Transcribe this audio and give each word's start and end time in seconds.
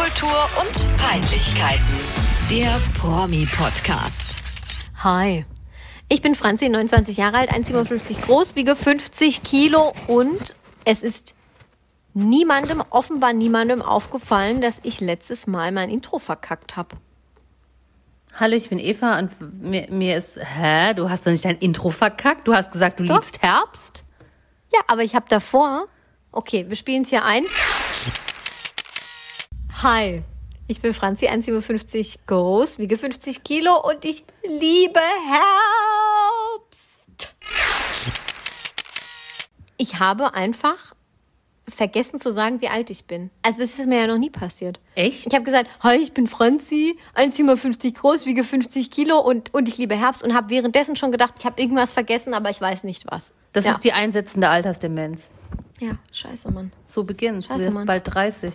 Popkultur 0.00 0.48
und 0.58 0.96
Peinlichkeiten. 0.96 1.84
Der 2.48 2.74
Promi-Podcast. 2.98 4.42
Hi. 5.04 5.44
Ich 6.08 6.22
bin 6.22 6.34
Franzi, 6.34 6.70
29 6.70 7.18
Jahre 7.18 7.36
alt, 7.36 7.50
1,57 7.50 8.22
groß, 8.22 8.56
wiege 8.56 8.76
50 8.76 9.42
Kilo 9.42 9.92
und 10.06 10.56
es 10.86 11.02
ist 11.02 11.34
niemandem, 12.14 12.82
offenbar 12.88 13.34
niemandem 13.34 13.82
aufgefallen, 13.82 14.62
dass 14.62 14.80
ich 14.84 15.00
letztes 15.00 15.46
Mal 15.46 15.70
mein 15.70 15.90
Intro 15.90 16.18
verkackt 16.18 16.78
habe. 16.78 16.96
Hallo, 18.36 18.56
ich 18.56 18.70
bin 18.70 18.78
Eva 18.78 19.18
und 19.18 19.32
mir, 19.60 19.86
mir 19.90 20.16
ist, 20.16 20.40
hä, 20.42 20.94
du 20.94 21.10
hast 21.10 21.26
doch 21.26 21.30
nicht 21.30 21.44
dein 21.44 21.58
Intro 21.58 21.90
verkackt? 21.90 22.48
Du 22.48 22.54
hast 22.54 22.72
gesagt, 22.72 23.00
du 23.00 23.04
Doch. 23.04 23.16
liebst 23.16 23.42
Herbst? 23.42 24.06
Ja, 24.72 24.80
aber 24.86 25.02
ich 25.02 25.14
habe 25.14 25.26
davor. 25.28 25.88
Okay, 26.32 26.64
wir 26.68 26.76
spielen 26.76 27.02
es 27.02 27.10
hier 27.10 27.22
ein. 27.22 27.44
Hi. 29.82 30.22
Ich 30.66 30.82
bin 30.82 30.92
Franzi, 30.92 31.26
1,57 31.26 32.18
groß, 32.26 32.78
wiege 32.78 32.98
50 32.98 33.42
Kilo 33.44 33.80
und 33.80 34.04
ich 34.04 34.24
liebe 34.44 35.00
Herbst. 36.60 37.30
Ich 39.78 39.98
habe 39.98 40.34
einfach 40.34 40.94
vergessen 41.66 42.20
zu 42.20 42.30
sagen, 42.30 42.60
wie 42.60 42.68
alt 42.68 42.90
ich 42.90 43.06
bin. 43.06 43.30
Also 43.40 43.60
das 43.60 43.78
ist 43.78 43.86
mir 43.86 44.00
ja 44.00 44.06
noch 44.06 44.18
nie 44.18 44.28
passiert. 44.28 44.80
Echt? 44.96 45.26
Ich 45.26 45.32
habe 45.32 45.46
gesagt, 45.46 45.70
hi, 45.82 45.96
ich 45.96 46.12
bin 46.12 46.26
Franzi, 46.26 46.98
1,57 47.14 47.94
groß, 47.94 48.26
wiege 48.26 48.44
50 48.44 48.90
Kilo 48.90 49.18
und, 49.18 49.54
und 49.54 49.66
ich 49.66 49.78
liebe 49.78 49.96
Herbst 49.96 50.22
und 50.22 50.34
habe 50.34 50.50
währenddessen 50.50 50.94
schon 50.94 51.10
gedacht, 51.10 51.36
ich 51.38 51.46
habe 51.46 51.58
irgendwas 51.58 51.90
vergessen, 51.90 52.34
aber 52.34 52.50
ich 52.50 52.60
weiß 52.60 52.84
nicht 52.84 53.06
was. 53.10 53.32
Das 53.54 53.64
ja. 53.64 53.70
ist 53.70 53.82
die 53.82 53.94
einsetzende 53.94 54.50
Altersdemenz. 54.50 55.30
Ja, 55.80 55.92
scheiße, 56.12 56.50
Mann. 56.50 56.70
So 56.86 57.04
beginnt. 57.04 57.46
Scheiße, 57.46 57.70
Mann. 57.70 57.86
bald 57.86 58.02
30. 58.14 58.52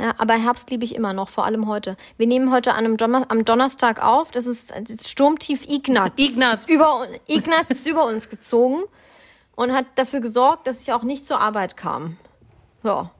Ja, 0.00 0.14
aber 0.16 0.32
Herbst 0.34 0.70
liebe 0.70 0.84
ich 0.86 0.94
immer 0.94 1.12
noch, 1.12 1.28
vor 1.28 1.44
allem 1.44 1.66
heute. 1.66 1.98
Wir 2.16 2.26
nehmen 2.26 2.50
heute 2.50 2.72
an 2.72 2.86
einem 2.86 2.96
Donner 2.96 3.26
am 3.28 3.44
Donnerstag 3.44 4.02
auf. 4.02 4.30
Das 4.30 4.46
ist, 4.46 4.70
das 4.70 4.88
ist 4.88 5.10
Sturmtief 5.10 5.68
Ignaz. 5.68 6.12
Ignaz. 6.16 6.60
Ist 6.60 6.70
über, 6.70 7.06
Ignaz 7.26 7.68
ist 7.68 7.86
über 7.86 8.06
uns 8.06 8.30
gezogen 8.30 8.82
und 9.56 9.72
hat 9.72 9.84
dafür 9.96 10.20
gesorgt, 10.20 10.66
dass 10.66 10.80
ich 10.80 10.94
auch 10.94 11.02
nicht 11.02 11.26
zur 11.26 11.38
Arbeit 11.38 11.76
kam. 11.76 12.16
Ja. 12.82 13.10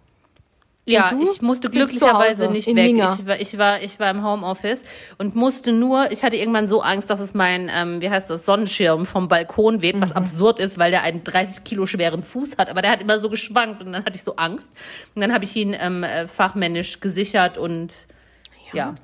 Ja, 0.86 1.10
ich 1.20 1.40
musste 1.42 1.70
glücklicherweise 1.70 2.48
nicht 2.48 2.66
weg. 2.66 2.74
Minga. 2.74 3.14
Ich 3.18 3.26
war, 3.26 3.38
ich, 3.40 3.58
war, 3.58 3.82
ich 3.82 4.00
war 4.00 4.10
im 4.10 4.24
Homeoffice 4.24 4.82
und 5.18 5.36
musste 5.36 5.72
nur, 5.72 6.10
ich 6.10 6.24
hatte 6.24 6.36
irgendwann 6.36 6.66
so 6.68 6.80
Angst, 6.82 7.10
dass 7.10 7.20
es 7.20 7.32
mein, 7.34 7.70
ähm, 7.72 8.00
wie 8.00 8.10
heißt 8.10 8.28
das, 8.30 8.44
Sonnenschirm 8.46 9.06
vom 9.06 9.28
Balkon 9.28 9.82
weht, 9.82 9.96
Mhm. 9.96 10.00
was 10.00 10.12
absurd 10.12 10.58
ist, 10.58 10.78
weil 10.78 10.90
der 10.90 11.02
einen 11.02 11.22
30 11.22 11.62
Kilo 11.64 11.86
schweren 11.86 12.22
Fuß 12.22 12.56
hat, 12.58 12.70
aber 12.70 12.82
der 12.82 12.90
hat 12.92 13.02
immer 13.02 13.20
so 13.20 13.28
geschwankt 13.28 13.82
und 13.82 13.92
dann 13.92 14.04
hatte 14.04 14.16
ich 14.16 14.24
so 14.24 14.36
Angst. 14.36 14.72
Und 15.14 15.20
dann 15.20 15.32
habe 15.32 15.44
ich 15.44 15.54
ihn 15.54 15.76
ähm, 15.78 16.02
äh, 16.02 16.26
fachmännisch 16.26 16.98
gesichert 17.00 17.56
und 17.58 18.08
ja. 18.72 18.94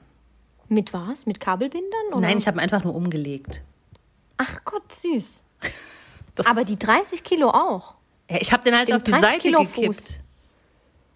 Mit 0.69 0.93
was? 0.93 1.27
Mit 1.27 1.39
Kabelbindern? 1.39 2.07
Oder? 2.13 2.21
Nein, 2.23 2.39
ich 2.39 2.47
habe 2.49 2.57
ihn 2.59 2.61
einfach 2.61 2.83
nur 2.83 2.95
umgelegt. 2.95 3.63
Ach 4.39 4.65
Gott, 4.65 4.93
süß. 4.93 5.45
Aber 6.45 6.65
die 6.65 6.79
30 6.79 7.23
Kilo 7.23 7.51
auch. 7.51 7.95
Ja, 8.31 8.39
ich 8.41 8.53
habe 8.53 8.65
den 8.65 8.77
halt 8.77 8.93
auf 8.93 9.03
die 9.03 9.11
30 9.13 9.29
Seite 9.29 9.41
Kilo 9.41 9.61
gekippt. 9.61 9.95
Fuß. 9.95 10.21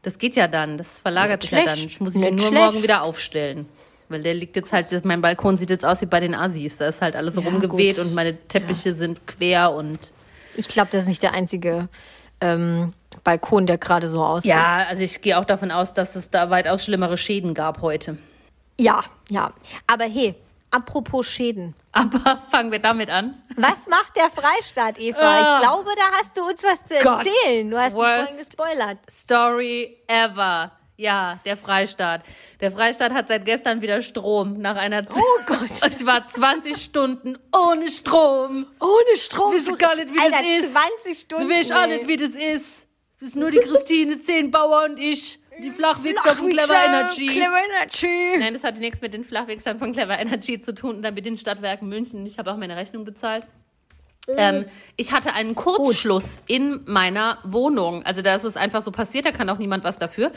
Das 0.03 0.19
geht 0.19 0.35
ja 0.37 0.49
dann, 0.49 0.79
das 0.79 1.01
verlagert 1.01 1.43
sich 1.43 1.51
ja 1.53 1.65
dann. 1.65 1.83
Das 1.83 2.01
muss 2.01 2.15
ich 2.15 2.21
Nicht 2.23 2.33
nur 2.33 2.49
schlecht. 2.49 2.55
morgen 2.55 2.83
wieder 2.83 3.03
aufstellen. 3.03 3.69
Weil 4.09 4.23
der 4.23 4.35
liegt 4.35 4.57
jetzt 4.57 4.73
halt, 4.73 5.05
mein 5.05 5.21
Balkon 5.21 5.57
sieht 5.57 5.71
jetzt 5.71 5.85
aus 5.85 6.01
wie 6.01 6.07
bei 6.07 6.19
den 6.21 6.35
Assis. 6.35 6.79
Da 6.79 6.87
ist 6.89 7.01
halt 7.03 7.15
alles 7.15 7.37
Ja, 7.37 7.43
rumgeweht 7.43 7.97
gut. 7.97 8.07
und 8.07 8.15
meine 8.15 8.37
Teppiche 8.49 8.93
sind 8.93 9.27
quer 9.27 9.73
und. 9.73 10.13
Ich 10.57 10.67
glaube, 10.69 10.89
das 10.91 11.03
ist 11.05 11.09
nicht 11.09 11.23
der 11.23 11.33
einzige 11.33 11.89
ähm, 12.41 12.93
Balkon, 13.23 13.67
der 13.67 13.79
gerade 13.79 14.09
so 14.09 14.25
aussieht. 14.25 14.51
Ja, 14.51 14.79
also 14.89 15.05
ich 15.05 15.21
gehe 15.21 15.39
auch 15.39 15.45
davon 15.45 15.71
aus, 15.71 15.95
dass 15.95 16.17
es 16.17 16.29
da 16.31 16.51
weitaus 16.51 16.85
schlimmere 16.85 17.17
Schäden 17.17 17.55
gab 17.55 17.83
heute. 17.83 18.17
ja, 18.79 19.03
ja. 19.29 19.53
Aber 19.87 20.05
hey, 20.07 20.35
apropos 20.71 21.27
Schäden. 21.27 21.75
Aber 21.93 22.43
fangen 22.51 22.73
wir 22.73 22.79
damit 22.79 23.11
an. 23.11 23.43
Was 23.57 23.87
macht 23.87 24.17
der 24.17 24.31
Freistaat, 24.31 24.99
Eva? 24.99 25.19
Ah. 25.21 25.55
Ich 25.55 25.61
glaube, 25.61 25.91
da 25.97 26.19
hast 26.19 26.37
du 26.37 26.43
uns 26.47 26.63
was 26.63 26.85
zu 26.85 26.95
erzählen. 26.97 27.71
Du 27.71 27.79
hast 27.79 27.95
mich 27.95 28.03
vorhin 28.03 28.37
gespoilert. 28.37 28.99
Story 29.11 29.99
ever. 30.07 30.73
Ja, 30.97 31.39
der 31.47 31.57
Freistaat. 31.57 32.23
Der 32.61 32.71
Freistaat 32.71 33.15
hat 33.15 33.29
seit 33.29 33.47
gestern 33.47 33.81
wieder 33.81 34.03
Strom 34.03 34.61
nach 34.61 34.77
einer 34.77 35.09
Zeit. 35.09 35.23
Oh 35.23 35.41
Gott. 35.47 35.93
Ich 35.99 36.05
war 36.05 36.27
20 36.27 36.77
Stunden 36.77 37.39
ohne 37.57 37.91
Strom. 37.91 38.67
Ohne 38.81 39.17
Strom. 39.17 39.55
Wissen 39.55 39.79
gar 39.79 39.97
nicht, 39.97 40.13
wie 40.13 40.21
Alter, 40.21 40.43
das 40.43 40.65
ist. 40.65 40.73
20 40.73 41.21
Stunden. 41.21 41.49
Du 41.49 41.55
weißt 41.55 41.73
auch 41.73 41.87
nicht, 41.87 42.07
wie 42.07 42.17
das 42.17 42.33
ist. 42.33 42.87
Das 43.19 43.31
ist 43.31 43.37
nur 43.37 43.51
die 43.51 43.61
Christine 43.61 44.21
Zehnbauer 44.21 44.85
und 44.85 44.99
ich. 44.99 45.39
Die 45.63 45.71
Flachwichser 45.71 46.35
von 46.35 46.49
Clever 46.49 46.85
Energy. 46.87 47.27
Clever 47.27 47.59
Energy. 47.71 48.39
Nein, 48.39 48.53
das 48.53 48.65
hatte 48.65 48.81
nichts 48.81 49.01
mit 49.01 49.15
den 49.15 49.25
Flachwichsern 49.25 49.79
von 49.79 49.93
Clever 49.93 50.19
Energy 50.19 50.61
zu 50.61 50.75
tun 50.75 50.97
und 50.97 51.03
dann 51.03 51.15
mit 51.15 51.27
den 51.27 51.37
Stadtwerken 51.37 51.89
München. 51.89 52.25
Ich 52.27 52.39
habe 52.39 52.53
auch 52.53 52.57
meine 52.57 52.77
Rechnung 52.77 53.05
bezahlt. 53.05 53.47
Ähm, 54.37 54.67
ich 54.97 55.13
hatte 55.13 55.33
einen 55.33 55.55
Kurzschluss 55.55 56.41
in 56.47 56.83
meiner 56.87 57.39
Wohnung. 57.45 58.05
Also 58.05 58.23
da 58.23 58.35
ist 58.35 58.45
es 58.45 58.57
einfach 58.57 58.83
so 58.83 58.91
passiert, 58.91 59.27
da 59.27 59.33
kann 59.33 59.49
auch 59.49 59.59
niemand 59.59 59.85
was 59.85 59.99
dafür. 59.99 60.31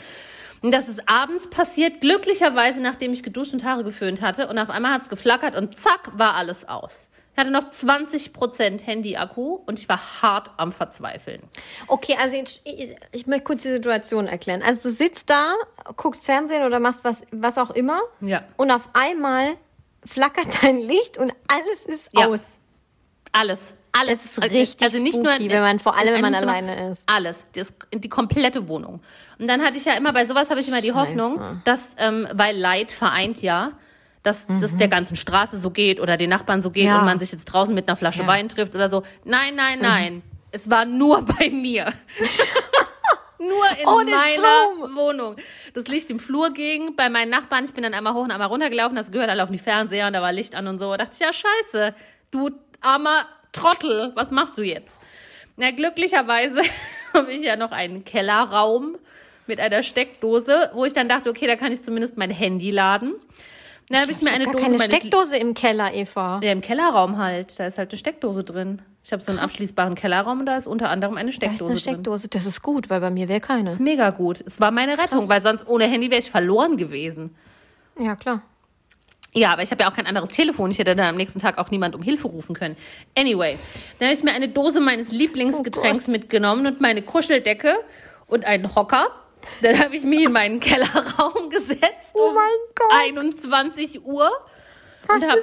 Und 0.62 0.74
das 0.74 0.88
ist 0.88 1.10
abends 1.10 1.50
passiert, 1.50 2.00
glücklicherweise, 2.00 2.82
nachdem 2.82 3.12
ich 3.12 3.22
geduscht 3.22 3.54
und 3.54 3.66
Haare 3.66 3.84
geföhnt 3.84 4.22
hatte. 4.22 4.48
Und 4.48 4.58
auf 4.58 4.70
einmal 4.70 4.94
hat's 4.94 5.10
geflackert 5.10 5.56
und 5.56 5.76
zack, 5.76 6.18
war 6.18 6.36
alles 6.36 6.68
aus. 6.68 7.10
Ich 7.36 7.40
hatte 7.40 7.50
noch 7.52 7.72
20% 7.72 8.84
Handy-Akku 8.84 9.56
und 9.66 9.80
ich 9.80 9.90
war 9.90 10.22
hart 10.22 10.52
am 10.58 10.72
Verzweifeln. 10.72 11.42
Okay, 11.88 12.16
also 12.22 12.36
ich, 12.38 12.62
ich, 12.64 12.96
ich 13.12 13.26
möchte 13.28 13.44
kurz 13.46 13.64
die 13.64 13.72
Situation 13.72 14.28
erklären. 14.28 14.62
Also 14.64 14.90
du 14.90 14.94
sitzt 14.96 15.30
da, 15.32 15.56
guckst 15.98 16.26
Fernsehen 16.26 16.64
oder 16.64 16.80
machst 16.80 17.04
was, 17.04 17.26
was 17.32 17.58
auch 17.58 17.72
immer. 17.72 18.00
Ja. 18.22 18.44
Und 18.58 18.70
auf 18.70 18.90
einmal 18.94 19.56
flackert 20.06 20.48
dein 20.64 20.78
Licht 20.78 21.18
und 21.18 21.34
alles 21.48 21.86
ist 21.88 22.10
Ja. 22.12 22.28
aus. 22.28 22.40
Alles. 23.32 23.74
Alles. 23.96 24.36
Das 24.36 24.94
ist 24.94 25.04
richtig 25.04 25.14
spooky, 25.16 25.50
wenn 25.50 25.62
man- 25.62 25.80
vor 25.80 25.96
allem, 25.98 26.14
wenn 26.14 26.22
man 26.22 26.36
alleine 26.36 26.92
ist. 26.92 27.04
Alles. 27.08 27.50
Das, 27.54 27.74
die 27.94 28.10
komplette 28.10 28.68
Wohnung. 28.68 29.02
Und 29.40 29.48
dann 29.48 29.62
hatte 29.64 29.78
ich 29.78 29.86
ja 29.86 29.94
immer, 29.94 30.14
bei 30.14 30.26
sowas 30.26 30.50
habe 30.52 30.60
ich 30.60 30.68
immer 30.68 30.82
die 30.82 30.88
Scheiße. 30.90 31.00
Hoffnung, 31.00 31.62
dass, 31.64 31.96
ähm, 31.98 32.28
weil 32.34 32.56
Leid 32.58 32.92
vereint 32.92 33.42
ja, 33.42 33.72
dass 34.24 34.48
das 34.48 34.78
der 34.78 34.88
ganzen 34.88 35.16
Straße 35.16 35.60
so 35.60 35.70
geht 35.70 36.00
oder 36.00 36.16
den 36.18 36.30
Nachbarn 36.30 36.64
so 36.64 36.72
geht 36.72 36.84
Mhm. 36.86 36.90
Ja. 36.90 37.00
und 37.00 37.06
man 37.06 37.20
sich 37.20 37.32
jetzt 37.32 37.46
draußen 37.46 37.76
mit 37.76 37.88
einer 37.88 37.96
Flasche 37.98 38.20
Ja. 38.20 38.24
Mhm. 38.24 38.28
Wein 38.30 38.50
trifft 38.50 38.74
oder 38.76 38.90
so. 38.90 39.04
Nein, 39.26 39.56
nein, 39.56 39.80
nein. 39.82 40.24
Es 40.52 40.70
war 40.70 40.86
nur 40.86 41.22
bei 41.40 41.50
mir. 41.50 41.92
nur 43.40 43.66
in 43.82 43.88
Ohne 43.88 44.12
meiner 44.12 44.20
Strom. 44.34 44.96
Wohnung. 44.96 45.36
Das 45.74 45.88
Licht 45.88 46.10
im 46.10 46.20
Flur 46.20 46.52
ging 46.54 46.96
bei 46.96 47.10
meinen 47.10 47.30
Nachbarn. 47.30 47.66
Ich 47.66 47.74
bin 47.74 47.84
dann 47.84 47.94
einmal 47.94 48.14
hoch 48.14 48.24
und 48.24 48.32
einmal 48.32 48.48
runtergelaufen. 48.48 48.96
Das 48.96 49.12
gehört 49.12 49.30
alle 49.30 49.44
auf 49.44 49.52
die 49.52 49.58
Fernseher 49.58 50.08
und 50.08 50.14
da 50.14 50.22
war 50.22 50.32
Licht 50.32 50.56
an 50.56 50.68
und 50.68 50.80
so. 50.80 50.90
Da 50.92 50.98
dachte 50.98 51.12
ich, 51.14 51.20
ja, 51.20 51.32
scheiße. 51.34 51.94
Du 52.32 52.52
armer 52.82 53.26
Trottel. 53.52 54.12
Was 54.16 54.32
machst 54.32 54.58
du 54.58 54.62
jetzt? 54.64 54.98
Na, 55.58 55.72
glücklicherweise 55.72 56.62
habe 57.14 57.32
ich 57.34 57.42
ja 57.44 57.56
noch 57.58 57.72
einen 57.72 58.06
Kellerraum 58.06 58.96
mit 59.46 59.60
einer 59.60 59.84
Steckdose, 59.84 60.72
wo 60.74 60.86
ich 60.86 60.94
dann 60.94 61.10
dachte, 61.10 61.30
okay, 61.30 61.48
da 61.48 61.56
kann 61.58 61.72
ich 61.74 61.84
zumindest 61.84 62.18
mein 62.18 62.32
Handy 62.32 62.72
laden. 62.72 63.14
Dann 63.90 64.02
habe 64.02 64.12
ich 64.12 64.22
mir 64.22 64.32
eine 64.32 64.46
Dose 64.46 64.58
keine 64.58 64.80
Steckdose 64.82 65.38
im 65.38 65.54
Keller, 65.54 65.94
Eva. 65.94 66.40
ja, 66.44 66.52
im 66.52 66.62
Kellerraum 66.62 67.18
halt. 67.18 67.60
Da 67.60 67.68
ist 67.68 67.78
halt 67.78 67.92
eine 67.92 67.98
Steckdose 68.00 68.44
drin. 68.44 68.82
Ich 69.04 69.12
habe 69.12 69.22
so 69.22 69.32
einen 69.32 69.40
abschließbaren 69.40 69.96
Kellerraum 69.96 70.40
und 70.40 70.46
da 70.46 70.56
ist 70.56 70.66
unter 70.68 70.90
anderem 70.90 71.18
eine 71.18 71.30
Da 71.30 71.32
ist 71.32 71.36
Steckdose 71.36 71.64
eine 71.66 71.74
drin. 71.74 71.80
Steckdose. 71.80 72.28
Das 72.30 72.46
ist 72.46 72.62
gut, 72.62 72.90
weil 72.90 73.02
bei 73.02 73.10
mir 73.12 73.28
wäre 73.28 73.42
keine. 73.42 73.66
Das 73.66 73.74
ist 73.74 73.80
mega 73.82 74.12
gut. 74.12 74.42
Es 74.46 74.62
war 74.62 74.72
meine 74.72 74.94
Rettung, 74.98 75.20
Krass. 75.20 75.30
weil 75.30 75.42
sonst 75.44 75.68
ohne 75.68 75.86
Handy 75.86 76.10
wäre 76.10 76.20
ich 76.20 76.32
verloren 76.32 76.78
gewesen. 76.78 77.36
Ja, 78.00 78.16
klar. 78.16 78.42
Ja, 79.36 79.52
aber 79.52 79.64
ich 79.64 79.72
habe 79.72 79.84
ja 79.84 79.90
auch 79.90 79.96
kein 79.96 80.06
anderes 80.08 80.30
Telefon. 80.30 80.70
Ich 80.72 80.78
hätte 80.80 80.96
dann 80.96 81.08
am 81.08 81.16
nächsten 81.18 81.40
Tag 81.40 81.58
auch 81.58 81.72
niemand 81.72 81.96
um 81.96 82.02
Hilfe 82.04 82.28
rufen 82.28 82.56
können. 82.56 82.78
Anyway, 83.18 83.58
dann 84.00 84.08
habe 84.08 84.16
ich 84.16 84.24
mir 84.24 84.32
eine 84.32 84.48
Dose 84.48 84.80
meines 84.80 85.12
Lieblingsgetränks 85.12 86.08
Oh 86.08 86.12
mitgenommen 86.12 86.66
und 86.68 86.80
meine 86.82 87.02
Kuscheldecke 87.02 87.76
und 88.28 88.46
einen 88.46 88.74
Hocker. 88.76 89.08
Dann 89.62 89.80
habe 89.80 89.96
ich 89.96 90.04
mich 90.04 90.24
in 90.24 90.32
meinen 90.32 90.60
Kellerraum 90.60 91.50
gesetzt 91.50 91.82
Oh 92.14 92.28
um 92.30 92.36
mein 92.36 92.44
Gott. 92.76 92.92
21 92.94 94.06
Uhr 94.06 94.30
Was 95.08 95.18
und 95.24 95.30
habe 95.30 95.42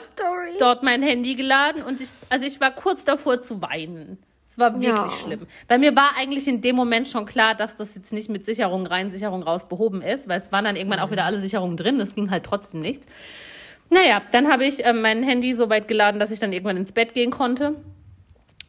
dort 0.59 0.83
mein 0.83 1.03
Handy 1.03 1.35
geladen 1.35 1.83
und 1.83 2.01
ich, 2.01 2.09
also 2.29 2.47
ich 2.47 2.61
war 2.61 2.71
kurz 2.71 3.05
davor 3.05 3.41
zu 3.43 3.61
weinen. 3.63 4.19
Es 4.49 4.59
war 4.59 4.73
wirklich 4.75 4.89
Ja. 4.91 5.11
schlimm. 5.11 5.47
Bei 5.69 5.79
mir 5.79 5.95
war 5.95 6.17
eigentlich 6.19 6.49
in 6.49 6.61
dem 6.61 6.75
Moment 6.77 7.07
schon 7.09 7.25
klar, 7.25 7.55
dass 7.55 7.77
das 7.77 7.95
jetzt 7.95 8.13
nicht 8.13 8.29
mit 8.29 8.45
Sicherung 8.45 8.85
rein, 8.85 9.11
Sicherung 9.11 9.43
raus 9.45 9.69
behoben 9.69 10.03
ist, 10.03 10.29
weil 10.29 10.41
es 10.41 10.51
waren 10.51 10.65
dann 10.65 10.75
irgendwann 10.77 10.99
auch 11.01 11.11
wieder 11.13 11.25
alle 11.25 11.41
Sicherungen 11.41 11.77
drin. 11.77 12.01
Es 12.01 12.15
ging 12.17 12.31
halt 12.33 12.45
trotzdem 12.45 12.81
nichts. 12.81 13.07
Naja, 13.91 14.23
dann 14.33 14.51
habe 14.51 14.65
ich 14.65 14.85
ähm, 14.85 15.03
mein 15.03 15.23
Handy 15.23 15.55
so 15.55 15.69
weit 15.71 15.89
geladen, 15.89 16.19
dass 16.21 16.31
ich 16.31 16.39
dann 16.41 16.53
irgendwann 16.53 16.77
ins 16.77 16.93
Bett 16.93 17.15
gehen 17.15 17.31
konnte 17.31 17.75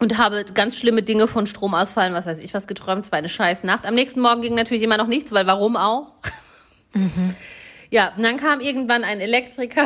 und 0.01 0.17
habe 0.17 0.43
ganz 0.53 0.77
schlimme 0.77 1.03
Dinge 1.03 1.27
von 1.27 1.45
Stromausfallen, 1.45 2.13
was 2.15 2.25
weiß 2.25 2.39
ich, 2.39 2.55
was 2.55 2.65
geträumt. 2.65 3.05
Es 3.05 3.11
war 3.11 3.19
eine 3.19 3.29
scheiß 3.29 3.63
Nacht. 3.63 3.85
Am 3.85 3.93
nächsten 3.93 4.19
Morgen 4.19 4.41
ging 4.41 4.55
natürlich 4.55 4.81
immer 4.81 4.97
noch 4.97 5.05
nichts, 5.07 5.31
weil 5.31 5.45
warum 5.45 5.77
auch? 5.77 6.07
Ja, 7.93 8.13
und 8.15 8.23
dann 8.23 8.37
kam 8.37 8.61
irgendwann 8.61 9.03
ein 9.03 9.19
Elektriker, 9.19 9.83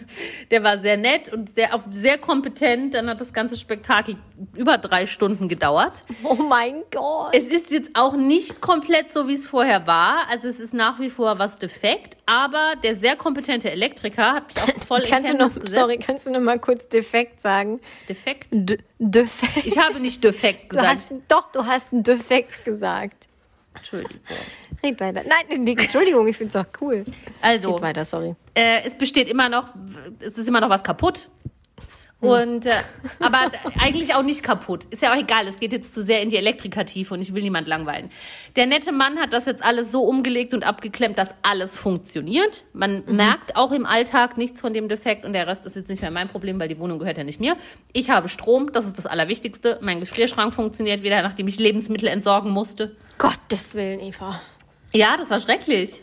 der 0.52 0.62
war 0.62 0.78
sehr 0.78 0.96
nett 0.96 1.32
und 1.32 1.56
sehr, 1.56 1.74
auf, 1.74 1.82
sehr 1.90 2.16
kompetent. 2.16 2.94
Dann 2.94 3.10
hat 3.10 3.20
das 3.20 3.32
ganze 3.32 3.58
Spektakel 3.58 4.14
über 4.54 4.78
drei 4.78 5.06
Stunden 5.06 5.48
gedauert. 5.48 6.04
Oh 6.22 6.34
mein 6.36 6.84
Gott. 6.92 7.34
Es 7.34 7.46
ist 7.48 7.72
jetzt 7.72 7.90
auch 7.94 8.14
nicht 8.14 8.60
komplett 8.60 9.12
so, 9.12 9.26
wie 9.26 9.34
es 9.34 9.48
vorher 9.48 9.88
war. 9.88 10.28
Also 10.30 10.46
es 10.46 10.60
ist 10.60 10.72
nach 10.72 11.00
wie 11.00 11.10
vor 11.10 11.40
was 11.40 11.58
defekt, 11.58 12.16
aber 12.26 12.74
der 12.84 12.94
sehr 12.94 13.16
kompetente 13.16 13.72
Elektriker 13.72 14.34
hat 14.34 14.54
mich 14.54 14.62
auch 14.62 14.82
voll 14.84 15.00
in 15.00 15.10
kannst 15.10 15.30
du 15.30 15.34
noch, 15.36 15.50
sorry, 15.64 15.96
kannst 15.96 16.28
du 16.28 16.30
noch 16.30 16.40
mal 16.40 16.60
kurz 16.60 16.88
defekt 16.88 17.40
sagen? 17.40 17.80
Defekt? 18.08 18.46
D 18.52 18.78
defekt. 19.00 19.66
Ich 19.66 19.76
habe 19.78 19.98
nicht 19.98 20.22
defekt 20.22 20.72
Du 20.72 20.76
gesagt. 20.76 20.92
hast, 20.92 21.12
doch, 21.26 21.50
du 21.50 21.66
hast 21.66 21.92
ein 21.92 22.04
defekt 22.04 22.64
gesagt. 22.64 23.28
Entschuldigung. 23.78 24.18
Red 24.82 25.00
weiter. 25.00 25.22
Nein, 25.26 25.64
nee, 25.64 25.72
Entschuldigung, 25.72 26.26
ich 26.28 26.36
find's 26.36 26.54
auch 26.54 26.66
cool. 26.80 27.04
Also, 27.40 27.72
Red 27.74 27.82
weiter, 27.82 28.04
sorry. 28.04 28.34
äh, 28.54 28.82
es 28.84 28.94
besteht 28.94 29.28
immer 29.28 29.48
noch, 29.48 29.68
es 30.20 30.38
ist 30.38 30.46
immer 30.48 30.60
noch 30.60 30.70
was 30.70 30.84
kaputt. 30.84 31.28
Und 32.20 32.66
äh, 32.66 32.72
aber 33.20 33.52
eigentlich 33.78 34.14
auch 34.14 34.24
nicht 34.24 34.42
kaputt. 34.42 34.86
Ist 34.86 35.02
ja 35.02 35.12
auch 35.12 35.16
egal, 35.16 35.46
es 35.46 35.60
geht 35.60 35.72
jetzt 35.72 35.94
zu 35.94 36.02
sehr 36.02 36.20
in 36.20 36.30
die 36.30 36.36
Elektrikertiefe 36.36 37.14
und 37.14 37.20
ich 37.20 37.32
will 37.32 37.42
niemand 37.42 37.68
langweilen. 37.68 38.10
Der 38.56 38.66
nette 38.66 38.90
Mann 38.90 39.18
hat 39.18 39.32
das 39.32 39.46
jetzt 39.46 39.64
alles 39.64 39.92
so 39.92 40.02
umgelegt 40.02 40.52
und 40.52 40.66
abgeklemmt, 40.66 41.16
dass 41.16 41.32
alles 41.42 41.76
funktioniert. 41.76 42.64
Man 42.72 43.04
merkt 43.06 43.54
auch 43.54 43.70
im 43.70 43.86
Alltag 43.86 44.36
nichts 44.36 44.60
von 44.60 44.72
dem 44.72 44.88
Defekt 44.88 45.24
und 45.24 45.32
der 45.32 45.46
Rest 45.46 45.64
ist 45.64 45.76
jetzt 45.76 45.88
nicht 45.88 46.02
mehr 46.02 46.10
mein 46.10 46.26
Problem, 46.28 46.58
weil 46.58 46.68
die 46.68 46.78
Wohnung 46.80 46.98
gehört 46.98 47.18
ja 47.18 47.24
nicht 47.24 47.38
mir. 47.38 47.56
Ich 47.92 48.10
habe 48.10 48.28
Strom, 48.28 48.72
das 48.72 48.86
ist 48.86 48.98
das 48.98 49.06
Allerwichtigste. 49.06 49.78
Mein 49.80 50.00
Gefrierschrank 50.00 50.52
funktioniert 50.52 51.04
wieder, 51.04 51.22
nachdem 51.22 51.46
ich 51.46 51.60
Lebensmittel 51.60 52.08
entsorgen 52.08 52.50
musste. 52.50 52.96
Gottes 53.18 53.74
Willen, 53.74 54.00
Eva. 54.00 54.40
Ja, 54.92 55.16
das 55.16 55.30
war 55.30 55.38
schrecklich. 55.38 56.02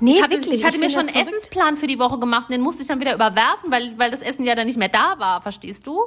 Nee, 0.00 0.12
Ich 0.12 0.22
hatte, 0.22 0.32
wirklich. 0.36 0.54
ich 0.54 0.64
hatte 0.64 0.78
mir 0.78 0.90
schon 0.90 1.00
einen 1.00 1.08
das 1.08 1.16
verrückt. 1.16 1.32
Essensplan 1.38 1.76
für 1.76 1.86
die 1.86 1.98
Woche 1.98 2.18
gemacht 2.18 2.48
und 2.48 2.52
den 2.52 2.60
musste 2.60 2.82
ich 2.82 2.88
dann 2.88 3.00
wieder 3.00 3.14
überwerfen, 3.14 3.70
weil, 3.70 3.98
weil 3.98 4.10
das 4.10 4.20
Essen 4.22 4.44
ja 4.44 4.54
dann 4.54 4.66
nicht 4.66 4.78
mehr 4.78 4.88
da 4.88 5.14
war, 5.18 5.42
verstehst 5.42 5.86
du? 5.86 6.00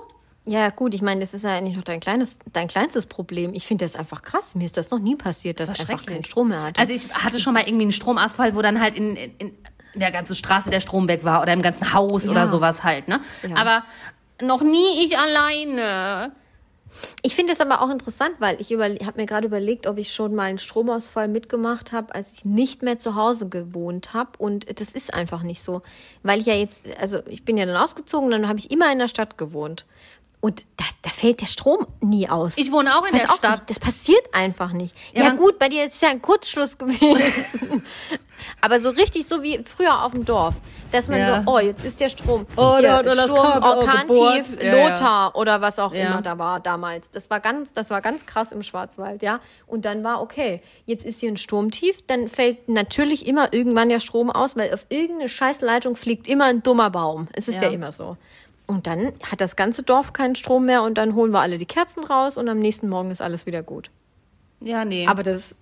Ja, 0.48 0.70
gut, 0.70 0.94
ich 0.94 1.02
meine, 1.02 1.22
das 1.22 1.34
ist 1.34 1.44
ja 1.44 1.52
eigentlich 1.58 1.76
noch 1.76 1.84
dein 1.84 2.00
kleines, 2.00 2.38
dein 2.54 2.68
kleinstes 2.68 3.08
Problem. 3.08 3.54
Ich 3.56 3.66
finde 3.66 3.84
das 3.86 3.96
einfach 3.96 4.22
krass. 4.22 4.54
Mir 4.54 4.66
ist 4.66 4.78
das 4.78 4.92
noch 4.92 5.00
nie 5.00 5.16
passiert, 5.16 5.60
dass 5.60 5.70
war 5.70 5.76
ich 5.76 5.82
einfach 5.90 6.06
keinen 6.06 6.24
Strom 6.24 6.50
mehr 6.50 6.62
hatte. 6.62 6.80
Also 6.80 6.94
ich 6.94 7.12
hatte 7.14 7.40
schon 7.40 7.54
mal 7.56 7.62
irgendwie 7.66 7.86
einen 7.86 7.92
Stromausfall, 7.92 8.54
wo 8.56 8.62
dann 8.62 8.80
halt 8.80 8.94
in, 8.96 9.16
in, 9.16 9.32
in 9.40 9.54
der 9.96 10.12
ganzen 10.12 10.36
Straße 10.36 10.70
der 10.70 10.82
Strom 10.82 11.08
weg 11.08 11.24
war 11.24 11.42
oder 11.42 11.54
im 11.54 11.64
ganzen 11.64 11.94
Haus 11.94 12.26
Ja. 12.26 12.32
oder 12.32 12.48
sowas 12.48 12.84
halt, 12.84 13.08
ne? 13.08 13.22
Ja. 13.50 13.56
Aber 13.56 13.84
noch 14.42 14.62
nie 14.62 15.04
ich 15.06 15.18
alleine. 15.18 16.32
Ich 17.22 17.36
finde 17.36 17.54
es 17.54 17.62
aber 17.62 17.82
auch 17.82 17.90
interessant, 17.90 18.36
weil 18.40 18.60
ich 18.62 18.72
habe 18.72 19.14
mir 19.16 19.26
gerade 19.26 19.48
überlegt, 19.48 19.88
ob 19.88 19.98
ich 19.98 20.14
schon 20.14 20.36
mal 20.36 20.44
einen 20.44 20.60
Stromausfall 20.60 21.28
mitgemacht 21.28 21.92
habe, 21.92 22.14
als 22.14 22.34
ich 22.34 22.46
nicht 22.46 22.82
mehr 22.82 23.00
zu 23.00 23.16
Hause 23.16 23.50
gewohnt 23.50 24.14
habe. 24.14 24.32
Und 24.38 24.80
das 24.80 24.94
ist 24.94 25.14
einfach 25.14 25.44
nicht 25.44 25.62
so. 25.62 25.82
Weil 26.24 26.40
ich 26.40 26.46
ja 26.46 26.56
jetzt, 26.56 26.86
also 27.00 27.20
ich 27.28 27.44
bin 27.44 27.58
ja 27.58 27.66
dann 27.66 27.78
ausgezogen, 27.78 28.30
dann 28.32 28.48
habe 28.48 28.60
ich 28.60 28.72
immer 28.72 28.92
in 28.92 29.00
der 29.00 29.08
Stadt 29.08 29.38
gewohnt. 29.38 29.86
Und 30.42 30.66
da, 30.78 30.86
da 31.02 31.10
fällt 31.10 31.42
der 31.42 31.48
Strom 31.48 31.88
nie 32.02 32.30
aus. 32.30 32.60
Ich 32.60 32.72
wohne 32.72 32.96
auch 32.98 33.06
in 33.08 33.14
Weiß 33.16 33.22
der 33.24 33.34
Stadt. 33.34 33.52
Nicht. 33.52 33.70
Das 33.72 33.80
passiert 33.80 34.32
einfach 34.32 34.74
nicht. 34.74 34.96
Ja, 35.14 35.24
Ja, 35.24 35.34
gut, 35.34 35.58
bei 35.58 35.70
dir 35.70 35.86
ist 35.86 35.96
es 35.96 36.02
ja 36.02 36.10
ein 36.10 36.22
Kurzschluss 36.22 36.78
gewesen. 36.78 37.82
Aber 38.62 38.80
so 38.80 38.90
richtig 38.90 39.28
so 39.28 39.44
wie 39.44 39.60
früher 39.66 40.04
auf 40.04 40.12
dem 40.12 40.26
Dorf. 40.26 40.56
Dass 40.92 41.08
man 41.08 41.20
Ja. 41.20 41.44
so, 41.46 41.52
oh, 41.52 41.60
jetzt 41.60 41.84
ist 41.86 42.00
der 42.00 42.10
Strom. 42.10 42.46
Oh, 42.56 42.78
Hier, 42.78 42.88
da 42.90 42.98
hat 42.98 43.06
er 43.06 43.16
das 43.16 43.30
Sturm, 43.30 43.64
Orkantief, 43.64 44.08
gebohrt. 44.58 44.62
Ja, 44.64 44.76
ja. 44.76 44.90
Lothar 44.90 45.36
oder 45.36 45.62
was 45.62 45.80
auch 45.80 45.94
Ja. 45.94 46.08
immer 46.08 46.22
da 46.22 46.38
war 46.38 46.60
damals. 46.60 47.12
Das 47.12 47.30
war 47.30 47.40
ganz, 47.40 47.74
das 47.74 47.90
war 47.90 48.02
ganz 48.02 48.26
krass 48.26 48.52
im 48.52 48.64
Schwarzwald, 48.64 49.22
ja. 49.22 49.40
Und 49.68 49.86
dann 49.86 50.04
war 50.04 50.22
okay, 50.22 50.62
jetzt 50.86 51.06
ist 51.06 51.20
hier 51.20 51.32
ein 51.32 51.38
Sturmtief, 51.38 52.06
dann 52.08 52.28
fällt 52.30 52.70
natürlich 52.70 53.28
immer 53.28 53.54
irgendwann 53.54 53.90
der 53.90 54.00
Strom 54.00 54.30
aus, 54.30 54.56
weil 54.56 54.74
auf 54.74 54.86
irgendeine 54.90 55.30
Scheißleitung 55.30 55.96
fliegt 55.96 56.28
immer 56.28 56.46
ein 56.46 56.64
dummer 56.64 56.90
Baum. 56.90 57.28
Es 57.34 57.48
ist 57.48 57.56
ja, 57.62 57.64
Ja. 57.64 57.70
immer 57.70 57.92
so. 57.92 58.18
Und 58.68 58.88
dann 58.88 59.12
hat 59.30 59.42
das 59.42 59.56
ganze 59.56 59.84
Dorf 59.84 60.14
keinen 60.14 60.36
Strom 60.36 60.66
mehr 60.66 60.82
und 60.82 60.98
dann 60.98 61.14
holen 61.14 61.32
wir 61.32 61.40
alle 61.42 61.58
die 61.60 61.68
Kerzen 61.68 62.04
raus 62.04 62.36
und 62.38 62.50
am 62.50 62.58
nächsten 62.60 62.90
Morgen 62.90 63.12
ist 63.12 63.22
alles 63.22 63.46
wieder 63.46 63.62
gut. 63.62 63.92
Ja, 64.62 64.86
nee. 64.86 65.06
Aber 65.08 65.22
das, 65.22 65.60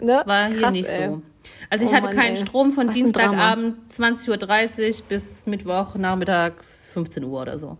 ne? 0.00 0.22
war 0.24 0.48
hier 0.48 0.60
krass, 0.60 0.72
nicht 0.72 0.88
ey. 0.88 1.08
so. 1.08 1.22
Also 1.70 1.84
ich 1.84 1.90
Oh 1.90 1.94
hatte 1.94 2.06
Mann, 2.08 2.16
keinen 2.16 2.36
ey. 2.36 2.40
Strom 2.46 2.72
von 2.72 2.88
Was. 2.88 2.94
Dienstagabend 2.94 3.76
20.30 3.92 5.00
Uhr 5.02 5.08
bis 5.08 5.46
Mittwoch 5.46 5.94
Nachmittag 5.96 6.54
15 6.92 7.24
Uhr 7.24 7.42
oder 7.42 7.58
so. 7.58 7.76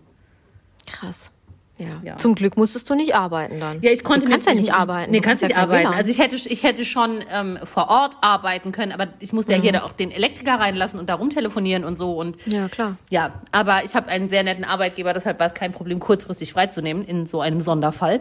Krass. 0.90 1.30
Ja. 1.76 2.00
Ja. 2.04 2.16
Zum 2.16 2.36
Glück 2.36 2.56
musstest 2.56 2.88
du 2.88 2.94
nicht 2.94 3.16
arbeiten 3.16 3.58
dann. 3.58 3.82
Ja, 3.82 3.90
ich 3.90 4.04
konnte 4.04 4.26
du 4.26 4.30
kannst 4.32 4.46
mit, 4.46 4.54
ja 4.54 4.60
nicht 4.60 4.68
ich, 4.68 4.74
arbeiten. 4.74 5.10
Nee, 5.10 5.18
Du 5.18 5.24
kannst 5.26 5.42
nicht 5.42 5.56
ja 5.56 5.62
arbeiten. 5.62 5.88
Also 5.88 6.08
ich 6.08 6.20
hätte, 6.20 6.36
ich 6.36 6.62
hätte 6.62 6.84
schon 6.84 7.24
ähm, 7.32 7.58
vor 7.64 7.88
Ort 7.90 8.16
arbeiten 8.20 8.70
können, 8.70 8.92
aber 8.92 9.08
ich 9.18 9.32
musste 9.32 9.54
ja 9.54 9.60
hier 9.60 9.72
Mhm. 9.72 9.76
da 9.76 9.82
auch 9.82 9.92
den 9.92 10.12
Elektriker 10.12 10.54
reinlassen 10.60 11.00
und 11.00 11.08
da 11.10 11.14
rumtelefonieren 11.14 11.82
und 11.84 11.98
so 11.98 12.12
und 12.16 12.36
ja, 12.46 12.68
klar. 12.68 12.96
ja, 13.10 13.32
aber 13.50 13.82
ich 13.84 13.96
habe 13.96 14.06
einen 14.08 14.28
sehr 14.28 14.44
netten 14.44 14.64
Arbeitgeber, 14.64 15.12
deshalb 15.14 15.40
war 15.40 15.48
es 15.48 15.54
kein 15.54 15.72
Problem, 15.72 15.98
kurzfristig 15.98 16.52
freizunehmen 16.52 17.04
in 17.04 17.26
so 17.26 17.40
einem 17.40 17.60
Sonderfall. 17.60 18.20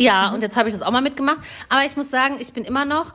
Ja, 0.00 0.28
Mhm. 0.28 0.34
und 0.36 0.42
jetzt 0.42 0.56
habe 0.56 0.68
ich 0.68 0.74
das 0.74 0.82
auch 0.82 0.90
mal 0.90 1.02
mitgemacht. 1.02 1.38
Aber 1.68 1.84
ich 1.84 1.96
muss 1.96 2.10
sagen, 2.10 2.36
ich 2.40 2.52
bin 2.52 2.64
immer 2.64 2.84
noch, 2.84 3.12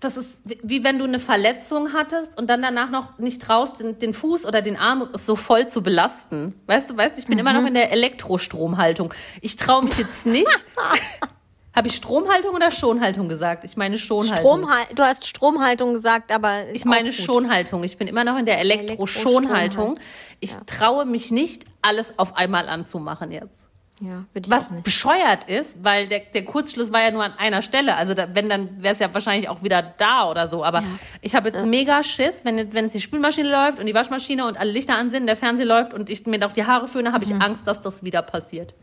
das 0.00 0.16
ist 0.16 0.42
wie- 0.62 0.84
wenn 0.84 0.98
du 0.98 1.04
eine 1.04 1.18
Verletzung 1.20 1.92
hattest 1.92 2.38
und 2.38 2.48
dann 2.48 2.62
danach 2.62 2.90
noch 2.90 3.18
nicht 3.18 3.40
traust, 3.42 3.80
den, 3.80 3.98
den 3.98 4.12
Fuß 4.14 4.44
oder 4.46 4.60
den 4.62 4.76
Arm 4.76 5.08
so 5.14 5.36
voll 5.36 5.68
zu 5.68 5.82
belasten. 5.82 6.58
Weißt 6.66 6.90
du, 6.90 6.96
weißt, 6.96 7.18
ich 7.18 7.26
bin 7.26 7.38
immer 7.38 7.52
Mhm. 7.52 7.60
noch 7.60 7.66
in 7.68 7.74
der 7.74 7.92
Elektrostromhaltung. 7.92 9.12
Ich 9.40 9.56
traue 9.56 9.84
mich 9.84 9.96
jetzt 9.98 10.26
nicht. 10.26 10.46
habe 11.74 11.88
ich 11.88 11.96
Stromhaltung 11.96 12.54
oder 12.54 12.70
Schonhaltung 12.70 13.28
gesagt? 13.28 13.64
Ich 13.64 13.76
meine 13.76 13.98
Schonhaltung. 13.98 14.38
Stromhal 14.38 14.84
du 14.94 15.02
hast 15.02 15.26
Stromhaltung 15.26 15.92
gesagt, 15.92 16.32
aber 16.32 16.66
Ich 16.72 16.86
meine. 16.86 17.12
Schonhaltung. 17.12 17.84
Ich 17.84 17.98
bin 17.98 18.08
immer 18.08 18.24
noch 18.24 18.38
in 18.38 18.46
der 18.46 18.58
Elektroschonhaltung. 18.60 19.98
Ich 20.40 20.54
traue 20.66 21.04
mich 21.04 21.30
nicht, 21.30 21.66
alles 21.82 22.18
auf 22.18 22.36
einmal 22.36 22.68
anzumachen 22.70 23.30
jetzt. 23.30 23.65
Ja, 24.00 24.24
ich 24.34 24.50
Was 24.50 24.68
bescheuert 24.82 25.44
ist, 25.48 25.82
weil 25.82 26.06
der, 26.06 26.20
der 26.20 26.44
Kurzschluss 26.44 26.92
war 26.92 27.00
ja 27.02 27.10
nur 27.10 27.24
an 27.24 27.32
einer 27.38 27.62
Stelle. 27.62 27.96
Also 27.96 28.12
da, 28.12 28.28
wenn, 28.34 28.50
dann 28.50 28.82
wäre 28.82 28.92
es 28.92 28.98
ja 28.98 29.12
wahrscheinlich 29.14 29.48
auch 29.48 29.62
wieder 29.62 29.80
da 29.82 30.28
oder 30.30 30.48
so. 30.48 30.62
Aber 30.64 30.82
ich 31.22 31.34
habe 31.34 31.48
jetzt 31.48 31.64
mega 31.64 32.02
Schiss, 32.02 32.44
wenn, 32.44 32.58
jetzt- 32.58 32.74
wenn 32.74 32.84
jetzt 32.84 32.94
die 32.94 33.00
Spülmaschine 33.00 33.48
läuft 33.50 33.78
und 33.80 33.86
die 33.86 33.94
Waschmaschine 33.94 34.46
und 34.46 34.58
alle 34.60 34.70
Lichter 34.70 34.96
an 34.98 35.08
sind, 35.08 35.26
der 35.26 35.36
Fernseher 35.36 35.64
läuft 35.64 35.94
und 35.94 36.10
ich 36.10 36.26
mir 36.26 36.38
noch 36.38 36.52
die 36.52 36.66
Haare 36.66 36.88
föhne, 36.88 37.12
habe 37.12 37.24
ich 37.24 37.32
Mhm. 37.32 37.40
Angst, 37.40 37.66
dass 37.66 37.80
das 37.80 38.02
wieder 38.04 38.20
passiert. 38.20 38.74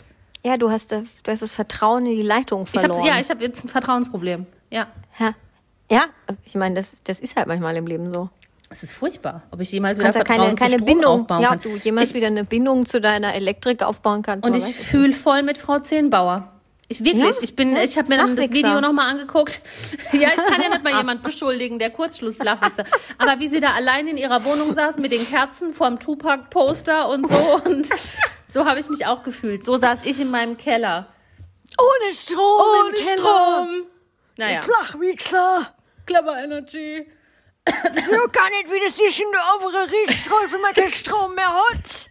Ja, 0.43 0.57
du 0.57 0.71
hast, 0.71 0.91
äh, 0.93 1.03
du 1.23 1.31
hast 1.31 1.43
das 1.43 1.53
Vertrauen 1.53 2.07
in 2.07 2.15
die 2.15 2.21
Leitung 2.23 2.63
Ich 2.63 2.71
verloren. 2.71 2.97
habe 2.99 3.07
ja, 3.07 3.19
ich 3.19 3.29
habe 3.29 3.43
jetzt 3.43 3.63
ein 3.63 3.69
Vertrauensproblem. 3.69 4.47
Ja. 4.71 4.87
ja. 5.19 5.35
ja, 5.91 6.05
ich 6.43 6.55
meine, 6.55 6.73
das, 6.73 7.03
das 7.03 7.19
ist 7.19 7.35
halt 7.35 7.45
manchmal 7.47 7.75
im 7.77 7.85
Leben 7.85 8.11
so. 8.11 8.29
Es 8.73 8.81
ist 8.81 8.93
furchtbar, 8.93 9.43
ob 9.51 9.59
ich 9.61 9.71
jemals 9.71 9.99
wieder 9.99 10.11
Vertrauen 10.11 10.37
keine, 10.39 10.55
keine 10.55 10.71
zu 10.71 10.77
Strom 10.79 10.85
Bindung, 10.85 11.21
aufbauen 11.21 11.41
ja, 11.43 11.49
kann. 11.49 11.61
du 11.61 11.75
jemals 11.77 12.09
ich, 12.09 12.15
wieder 12.15 12.25
eine 12.25 12.43
Bindung 12.43 12.87
zu 12.87 12.99
deiner 12.99 13.35
Elektrik 13.35 13.83
aufbauen 13.83 14.23
kannst. 14.23 14.43
Und 14.43 14.55
ich 14.55 14.63
fühle 14.75 15.13
voll 15.13 15.43
mit 15.43 15.59
Frau 15.59 15.77
Zehnbauer. 15.77 16.51
Ich 16.87 17.03
wirklich, 17.05 17.23
Ja? 17.23 17.31
ich 17.39 17.55
bin, 17.55 17.75
Ja, 17.75 17.83
ich 17.83 17.99
habe 17.99 18.09
mir 18.09 18.17
dann 18.17 18.35
das 18.35 18.45
Flachwichser. 18.45 18.67
Video 18.69 18.81
nochmal 18.81 19.09
angeguckt. 19.11 19.61
Ja, 20.11 20.29
ich 20.29 20.43
kann 20.43 20.59
ja 20.59 20.69
nicht 20.69 20.83
mal 20.83 20.97
jemand 20.97 21.21
beschuldigen, 21.23 21.77
der 21.77 21.91
Kurzschlussflachwichser. 21.91 22.85
Aber 23.19 23.39
wie 23.39 23.49
sie 23.49 23.59
da 23.59 23.73
allein 23.73 24.07
in 24.07 24.17
ihrer 24.17 24.43
Wohnung 24.43 24.73
saß 24.73 24.97
mit 24.97 25.11
den 25.11 25.23
Kerzen 25.23 25.73
vorm 25.73 25.99
Tupac-Poster 25.99 27.09
und 27.09 27.27
so 27.27 27.61
und 27.65 27.87
so 28.47 28.65
habe 28.65 28.79
ich 28.79 28.89
mich 28.89 29.05
auch 29.05 29.21
gefühlt. 29.21 29.63
So 29.63 29.77
saß 29.77 30.03
ich 30.05 30.19
in 30.19 30.31
meinem 30.31 30.57
Keller. 30.57 31.09
Ohne 31.77 32.11
Strom 32.13 32.87
im 32.89 33.05
Keller. 33.05 33.67
Naja, 34.37 34.61
Flachwichser. 34.63 35.73
Clever 36.07 36.43
Energy. 36.43 37.05
So 37.65 38.17
kann 38.31 38.51
nicht, 38.51 38.71
wie 38.71 38.79
das 38.85 38.99
ist 38.99 39.19
in 39.19 39.31
der 39.31 39.41
oberen 39.55 39.89
Richtstraße, 39.89 40.51
wenn 40.51 40.61
man 40.61 40.73
keinen 40.73 40.91
Strom 40.91 41.35
mehr 41.35 41.53
hat. 41.53 42.09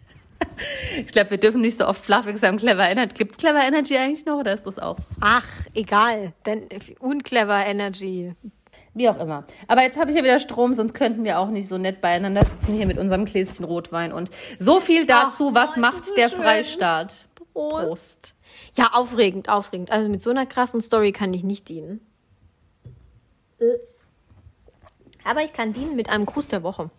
Ich 0.97 1.13
glaube, 1.13 1.31
wir 1.31 1.39
dürfen 1.39 1.61
nicht 1.61 1.79
so 1.79 1.87
oft 1.87 2.03
Flachwichser 2.05 2.49
und 2.49 2.59
Clever 2.59 2.89
Energy. 2.89 3.15
Gibt's 3.15 3.39
Clever 3.39 3.63
Energy 3.63 3.97
eigentlich 3.97 4.25
noch 4.27 4.39
oder 4.39 4.53
ist 4.53 4.65
das 4.65 4.79
auch? 4.79 4.97
Ach, 5.21 5.47
egal. 5.75 6.33
Denn 6.47 6.69
unclever 7.01 7.65
Energy. 7.67 8.35
Wie 8.95 9.09
auch 9.09 9.19
immer. 9.19 9.45
Aber 9.69 9.83
jetzt 9.83 9.99
habe 9.99 10.11
ich 10.11 10.17
ja 10.17 10.23
wieder 10.23 10.39
Strom, 10.39 10.75
sonst 10.75 10.95
könnten 10.95 11.25
wir 11.25 11.39
auch 11.39 11.49
nicht 11.49 11.69
so 11.69 11.79
nett 11.79 12.01
beieinander 12.01 12.45
sitzen 12.45 12.75
hier 12.75 12.87
mit 12.87 12.99
unserem 12.99 13.25
Gläschen 13.25 13.65
Rotwein. 13.65 14.13
Und 14.13 14.31
so 14.59 14.81
viel 14.81 15.07
dazu, 15.07 15.51
Ach, 15.51 15.55
was 15.55 15.77
macht 15.77 16.05
so 16.05 16.15
der 16.15 16.29
schön. 16.29 16.39
Freistaat? 16.39 17.29
Prost. 17.53 17.87
Prost. 17.87 18.35
Ja, 18.75 18.91
aufregend, 18.93 19.49
aufregend. 19.49 19.91
Also 19.91 20.09
mit 20.09 20.23
so 20.23 20.31
einer 20.31 20.47
krassen 20.47 20.81
Story 20.81 21.13
kann 21.13 21.33
ich 21.33 21.43
nicht 21.43 21.69
dienen. 21.69 22.01
Aber 25.25 25.43
ich 25.43 25.53
kann 25.53 25.73
dienen 25.73 25.97
mit 25.97 26.09
einem 26.09 26.27
Gruß 26.27 26.49
der 26.49 26.63
Woche. 26.63 26.91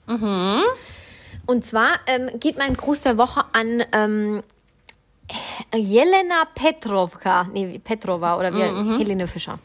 Und 1.45 1.65
zwar 1.65 1.99
ähm, 2.07 2.29
geht 2.39 2.57
mein 2.57 2.75
Gruß 2.75 3.01
der 3.01 3.17
Woche 3.17 3.43
an 3.53 3.83
ähm, 3.91 4.43
Jelena 5.73 6.43
Petrovka, 6.55 7.47
nee, 7.53 7.79
Petrova 7.79 8.37
oder 8.37 8.53
wie, 8.53 8.97
Helene 8.97 9.27
Fischer. 9.27 9.59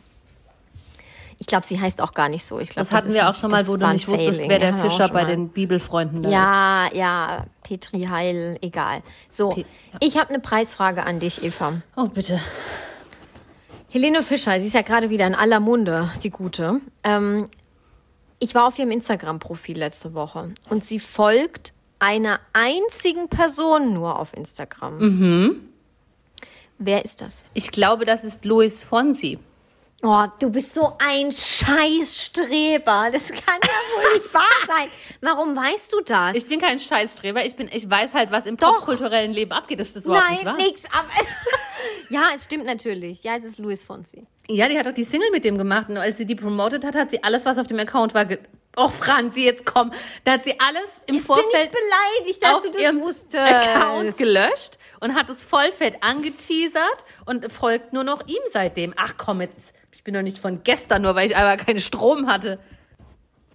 Ich 1.41 1.47
glaube, 1.47 1.65
sie 1.65 1.81
heißt 1.81 2.01
auch 2.01 2.15
gar 2.15 2.29
nicht 2.29 2.45
so. 2.45 2.59
Ich 2.59 2.71
glaub, 2.71 2.79
Das 2.85 2.91
hatten 2.93 3.09
ist 3.09 3.15
wir 3.15 3.29
auch 3.29 3.35
schon 3.35 3.51
mal, 3.53 3.59
das 3.59 3.69
wo 3.69 3.77
du 3.77 3.87
nicht 3.89 4.09
wusstest, 4.09 4.39
Failing. 4.41 4.51
wer 4.51 4.59
der 4.59 4.71
Ja, 4.71 4.77
Fischer 4.77 5.09
bei 5.09 5.25
den 5.25 5.51
Bibelfreunden 5.51 6.23
da 6.25 6.29
ist. 6.29 6.33
Ja, 6.35 6.89
ja, 6.99 7.45
Petri 7.63 8.03
Heil, 8.11 8.59
egal. 8.61 9.03
So, 9.31 9.51
Pe- 9.51 9.61
ja. 9.61 9.67
ich 10.01 10.17
habe 10.19 10.31
eine 10.31 10.41
Preisfrage 10.41 11.05
an 11.05 11.21
dich, 11.21 11.45
Eva. 11.45 11.75
Oh, 11.95 12.07
bitte. 12.07 12.41
Helene 13.91 14.23
Fischer, 14.23 14.59
sie 14.61 14.67
ist 14.67 14.73
ja 14.75 14.83
gerade 14.83 15.11
wieder 15.11 15.27
in 15.29 15.35
aller 15.37 15.61
Munde, 15.61 16.11
die 16.25 16.31
gute. 16.31 16.81
Ähm, 17.05 17.49
Ich 18.39 18.55
war 18.55 18.67
auf 18.69 18.79
ihrem 18.79 18.91
Instagram-Profil 18.93 19.79
letzte 19.79 20.15
Woche 20.15 20.53
und 20.71 20.85
sie 20.85 21.01
folgt 21.01 21.73
einer 21.99 22.39
einzigen 22.53 23.29
Person 23.29 23.93
nur 23.95 24.19
auf 24.19 24.33
Instagram. 24.37 24.99
Mhm. 24.99 25.69
Wer 26.79 27.05
ist 27.05 27.21
das? 27.21 27.43
Ich 27.55 27.73
glaube, 27.73 28.05
das 28.05 28.23
ist 28.23 28.45
Luis 28.45 28.83
Fonsi. 28.83 29.39
Oh, 30.03 30.27
du 30.39 30.49
bist 30.51 30.75
so 30.75 30.93
ein 30.99 31.33
Scheißstreber. 31.33 33.09
Das 33.13 33.27
kann 33.27 33.59
ja 33.65 33.71
wohl 33.97 34.13
nicht 34.15 34.33
wahr 34.33 34.43
sein. 34.69 34.89
Warum 35.21 35.57
weißt 35.57 35.93
du 35.93 36.01
das? 36.03 36.37
Ich 36.37 36.49
bin 36.49 36.61
kein 36.61 36.79
Scheißstreber. 36.79 37.45
Ich, 37.45 37.57
bin, 37.57 37.69
ich 37.73 37.91
weiß 37.91 38.15
halt, 38.15 38.31
was 38.31 38.47
im 38.47 38.57
Doch. 38.57 38.77
popkulturellen 38.77 39.33
Leben 39.33 39.51
abgeht. 39.51 39.81
Das 39.81 39.91
ist 39.91 40.05
überhaupt 40.07 40.31
nicht 40.31 40.45
Nein, 40.45 40.57
wahr. 40.57 40.65
nix. 40.65 40.83
Aber 40.93 41.09
ja, 42.11 42.29
es 42.37 42.45
stimmt 42.45 42.65
natürlich. 42.67 43.25
Ja, 43.25 43.35
es 43.35 43.43
ist 43.43 43.59
Luis 43.59 43.85
Fonsi. 43.85 44.25
Ja, 44.51 44.69
die 44.69 44.79
hat 44.79 44.87
doch 44.87 44.93
die 44.95 45.05
Single 45.05 45.31
mit 45.31 45.45
dem 45.45 45.59
gemacht. 45.59 45.89
Und 45.91 45.99
als 45.99 46.17
sie 46.17 46.25
die 46.27 46.35
promotet 46.35 46.85
hat, 46.85 46.95
hat 46.95 47.11
sie 47.11 47.23
alles, 47.23 47.45
was 47.45 47.59
auf 47.59 47.67
dem 47.67 47.79
Account 47.79 48.15
war. 48.15 48.25
ge- 48.25 48.39
Oh, 48.77 48.89
Franzi, 48.89 49.43
jetzt 49.45 49.67
komm. 49.67 49.91
Da 50.25 50.33
hat 50.33 50.45
sie 50.45 50.55
alles 50.61 51.03
im 51.07 51.17
Jetzt 51.17 51.27
bin 51.27 51.37
Vorfeld 51.37 51.71
ich 51.73 52.39
beleidigt, 52.39 52.43
dass 52.43 52.63
du 52.63 52.71
das 52.71 52.95
wusstest. 53.03 53.35
Account 53.37 54.17
gelöscht 54.17 54.79
und 55.01 55.15
hat 55.17 55.29
es 55.31 55.43
vollfett 55.43 56.03
angeteasert 56.03 57.05
und 57.27 57.51
folgt 57.51 57.93
nur 57.93 58.05
noch 58.05 58.27
ihm 58.29 58.39
seitdem. 58.53 58.95
Ach 58.97 59.15
komm, 59.19 59.41
jetzt, 59.41 59.73
ich 59.93 60.05
bin 60.05 60.15
doch 60.15 60.23
nicht 60.23 60.39
von 60.39 60.63
gestern, 60.63 61.03
nur 61.03 61.15
weil 61.17 61.27
ich 61.29 61.37
aber 61.37 61.57
keinen 61.57 61.81
Strom 61.81 62.29
hatte. 62.31 62.59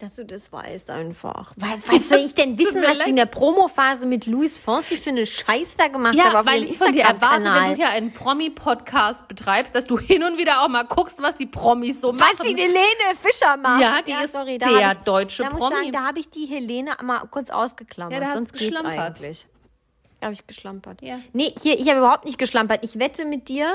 Dass 0.03 0.15
du 0.15 0.25
das 0.25 0.51
weißt 0.51 0.91
einfach. 0.91 1.53
Weil, 1.55 1.79
was 1.87 2.09
soll 2.09 2.19
ich 2.19 2.35
denn 2.35 2.57
wissen, 2.57 2.81
was 2.81 2.99
die 2.99 3.11
in 3.11 3.15
der 3.15 3.25
Promophase 3.25 4.05
mit 4.05 4.25
Luis 4.25 4.57
Fonsi 4.57 4.97
für 4.97 5.11
eine 5.11 5.25
Scheiß 5.25 5.77
da 5.77 5.87
gemacht 5.87 6.13
Ja, 6.13 6.25
hat 6.25 6.35
auf 6.35 6.45
weil 6.45 6.65
ich 6.65 6.77
von 6.77 6.91
dir 6.91 7.03
erwarte, 7.03 7.45
wenn 7.45 7.69
du 7.69 7.75
hier 7.77 7.87
einen 7.87 8.11
Promi-Podcast 8.11 9.29
betreibst, 9.29 9.73
dass 9.73 9.85
du 9.85 9.97
hin 9.97 10.25
und 10.25 10.37
wieder 10.37 10.61
auch 10.61 10.67
mal 10.67 10.83
guckst, 10.83 11.21
was 11.21 11.37
die 11.37 11.45
Promis 11.45 12.01
so 12.01 12.11
machen. 12.11 12.35
Was 12.37 12.45
die 12.45 12.53
Helene 12.53 13.15
Fischer 13.21 13.55
macht. 13.55 13.81
Ja, 13.81 14.01
die 14.01 14.11
ist 14.11 14.33
sorry, 14.33 14.57
der 14.57 14.91
ich, 14.91 14.97
deutsche 15.05 15.43
da 15.43 15.51
muss 15.51 15.59
Promi. 15.59 15.73
ich 15.73 15.79
sagen, 15.79 15.91
da 15.93 16.03
habe 16.05 16.19
ich 16.19 16.29
die 16.29 16.47
Helene 16.47 16.97
mal 17.01 17.21
kurz 17.31 17.49
ausgeklammert. 17.49 18.21
Ja, 18.21 18.33
Sonst 18.33 18.51
geht's 18.51 18.71
geschlampert. 18.71 18.99
eigentlich. 18.99 19.47
Da 20.19 20.25
habe 20.25 20.33
ich 20.33 20.45
geschlampert. 20.45 21.01
Ja. 21.01 21.17
Nee, 21.31 21.55
hier, 21.61 21.79
ich 21.79 21.87
habe 21.87 21.99
überhaupt 21.99 22.25
nicht 22.25 22.37
geschlampert. 22.37 22.83
Ich 22.83 22.99
wette 22.99 23.23
mit 23.23 23.47
dir, 23.47 23.73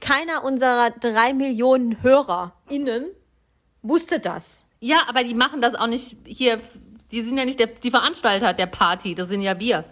keiner 0.00 0.42
unserer 0.42 0.88
drei 0.88 1.34
Millionen 1.34 2.02
HörerInnen 2.02 3.08
wusste 3.82 4.20
das. 4.20 4.65
Ja, 4.80 5.02
aber 5.08 5.24
die 5.24 5.34
machen 5.34 5.60
das 5.60 5.74
auch 5.74 5.86
nicht 5.86 6.16
hier. 6.26 6.60
Die 7.10 7.22
sind 7.22 7.38
ja 7.38 7.44
nicht 7.44 7.58
der, 7.58 7.68
die 7.68 7.90
Veranstalter 7.90 8.52
der 8.52 8.66
Party, 8.66 9.14
das 9.14 9.28
sind 9.28 9.42
ja 9.42 9.58
wir. 9.58 9.84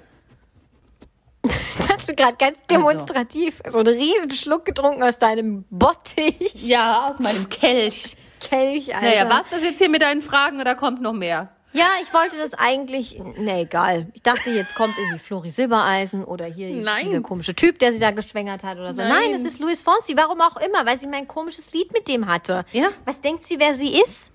Das 1.77 1.89
hast 1.89 2.09
du 2.09 2.15
gerade 2.15 2.37
ganz 2.37 2.59
demonstrativ 2.71 3.61
so 3.67 3.81
einen 3.81 3.99
riesen 3.99 4.31
Schluck 4.31 4.65
getrunken 4.65 5.03
aus 5.03 5.19
deinem 5.19 5.65
Bottich. 5.71 6.55
Ja, 6.55 7.11
aus 7.11 7.19
meinem 7.19 7.49
Kelch. 7.49 8.17
Kelch, 8.41 8.95
Alter. 8.95 9.07
Naja, 9.07 9.29
was 9.29 9.49
das 9.49 9.63
jetzt 9.63 9.79
hier 9.79 9.89
mit 9.89 10.01
deinen 10.01 10.23
Fragen 10.23 10.61
oder 10.61 10.77
kommt 10.77 11.03
noch 11.03 11.13
mehr? 11.13 11.51
Ja, 11.75 11.89
ich 12.01 12.15
wollte 12.15 12.37
das 12.37 12.55
eigentlich. 12.55 13.21
Nee, 13.37 13.63
egal. 13.63 14.07
Ich 14.15 14.23
dachte, 14.23 14.51
jetzt 14.51 14.77
kommt 14.77 14.97
irgendwie 14.97 15.19
Flori 15.19 15.51
Silbereisen 15.51 16.25
oder 16.25 16.45
hier 16.45 16.69
dieser 16.69 17.21
komische 17.21 17.55
Typ, 17.55 17.81
der 17.81 17.93
sie 17.93 17.99
da 17.99 18.13
geschwängert 18.13 18.63
hat 18.63 18.79
oder 18.79 18.95
so. 18.95 19.03
Nein, 19.03 19.11
Nein. 19.11 19.35
es 19.35 19.43
ist 19.43 19.59
Luis 19.59 19.83
Fonsi. 19.83 20.17
Warum 20.17 20.41
auch 20.41 20.57
immer, 20.59 20.87
weil 20.87 21.01
sie 21.01 21.09
mein 21.09 21.27
komisches 21.27 21.73
Lied 21.73 21.93
mit 21.93 22.07
dem 22.07 22.29
hatte. 22.29 22.65
Ja. 22.71 22.91
Was 23.05 23.21
denkt 23.21 23.45
sie, 23.45 23.59
wer 23.59 23.75
sie 23.75 24.01
ist? 24.01 24.33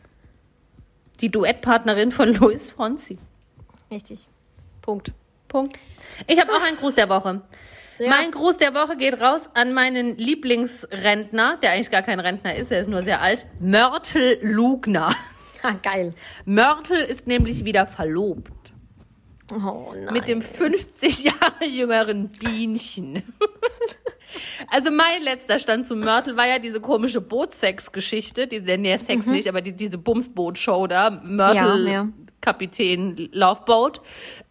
Die 1.21 1.29
Duettpartnerin 1.29 2.11
von 2.11 2.33
Luis 2.33 2.71
Fonsi. 2.71 3.17
Richtig. 3.91 4.27
Punkt. 4.81 5.11
Punkt. 5.47 5.77
Ich 6.27 6.39
habe 6.39 6.51
auch 6.53 6.61
einen 6.61 6.77
Gruß 6.77 6.95
der 6.95 7.09
Woche. 7.09 7.41
Ja. 7.97 8.09
Mein 8.09 8.31
Gruß 8.31 8.57
der 8.57 8.73
Woche 8.73 8.95
geht 8.95 9.19
raus 9.19 9.49
an 9.55 9.73
meinen 9.73 10.17
Lieblingsrentner, 10.17 11.57
der 11.61 11.73
eigentlich 11.73 11.91
gar 11.91 12.01
kein 12.01 12.21
Rentner 12.21 12.55
ist, 12.55 12.71
er 12.71 12.79
ist 12.79 12.87
nur 12.87 13.01
sehr 13.01 13.21
alt, 13.21 13.45
Mörtel 13.59 14.39
Lugner. 14.41 15.13
Ha, 15.63 15.71
geil. 15.83 16.13
Mörtel 16.45 17.03
ist 17.03 17.27
nämlich 17.27 17.65
wieder 17.65 17.85
verlobt. 17.87 18.51
Oh 19.51 19.93
nein. 19.95 20.13
Mit 20.13 20.27
dem 20.27 20.41
50 20.41 21.23
Jahre 21.23 21.65
jüngeren 21.67 22.29
Bienchen. 22.29 23.23
Also 24.69 24.91
mein 24.91 25.23
letzter 25.23 25.57
Stand 25.57 25.87
zu 25.87 25.95
Mörtel 25.95 26.37
war 26.37 26.45
ja 26.47 26.59
diese 26.59 26.79
komische 26.79 27.19
Bootsex-Geschichte, 27.19 28.45
diese, 28.45 28.77
nee, 28.77 28.95
Sex 28.97 29.25
nicht, 29.25 29.47
aber 29.49 29.61
die, 29.61 29.73
diese 29.75 29.97
Bumsboot-Show 29.97 30.85
da, 30.85 31.09
Mörtel, 31.09 31.81
Mhm. 31.81 31.87
Ja, 31.87 31.93
ja. 31.93 32.07
Kapitän 32.39 33.29
Loveboat. 33.33 34.01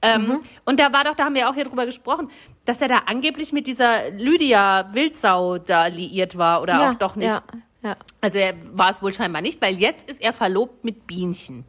Ähm, 0.03 0.23
Mhm. 0.23 0.41
Und 0.65 0.81
da 0.81 0.93
war 0.93 1.05
doch, 1.05 1.15
da 1.15 1.25
haben 1.25 1.37
wir 1.37 1.49
auch 1.49 1.55
hier 1.55 1.65
drüber 1.65 1.87
gesprochen, 1.87 2.29
dass 2.65 2.83
er 2.83 2.89
da 2.89 3.03
angeblich 3.07 3.53
mit 3.53 3.69
dieser 3.69 4.11
Lydia 4.11 4.89
Wildsau 4.93 5.59
da 5.59 5.87
liiert 5.87 6.37
war 6.37 6.61
oder 6.61 6.73
ja, 6.75 6.91
auch 6.91 6.95
doch 6.95 7.15
nicht. 7.15 7.41
Also 8.21 8.39
er 8.39 8.55
war 8.73 8.91
es 8.91 9.01
wohl 9.01 9.15
scheinbar 9.15 9.43
nicht, 9.43 9.63
weil 9.63 9.77
jetzt 9.77 10.11
ist 10.11 10.21
er 10.21 10.33
verlobt 10.33 10.85
mit 10.85 11.07
Bienchen. 11.07 11.65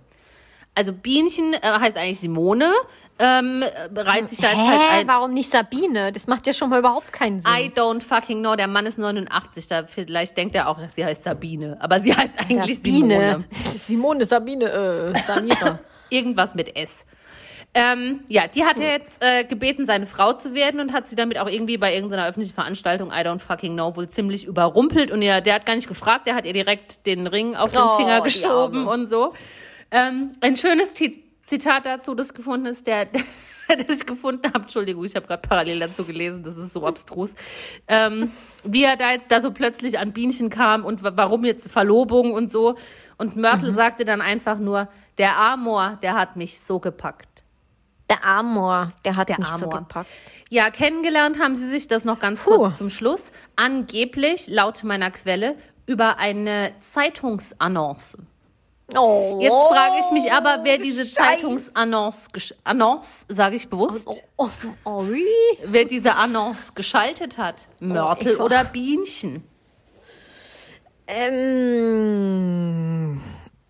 Also 0.80 0.94
Bienchen 0.94 1.54
äh, 1.56 1.60
heißt 1.62 1.98
eigentlich 1.98 2.22
Simone, 2.22 2.72
ähm, 3.20 3.64
äh, 3.64 4.00
reiht 4.00 4.30
sich 4.30 4.40
da 4.40 4.48
jetzt 4.48 4.60
halt 4.60 4.82
ein. 5.02 5.08
warum 5.10 5.34
nicht 5.34 5.52
Sabine? 5.52 6.14
Das 6.14 6.26
macht 6.26 6.48
ja 6.48 6.54
schon 6.54 6.70
mal 6.70 6.80
überhaupt 6.80 7.12
keinen 7.12 7.42
Sinn. 7.42 7.52
I 7.52 7.70
don't 7.70 8.02
fucking 8.02 8.40
know. 8.40 8.56
Der 8.56 8.70
Mann 8.70 8.86
ist 8.86 8.98
89. 8.98 9.68
Da 9.68 9.88
vielleicht 9.88 10.38
denkt 10.38 10.56
er 10.56 10.70
auch, 10.70 10.80
sie 10.96 11.04
heißt 11.04 11.26
Sabine. 11.26 11.76
Aber 11.82 12.00
sie 12.00 12.16
heißt 12.16 12.34
eigentlich 12.40 12.80
Simone. 12.80 13.44
Simone, 13.52 14.24
Sabine, 14.24 14.66
äh, 15.14 15.20
Samira. 15.22 15.80
Irgendwas 16.10 16.56
mit 16.56 16.78
S. 16.78 17.06
Ähm, 17.74 18.22
ja, 18.30 18.48
die 18.48 18.64
hat 18.64 18.80
er 18.80 18.94
jetzt 18.94 19.22
äh, 19.22 19.44
gebeten, 19.44 19.86
seine 19.86 20.06
Frau 20.06 20.32
zu 20.32 20.54
werden 20.54 20.80
und 20.80 20.94
hat 20.94 21.10
sie 21.10 21.18
damit 21.18 21.40
auch 21.40 21.50
irgendwie 21.50 21.78
bei 21.78 21.94
irgendeiner 21.94 22.26
öffentlichen 22.26 22.56
Veranstaltung, 22.56 23.10
I 23.10 23.26
don't 23.26 23.40
fucking 23.40 23.74
know, 23.74 23.98
wohl 23.98 24.08
ziemlich 24.08 24.46
überrumpelt. 24.46 25.12
Und 25.12 25.22
ja, 25.24 25.42
der 25.42 25.56
hat 25.56 25.66
gar 25.66 25.76
nicht 25.76 25.90
gefragt, 25.90 26.26
der 26.26 26.36
hat 26.36 26.46
ihr 26.46 26.54
direkt 26.54 27.06
den 27.06 27.28
Ring 27.28 27.58
auf 27.58 27.74
den 27.74 27.82
Oh, 27.82 27.98
Finger 27.98 28.22
geschoben 28.22 28.88
und 28.88 29.10
so. 29.10 29.34
Ähm, 29.92 30.32
ein 30.42 30.56
schönes 30.56 30.94
Zitat 31.46 31.86
dazu, 31.86 32.14
das 32.16 32.34
gefunden 32.34 32.68
ist, 32.68 32.86
der, 32.88 33.06
das 33.68 34.00
ich 34.02 34.06
gefunden 34.06 34.46
habe, 34.48 34.60
Entschuldigung, 34.64 35.04
ich 35.06 35.16
habe 35.16 35.26
gerade 35.28 35.42
parallel 35.48 35.80
dazu 35.80 36.04
gelesen, 36.06 36.44
das 36.44 36.58
ist 36.58 36.74
so 36.74 36.86
abstrus, 36.86 37.32
ähm, 37.88 38.32
wie 38.64 38.84
er 38.84 38.98
da 38.98 39.12
jetzt 39.12 39.32
da 39.32 39.42
so 39.42 39.52
plötzlich 39.52 39.98
an 40.00 40.12
Bienchen 40.14 40.50
kam 40.50 40.86
und 40.86 41.02
wa- 41.04 41.14
warum 41.16 41.46
jetzt 41.46 41.70
Verlobung 41.72 42.34
und 42.34 42.52
so. 42.52 42.76
Und 43.18 43.36
Mörtel 43.36 43.74
sagte 43.74 44.06
dann 44.06 44.22
einfach 44.22 44.60
nur, 44.60 44.88
der 45.18 45.38
Amor, 45.38 45.98
der 46.02 46.14
hat 46.16 46.36
mich 46.36 46.60
so 46.62 46.80
gepackt. 46.80 47.28
Der 48.10 48.24
Amor, 48.26 48.92
der 49.06 49.16
hat 49.18 49.30
Der 49.30 49.38
mich 49.40 49.48
so 49.50 49.66
Amor. 49.66 49.80
gepackt. 49.80 50.10
Ja, 50.50 50.70
kennengelernt 50.72 51.40
haben 51.40 51.56
sie 51.56 51.68
sich 51.70 51.88
das 51.88 52.06
noch 52.06 52.20
ganz 52.20 52.42
Puh. 52.42 52.56
kurz 52.56 52.78
zum 52.80 52.90
Schluss. 52.90 53.32
Angeblich, 53.56 54.48
laut 54.48 54.84
meiner 54.84 55.12
Quelle, 55.12 55.56
über 55.86 56.18
eine 56.18 56.72
Zeitungsannonce. 56.78 58.18
Oh, 58.98 59.38
Jetzt 59.42 59.62
frage 59.72 59.96
ich 60.00 60.12
mich 60.12 60.32
aber, 60.32 60.60
wer 60.64 60.78
diese 60.78 61.02
Scheiße. 61.06 61.16
Zeitungsannonce, 61.16 62.28
Annonce, 62.64 63.26
sage 63.30 63.56
ich 63.56 63.70
bewusst, 63.70 64.08
Oh, 64.08 64.18
oh, 64.38 64.50
oh, 64.86 65.06
wer 65.64 65.86
diese 65.86 66.16
Annonce 66.16 66.74
geschaltet 66.74 67.38
hat. 67.38 67.68
Mörtel 67.80 68.34
ich- 68.34 68.40
oder 68.40 68.64
Bienchen. 68.64 69.44
Ähm, 71.90 73.22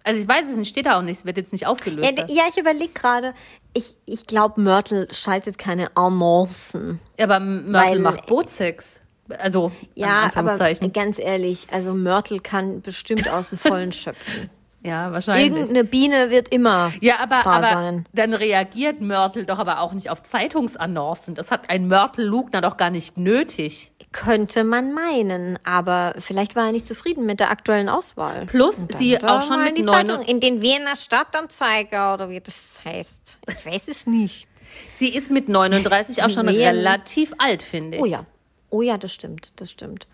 Also 0.04 0.22
ich 0.22 0.28
weiß 0.28 0.46
es 0.50 0.58
nicht, 0.58 0.70
steht 0.70 0.86
da 0.88 0.98
auch 0.98 1.02
nicht, 1.02 1.18
es 1.20 1.26
wird 1.26 1.38
jetzt 1.38 1.52
nicht 1.52 1.68
aufgelöst. 1.68 2.10
ja, 2.18 2.26
ja, 2.28 2.44
ich 2.50 2.58
überlege 2.58 2.94
gerade. 2.94 3.34
Ich, 3.74 3.98
ich 4.06 4.26
glaube, 4.26 4.60
Mörtel 4.62 5.08
schaltet 5.14 5.58
keine 5.60 5.96
Annoncen. 5.96 7.00
aber 7.20 7.40
Mörtel 7.40 8.00
macht 8.00 8.26
Bootsex. 8.26 9.02
Also, 9.38 9.72
in 9.94 10.02
Ja, 10.04 10.32
aber 10.34 10.58
ganz 10.92 11.20
ehrlich, 11.20 11.68
also 11.72 11.94
Mörtel 11.94 12.40
kann 12.40 12.82
bestimmt 12.82 13.30
aus 13.30 13.50
dem 13.50 13.60
Vollen 13.60 13.92
schöpfen. 14.02 14.50
Ja, 14.84 15.14
wahrscheinlich. 15.14 15.46
Irgendeine 15.48 15.84
Biene 15.84 16.30
wird 16.30 16.50
immer 16.50 16.92
Ja, 17.02 17.20
aber, 17.20 17.46
aber 17.46 17.68
sein. 17.68 18.06
dann 18.14 18.34
reagiert 18.34 19.02
Mörtel 19.02 19.46
doch 19.46 19.60
aber 19.60 19.82
auch 19.82 19.94
nicht 19.94 20.10
auf 20.10 20.24
Zeitungsannoncen. 20.24 21.36
Das 21.36 21.52
hat 21.52 21.70
ein 21.70 21.88
Mörtel-Lugner 21.88 22.62
doch 22.62 22.78
gar 22.78 22.90
nicht 22.90 23.18
nötig. 23.18 23.92
Könnte 24.12 24.64
man 24.64 24.92
meinen, 24.94 25.60
aber 25.64 26.16
vielleicht 26.18 26.56
war 26.56 26.68
er 26.68 26.72
nicht 26.72 26.88
zufrieden 26.88 27.26
mit 27.28 27.40
der 27.40 27.52
aktuellen 27.52 27.90
Auswahl. 27.90 28.46
Plus, 28.48 28.84
sie 28.90 29.22
auch 29.24 29.44
schon 29.44 29.60
mit 29.62 29.70
in 29.70 29.76
die 29.76 29.86
Zeitung, 29.86 30.22
in 30.24 30.40
den 30.40 30.62
Wiener 30.64 30.96
Stadtanzeiger 30.96 32.16
oder 32.16 32.30
wie 32.30 32.40
das 32.40 32.80
heißt. 32.84 33.38
Ich 33.56 33.66
weiß 33.66 33.88
es 33.88 34.08
nicht. 34.08 34.48
Sie 34.94 35.10
ist 35.10 35.30
mit 35.30 35.48
39 35.50 36.24
auch 36.24 36.30
schon 36.32 36.48
Nee. 36.48 36.66
relativ 36.66 37.34
alt, 37.38 37.62
finde 37.62 37.98
ich. 37.98 38.04
Oh 38.04 38.08
ja. 38.08 38.26
Oh 38.72 38.82
ja, 38.82 38.98
das 38.98 39.14
stimmt, 39.14 39.52
das 39.58 39.70
stimmt. 39.72 40.08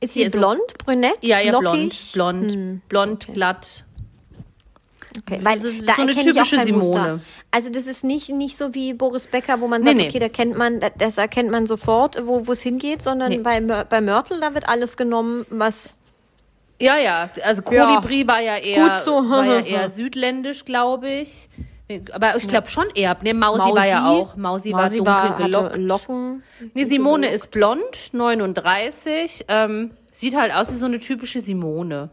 Ist 0.00 0.14
Sie 0.14 0.20
sie 0.20 0.26
ist 0.26 0.32
blond, 0.32 0.60
brünett, 0.84 1.16
Ja, 1.22 1.38
ja, 1.40 1.58
blond, 1.58 1.64
lockig? 1.82 2.12
blond, 2.12 2.88
blond, 2.88 3.28
glatt. 3.34 3.84
Okay, 5.16 5.38
weil 5.42 5.60
So- 5.60 5.70
da 5.70 5.94
so 5.94 6.02
eine 6.02 6.10
erkenne 6.10 6.10
ich 6.12 6.26
typische 6.34 6.56
kein 6.56 6.74
Muster. 6.74 6.92
Simone. 7.04 7.20
Also 7.52 7.70
das 7.70 7.86
ist 7.86 8.02
nicht, 8.04 8.30
nicht 8.30 8.56
so 8.56 8.74
wie 8.74 8.94
Boris 8.94 9.26
Becker, 9.28 9.60
wo 9.60 9.68
man 9.68 9.82
sagt, 9.84 9.96
Nee, 9.96 10.02
nee. 10.04 10.08
okay, 10.08 10.18
da 10.18 10.28
kennt 10.28 10.58
man, 10.58 10.80
das 10.98 11.18
erkennt 11.18 11.50
man 11.50 11.66
sofort, 11.66 12.20
wo 12.26 12.40
es 12.50 12.62
hingeht, 12.62 13.00
sondern 13.02 13.28
Nee. 13.30 13.38
bei, 13.38 13.60
bei 13.60 14.00
Mörtel, 14.00 14.40
da 14.40 14.54
wird 14.54 14.68
alles 14.68 14.96
genommen, 14.96 15.46
was 15.50 15.96
Ja, 16.80 16.96
ja, 16.98 17.28
also 17.44 17.62
Ja. 17.70 17.86
Kolibri 17.86 18.26
war 18.26 18.40
ja 18.40 18.56
eher, 18.56 18.96
so. 18.96 19.28
war 19.30 19.44
ja 19.46 19.60
eher 19.64 19.90
südländisch, 19.90 20.64
glaube 20.64 21.08
ich. 21.08 21.48
Aber 22.12 22.34
ich 22.36 22.48
glaube 22.48 22.68
schon 22.68 22.86
eher. 22.94 23.14
Ne, 23.22 23.34
Mausi, 23.34 23.60
war 23.60 23.86
ja 23.86 24.08
auch. 24.08 24.36
Mausi, 24.36 24.72
war 24.72 24.88
dunkel 24.90 25.36
gelockt. 25.46 25.76
Locken. 25.76 26.42
Nee, 26.74 26.86
Simone 26.86 27.28
ist 27.28 27.50
blond, 27.50 28.12
39. 28.12 29.44
Ähm, 29.48 29.90
sieht 30.10 30.34
halt 30.34 30.52
aus 30.52 30.70
wie 30.70 30.76
so 30.76 30.86
eine 30.86 30.98
typische 30.98 31.40
Simone. 31.40 32.08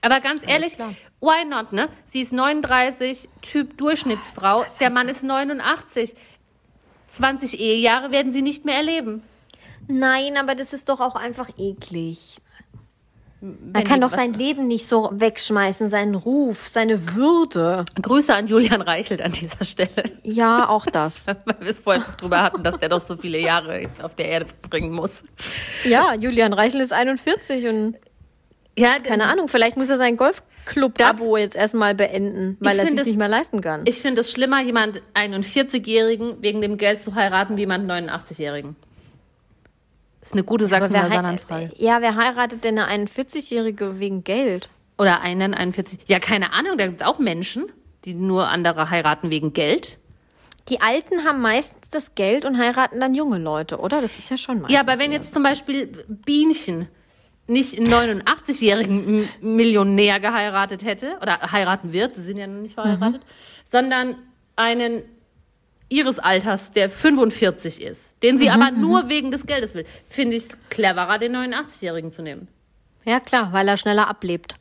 Aber 0.00 0.20
ganz 0.20 0.42
ehrlich, 0.46 0.78
why 1.20 1.44
not, 1.44 1.72
ne? 1.72 1.88
Sie 2.04 2.20
ist 2.20 2.32
39, 2.32 3.28
Typ 3.42 3.76
Durchschnittsfrau, 3.78 4.64
der 4.80 4.90
Mann 4.90 5.08
ist 5.08 5.24
89. 5.24 6.14
20 7.10 7.58
Ehejahre 7.58 8.10
werden 8.12 8.32
sie 8.32 8.42
nicht 8.42 8.64
mehr 8.64 8.76
erleben. 8.76 9.22
Nein, 9.88 10.36
aber 10.36 10.54
das 10.54 10.72
ist 10.72 10.88
doch 10.88 11.00
auch 11.00 11.14
einfach 11.14 11.48
eklig. 11.58 12.36
Man 13.40 13.72
Wenn 13.72 13.84
kann 13.84 14.00
die 14.00 14.06
doch 14.08 14.10
sein 14.10 14.32
Leben 14.32 14.66
nicht 14.66 14.88
so 14.88 15.10
wegschmeißen, 15.12 15.90
seinen 15.90 16.16
Ruf, 16.16 16.66
seine 16.66 17.14
Würde. 17.14 17.84
Grüße 18.02 18.34
an 18.34 18.48
Julian 18.48 18.82
Reichelt 18.82 19.22
an 19.22 19.30
dieser 19.30 19.64
Stelle, 19.64 20.10
Ja, 20.24 20.68
auch 20.68 20.86
das. 20.86 21.26
weil 21.44 21.60
wir 21.60 21.68
es 21.68 21.78
vorhin 21.78 22.04
drüber 22.18 22.42
hatten, 22.42 22.64
dass 22.64 22.78
der 22.78 22.88
doch 22.88 23.00
so 23.00 23.16
viele 23.16 23.38
Jahre 23.38 23.80
jetzt 23.80 24.02
auf 24.02 24.16
der 24.16 24.26
Erde 24.26 24.46
verbringen 24.46 24.92
muss. 24.92 25.22
Ja, 25.84 26.14
Julian 26.14 26.52
Reichel 26.52 26.80
ist 26.80 26.92
41 26.92 27.68
und 27.68 27.96
Ja, 28.78 28.98
keine 29.00 29.24
Ahnung, 29.26 29.48
vielleicht 29.48 29.76
muss 29.76 29.90
er 29.90 29.96
sein 29.96 30.16
Golfclub-Abo 30.16 31.36
jetzt 31.36 31.56
erstmal 31.56 31.94
beenden, 31.94 32.56
weil 32.60 32.78
er 32.78 32.86
sich 32.86 32.98
es- 33.00 33.06
nicht 33.06 33.18
mehr 33.18 33.28
leisten 33.28 33.60
kann. 33.60 33.82
Ich 33.86 34.00
finde 34.00 34.20
es 34.20 34.30
schlimmer, 34.30 34.60
jemand 34.62 35.02
41-Jährigen 35.14 36.42
wegen 36.42 36.60
dem 36.60 36.76
Geld 36.78 37.02
zu 37.02 37.14
heiraten, 37.14 37.56
wie 37.56 37.60
jemand 37.60 37.86
89-Jährigen. 37.90 38.76
Das 40.20 40.30
ist 40.30 40.32
eine 40.34 40.44
gute 40.44 40.66
Sachsen-Saarland-Frage. 40.66 41.70
Ja, 41.76 42.00
wer 42.00 42.16
heiratet 42.16 42.64
denn 42.64 42.78
eine 42.78 43.06
41-Jährige 43.06 44.00
wegen 44.00 44.24
Geld? 44.24 44.68
Oder 44.98 45.20
einen 45.20 45.54
41. 45.54 46.00
Ja, 46.06 46.18
keine 46.18 46.52
Ahnung, 46.52 46.76
da 46.76 46.86
gibt 46.86 47.00
es 47.00 47.06
auch 47.06 47.18
Menschen, 47.20 47.66
die 48.04 48.14
nur 48.14 48.48
andere 48.48 48.90
heiraten 48.90 49.30
wegen 49.30 49.52
Geld. 49.52 49.98
Die 50.68 50.80
Alten 50.80 51.24
haben 51.24 51.40
meistens 51.40 51.88
das 51.90 52.14
Geld 52.14 52.44
und 52.44 52.58
heiraten 52.58 53.00
dann 53.00 53.14
junge 53.14 53.38
Leute, 53.38 53.78
oder? 53.78 54.02
Das 54.02 54.18
ist 54.18 54.28
ja 54.28 54.36
schon 54.36 54.56
meistens. 54.60 54.74
Ja, 54.74 54.80
aber 54.80 54.98
wenn 54.98 55.12
jetzt 55.12 55.32
zum 55.32 55.42
Beispiel 55.42 56.04
Bienchen 56.08 56.88
nicht 57.48 57.76
einen 57.76 57.88
89-jährigen 58.22 59.20
M- 59.22 59.28
Millionär 59.40 60.20
geheiratet 60.20 60.84
hätte, 60.84 61.18
oder 61.22 61.40
heiraten 61.52 61.92
wird, 61.92 62.14
sie 62.14 62.22
sind 62.22 62.36
ja 62.36 62.46
noch 62.46 62.60
nicht 62.60 62.74
verheiratet, 62.74 63.22
sondern 63.64 64.16
einen 64.56 65.02
ihres 65.88 66.18
Alters, 66.18 66.72
der 66.72 66.90
45 66.90 67.80
ist, 67.80 68.22
den 68.22 68.36
sie 68.36 68.50
aber 68.50 68.70
nur 68.70 69.08
wegen 69.08 69.30
des 69.30 69.46
Geldes 69.46 69.74
will, 69.74 69.86
finde 70.06 70.36
ich 70.36 70.44
es 70.44 70.58
cleverer, 70.68 71.18
den 71.18 71.34
89-jährigen 71.34 72.12
zu 72.12 72.22
nehmen. 72.22 72.48
Ja, 73.04 73.20
klar, 73.20 73.52
weil 73.54 73.66
er 73.68 73.78
schneller 73.78 74.06
ablebt. 74.08 74.54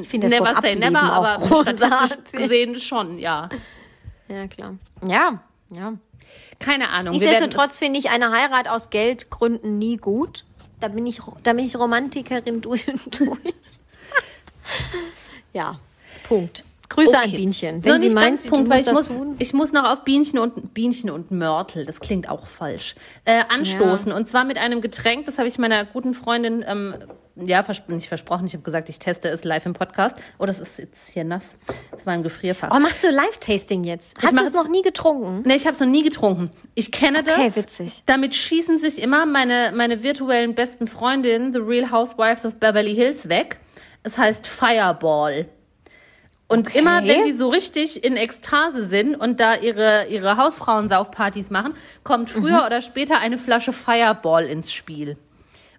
ich 0.00 0.08
finde 0.08 0.28
das 0.28 0.38
Never 0.38 0.46
Wort 0.54 0.62
say 0.62 0.72
ableben 0.74 0.92
never, 0.92 1.12
aber 1.12 1.46
statistisch 1.46 1.88
großartig. 1.88 2.32
gesehen 2.32 2.76
schon, 2.76 3.18
ja. 3.18 3.48
Ja, 4.28 4.46
klar. 4.48 4.74
Ja, 5.06 5.42
ja. 5.70 5.94
Keine 6.58 6.90
Ahnung. 6.90 7.14
Nichtsdestotrotz 7.14 7.78
finde 7.78 7.98
ich 7.98 8.10
eine 8.10 8.30
Heirat 8.30 8.68
aus 8.68 8.90
Geldgründen 8.90 9.78
nie 9.78 9.96
gut. 9.96 10.44
Da 10.82 10.88
bin 10.88 11.06
ich, 11.06 11.20
da 11.44 11.52
bin 11.52 11.64
ich 11.64 11.76
Romantikerin 11.76 12.60
durch 12.60 12.88
und 12.88 13.20
durch. 13.20 13.38
ja, 15.52 15.78
Punkt. 16.24 16.64
Grüße 16.88 17.16
an 17.16 17.28
Okay. 17.28 17.36
Bienchen. 17.36 17.76
Nur 17.76 17.84
Wenn 17.84 18.00
sie 18.00 18.06
nicht 18.06 18.14
meint, 18.16 18.28
ganz 18.30 18.48
Punkt, 18.48 18.68
weil 18.68 18.80
ich 18.80 18.90
muss, 18.90 19.06
tun. 19.06 19.36
ich 19.38 19.54
muss 19.54 19.72
noch 19.72 19.88
auf 19.88 20.02
Bienchen 20.02 20.40
und 20.40 20.74
Bienchen 20.74 21.08
und 21.08 21.30
Mörtel, 21.30 21.86
das 21.86 22.00
klingt 22.00 22.28
auch 22.28 22.48
falsch, 22.48 22.96
äh, 23.26 23.44
anstoßen. 23.48 24.10
Und 24.10 24.26
zwar 24.26 24.44
mit 24.44 24.58
einem 24.58 24.80
Getränk, 24.80 25.26
das 25.26 25.38
habe 25.38 25.46
ich 25.46 25.56
meiner 25.56 25.84
guten 25.84 26.14
Freundin, 26.14 26.64
ähm, 26.66 26.96
ja, 27.36 27.62
vers 27.62 27.82
nicht 27.88 28.08
versprochen, 28.08 28.46
ich 28.46 28.52
habe 28.52 28.62
gesagt, 28.62 28.88
ich 28.88 28.98
teste 28.98 29.28
es 29.28 29.44
live 29.44 29.64
im 29.66 29.72
Podcast. 29.72 30.16
Oh, 30.38 30.44
das 30.46 30.60
ist 30.60 30.78
jetzt 30.78 31.08
hier 31.08 31.24
nass. 31.24 31.56
Das 31.90 32.04
war 32.06 32.12
ein 32.12 32.22
Gefrierfach. 32.22 32.70
Oh, 32.74 32.78
machst 32.78 33.02
du 33.02 33.08
Live-Tasting 33.10 33.84
jetzt? 33.84 34.22
Hast 34.22 34.36
du 34.38 34.42
es 34.42 34.52
noch 34.52 34.68
nie 34.68 34.82
getrunken? 34.82 35.42
Nee, 35.46 35.54
ich 35.56 35.64
habe 35.66 35.74
es 35.74 35.80
noch 35.80 35.86
nie 35.88 36.02
getrunken. 36.02 36.50
Ich 36.74 36.92
kenne 36.92 37.20
Okay, 37.20 37.44
das. 37.46 37.56
witzig. 37.56 38.02
Damit 38.06 38.34
schießen 38.34 38.78
sich 38.78 39.00
immer 39.00 39.24
meine, 39.26 39.72
meine 39.74 40.02
virtuellen 40.02 40.54
besten 40.54 40.86
Freundinnen, 40.86 41.52
The 41.52 41.60
Real 41.60 41.90
Housewives 41.90 42.44
of 42.44 42.56
Beverly 42.56 42.94
Hills, 42.94 43.28
weg. 43.28 43.58
Es 44.02 44.18
heißt 44.18 44.46
Fireball. 44.46 45.46
Und 46.48 46.66
Okay. 46.68 46.80
immer, 46.80 47.02
wenn 47.06 47.24
die 47.24 47.32
so 47.32 47.48
richtig 47.48 48.04
in 48.04 48.16
Ekstase 48.18 48.84
sind 48.84 49.14
und 49.14 49.40
da 49.40 49.54
ihre, 49.54 50.06
ihre 50.08 50.36
Hausfrauensaufpartys 50.36 51.48
machen, 51.50 51.74
kommt 52.04 52.28
früher 52.28 52.60
Mhm. 52.60 52.66
oder 52.66 52.82
später 52.82 53.20
eine 53.20 53.38
Flasche 53.38 53.72
Fireball 53.72 54.44
ins 54.46 54.70
Spiel. 54.70 55.16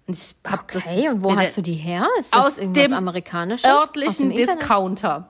Und 0.06 0.16
ich 0.16 0.34
hab 0.46 0.70
das 0.70 0.84
Okay, 0.86 1.08
und 1.08 1.22
wo 1.24 1.34
hast 1.36 1.56
du 1.56 1.62
die 1.62 1.74
her? 1.74 2.06
Ist 2.18 2.34
das 2.34 2.46
aus 2.46 2.58
irgendwas 2.58 2.82
dem 2.84 2.92
Amerikanisches? 2.92 3.64
Aus 3.64 3.92
dem 3.92 4.02
örtlichen 4.02 4.30
Internet? 4.30 4.60
Discounter. 4.60 5.28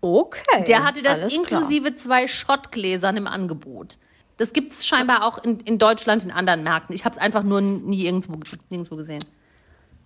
Okay. 0.00 0.64
Der 0.66 0.84
hatte 0.84 1.02
das 1.02 1.20
alles 1.20 1.32
klar. 1.32 1.42
inklusive 1.60 1.94
zwei 1.94 2.26
Schottgläsern 2.26 3.16
im 3.16 3.26
Angebot. 3.26 3.98
Das 4.36 4.52
gibt 4.52 4.72
es 4.72 4.86
scheinbar 4.86 5.24
auch 5.24 5.38
in, 5.42 5.60
in 5.60 5.78
Deutschland 5.78 6.24
in 6.24 6.30
anderen 6.30 6.62
Märkten. 6.62 6.94
Ich 6.94 7.04
habe 7.04 7.14
es 7.14 7.20
einfach 7.20 7.42
nur 7.42 7.60
nie 7.60 8.04
irgendwo, 8.04 8.34
nirgendwo 8.70 8.96
gesehen. 8.96 9.24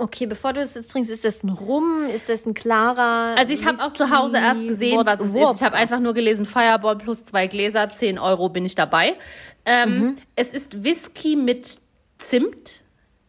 Okay, 0.00 0.26
bevor 0.26 0.52
du 0.52 0.60
es 0.60 0.74
jetzt 0.74 0.92
trinkst, 0.92 1.10
ist 1.10 1.24
das 1.24 1.42
ein 1.42 1.48
Rum? 1.48 2.02
Ist 2.04 2.28
das 2.28 2.46
ein 2.46 2.54
klarer? 2.54 3.34
Also 3.36 3.52
ich 3.52 3.66
habe 3.66 3.82
auch 3.82 3.92
zu 3.92 4.10
Hause 4.10 4.36
erst 4.36 4.62
gesehen, 4.68 5.00
was 5.04 5.18
es 5.18 5.34
ist. 5.34 5.56
Ich 5.56 5.62
habe 5.62 5.74
einfach 5.74 5.98
nur 5.98 6.14
gelesen, 6.14 6.46
Fireball 6.46 6.96
plus 6.96 7.24
zwei 7.24 7.48
Gläser, 7.48 7.88
10 7.88 8.18
Euro 8.20 8.48
bin 8.48 8.64
ich 8.64 8.74
dabei. 8.76 9.16
Ähm, 9.64 9.98
Mhm. 9.98 10.16
Es 10.36 10.52
ist 10.52 10.84
Whisky 10.84 11.34
mit 11.34 11.80
Zimt, 12.18 12.80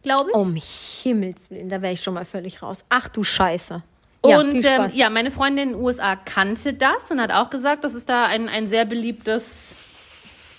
glaube 0.02 0.30
ich. 0.30 0.36
Um 0.36 0.56
Himmels 1.02 1.50
Willen, 1.50 1.68
da 1.68 1.82
wäre 1.82 1.92
ich 1.92 2.02
schon 2.02 2.14
mal 2.14 2.24
völlig 2.24 2.62
raus. 2.62 2.84
Ach 2.88 3.08
du 3.08 3.22
Scheiße. 3.22 3.82
Ja, 4.26 4.38
und 4.40 4.62
ähm, 4.64 4.90
ja, 4.92 5.08
meine 5.08 5.30
Freundin 5.30 5.70
in 5.70 5.74
den 5.76 5.82
USA 5.82 6.14
kannte 6.14 6.74
das 6.74 7.10
und 7.10 7.20
hat 7.20 7.32
auch 7.32 7.48
gesagt, 7.48 7.84
das 7.84 7.94
ist 7.94 8.08
da 8.10 8.26
ein, 8.26 8.50
ein 8.50 8.68
sehr 8.68 8.84
beliebtes, 8.84 9.74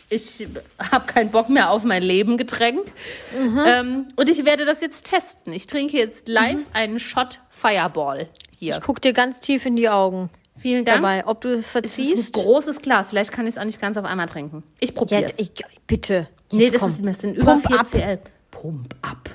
ich 0.10 0.48
habe 0.92 1.06
keinen 1.06 1.30
Bock 1.30 1.48
mehr 1.50 1.70
auf 1.70 1.84
mein 1.84 2.02
Leben 2.02 2.38
Getränk. 2.38 2.92
Mhm. 3.40 3.60
Ähm, 3.66 4.08
und 4.16 4.30
ich 4.30 4.46
werde 4.46 4.66
das 4.66 4.82
jetzt 4.82 5.06
testen. 5.06 5.54
Ich 5.54 5.68
trinke 5.68 5.96
jetzt 5.98 6.28
live 6.28 6.66
einen 6.74 6.98
Shot 7.00 7.40
Fireball 7.52 8.30
hier. 8.58 8.78
Ich 8.78 8.82
guck 8.82 9.00
dir 9.00 9.14
ganz 9.14 9.40
tief 9.40 9.66
in 9.68 9.76
die 9.76 9.90
Augen 9.90 10.30
Vielen 10.58 10.84
Dank. 10.84 10.98
dabei, 10.98 11.26
ob 11.28 11.42
du 11.42 11.50
es 11.50 11.60
Es 11.60 11.66
ist 11.66 11.72
verziehst. 11.72 12.38
ein 12.38 12.44
großes 12.44 12.82
Glas. 12.82 13.10
Vielleicht 13.10 13.32
kann 13.32 13.46
ich 13.46 13.54
es 13.56 13.58
auch 13.60 13.64
nicht 13.66 13.80
ganz 13.80 13.96
auf 13.96 14.06
einmal 14.06 14.28
trinken. 14.28 14.64
Ich 14.80 14.96
probiere 14.96 15.26
es. 15.26 15.38
bitte. 15.86 16.28
Nee, 16.52 16.64
Jetzt 16.64 16.74
das, 16.76 16.82
komm. 16.82 16.90
ist, 16.90 17.06
das 17.06 17.20
sind 17.20 17.38
über 17.38 17.56
Pump 17.58 17.88
4 17.88 18.10
ab. 18.10 18.30
Pump 18.62 18.94
ab. 19.02 19.30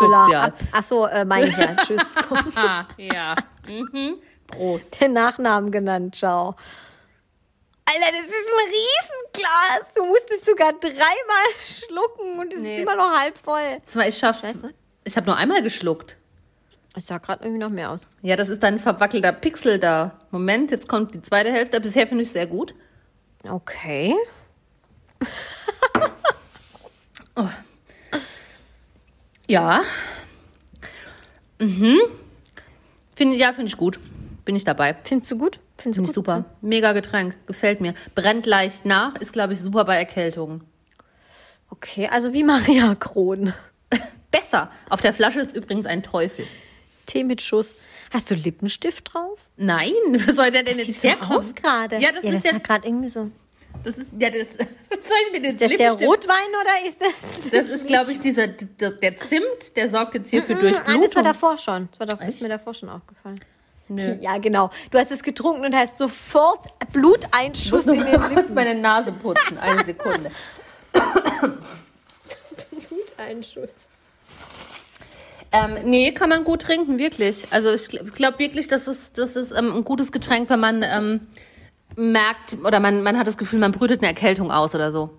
Sozial. 0.00 0.46
ab. 0.46 0.54
Achso, 0.72 1.06
äh, 1.06 1.24
mein 1.24 1.48
ja. 1.50 1.76
Tschüss. 1.84 2.14
Ja. 2.96 3.36
Mhm. 3.68 4.16
Prost. 4.46 4.98
Den 5.00 5.12
Nachnamen 5.12 5.70
genannt, 5.70 6.16
ciao. 6.16 6.56
Alter, 7.84 8.10
das 8.10 8.26
ist 8.26 8.34
ein 8.34 8.72
Riesenglas. 8.72 9.92
Du 9.94 10.06
musstest 10.06 10.46
sogar 10.46 10.72
dreimal 10.72 11.48
schlucken 11.62 12.38
und 12.38 12.52
es 12.54 12.60
Nee. 12.60 12.76
ist 12.76 12.80
immer 12.82 12.96
noch 12.96 13.10
halb 13.18 13.36
voll. 13.36 13.78
Zwar, 13.86 14.08
ich 14.08 14.16
schaff's. 14.16 14.40
Scheiße. 14.40 14.72
Ich 15.04 15.16
habe 15.16 15.26
nur 15.26 15.36
einmal 15.36 15.62
geschluckt. 15.62 16.16
Es 16.96 17.06
sah 17.06 17.18
gerade 17.18 17.44
irgendwie 17.44 17.60
noch 17.62 17.70
mehr 17.70 17.90
aus. 17.90 18.06
Ja, 18.22 18.36
das 18.36 18.48
ist 18.48 18.62
dein 18.62 18.78
verwackelter 18.78 19.32
Pixel 19.32 19.78
da. 19.78 20.18
Moment, 20.30 20.70
jetzt 20.70 20.88
kommt 20.88 21.14
die 21.14 21.20
zweite 21.22 21.52
Hälfte. 21.52 21.80
Bisher 21.80 22.06
finde 22.06 22.22
ich 22.22 22.28
es 22.28 22.32
sehr 22.32 22.46
gut. 22.46 22.74
Okay. 23.48 24.14
Ja. 29.52 29.82
Mhm. 31.58 31.98
Find, 33.14 33.34
ja, 33.36 33.52
finde 33.52 33.68
ich 33.68 33.76
gut. 33.76 34.00
Bin 34.44 34.56
ich 34.56 34.64
dabei. 34.64 34.96
Findest 35.04 35.30
du 35.30 35.38
gut? 35.38 35.60
Findest 35.76 35.76
du 35.78 35.82
Finde 35.82 36.00
gut? 36.00 36.08
ich 36.08 36.14
super. 36.14 36.44
Mega 36.62 36.92
Getränk. 36.92 37.36
Gefällt 37.46 37.80
mir. 37.80 37.94
Brennt 38.14 38.46
leicht 38.46 38.84
nach. 38.86 39.14
Ist, 39.16 39.32
glaube 39.32 39.52
ich, 39.52 39.60
super 39.60 39.84
bei 39.84 39.96
Erkältungen. 39.96 40.64
Okay, 41.70 42.08
also 42.10 42.32
wie 42.32 42.42
Maria 42.44 42.94
Kron. 42.94 43.52
Besser. 44.30 44.70
Auf 44.88 45.00
der 45.00 45.12
Flasche 45.12 45.40
ist 45.40 45.54
übrigens 45.54 45.86
ein 45.86 46.02
Teufel. 46.02 46.46
Tee 47.06 47.24
mit 47.24 47.42
Schuss. 47.42 47.76
Hast 48.10 48.30
du 48.30 48.34
Lippenstift 48.34 49.12
drauf? 49.12 49.38
Nein, 49.56 49.92
wo 50.12 50.32
soll 50.32 50.50
der 50.50 50.62
denn 50.62 50.78
Das 50.78 50.86
jetzt 50.86 51.00
sieht 51.00 51.00
so 51.02 51.08
herkommen? 51.08 51.38
aus 51.38 51.54
gerade. 51.54 51.98
Ja, 51.98 52.10
das 52.12 52.24
ist 52.24 52.44
das 52.44 52.52
sah 52.52 52.58
gerade 52.58 52.86
irgendwie 52.88 53.08
so. 53.08 53.30
Das 53.84 53.98
ist, 53.98 54.10
ja, 54.18 54.30
das, 54.30 54.48
soll 54.48 55.16
ich 55.26 55.32
mir 55.32 55.40
den 55.40 55.58
Ist 55.58 55.60
das 55.60 55.76
der 55.76 55.92
Rotwein 56.06 56.48
oder 56.60 56.86
ist 56.86 57.00
das... 57.00 57.50
Das 57.50 57.68
ist, 57.68 57.86
glaube 57.86 58.12
ich, 58.12 58.20
dieser, 58.20 58.46
der, 58.46 58.92
der 58.92 59.16
Zimt, 59.16 59.76
der 59.76 59.88
sorgt 59.88 60.14
jetzt 60.14 60.30
hier 60.30 60.42
für 60.42 60.52
Ah, 60.52 60.56
das 60.56 60.62
war 60.62 60.82
Durchblutung. 60.84 61.24
davor 61.24 61.58
schon. 61.58 61.88
Das 61.90 62.00
war 62.00 62.06
davor, 62.06 62.26
ist 62.26 62.42
mir 62.42 62.48
davor 62.48 62.74
schon 62.74 62.88
aufgefallen. 62.88 63.40
Nö. 63.88 64.16
Ja, 64.20 64.38
genau. 64.38 64.70
Du 64.90 64.98
hast 64.98 65.10
es 65.10 65.22
getrunken 65.22 65.64
und 65.64 65.74
hast 65.74 65.98
sofort 65.98 66.66
Ich 66.82 66.88
Bluteinschuss 66.92 67.86
muss 67.86 67.96
in 67.96 68.04
den 68.04 68.20
kurz 68.20 68.50
meine 68.50 68.74
Nase 68.74 69.12
putzen. 69.12 69.58
Eine 69.58 69.84
Sekunde. 69.84 70.30
Bluteinschuss. 72.88 73.70
Ähm, 75.52 75.78
nee, 75.84 76.12
kann 76.12 76.30
man 76.30 76.44
gut 76.44 76.62
trinken, 76.62 76.98
wirklich. 76.98 77.46
Also 77.50 77.70
ich 77.72 77.88
glaube 77.88 78.38
wirklich, 78.38 78.68
das 78.68 78.88
ist, 78.88 79.18
das 79.18 79.36
ist 79.36 79.52
ähm, 79.52 79.76
ein 79.76 79.84
gutes 79.84 80.10
Getränk, 80.10 80.48
wenn 80.48 80.60
man 80.60 80.82
ähm, 80.82 81.26
merkt 81.96 82.56
oder 82.64 82.80
man, 82.80 83.02
man 83.02 83.18
hat 83.18 83.26
das 83.26 83.36
Gefühl, 83.38 83.58
man 83.58 83.72
brütet 83.72 84.00
eine 84.00 84.08
Erkältung 84.08 84.50
aus 84.50 84.74
oder 84.74 84.90
so. 84.92 85.10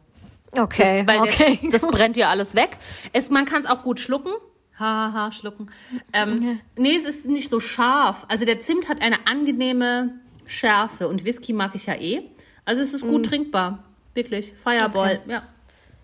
Okay, 0.57 1.03
Weil 1.07 1.19
okay. 1.21 1.59
der, 1.61 1.71
das 1.71 1.81
brennt 1.87 2.15
ja 2.17 2.29
alles 2.29 2.55
weg. 2.55 2.77
Es, 3.11 3.29
man 3.29 3.45
kann 3.45 3.63
es 3.63 3.69
auch 3.69 3.83
gut 3.83 3.99
schlucken. 3.99 4.31
Hahaha, 4.77 5.13
ha, 5.13 5.31
schlucken. 5.31 5.69
Ähm, 6.13 6.59
Nee, 6.77 6.95
es 6.95 7.05
ist 7.05 7.27
nicht 7.27 7.49
so 7.51 7.59
scharf. 7.59 8.25
Also 8.27 8.45
der 8.45 8.59
Zimt 8.59 8.89
hat 8.89 9.01
eine 9.03 9.27
angenehme 9.27 10.15
Schärfe 10.45 11.07
und 11.07 11.25
Whisky 11.25 11.53
mag 11.53 11.75
ich 11.75 11.85
ja 11.85 11.93
eh. 11.95 12.21
Also 12.65 12.81
es 12.81 12.93
ist 12.93 13.03
Mm. 13.05 13.09
gut 13.09 13.25
trinkbar. 13.27 13.79
Wirklich. 14.15 14.53
Fireball, 14.55 15.21
ja. 15.27 15.43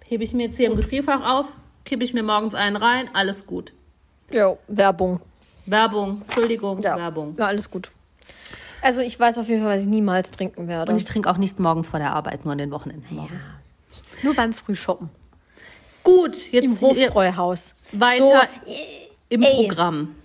Hebe 0.05 0.23
ich 0.23 0.33
mir 0.33 0.47
jetzt 0.47 0.57
hier 0.57 0.67
im 0.69 0.75
Gefrierfach 0.75 1.27
auf, 1.29 1.55
kippe 1.85 2.03
ich 2.03 2.13
mir 2.13 2.23
morgens 2.23 2.53
einen 2.55 2.75
rein, 2.75 3.09
alles 3.13 3.45
gut. 3.45 3.73
Jo, 4.31 4.57
Werbung. 4.67 5.19
Werbung, 5.67 6.21
Entschuldigung, 6.23 6.79
Ja. 6.81 6.95
Werbung. 6.97 7.35
Ja, 7.37 7.45
alles 7.47 7.69
gut. 7.69 7.91
Also 8.81 9.01
ich 9.01 9.19
weiß 9.19 9.37
auf 9.37 9.47
jeden 9.49 9.61
Fall, 9.63 9.75
was 9.75 9.81
ich 9.83 9.87
niemals 9.87 10.31
trinken 10.31 10.67
werde. 10.67 10.91
Und 10.91 10.97
ich 10.97 11.05
trinke 11.05 11.29
auch 11.29 11.37
nicht 11.37 11.59
morgens 11.59 11.89
vor 11.89 11.99
der 11.99 12.13
Arbeit, 12.13 12.45
nur 12.45 12.51
an 12.53 12.57
den 12.57 12.71
Wochenenden 12.71 13.15
morgens. 13.15 13.43
Nur 14.23 14.33
beim 14.35 14.53
Frühshoppen. 14.53 15.09
Gut, 16.03 16.51
Im 16.53 16.63
jetzt 16.63 16.79
hier 16.79 17.07
Hofbräuhaus. 17.07 17.75
weiter 17.91 18.47
So, 18.65 18.73
im 19.29 19.41
ey. 19.43 19.67
Programm. 19.67 20.15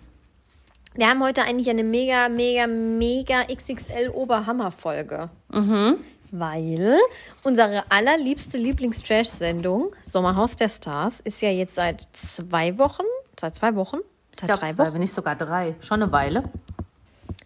wir 0.94 1.08
haben 1.08 1.22
heute 1.22 1.42
eigentlich 1.42 1.68
eine 1.68 1.82
mega, 1.84 2.28
mega, 2.28 2.66
mega 2.66 3.44
XXL 3.52 4.10
Oberhammer-Folge. 4.14 5.30
Mhm. 5.52 5.96
Weil 6.30 6.98
unsere 7.42 7.84
allerliebste 7.90 8.56
Lieblings-Trash-Sendung, 8.58 9.90
Sommerhaus 10.04 10.56
der 10.56 10.68
Stars, 10.68 11.20
ist 11.20 11.40
ja 11.42 11.50
jetzt 11.50 11.74
seit 11.74 12.08
zwei 12.12 12.76
Wochen, 12.78 13.04
seit 13.40 13.54
zwei 13.54 13.74
Wochen, 13.76 13.98
Ich 14.32 14.40
seit 14.40 14.48
glaube, 14.48 14.60
drei 14.60 14.72
zwei, 14.72 14.84
Wochen, 14.84 14.94
wenn 14.94 15.00
nicht 15.00 15.14
sogar 15.14 15.36
drei. 15.36 15.74
Schon 15.80 16.02
eine 16.02 16.10
Weile. 16.12 16.44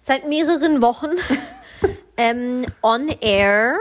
Seit 0.09 0.27
mehreren 0.27 0.81
Wochen 0.81 1.11
ähm, 2.17 2.65
on 2.81 3.11
air. 3.21 3.77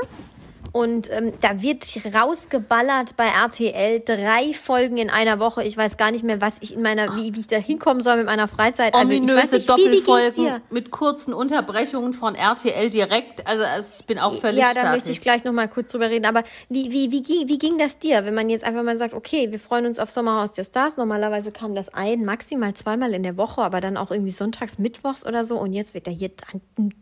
Und 0.72 1.10
ähm, 1.12 1.34
da 1.42 1.62
wird 1.62 1.86
rausgeballert 2.14 3.16
bei 3.18 3.26
RTL 3.28 4.02
drei 4.02 4.54
Folgen 4.54 4.98
in 4.98 5.10
einer 5.10 5.40
Woche. 5.40 5.64
Ich 5.64 5.76
weiß 5.78 5.98
gar 5.98 6.12
nicht 6.12 6.24
mehr, 6.24 6.42
was 6.42 6.56
ich 6.62 6.74
in 6.74 6.82
meiner, 6.82 7.16
wie, 7.16 7.34
wie 7.36 7.40
ich 7.42 7.48
da 7.48 7.58
hinkommen 7.58 8.02
soll 8.02 8.18
mit 8.18 8.26
meiner 8.26 8.48
Freizeit. 8.48 8.94
Also 8.94 9.12
ich 9.14 9.22
weiß 9.28 9.52
nicht, 9.54 9.68
wie, 9.68 9.74
wie 9.74 9.86
Doppelfolgen 9.86 10.44
dir? 10.46 10.62
mit 10.70 10.92
kurzen 10.92 11.34
Unterbrechungen 11.34 12.14
von 12.14 12.36
RTL 12.36 12.90
direkt. 12.90 13.48
Also, 13.48 13.64
also 13.64 13.96
ich 14.00 14.06
bin 14.06 14.20
auch 14.20 14.34
völlig 14.40 14.60
Ja, 14.60 14.74
da 14.74 14.82
fertig. 14.82 14.92
möchte 14.98 15.12
ich 15.12 15.22
gleich 15.22 15.44
noch 15.44 15.54
mal 15.54 15.68
kurz 15.68 15.92
drüber 15.92 16.10
reden. 16.10 16.26
Aber 16.26 16.44
wie, 16.70 16.92
wie, 16.92 17.12
wie, 17.12 17.22
ging- 17.22 17.48
wie 17.48 17.58
ging 17.58 17.78
das 17.78 17.98
dir, 18.00 18.26
wenn 18.26 18.34
man 18.34 18.50
jetzt 18.50 18.64
einfach 18.64 18.84
mal 18.84 18.98
sagt, 18.98 19.14
okay, 19.14 19.52
wir 19.52 19.60
freuen 19.60 19.86
uns 19.86 20.00
auf 20.00 20.12
Sommerhaus 20.12 20.52
der 20.54 20.64
Stars. 20.64 20.98
Normalerweise 20.98 21.52
kam 21.52 21.76
das 21.76 21.94
ein, 21.94 22.26
maximal 22.26 22.74
zweimal 22.74 23.14
in 23.14 23.24
der 23.24 23.38
Woche, 23.38 23.62
aber 23.62 23.82
dann 23.82 23.98
auch 23.98 24.12
irgendwie 24.12 24.32
sonntags, 24.32 24.78
mittwochs 24.80 25.26
oder 25.26 25.46
so. 25.46 25.58
Und 25.58 25.74
jetzt 25.74 25.94
wird 25.94 26.08
er 26.08 26.14
hier 26.14 26.32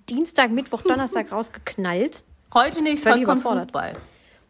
Dienstag, 0.10 0.52
Mittwoch, 0.52 0.82
Donnerstag 0.88 1.32
rausgeknallt. 1.32 2.24
Heute 2.54 2.82
nicht, 2.82 3.04
Völlig 3.04 3.28
heute 3.28 3.42
kommt. 3.42 3.60
Fußball. 3.60 3.94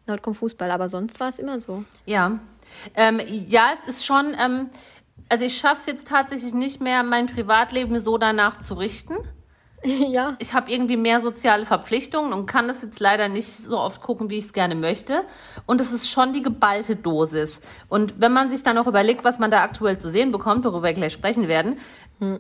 Laut 0.08 0.22
kommt 0.22 0.38
Fußball, 0.38 0.70
aber 0.70 0.90
sonst 0.90 1.20
war 1.20 1.30
es 1.30 1.40
immer 1.40 1.60
so. 1.60 1.84
Ja. 2.06 2.40
Ähm, 2.94 3.20
ja, 3.28 3.70
es 3.74 3.88
ist 3.88 4.06
schon, 4.06 4.36
ähm, 4.40 4.70
also 5.30 5.46
ich 5.46 5.58
schaffe 5.58 5.82
es 5.82 5.86
jetzt 5.88 6.08
tatsächlich 6.08 6.54
nicht 6.54 6.82
mehr, 6.82 7.04
mein 7.04 7.26
Privatleben 7.26 8.00
so 8.00 8.18
danach 8.18 8.62
zu 8.62 8.76
richten. 8.76 9.16
ja. 9.84 10.36
Ich 10.40 10.54
habe 10.54 10.72
irgendwie 10.72 10.98
mehr 10.98 11.22
soziale 11.22 11.66
Verpflichtungen 11.66 12.34
und 12.34 12.46
kann 12.46 12.68
das 12.68 12.82
jetzt 12.82 13.00
leider 13.00 13.30
nicht 13.30 13.48
so 13.48 13.80
oft 13.80 14.02
gucken, 14.02 14.30
wie 14.30 14.38
ich 14.38 14.46
es 14.46 14.54
gerne 14.54 14.76
möchte. 14.76 15.24
Und 15.66 15.82
es 15.82 15.92
ist 15.92 16.10
schon 16.10 16.34
die 16.34 16.42
geballte 16.42 16.96
Dosis. 16.96 17.62
Und 17.88 18.20
wenn 18.20 18.32
man 18.32 18.50
sich 18.50 18.64
dann 18.64 18.78
auch 18.78 18.88
überlegt, 18.88 19.24
was 19.24 19.40
man 19.40 19.52
da 19.52 19.62
aktuell 19.64 19.98
zu 20.00 20.10
sehen 20.10 20.32
bekommt, 20.32 20.66
worüber 20.66 20.84
wir 20.84 20.94
gleich 20.94 21.14
sprechen 21.14 21.48
werden, 21.48 21.78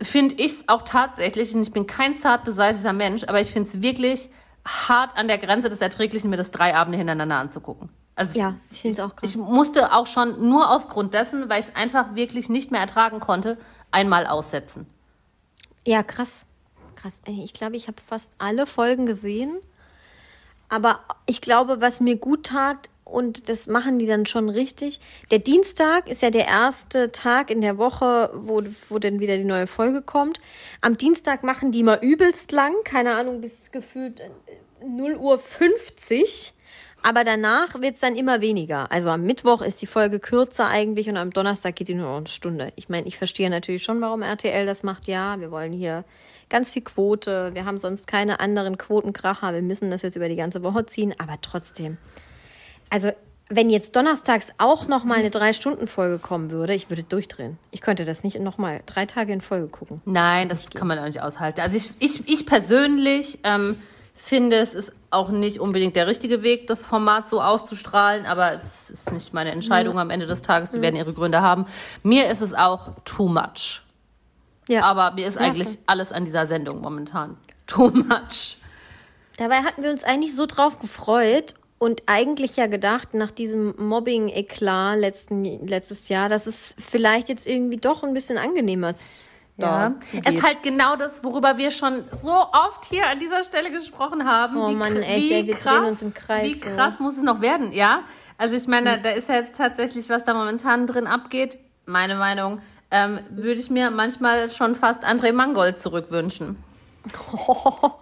finde 0.02 0.36
ich 0.36 0.54
es 0.54 0.70
auch 0.70 0.84
tatsächlich, 0.84 1.54
und 1.54 1.62
ich 1.62 1.72
bin 1.72 1.86
kein 1.86 2.18
zart 2.18 2.46
beseitigter 2.46 2.94
Mensch, 2.94 3.24
aber 3.26 3.41
ich 3.41 3.52
finde 3.52 3.70
es 3.70 3.82
wirklich 3.82 4.30
hart 4.65 5.15
an 5.17 5.28
der 5.28 5.38
Grenze 5.38 5.69
des 5.69 5.80
Erträglichen, 5.82 6.30
mir 6.30 6.38
das 6.38 6.51
drei 6.51 6.75
Abende 6.75 6.97
hintereinander 6.97 7.36
anzugucken. 7.38 7.89
Also 8.15 8.39
Ja, 8.39 8.56
ich 8.71 8.82
finde 8.82 8.93
es 8.93 8.99
auch 9.01 9.15
krass. 9.15 9.30
ich 9.30 9.38
musste 9.38 9.93
auch 9.93 10.08
schon 10.08 10.47
nur 10.49 10.71
aufgrund 10.71 11.13
dessen, 11.13 11.49
weil 11.49 11.60
ich 11.60 11.67
es 11.67 11.75
einfach 11.75 12.15
wirklich 12.15 12.49
nicht 12.49 12.71
mehr 12.71 12.82
ertragen 12.82 13.19
konnte, 13.19 13.58
einmal 13.91 14.25
aussetzen. 14.25 14.88
Ja, 15.86 16.01
krass. 16.01 16.45
Krass. 16.95 17.21
Ich 17.28 17.54
glaube, 17.54 17.75
ich 17.75 17.88
habe 17.88 18.01
fast 18.01 18.34
alle 18.39 18.65
Folgen 18.65 19.06
gesehen. 19.06 19.58
Aber 20.69 21.01
ich 21.28 21.41
glaube, 21.41 21.80
was 21.82 21.99
mir 21.99 22.15
gut 22.17 22.47
tat, 22.47 22.89
und 23.06 23.50
das 23.50 23.68
machen 23.68 24.00
die 24.00 24.08
dann 24.08 24.26
schon 24.26 24.50
richtig, 24.50 25.00
der 25.32 25.39
Dienstag 25.39 26.10
ist 26.10 26.24
ja 26.24 26.32
der 26.32 26.48
erste 26.48 27.12
Tag 27.12 27.52
in 27.52 27.62
der 27.62 27.78
Woche, 27.78 28.32
wo, 28.34 28.63
wo 28.89 29.00
dann 29.00 29.20
wieder 29.20 29.38
die 29.38 29.46
neue 29.46 29.68
Folge 29.68 30.02
kommt. 30.02 30.41
Am 30.82 30.98
Dienstag 30.98 31.44
machen 31.44 31.72
die 31.72 31.84
mal 31.84 32.00
übelst 32.02 32.52
lang, 32.52 32.74
keine 32.84 33.15
Ahnung, 33.15 33.41
bis 33.41 33.72
gefühlt 33.72 34.20
äh, 34.20 34.30
0 34.86 35.15
Uhr 35.18 35.38
50. 35.38 36.54
Aber 37.04 37.24
danach 37.24 37.80
wird's 37.80 38.00
dann 38.00 38.15
immer 38.15 38.41
weniger. 38.41 38.91
Also 38.91 39.12
am 39.12 39.22
Mittwoch 39.22 39.62
ist 39.62 39.80
die 39.84 39.86
Folge 39.86 40.20
kürzer 40.20 40.68
eigentlich 40.68 41.08
und 41.08 41.18
am 41.18 41.30
Donnerstag 41.30 41.76
geht 41.76 41.88
die 41.88 41.94
nur 41.94 42.18
eine 42.18 42.26
Stunde. 42.26 42.74
Ich 42.76 42.89
meine, 42.89 43.08
ich 43.08 43.20
verstehe 43.20 43.52
natürlich 43.52 43.84
schon, 43.84 44.02
warum 44.02 44.24
RTL 44.24 44.65
das 44.65 44.82
macht. 44.82 45.06
Ja, 45.06 45.39
wir 45.39 45.52
wollen 45.52 45.72
hier 45.72 46.04
ganz 46.50 46.72
viel 46.72 46.82
Quote. 46.82 47.54
Wir 47.54 47.65
haben 47.65 47.78
sonst 47.78 48.08
keine 48.08 48.39
anderen 48.39 48.80
Quotenkracher. 48.80 49.54
Wir 49.54 49.62
müssen 49.62 49.91
das 49.91 50.02
jetzt 50.02 50.15
über 50.15 50.30
die 50.30 50.36
ganze 50.36 50.63
Woche 50.63 50.88
ziehen. 50.88 51.13
Aber 51.20 51.38
trotzdem. 51.39 52.00
Also, 52.96 53.12
wenn 53.50 53.70
jetzt 53.70 53.94
donnerstags 53.98 54.54
auch 54.58 54.88
noch 54.88 55.04
mal 55.04 55.16
eine 55.16 55.30
Drei-Stunden-Folge 55.30 56.18
kommen 56.18 56.50
würde, 56.50 56.74
ich 56.74 56.90
würde 56.90 57.04
durchdrehen. 57.04 57.58
Ich 57.72 57.82
könnte 57.82 58.06
das 58.06 58.24
nicht 58.24 58.40
noch 58.40 58.58
mal 58.58 58.80
drei 58.86 59.06
Tage 59.06 59.34
in 59.34 59.42
Folge 59.42 59.68
gucken. 59.68 60.02
Nein, 60.06 60.48
das 60.48 60.70
kann 60.70 60.88
man 60.88 60.98
auch 60.98 61.04
nicht 61.04 61.22
aushalten. 61.22 61.60
Also 61.60 61.76
ich, 61.76 61.90
ich, 62.00 62.26
ich 62.26 62.46
persönlich 62.46 63.40
ähm, 63.44 63.78
finde, 64.14 64.56
es 64.60 64.74
ist 64.74 64.94
auch 65.10 65.28
nicht 65.28 65.60
unbedingt 65.60 65.98
der 65.98 66.08
richtige 66.08 66.42
Weg, 66.42 66.68
das 66.68 66.86
Format 66.86 67.28
so 67.28 67.42
auszustrahlen, 67.42 68.26
aber 68.26 68.54
es 68.54 68.90
ist 68.90 69.12
nicht 69.12 69.34
meine 69.34 69.52
Entscheidung 69.52 70.00
am 70.00 70.10
Ende 70.10 70.26
des 70.26 70.42
Tages. 70.42 70.70
Die 70.70 70.82
werden 70.82 70.96
ihre 70.96 71.12
Gründe 71.12 71.42
haben. 71.42 71.66
Mir 72.02 72.30
ist 72.30 72.40
es 72.40 72.54
auch 72.54 72.92
too 73.04 73.28
much. 73.28 73.82
Ja. 74.70 74.84
Aber 74.86 75.12
mir 75.12 75.28
ist 75.28 75.36
Ja, 75.36 75.42
eigentlich 75.42 75.68
voll. 75.68 75.78
alles 75.88 76.14
an 76.14 76.24
dieser 76.24 76.46
Sendung 76.46 76.80
momentan 76.80 77.36
too 77.68 77.90
much. 77.90 78.56
Dabei 79.38 79.64
hatten 79.64 79.84
wir 79.84 79.92
uns 79.92 80.06
eigentlich 80.06 80.34
so 80.34 80.46
drauf 80.46 80.80
gefreut 80.80 81.56
und 81.78 82.04
eigentlich 82.06 82.56
ja 82.56 82.68
gedacht, 82.68 83.14
nach 83.14 83.32
diesem 83.32 83.74
Mobbing-Eklat 83.78 84.98
letzten, 84.98 85.44
letztes 85.68 86.10
Jahr, 86.10 86.30
dass 86.30 86.48
es 86.48 86.76
vielleicht 86.80 87.30
jetzt 87.30 87.46
irgendwie 87.48 87.78
doch 87.78 88.04
ein 88.04 88.14
bisschen 88.14 88.38
angenehmer 88.38 88.96
z- 88.96 89.22
Ja, 89.58 89.90
da 89.90 89.96
es 90.02 90.08
zugeht. 90.10 90.30
ist 90.34 90.44
halt 90.44 90.64
genau 90.64 90.96
das, 90.96 91.24
worüber 91.24 91.58
wir 91.58 91.72
schon 91.72 92.04
so 92.22 92.32
oft 92.34 92.86
hier 92.90 93.06
an 93.08 93.20
dieser 93.20 93.44
Stelle 93.44 93.72
gesprochen 93.72 94.26
haben. 94.26 94.58
Oh 94.58 94.70
wie, 94.70 94.76
Mann, 94.76 94.96
echt, 94.98 95.24
wie 95.30 95.34
ey, 95.34 95.48
wir 95.48 95.54
krass, 95.54 95.88
uns 95.88 96.02
im 96.02 96.14
Kreis, 96.14 96.44
Wie 96.44 96.60
ja. 96.60 96.76
Krass 96.76 97.00
muss 97.00 97.18
es 97.18 97.24
noch 97.24 97.42
werden, 97.42 97.72
ja? 97.72 98.02
Also 98.38 98.56
ich 98.56 98.68
meine, 98.68 99.00
da 99.02 99.12
ist 99.12 99.30
ja 99.30 99.36
jetzt 99.36 99.56
tatsächlich, 99.56 100.10
was 100.10 100.24
da 100.26 100.34
momentan 100.34 100.88
drin 100.88 101.08
abgeht, 101.08 101.58
meine 101.86 102.16
Meinung, 102.16 102.60
ähm, 102.92 103.20
würde 103.30 103.60
ich 103.60 103.70
mir 103.70 103.92
manchmal 103.92 104.50
schon 104.50 104.76
fast 104.76 105.04
André 105.06 105.32
Mangold 105.32 105.80
zurückwünschen. 105.80 106.58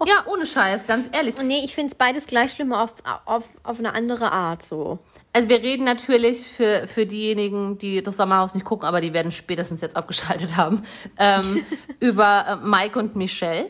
Ja, 0.05 0.23
ohne 0.27 0.45
Scheiß, 0.45 0.85
ganz 0.87 1.07
ehrlich. 1.11 1.35
Nee, 1.41 1.61
ich 1.63 1.75
finde 1.75 1.91
es 1.91 1.95
beides 1.95 2.25
gleich 2.27 2.51
schlimm 2.51 2.73
auf, 2.73 2.93
auf, 3.25 3.45
auf 3.63 3.79
eine 3.79 3.93
andere 3.93 4.31
Art 4.31 4.63
so. 4.63 4.99
Also 5.33 5.49
wir 5.49 5.61
reden 5.61 5.83
natürlich 5.83 6.45
für, 6.45 6.87
für 6.87 7.05
diejenigen, 7.05 7.77
die 7.77 8.01
das 8.03 8.17
Sommerhaus 8.17 8.53
nicht 8.53 8.65
gucken, 8.65 8.87
aber 8.87 9.01
die 9.01 9.13
werden 9.13 9.31
spätestens 9.31 9.81
jetzt 9.81 9.95
abgeschaltet 9.95 10.55
haben, 10.57 10.83
ähm, 11.17 11.65
über 11.99 12.45
äh, 12.47 12.55
Mike 12.65 12.97
und 12.99 13.15
Michelle. 13.15 13.69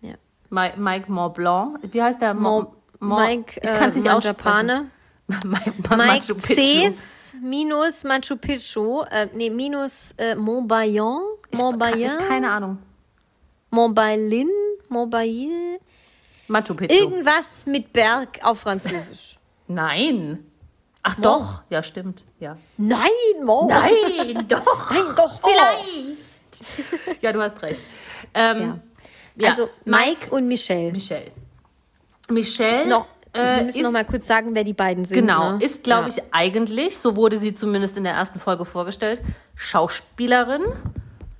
Ja. 0.00 0.14
Mike, 0.50 0.80
Mike 0.80 1.10
Montblanc. 1.12 1.78
Wie 1.92 2.02
heißt 2.02 2.20
der? 2.20 2.34
Mo, 2.34 2.72
Mo- 3.00 3.18
Mike, 3.18 3.60
ich 3.62 3.70
kann 3.70 3.90
es 3.90 3.96
nicht 3.96 4.10
aussprechen. 4.10 4.66
Mangiapane. 4.66 4.90
Mike, 5.46 5.96
Mike. 5.96 6.34
Cs 6.34 7.34
minus 7.42 8.04
Machu 8.04 8.36
Picchu, 8.36 9.02
äh, 9.10 9.28
nee, 9.34 9.48
minus 9.50 10.12
äh, 10.18 10.34
Montbayon, 10.34 11.22
Montbayon, 11.54 12.18
Keine 12.28 12.50
Ahnung. 12.50 12.78
Montbailin, 13.72 14.50
Montbail, 14.90 15.80
Machu 16.46 16.74
Picchu. 16.74 16.94
irgendwas 16.94 17.64
mit 17.66 17.92
Berg 17.92 18.38
auf 18.42 18.60
Französisch. 18.60 19.38
Nein. 19.66 20.44
Ach 21.02 21.16
Mo. 21.16 21.22
doch. 21.24 21.62
Ja, 21.70 21.82
stimmt. 21.82 22.24
Ja. 22.38 22.56
Nein, 22.76 23.08
Mo. 23.42 23.66
Nein, 23.68 24.44
doch. 24.48 24.90
Nein, 24.90 25.02
doch, 25.16 25.40
vielleicht. 25.42 27.22
Ja, 27.22 27.32
du 27.32 27.40
hast 27.40 27.60
recht. 27.62 27.82
Ähm, 28.34 28.80
ja. 29.36 29.50
Also 29.50 29.70
Mike 29.86 30.30
und 30.30 30.46
Michelle. 30.46 30.92
Michelle. 30.92 31.32
Michelle 32.28 32.86
Noch, 32.88 33.06
äh, 33.32 33.38
wir 33.56 33.64
müssen 33.64 33.78
ist 33.80 33.84
noch 33.84 33.90
mal 33.92 34.04
kurz 34.04 34.26
sagen, 34.26 34.54
wer 34.54 34.64
die 34.64 34.74
beiden 34.74 35.04
sind. 35.06 35.16
Genau, 35.16 35.52
ne? 35.52 35.64
ist, 35.64 35.82
glaube 35.82 36.08
Ja. 36.10 36.14
ich, 36.18 36.22
eigentlich, 36.30 36.98
so 36.98 37.16
wurde 37.16 37.38
sie 37.38 37.54
zumindest 37.54 37.96
in 37.96 38.04
der 38.04 38.12
ersten 38.12 38.38
Folge 38.38 38.64
vorgestellt, 38.66 39.22
Schauspielerin 39.56 40.62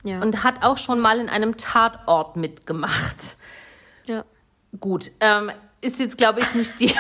Ja. 0.05 0.21
und 0.21 0.43
hat 0.43 0.65
auch 0.65 0.79
schon 0.79 0.99
mal 0.99 1.21
in 1.21 1.29
einem 1.29 1.57
Tatort 1.57 2.37
mitgemacht. 2.37 3.37
ja. 4.07 4.25
Gut, 4.81 5.13
ähm, 5.21 5.51
ist 5.83 6.01
jetzt, 6.01 6.17
glaube 6.17 6.41
ich, 6.41 6.55
nicht 6.55 6.81
die, 6.81 6.95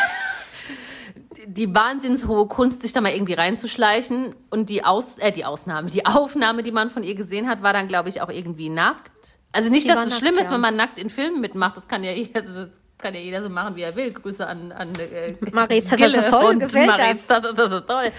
die 1.46 1.74
wahnsinnshohe 1.74 2.46
Kunst, 2.46 2.82
sich 2.82 2.92
da 2.92 3.00
mal 3.00 3.12
irgendwie 3.12 3.34
reinzuschleichen. 3.34 4.34
Und 4.50 4.68
die, 4.68 4.84
Aus, 4.84 5.18
äh, 5.18 5.32
die 5.32 5.44
Ausnahme, 5.44 5.90
die 5.90 6.04
Aufnahme, 6.04 6.62
die 6.62 6.72
man 6.72 6.90
von 6.90 7.02
ihr 7.02 7.14
gesehen 7.14 7.48
hat, 7.48 7.62
war 7.62 7.72
dann, 7.72 7.88
glaube 7.88 8.08
ich, 8.08 8.20
auch 8.20 8.28
irgendwie 8.28 8.68
nackt. 8.68 9.38
Also 9.52 9.70
nicht, 9.70 9.84
Die 9.84 9.88
dass 9.88 10.00
es 10.00 10.04
nackt, 10.06 10.18
schlimm 10.18 10.34
ist, 10.34 10.44
ja. 10.44 10.50
wenn 10.52 10.60
man 10.60 10.76
nackt 10.76 10.98
in 10.98 11.10
Filmen 11.10 11.40
mitmacht. 11.40 11.76
Das 11.76 11.88
kann 11.88 12.04
ja 12.04 12.12
jeder, 12.12 12.42
das 12.42 12.80
kann 12.98 13.14
ja 13.14 13.20
jeder 13.20 13.42
so 13.42 13.48
machen, 13.48 13.76
wie 13.76 13.82
er 13.82 13.94
will. 13.96 14.12
Grüße 14.12 14.46
an, 14.46 14.72
an 14.72 14.92
äh, 14.94 15.34
Maries, 15.52 15.86
das 15.86 15.96
Gille 15.98 16.18
ist 16.18 16.30
toll, 16.30 16.44
und 16.44 16.60
das. 16.60 16.72
das, 16.72 17.26
das, 17.26 17.54
das, 17.54 17.86
toll. 17.86 18.12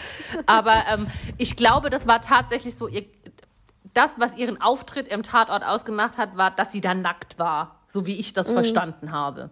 Aber 0.46 0.84
ähm, 0.92 1.08
ich 1.38 1.56
glaube, 1.56 1.90
das 1.90 2.08
war 2.08 2.22
tatsächlich 2.22 2.76
so, 2.76 2.88
ihr, 2.88 3.06
das, 3.94 4.14
was 4.18 4.36
ihren 4.38 4.62
Auftritt 4.62 5.08
im 5.08 5.24
Tatort 5.24 5.64
ausgemacht 5.64 6.18
hat, 6.18 6.36
war, 6.38 6.52
dass 6.52 6.72
sie 6.72 6.82
da 6.82 6.94
nackt 6.94 7.40
war. 7.40 7.80
So 7.90 8.06
wie 8.08 8.20
ich 8.20 8.34
das 8.34 8.52
verstanden 8.52 9.12
habe. 9.12 9.46
Mhm. 9.46 9.50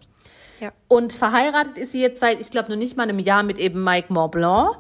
Ja. 0.66 0.72
Und 0.88 1.14
verheiratet 1.14 1.78
ist 1.78 1.92
sie 1.92 2.02
jetzt 2.02 2.20
seit, 2.20 2.40
ich 2.42 2.50
glaube, 2.52 2.70
noch 2.72 2.78
nicht 2.78 2.98
mal 2.98 3.04
einem 3.04 3.20
Jahr 3.20 3.44
mit 3.44 3.58
eben 3.60 3.84
Mike 3.84 4.12
Montblanc. 4.14 4.78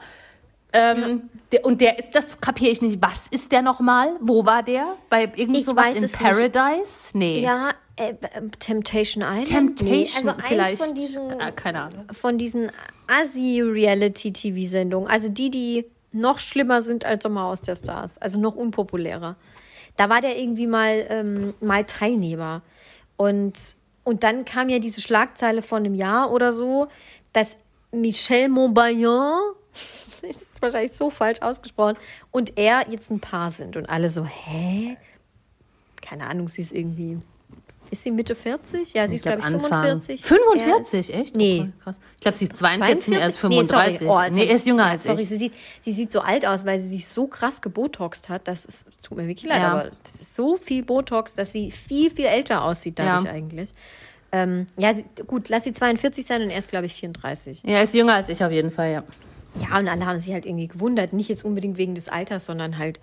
Ähm, 0.74 1.30
der, 1.52 1.66
und 1.66 1.82
der 1.82 2.00
ist, 2.00 2.16
das 2.16 2.40
kapiere 2.40 2.72
ich 2.72 2.82
nicht. 2.82 3.02
Was 3.02 3.28
ist 3.28 3.52
der 3.52 3.62
nochmal? 3.62 4.16
Wo 4.22 4.46
war 4.46 4.64
der? 4.64 4.96
Bei 5.10 5.24
irgendwie 5.36 5.60
Ich 5.60 5.66
sowas 5.66 5.90
in 5.98 6.04
es 6.04 6.14
nicht. 6.14 6.22
Paradise? 6.22 7.10
Nee. 7.14 7.42
Ja, 7.42 7.72
äh, 7.98 8.12
äh, 8.12 8.16
Temptation 8.60 9.22
Island? 9.24 9.48
Temptation 9.48 9.90
Nee, 10.00 10.10
also 10.16 10.30
eins 10.30 10.48
vielleicht. 10.48 10.78
von 10.84 10.96
diesen, 10.96 11.42
Ah, 11.42 11.52
keine 11.52 11.82
Ahnung. 11.82 12.06
von 12.14 12.38
diesen 12.38 12.72
Assi-Reality-TV-Sendungen. 13.08 15.10
Also 15.10 15.30
die, 15.30 15.50
die 15.50 15.86
noch 16.12 16.40
schlimmer 16.40 16.82
sind 16.82 17.06
als 17.06 17.24
Sommerhaus 17.24 17.62
der 17.62 17.76
Stars. 17.76 18.18
Also 18.18 18.40
noch 18.40 18.56
unpopulärer. 18.56 19.36
Da 19.98 20.10
war 20.10 20.22
der 20.22 20.38
irgendwie 20.38 20.68
mal, 20.68 21.06
ähm, 21.10 21.54
mal 21.62 21.86
Teilnehmer. 21.86 22.62
Und, 23.18 23.76
und 24.04 24.24
dann 24.24 24.46
kam 24.46 24.70
ja 24.70 24.80
diese 24.80 25.02
Schlagzeile 25.02 25.62
von 25.62 25.86
einem 25.86 25.96
Jahr 25.96 26.32
oder 26.32 26.54
so, 26.54 26.88
dass 27.34 27.58
Michel 27.92 28.50
Montbaillon, 28.50 29.54
ist 30.22 30.62
wahrscheinlich 30.62 30.94
so 30.94 31.10
falsch 31.10 31.42
ausgesprochen, 31.42 31.98
und 32.32 32.58
er 32.58 32.90
jetzt 32.90 33.12
ein 33.12 33.20
Paar 33.20 33.52
sind. 33.52 33.78
Und 33.78 33.88
alle 33.88 34.10
so, 34.10 34.26
hä? 34.26 34.98
Keine 36.02 36.28
Ahnung, 36.28 36.50
sie 36.50 36.62
ist 36.62 36.74
irgendwie. 36.74 37.20
Ist 37.92 38.04
sie 38.04 38.12
Mitte 38.12 38.36
40? 38.36 38.94
Ja, 38.94 39.06
sie 39.08 39.16
ist, 39.16 39.20
Ich 39.20 39.22
glaube, 39.24 39.42
glaube 39.42 39.58
ich, 39.58 39.64
Anfang. 39.66 39.84
45. 40.02 40.24
45, 40.26 40.94
Er 40.94 41.00
ist- 41.00 41.10
echt? 41.28 41.36
Nee. 41.36 41.60
Okay, 41.60 41.72
krass. 41.84 42.00
Ich 42.16 42.22
glaube, 42.22 42.38
sie 42.38 42.46
ist 42.46 42.56
42, 42.58 43.14
er 43.18 43.28
ist 43.28 43.40
42? 43.40 43.40
35. 43.40 44.02
Nee, 44.02 44.08
sorry. 44.08 44.28
Oh, 44.30 44.34
nee, 44.34 44.46
er 44.46 44.56
ist 44.56 44.66
jünger 44.68 44.86
als 44.86 45.04
sorry, 45.04 45.22
ich. 45.24 45.28
Sie 45.28 45.38
sieht, 45.38 45.54
sie 45.82 45.92
sieht 45.92 46.12
so 46.14 46.22
alt 46.22 46.46
aus, 46.46 46.66
weil 46.66 46.80
sie 46.80 46.88
sich 46.88 47.06
so 47.08 47.28
krass 47.28 47.62
gebotoxt 47.62 48.30
hat. 48.30 48.48
Das 48.48 48.66
ist, 48.66 48.88
tut 49.06 49.18
mir 49.18 49.28
wirklich 49.28 49.50
leid, 49.50 49.62
Ja. 49.62 49.72
aber 49.74 49.92
das 50.04 50.16
ist 50.22 50.36
so 50.36 50.56
viel 50.56 50.84
Botox, 50.84 51.34
dass 51.34 51.52
sie 51.52 51.70
viel, 51.70 52.10
viel 52.10 52.26
älter 52.26 52.64
aussieht 52.64 52.98
dadurch 52.98 53.26
Ja. 53.26 53.32
eigentlich. 53.32 53.72
Ähm, 54.32 54.68
ja, 54.78 54.94
sie, 54.94 55.04
gut, 55.28 55.50
lass 55.50 55.66
sie 55.66 55.74
42 55.74 56.26
sein 56.26 56.42
und 56.42 56.50
er 56.50 56.60
ist, 56.60 56.70
glaube 56.70 56.86
ich, 56.86 56.94
34. 56.94 57.64
Ja, 57.64 57.72
er 57.76 57.84
ist 57.84 57.94
jünger 57.94 58.14
als 58.16 58.30
ich 58.30 58.42
auf 58.42 58.52
jeden 58.54 58.72
Fall, 58.72 58.92
ja. 58.94 59.04
Ja, 59.60 59.80
und 59.80 59.88
alle 59.88 60.06
haben 60.06 60.20
sich 60.20 60.34
halt 60.34 60.46
irgendwie 60.46 60.68
gewundert. 60.68 61.12
Nicht 61.14 61.30
jetzt 61.30 61.44
unbedingt 61.44 61.78
wegen 61.78 61.94
des 61.94 62.08
Alters, 62.08 62.46
sondern 62.46 62.78
halt, 62.78 63.00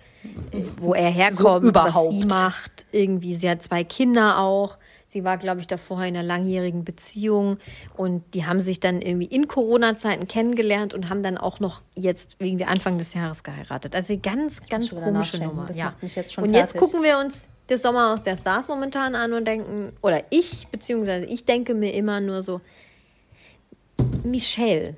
äh, 0.51 0.63
wo 0.77 0.93
er 0.93 1.09
herkommt, 1.09 1.63
überhaupt. 1.63 1.95
was 1.95 2.19
sie 2.21 2.25
macht. 2.25 2.85
Irgendwie, 2.91 3.35
sie 3.35 3.49
hat 3.49 3.61
zwei 3.61 3.83
Kinder 3.83 4.39
auch. 4.39 4.77
Sie 5.07 5.23
war, 5.23 5.37
glaube 5.37 5.59
ich, 5.59 5.67
davor 5.67 5.99
in 6.03 6.15
einer 6.15 6.23
langjährigen 6.23 6.83
Beziehung. 6.85 7.57
Und 7.95 8.23
die 8.33 8.45
haben 8.45 8.59
sich 8.59 8.79
dann 8.79 9.01
irgendwie 9.01 9.25
in 9.25 9.47
Corona-Zeiten 9.47 10.27
kennengelernt 10.27 10.93
und 10.93 11.09
haben 11.09 11.23
dann 11.23 11.37
auch 11.37 11.59
noch 11.59 11.81
jetzt 11.95 12.35
irgendwie 12.39 12.65
Anfang 12.65 12.97
des 12.97 13.13
Jahres 13.13 13.43
geheiratet. 13.43 13.95
Also 13.95 14.17
ganz, 14.21 14.67
ganz 14.67 14.89
komische. 14.89 15.43
Nummer. 15.43 15.65
Das 15.65 15.77
ja. 15.77 15.85
macht 15.85 16.03
mich 16.03 16.15
jetzt 16.15 16.33
schon 16.33 16.43
und 16.43 16.53
jetzt 16.53 16.73
fertig. 16.73 16.81
gucken 16.81 17.03
wir 17.03 17.19
uns 17.19 17.49
das 17.67 17.81
Sommerhaus 17.81 18.23
der 18.23 18.35
Stars 18.35 18.67
momentan 18.67 19.15
an 19.15 19.33
und 19.33 19.45
denken, 19.47 19.93
oder 20.01 20.23
ich, 20.29 20.67
beziehungsweise 20.67 21.25
ich 21.25 21.45
denke 21.45 21.73
mir 21.73 21.93
immer 21.93 22.21
nur 22.21 22.41
so, 22.43 22.61
Michelle, 24.23 24.95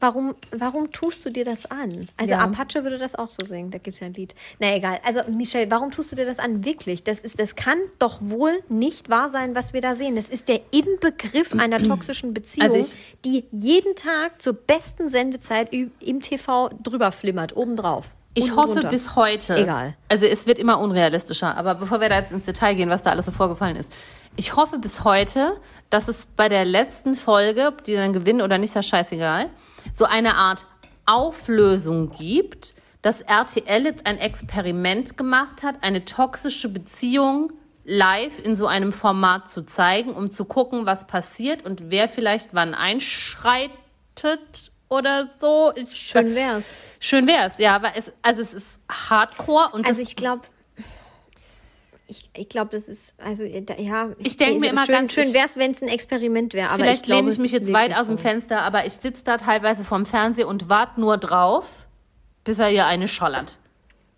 warum, 0.00 0.34
warum 0.56 0.90
tust 0.92 1.24
du 1.24 1.30
dir 1.30 1.44
das 1.44 1.66
an? 1.70 2.08
Also 2.16 2.32
Ja. 2.32 2.40
Apache 2.40 2.84
würde 2.84 2.98
das 2.98 3.14
auch 3.14 3.30
so 3.30 3.44
singen, 3.44 3.70
da 3.70 3.78
gibt 3.78 3.94
es 3.94 4.00
ja 4.00 4.06
ein 4.06 4.14
Lied. 4.14 4.34
Na 4.58 4.74
egal, 4.74 5.00
also 5.04 5.20
Michelle, 5.30 5.70
warum 5.70 5.90
tust 5.90 6.12
du 6.12 6.16
dir 6.16 6.26
das 6.26 6.38
an? 6.38 6.64
Wirklich, 6.64 7.02
das, 7.04 7.20
ist, 7.20 7.38
das 7.38 7.56
kann 7.56 7.78
doch 7.98 8.18
wohl 8.20 8.60
nicht 8.68 9.08
wahr 9.08 9.28
sein, 9.28 9.54
was 9.54 9.72
wir 9.72 9.80
da 9.80 9.94
sehen. 9.94 10.16
Das 10.16 10.28
ist 10.28 10.48
der 10.48 10.60
Inbegriff 10.70 11.52
einer 11.58 11.82
toxischen 11.82 12.34
Beziehung, 12.34 12.68
Also 12.70 12.96
die 13.24 13.44
jeden 13.52 13.96
Tag 13.96 14.40
zur 14.42 14.52
besten 14.54 15.08
Sendezeit 15.08 15.72
im 15.72 16.20
TV 16.20 16.70
drüber 16.82 17.12
flimmert, 17.12 17.56
obendrauf. 17.56 18.06
Ich 18.34 18.54
hoffe 18.54 18.74
drunter. 18.74 18.90
bis 18.90 19.16
heute. 19.16 19.56
Egal. 19.56 19.94
Also 20.08 20.26
es 20.26 20.46
wird 20.46 20.60
immer 20.60 20.78
unrealistischer. 20.78 21.56
Aber 21.56 21.74
bevor 21.74 22.00
wir 22.00 22.08
da 22.08 22.20
jetzt 22.20 22.30
ins 22.30 22.44
Detail 22.44 22.74
gehen, 22.74 22.88
was 22.88 23.02
da 23.02 23.10
alles 23.10 23.26
so 23.26 23.32
vorgefallen 23.32 23.74
ist. 23.76 23.90
Ich 24.36 24.54
hoffe 24.54 24.78
bis 24.78 25.02
heute, 25.02 25.56
dass 25.90 26.06
es 26.06 26.26
bei 26.36 26.48
der 26.48 26.64
letzten 26.64 27.16
Folge, 27.16 27.66
ob 27.66 27.82
die 27.82 27.94
dann 27.94 28.12
gewinnen 28.12 28.40
oder 28.40 28.56
nicht, 28.58 28.68
ist 28.70 28.74
ja 28.76 28.82
scheißegal, 28.84 29.50
so 29.96 30.04
eine 30.04 30.36
Art 30.36 30.66
Auflösung 31.06 32.10
gibt, 32.10 32.74
dass 33.02 33.20
RTL 33.22 33.84
jetzt 33.84 34.06
ein 34.06 34.18
Experiment 34.18 35.16
gemacht 35.16 35.62
hat, 35.62 35.82
eine 35.82 36.04
toxische 36.04 36.68
Beziehung 36.68 37.52
live 37.84 38.38
in 38.44 38.54
so 38.54 38.66
einem 38.66 38.92
Format 38.92 39.50
zu 39.50 39.64
zeigen, 39.64 40.12
um 40.12 40.30
zu 40.30 40.44
gucken, 40.44 40.86
was 40.86 41.06
passiert 41.06 41.64
und 41.64 41.90
wer 41.90 42.08
vielleicht 42.08 42.50
wann 42.52 42.74
einschreitet 42.74 43.70
oder 44.90 45.28
so. 45.40 45.72
Ich, 45.74 45.96
Schön 45.96 46.34
wär's. 46.34 46.74
Schön 47.00 47.26
wär's, 47.26 47.58
ja, 47.58 47.82
weil 47.82 47.92
es, 47.94 48.12
also 48.22 48.42
es 48.42 48.52
ist 48.52 48.78
Hardcore 48.90 49.70
und 49.72 49.86
Also 49.86 50.02
ich 50.02 50.16
glaube, 50.16 50.42
ich, 52.08 52.28
ich 52.36 52.48
glaube, 52.48 52.70
das 52.72 52.88
ist, 52.88 53.14
also 53.18 53.42
äh, 53.44 53.64
ja. 53.78 54.10
Ich 54.18 54.36
denk 54.36 54.60
mir 54.60 54.70
immer 54.70 54.84
schön, 54.86 54.94
ganz- 54.94 55.12
schön 55.14 55.28
ich- 55.28 55.32
wäre 55.34 55.44
es, 55.46 55.56
wenn 55.56 55.70
es 55.72 55.82
ein 55.82 55.88
Experiment 55.88 56.54
wäre. 56.54 56.68
Aber 56.70 56.78
vielleicht 56.82 57.00
ich 57.00 57.02
glaube, 57.04 57.20
lehne 57.22 57.32
ich 57.34 57.38
mich 57.38 57.52
jetzt 57.52 57.72
weit 57.72 57.96
aus 57.96 58.06
dem 58.06 58.16
so. 58.16 58.22
Fenster, 58.22 58.62
aber 58.62 58.86
ich 58.86 58.94
sitze 58.94 59.22
da 59.24 59.36
teilweise 59.36 59.84
vorm 59.84 60.06
Fernseher 60.06 60.48
und 60.48 60.68
warte 60.68 61.00
nur 61.00 61.18
drauf, 61.18 61.66
bis 62.44 62.58
er 62.58 62.70
ihr 62.70 62.86
eine 62.86 63.08
schollert. 63.08 63.58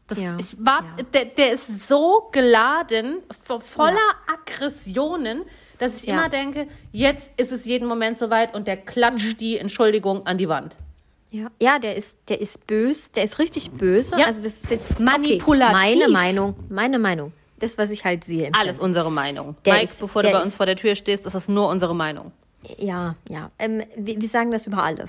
Das, 0.06 0.18
Ja, 0.18 0.36
ich 0.38 0.56
war, 0.58 0.82
ja. 0.98 1.02
der, 1.14 1.24
der 1.26 1.52
ist 1.52 1.88
so 1.88 2.28
geladen, 2.32 3.22
vo- 3.46 3.60
voller 3.60 3.98
Aggressionen, 4.32 5.42
dass 5.78 6.02
ich 6.02 6.08
Ja. 6.08 6.14
immer 6.14 6.28
denke, 6.28 6.66
jetzt 6.92 7.32
ist 7.36 7.52
es 7.52 7.64
jeden 7.64 7.88
Moment 7.88 8.18
soweit 8.18 8.54
und 8.54 8.66
der 8.66 8.76
klatscht 8.76 9.40
die 9.40 9.56
Entschuldigung 9.58 10.26
an 10.26 10.36
die 10.38 10.48
Wand. 10.48 10.76
Ja, 11.32 11.46
ja 11.62 11.78
der, 11.78 11.94
ist, 11.96 12.18
der 12.28 12.40
ist 12.40 12.66
böse, 12.66 13.10
der 13.14 13.22
ist 13.24 13.38
richtig 13.38 13.70
böse. 13.70 14.18
Ja. 14.18 14.26
Also 14.26 14.42
das 14.42 14.64
ist 14.64 14.70
jetzt 14.70 14.98
Manipulativ. 14.98 15.46
Okay, 15.46 15.96
meine 16.00 16.08
Meinung, 16.12 16.54
meine 16.68 16.98
Meinung. 16.98 17.32
Das, 17.60 17.78
was 17.78 17.90
ich 17.90 18.04
halt 18.04 18.24
sehe. 18.24 18.50
Alles 18.52 18.78
unsere 18.80 19.10
Meinung. 19.12 19.54
Der 19.64 19.74
Mike, 19.74 19.84
ist- 19.84 20.00
bevor 20.00 20.22
du 20.22 20.30
bei 20.32 20.38
ist- 20.38 20.44
uns 20.46 20.56
vor 20.56 20.66
der 20.66 20.76
Tür 20.76 20.94
stehst, 20.96 21.24
ist 21.26 21.34
das 21.34 21.48
nur 21.48 21.68
unsere 21.68 21.94
Meinung. 21.94 22.32
Ja, 22.78 23.14
ja. 23.28 23.50
Ähm, 23.58 23.82
wir, 23.96 24.20
wir 24.20 24.28
sagen 24.28 24.50
das 24.50 24.66
über 24.66 24.82
alle. 24.82 25.06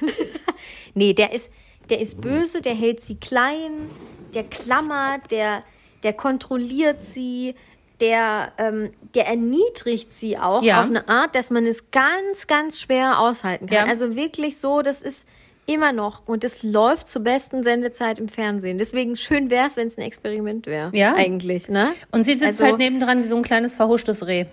nee, 0.94 1.12
der 1.12 1.32
ist, 1.32 1.50
der 1.90 2.00
ist 2.00 2.20
böse, 2.20 2.60
der 2.60 2.74
hält 2.74 3.02
sie 3.02 3.16
klein, 3.16 3.90
der 4.34 4.44
klammert, 4.44 5.30
der, 5.30 5.62
der 6.02 6.12
kontrolliert 6.12 7.04
sie, 7.04 7.54
der, 8.00 8.52
ähm, 8.58 8.90
der 9.14 9.26
erniedrigt 9.26 10.12
sie 10.12 10.38
auch 10.38 10.62
Ja. 10.62 10.82
auf 10.82 10.88
eine 10.88 11.08
Art, 11.08 11.34
dass 11.34 11.50
man 11.50 11.66
es 11.66 11.90
ganz, 11.90 12.46
ganz 12.46 12.80
schwer 12.80 13.18
aushalten 13.20 13.66
kann. 13.66 13.86
Ja. 13.86 13.90
Also 13.92 14.14
wirklich 14.14 14.58
so, 14.58 14.82
das 14.82 15.02
ist 15.02 15.26
immer 15.68 15.92
noch 15.92 16.22
und 16.26 16.42
es 16.44 16.62
läuft 16.62 17.08
zur 17.08 17.22
besten 17.22 17.62
Sendezeit 17.62 18.18
im 18.18 18.28
Fernsehen. 18.28 18.78
Deswegen 18.78 19.16
schön 19.16 19.50
wäre 19.50 19.66
es, 19.66 19.76
wenn 19.76 19.88
es 19.88 19.96
ein 19.98 20.02
Experiment 20.02 20.66
wäre. 20.66 20.90
Ja. 20.94 21.14
Eigentlich, 21.14 21.68
ne? 21.68 21.92
Und 22.10 22.24
sie 22.24 22.32
sitzt 22.34 22.46
Also- 22.60 22.64
halt 22.64 22.78
nebendran 22.78 23.22
wie 23.22 23.26
so 23.28 23.36
ein 23.36 23.42
kleines 23.42 23.74
verhuschtes 23.74 24.26
Reh. 24.26 24.46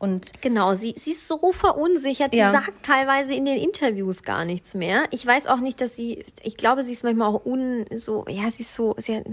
Und 0.00 0.32
Genau, 0.40 0.74
sie, 0.74 0.94
sie 0.96 1.10
ist 1.10 1.26
so 1.26 1.52
verunsichert. 1.52 2.30
Sie 2.32 2.38
Ja. 2.38 2.52
sagt 2.52 2.84
teilweise 2.84 3.34
in 3.34 3.44
den 3.44 3.58
Interviews 3.58 4.22
gar 4.22 4.44
nichts 4.44 4.74
mehr. 4.74 5.04
Ich 5.10 5.26
weiß 5.26 5.48
auch 5.48 5.58
nicht, 5.58 5.80
dass 5.80 5.96
sie, 5.96 6.24
ich 6.42 6.56
glaube, 6.56 6.84
sie 6.84 6.92
ist 6.92 7.02
manchmal 7.04 7.28
auch 7.34 7.44
un, 7.44 7.84
so, 7.94 8.24
ja, 8.28 8.48
sie 8.50 8.62
ist 8.62 8.74
so, 8.74 8.94
sie 8.98 9.16
hat, 9.16 9.24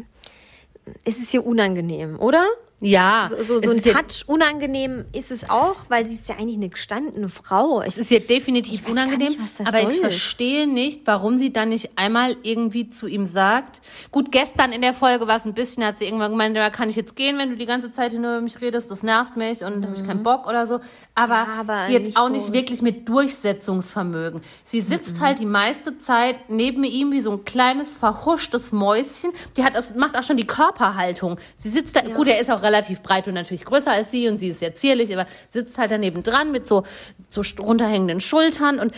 es 1.03 1.19
ist 1.19 1.33
ihr 1.33 1.45
unangenehm, 1.45 2.19
oder? 2.19 2.45
Ja, 2.81 3.27
So, 3.29 3.37
so, 3.41 3.59
so 3.59 3.71
ein 3.71 3.77
ist 3.77 3.85
ja- 3.85 3.93
Touch 3.93 4.23
unangenehm 4.27 5.05
ist 5.13 5.31
es 5.31 5.49
auch, 5.49 5.75
weil 5.87 6.05
sie 6.05 6.15
ist 6.15 6.27
ja 6.27 6.35
eigentlich 6.35 6.57
eine 6.57 6.69
gestandene 6.69 7.29
Frau. 7.29 7.81
Es 7.81 7.97
ist 7.97 8.11
ihr 8.11 8.19
definitiv 8.19 8.81
Ich 8.83 8.87
unangenehm, 8.91 9.29
nicht, 9.29 9.39
aber 9.65 9.81
ich 9.81 9.89
soll. 9.89 9.99
verstehe 10.01 10.67
nicht, 10.67 11.01
warum 11.05 11.37
sie 11.37 11.53
dann 11.53 11.69
nicht 11.69 11.97
einmal 11.97 12.35
irgendwie 12.43 12.89
zu 12.89 13.07
ihm 13.07 13.25
sagt. 13.25 13.81
Gut, 14.11 14.31
gestern 14.31 14.73
in 14.73 14.81
der 14.81 14.93
Folge 14.93 15.25
war 15.27 15.37
es 15.37 15.45
ein 15.45 15.53
bisschen, 15.53 15.85
hat 15.85 15.99
sie 15.99 16.05
irgendwann 16.05 16.31
gemeint, 16.31 16.55
ja, 16.57 16.69
kann 16.69 16.89
ich 16.89 16.95
jetzt 16.97 17.15
gehen, 17.15 17.37
wenn 17.37 17.49
du 17.49 17.55
die 17.55 17.65
ganze 17.65 17.91
Zeit 17.93 18.11
nur 18.13 18.21
über 18.33 18.41
mich 18.41 18.59
redest, 18.61 18.91
das 18.91 19.03
nervt 19.03 19.37
mich 19.37 19.63
und 19.63 19.85
habe 19.85 19.95
ich 19.95 20.05
keinen 20.05 20.23
Bock 20.23 20.45
oder 20.47 20.67
so. 20.67 20.79
Aber, 21.15 21.43
Mhm. 21.45 21.49
Ja, 21.51 21.59
aber 21.61 21.87
jetzt 21.89 22.05
nicht 22.07 22.17
auch 22.17 22.27
so 22.27 22.33
nicht 22.33 22.51
wirklich 22.53 22.81
mit 22.81 23.07
Durchsetzungsvermögen. 23.07 24.41
Sie 24.65 24.81
sitzt 24.81 25.21
halt 25.21 25.39
die 25.39 25.45
meiste 25.45 25.97
Zeit 25.97 26.49
neben 26.49 26.83
ihm 26.83 27.11
wie 27.11 27.21
so 27.21 27.31
ein 27.31 27.45
kleines 27.45 27.95
verhuschtes 27.95 28.71
Mäuschen. 28.71 29.31
Die 29.55 29.63
hat 29.63 29.75
das, 29.75 29.95
macht 29.95 30.17
auch 30.17 30.23
schon 30.23 30.37
die 30.37 30.45
Körperhaltung. 30.47 31.37
Sie 31.55 31.69
sitzt 31.69 31.95
da, 31.95 32.01
gut, 32.01 32.27
er 32.27 32.39
ist 32.39 32.51
auch 32.51 32.61
relativ 32.65 33.01
breit 33.01 33.27
und 33.29 33.33
natürlich 33.35 33.63
größer 33.63 33.91
als 33.91 34.11
sie 34.11 34.27
und 34.27 34.39
sie 34.39 34.49
ist 34.49 34.59
sehr 34.59 34.75
zierlich, 34.75 35.13
aber 35.13 35.27
sitzt 35.49 35.77
halt 35.77 35.91
daneben 35.91 36.23
dran 36.23 36.51
mit 36.51 36.67
so, 36.67 36.83
so 37.29 37.41
runterhängenden 37.63 38.19
Schultern 38.19 38.79
und 38.79 38.93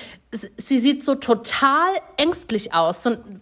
sie 0.57 0.79
sieht 0.79 1.05
so 1.05 1.15
total 1.15 1.89
ängstlich 2.17 2.73
aus. 2.73 3.03
So, 3.03 3.11
ein- 3.11 3.41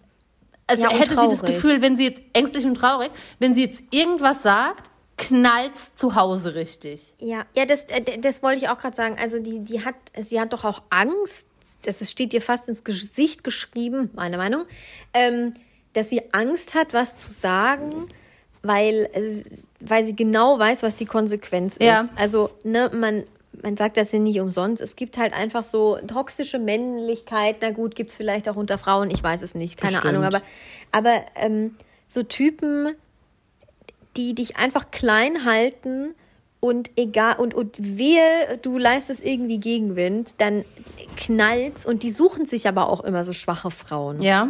als 0.66 0.80
Ja, 0.82 0.90
hätte 0.90 1.14
sie 1.18 1.28
das. 1.28 1.42
Gefühl, 1.42 1.80
wenn 1.80 1.96
sie 1.96 2.04
jetzt 2.04 2.22
ängstlich 2.32 2.64
und 2.66 2.74
traurig, 2.74 3.10
wenn 3.38 3.54
sie 3.54 3.64
jetzt 3.64 3.84
irgendwas 3.92 4.42
sagt, 4.42 4.90
knallt's 5.16 5.94
zu 5.94 6.14
Hause 6.14 6.54
richtig. 6.54 7.14
Ja, 7.18 7.46
ja, 7.56 7.64
das, 7.64 7.84
äh, 7.84 8.18
das 8.18 8.42
wollte 8.42 8.58
ich 8.64 8.68
auch 8.68 8.76
gerade 8.78 8.96
sagen. 8.96 9.16
Also 9.18 9.38
die, 9.38 9.60
die 9.60 9.84
hat, 9.84 9.94
sie 10.26 10.40
hat 10.40 10.52
doch 10.52 10.64
auch 10.64 10.82
Angst. 10.90 11.46
Das 11.84 12.10
steht 12.10 12.32
ihr 12.34 12.42
fast 12.42 12.68
ins 12.68 12.84
Gesicht 12.84 13.44
geschrieben, 13.44 14.10
meine 14.14 14.36
Meinung, 14.38 14.64
ähm, 15.14 15.54
dass 15.92 16.10
sie 16.10 16.20
Angst 16.34 16.74
hat, 16.74 16.92
was 16.92 17.16
zu 17.16 17.30
sagen, 17.30 18.08
weil, 18.66 19.08
es- 19.12 19.44
weil 19.80 20.04
sie 20.06 20.14
genau 20.16 20.58
weiß, 20.58 20.82
was 20.82 20.96
die 20.96 21.06
Konsequenz 21.06 21.76
Ja. 21.80 22.02
ist. 22.02 22.12
Also 22.16 22.50
ne, 22.64 22.90
man, 22.94 23.24
man 23.62 23.76
sagt 23.76 23.96
das 23.96 24.12
ja 24.12 24.18
nicht 24.18 24.40
umsonst. 24.40 24.82
Es 24.82 24.96
gibt 24.96 25.16
halt 25.18 25.32
einfach 25.32 25.64
so 25.64 25.96
toxische 26.06 26.58
Männlichkeit. 26.58 27.56
Na 27.62 27.70
gut, 27.70 27.94
gibt's 27.94 28.14
vielleicht 28.14 28.48
auch 28.48 28.56
unter 28.56 28.78
Frauen. 28.78 29.10
Ich 29.10 29.22
weiß 29.22 29.42
es 29.42 29.54
nicht, 29.54 29.78
keine 29.78 29.94
Bestimmt. 29.94 30.14
Ahnung. 30.14 30.24
Aber, 30.24 30.42
aber 30.92 31.22
ähm, 31.36 31.74
so 32.08 32.22
Typen, 32.22 32.94
die 34.16 34.34
dich 34.34 34.56
einfach 34.56 34.90
klein 34.90 35.44
halten 35.44 36.14
und 36.60 36.90
egal 36.96 37.36
und, 37.38 37.54
und 37.54 37.76
wehe, 37.78 38.58
du 38.62 38.78
leistest 38.78 39.24
irgendwie 39.24 39.58
Gegenwind, 39.58 40.34
dann 40.38 40.64
knallt's 41.16 41.84
und 41.86 42.02
die 42.02 42.10
suchen 42.10 42.46
sich 42.46 42.66
aber 42.66 42.88
auch 42.88 43.02
immer 43.04 43.24
so 43.24 43.32
schwache 43.32 43.70
Frauen. 43.70 44.22
Ja. 44.22 44.48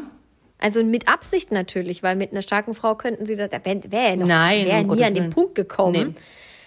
Also 0.59 0.83
mit 0.83 1.09
Absicht 1.09 1.53
natürlich, 1.53 2.03
weil 2.03 2.17
mit 2.17 2.33
einer 2.33 2.43
starken 2.43 2.75
Frau 2.75 2.95
könnten 2.95 3.27
sie 3.27 3.37
das, 3.37 3.51
da 3.51 3.63
wäre 3.65 3.81
wär 3.91 4.17
noch, 4.17 4.27
Nein, 4.27 4.67
wär 4.67 4.75
um 4.77 4.81
nie 4.83 4.87
Gottes 4.89 5.07
an 5.07 5.15
den 5.15 5.23
Willen. 5.25 5.31
Punkt 5.33 5.55
gekommen. 5.55 6.15
Nee. 6.15 6.23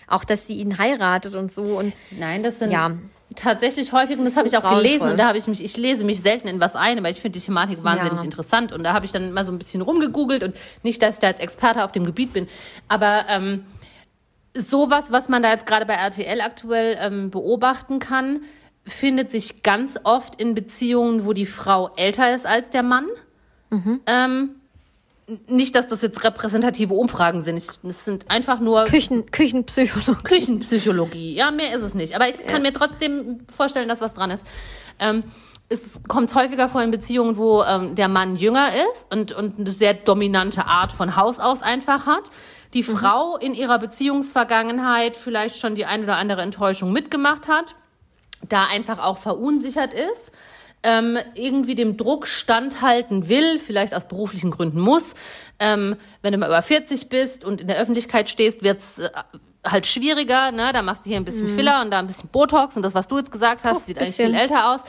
Auch, 0.08 0.23
dass 0.23 0.47
sie 0.47 0.56
ihn 0.58 0.78
heiratet 0.78 1.36
und 1.36 1.52
so. 1.52 1.63
Und 1.78 1.93
Nein, 2.12 2.43
das 2.43 2.60
sind 2.60 2.71
Ja. 2.71 2.91
tatsächlich 3.36 3.91
häufig, 3.91 4.17
und 4.17 4.25
das 4.25 4.34
ist 4.34 4.38
habe 4.38 4.47
ich 4.47 4.58
auch 4.58 4.62
gelesen, 4.78 4.99
grauenvoll. 4.99 5.12
und 5.12 5.17
da 5.19 5.28
habe 5.28 5.38
ich 5.38 5.47
mich, 5.47 5.63
ich 5.63 5.75
lese 5.78 6.04
mich 6.06 6.21
selten 6.21 6.47
in 6.47 6.60
was 6.62 6.75
ein, 6.75 6.97
aber 6.99 7.10
ich 7.10 7.19
finde 7.21 7.39
die 7.39 7.45
Thematik 7.45 7.84
wahnsinnig 7.84 8.19
Ja. 8.19 8.23
interessant. 8.25 8.71
Und 8.71 8.84
da 8.84 8.93
habe 8.93 9.06
ich 9.06 9.12
dann 9.12 9.32
mal 9.34 9.43
so 9.43 9.52
ein 9.52 9.58
bisschen 9.60 9.82
rumgegoogelt 9.82 10.43
und 10.43 10.56
nicht, 10.84 11.02
dass 11.02 11.15
ich 11.15 11.19
da 11.19 11.28
als 11.28 11.39
Experte 11.39 11.84
auf 11.84 11.91
dem 11.91 12.06
Gebiet 12.06 12.34
bin, 12.34 12.47
aber 12.88 13.25
ähm, 13.28 13.65
sowas, 14.56 15.12
was 15.12 15.30
man 15.30 15.43
da 15.43 15.52
jetzt 15.52 15.65
gerade 15.65 15.86
bei 15.86 15.93
RTL 15.93 16.41
aktuell 16.41 16.97
ähm, 16.99 17.30
beobachten 17.30 17.99
kann, 17.99 18.41
findet 18.86 19.32
sich 19.32 19.62
ganz 19.62 19.99
oft 20.04 20.41
in 20.41 20.56
Beziehungen, 20.56 21.25
wo 21.25 21.34
die 21.34 21.45
Frau 21.45 21.91
älter 21.95 22.34
ist 22.34 22.45
als 22.47 22.69
der 22.71 22.82
Mann. 22.84 23.06
Ähm, 23.71 24.49
nicht, 25.47 25.75
dass 25.75 25.88
das 25.88 26.01
jetzt 26.01 26.23
repräsentative 26.23 26.93
Umfragen 26.93 27.43
sind. 27.43 27.58
Es 27.58 28.05
sind 28.05 28.29
einfach 28.29 28.60
nur 28.60 28.86
Küchen, 28.86 29.29
Küchenpsychologie. 29.29 30.23
Küchenpsychologie. 30.23 31.36
Ja, 31.36 31.51
mehr 31.51 31.75
ist 31.75 31.84
es 31.84 31.93
nicht. 31.93 32.15
Aber 32.15 32.27
ich 32.27 32.45
kann 32.47 32.62
mir 32.62 32.73
trotzdem 32.73 33.41
vorstellen, 33.53 33.88
dass 33.88 34.01
was 34.01 34.13
dran 34.13 34.32
ist. 34.32 34.45
Ähm, 34.97 35.23
es 35.69 36.01
kommt 36.08 36.34
häufiger 36.34 36.67
vor 36.67 36.82
in 36.82 36.89
Beziehungen, 36.89 37.38
wo 37.38 37.63
ähm, 37.63 37.93
der 37.93 38.08
Mann 38.08 38.36
jünger 38.36 38.69
ist 38.91 39.05
und, 39.12 39.32
und 39.32 39.60
eine 39.60 39.69
sehr 39.69 39.93
dominante 39.93 40.65
Art 40.65 40.91
von 40.91 41.15
Haus 41.15 41.39
aus 41.39 41.62
einfach 41.62 42.08
hat. 42.08 42.32
Die 42.73 42.84
Frau 42.84 43.38
in 43.38 43.53
ihrer 43.53 43.77
Beziehungsvergangenheit 43.77 45.15
vielleicht 45.15 45.58
schon 45.58 45.75
die 45.75 45.86
ein 45.86 46.03
oder 46.03 46.17
andere 46.17 46.41
Enttäuschung 46.41 46.91
mitgemacht 46.91 47.47
hat, 47.47 47.75
da 48.47 48.65
einfach 48.65 48.99
auch 48.99 49.17
verunsichert 49.17 49.93
ist, 49.93 50.32
ähm, 50.84 51.18
irgendwie 51.36 51.76
dem 51.76 51.98
Druck 51.98 52.28
standhalten 52.28 53.28
will, 53.30 53.60
vielleicht 53.60 53.94
aus 53.94 54.08
beruflichen 54.08 54.52
Gründen 54.52 54.80
muss. 54.80 55.13
Ähm, 55.60 55.98
wenn 56.22 56.32
du 56.32 56.38
mal 56.38 56.48
über 56.48 56.62
40 56.62 57.10
bist 57.10 57.44
und 57.44 57.62
in 57.62 57.68
der 57.68 57.78
Öffentlichkeit 57.78 58.30
stehst, 58.30 58.63
wird's 58.63 59.00
äh, 59.00 59.10
halt 59.65 59.86
schwieriger, 59.86 60.52
ne? 60.52 60.72
Da 60.72 60.82
machst 60.82 61.06
du 61.06 61.10
hier 61.10 61.18
ein 61.18 61.26
bisschen 61.26 61.50
Filler 61.50 61.82
und 61.82 61.92
da 61.92 62.00
ein 62.00 62.08
bisschen 62.08 62.30
Botox 62.30 62.78
und 62.78 62.84
das, 62.84 62.96
was 62.96 63.10
du 63.10 63.18
jetzt 63.18 63.32
gesagt 63.32 63.65
hast, 63.65 63.78
Oh, 63.78 63.82
sieht 63.86 63.98
eigentlich 63.98 64.10
bisschen. 64.15 64.32
viel 64.32 64.39
älter 64.39 64.72
aus. 64.74 64.82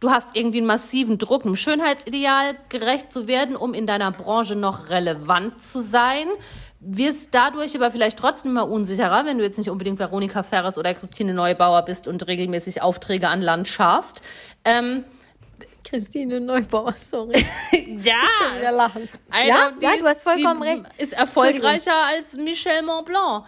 Du 0.00 0.10
hast 0.10 0.28
irgendwie 0.34 0.58
einen 0.58 0.66
massiven 0.66 1.16
Druck, 1.16 1.46
einem 1.46 1.56
Schönheitsideal 1.56 2.56
gerecht 2.68 3.10
zu 3.10 3.26
werden, 3.26 3.56
um 3.56 3.72
in 3.72 3.86
deiner 3.86 4.10
Branche 4.12 4.54
noch 4.54 4.90
relevant 4.90 5.62
zu 5.62 5.80
sein. 5.80 6.26
Wirst 6.80 7.34
dadurch 7.34 7.74
aber 7.74 7.90
vielleicht 7.90 8.18
trotzdem 8.18 8.52
mal 8.52 8.62
unsicherer, 8.62 9.24
wenn 9.24 9.38
du 9.38 9.44
jetzt 9.44 9.56
nicht 9.58 9.70
unbedingt 9.70 9.98
Veronika 9.98 10.42
Ferres 10.42 10.76
oder 10.76 10.92
Christine 10.94 11.32
Neubauer 11.32 11.82
bist 11.82 12.06
und 12.06 12.26
regelmäßig 12.26 12.82
Aufträge 12.82 13.28
an 13.30 13.40
Land 13.40 13.66
scharfst. 13.66 14.22
Ähm, 14.64 15.04
Christine 15.88 16.40
Neubauer, 16.40 16.94
sorry. 16.96 17.44
ja, 17.72 18.14
Schon 18.38 18.58
wieder 18.58 18.72
lachen. 18.72 19.08
Einer, 19.30 19.46
ja, 19.48 19.70
die- 19.70 19.84
ja, 19.84 19.96
du 19.98 20.04
hast 20.06 20.22
vollkommen 20.22 20.62
recht. 20.62 20.82
Ist 20.98 21.12
erfolgreicher 21.12 21.94
als 22.06 22.32
Michel 22.34 22.82
Montblanc. 22.82 23.44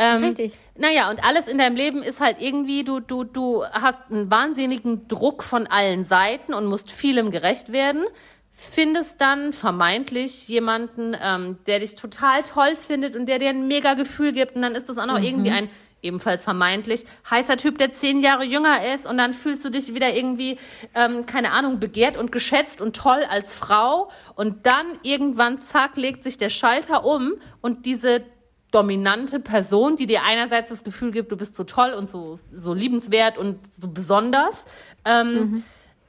Ähm, 0.00 0.22
Richtig. 0.24 0.54
Naja, 0.76 1.10
und 1.10 1.24
alles 1.24 1.48
in 1.48 1.58
deinem 1.58 1.74
Leben 1.74 2.02
ist 2.04 2.20
halt 2.20 2.36
irgendwie, 2.40 2.84
du, 2.84 3.00
du, 3.00 3.24
du 3.24 3.64
hast 3.64 3.98
einen 4.10 4.30
wahnsinnigen 4.30 5.08
Druck 5.08 5.42
von 5.42 5.66
allen 5.66 6.04
Seiten 6.04 6.54
und 6.54 6.66
musst 6.66 6.92
vielem 6.92 7.30
gerecht 7.32 7.72
werden. 7.72 8.04
Findest 8.52 9.20
dann 9.20 9.52
vermeintlich 9.52 10.46
jemanden, 10.48 11.16
ähm, 11.20 11.58
der 11.66 11.78
dich 11.80 11.94
total 11.96 12.42
toll 12.42 12.74
findet 12.76 13.14
und 13.16 13.26
der 13.26 13.38
dir 13.38 13.50
ein 13.50 13.66
mega 13.68 13.94
Gefühl 13.94 14.32
gibt. 14.32 14.54
Und 14.56 14.62
dann 14.62 14.74
ist 14.74 14.88
das 14.88 14.98
auch 14.98 15.06
noch 15.06 15.20
irgendwie 15.20 15.50
ein, 15.50 15.68
ebenfalls 16.02 16.44
vermeintlich, 16.44 17.04
heißer 17.28 17.56
Typ, 17.56 17.78
der 17.78 17.92
zehn 17.92 18.20
Jahre 18.20 18.44
jünger 18.44 18.94
ist. 18.94 19.06
Und 19.06 19.18
dann 19.18 19.32
fühlst 19.32 19.64
du 19.64 19.70
dich 19.70 19.94
wieder 19.94 20.14
irgendwie, 20.14 20.58
ähm, 20.94 21.26
keine 21.26 21.52
Ahnung, 21.52 21.80
begehrt 21.80 22.16
und 22.16 22.32
geschätzt 22.32 22.80
und 22.80 22.96
toll 22.96 23.24
als 23.28 23.54
Frau. 23.54 24.10
Und 24.34 24.66
dann 24.66 24.86
irgendwann, 25.02 25.60
zack, 25.60 25.96
legt 25.96 26.24
sich 26.24 26.38
der 26.38 26.50
Schalter 26.50 27.04
um 27.04 27.34
und 27.60 27.86
diese 27.86 28.22
dominante 28.70 29.40
Person, 29.40 29.96
die 29.96 30.06
dir 30.06 30.22
einerseits 30.22 30.68
das 30.68 30.84
Gefühl 30.84 31.10
gibt, 31.10 31.32
du 31.32 31.36
bist 31.36 31.56
so 31.56 31.64
toll 31.64 31.94
und 31.94 32.10
so, 32.10 32.38
so 32.52 32.74
liebenswert 32.74 33.38
und 33.38 33.58
so 33.72 33.88
besonders, 33.88 34.66
ähm, 35.04 35.64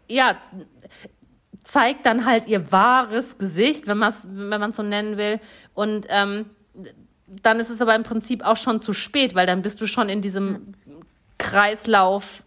ja, 0.10 0.38
zeigt 1.64 2.06
dann 2.06 2.26
halt 2.26 2.48
ihr 2.48 2.72
wahres 2.72 3.38
Gesicht, 3.38 3.88
wenn 3.88 3.98
man 3.98 4.10
es 4.10 4.28
wenn 4.30 4.60
man's 4.60 4.78
so 4.78 4.84
nennen 4.84 5.18
will. 5.18 5.40
Und 5.74 6.08
ähm, 6.10 6.50
dann 7.44 7.60
ist 7.60 7.70
es 7.70 7.82
aber 7.82 7.96
im 7.96 8.04
Prinzip 8.04 8.46
auch 8.46 8.58
schon 8.58 8.82
zu 8.82 8.94
spät, 8.94 9.36
weil 9.36 9.48
dann 9.48 9.62
bist 9.62 9.82
du 9.82 9.88
schon 9.88 10.10
in 10.10 10.22
diesem 10.22 10.74
Kreislauf 11.38 12.44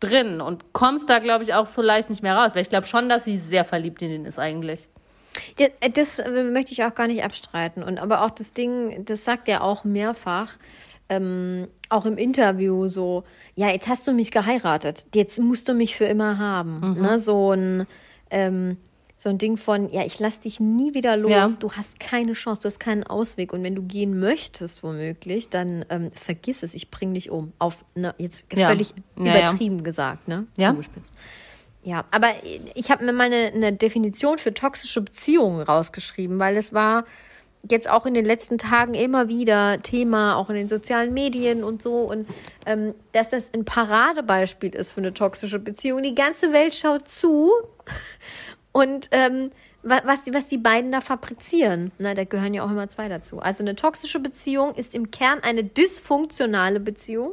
drin 0.00 0.40
und 0.40 0.72
kommst 0.72 1.08
da, 1.08 1.18
glaube 1.18 1.44
ich, 1.44 1.54
auch 1.54 1.66
so 1.66 1.82
leicht 1.82 2.10
nicht 2.10 2.22
mehr 2.22 2.36
raus. 2.36 2.54
Weil 2.54 2.62
ich 2.62 2.68
glaube 2.68 2.86
schon, 2.86 3.08
dass 3.08 3.24
sie 3.24 3.38
sehr 3.38 3.64
verliebt 3.64 4.02
in 4.02 4.10
ihn 4.10 4.24
ist 4.24 4.38
eigentlich. 4.38 4.88
Ja, 5.58 5.68
Das 5.94 6.18
äh, 6.18 6.42
möchte 6.44 6.72
ich 6.72 6.84
auch 6.84 6.94
gar 6.94 7.06
nicht 7.06 7.24
abstreiten. 7.24 7.82
Und 7.82 7.98
aber 7.98 8.24
auch 8.24 8.30
das 8.30 8.52
Ding, 8.52 9.04
das 9.04 9.24
sagt 9.24 9.48
er 9.48 9.62
auch 9.62 9.84
mehrfach, 9.84 10.56
ähm, 11.08 11.68
auch 11.88 12.06
im 12.06 12.16
Interview 12.16 12.88
so, 12.88 13.24
ja, 13.54 13.68
jetzt 13.68 13.88
hast 13.88 14.06
du 14.06 14.12
mich 14.12 14.30
geheiratet, 14.30 15.06
jetzt 15.14 15.38
musst 15.38 15.68
du 15.68 15.74
mich 15.74 15.96
für 15.96 16.04
immer 16.06 16.38
haben. 16.38 17.00
Ne? 17.00 17.18
So 17.18 17.52
ein 17.52 17.86
ähm, 18.30 18.78
so 19.22 19.28
ein 19.28 19.38
Ding 19.38 19.56
von, 19.56 19.88
ja, 19.92 20.04
ich 20.04 20.18
lass 20.18 20.40
dich 20.40 20.58
nie 20.58 20.94
wieder 20.94 21.16
los, 21.16 21.30
Ja. 21.30 21.46
du 21.46 21.70
hast 21.72 22.00
keine 22.00 22.32
Chance, 22.32 22.62
du 22.62 22.66
hast 22.66 22.80
keinen 22.80 23.04
Ausweg. 23.04 23.52
Und 23.52 23.62
wenn 23.62 23.76
du 23.76 23.82
gehen 23.82 24.18
möchtest, 24.18 24.82
womöglich, 24.82 25.48
dann 25.48 25.84
ähm, 25.90 26.10
vergiss 26.10 26.64
es, 26.64 26.74
ich 26.74 26.90
bring 26.90 27.14
dich 27.14 27.30
um. 27.30 27.52
Auf, 27.60 27.84
ne, 27.94 28.16
jetzt 28.18 28.44
Ja. 28.52 28.66
völlig 28.66 28.92
Ja, 29.16 29.22
übertrieben 29.44 29.84
gesagt, 29.84 30.26
ne? 30.26 30.48
Ja. 30.58 30.74
Ja, 31.84 32.04
aber 32.10 32.28
ich 32.74 32.90
habe 32.90 33.04
mir 33.04 33.12
mal 33.12 33.24
eine, 33.26 33.52
eine 33.54 33.72
Definition 33.72 34.38
für 34.38 34.52
toxische 34.54 35.00
Beziehungen 35.00 35.62
rausgeschrieben, 35.62 36.40
weil 36.40 36.56
es 36.56 36.72
war 36.72 37.04
jetzt 37.70 37.88
auch 37.88 38.06
in 38.06 38.14
den 38.14 38.24
letzten 38.24 38.58
Tagen 38.58 38.94
immer 38.94 39.28
wieder 39.28 39.80
Thema, 39.82 40.34
auch 40.34 40.48
in 40.50 40.56
den 40.56 40.66
sozialen 40.68 41.14
Medien 41.14 41.62
und 41.62 41.80
so. 41.80 41.98
Und 41.98 42.26
ähm, 42.66 42.92
dass 43.12 43.30
das 43.30 43.50
ein 43.54 43.64
Paradebeispiel 43.64 44.74
ist 44.74 44.90
für 44.90 45.00
eine 45.00 45.14
toxische 45.14 45.60
Beziehung. 45.60 46.02
Die 46.02 46.14
ganze 46.16 46.52
Welt 46.52 46.74
schaut 46.74 47.06
zu 47.06 47.52
und 48.72 49.08
ähm, 49.12 49.50
wa- 49.82 50.02
was 50.04 50.22
die, 50.22 50.32
was 50.34 50.46
die 50.46 50.58
beiden 50.58 50.90
da 50.92 51.00
fabrizieren. 51.00 51.92
Na, 51.98 52.14
da 52.14 52.24
gehören 52.24 52.54
ja 52.54 52.64
auch 52.64 52.70
immer 52.70 52.88
zwei 52.88 53.08
dazu. 53.08 53.38
Also 53.40 53.62
eine 53.62 53.76
toxische 53.76 54.18
Beziehung 54.20 54.74
ist 54.74 54.94
im 54.94 55.10
Kern 55.10 55.40
eine 55.42 55.64
dysfunktionale 55.64 56.80
Beziehung. 56.80 57.32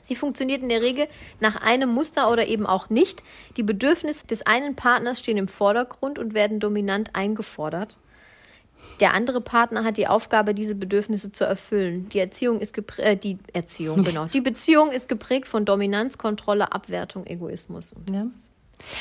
Sie 0.00 0.14
funktioniert 0.16 0.62
in 0.62 0.70
der 0.70 0.80
Regel 0.80 1.06
nach 1.38 1.60
einem 1.60 1.90
Muster 1.90 2.30
oder 2.30 2.46
eben 2.46 2.66
auch 2.66 2.88
nicht. 2.88 3.22
Die 3.58 3.62
Bedürfnisse 3.62 4.26
des 4.26 4.46
einen 4.46 4.74
Partners 4.74 5.18
stehen 5.18 5.36
im 5.36 5.48
Vordergrund 5.48 6.18
und 6.18 6.32
werden 6.32 6.60
dominant 6.60 7.14
eingefordert. 7.14 7.98
Der 9.00 9.12
andere 9.12 9.40
Partner 9.40 9.84
hat 9.84 9.96
die 9.96 10.06
Aufgabe, 10.06 10.54
diese 10.54 10.74
Bedürfnisse 10.76 11.32
zu 11.32 11.44
erfüllen. 11.44 12.08
Die 12.10 12.20
Erziehung 12.20 12.60
ist 12.60 12.78
äh, 12.98 13.16
die 13.16 13.38
Erziehung, 13.52 14.02
genau. 14.04 14.26
Die 14.32 14.40
Beziehung 14.40 14.92
ist 14.92 15.08
geprägt 15.08 15.48
von 15.48 15.64
Dominanz, 15.64 16.16
Kontrolle, 16.16 16.72
Abwertung, 16.72 17.26
Egoismus. 17.26 17.92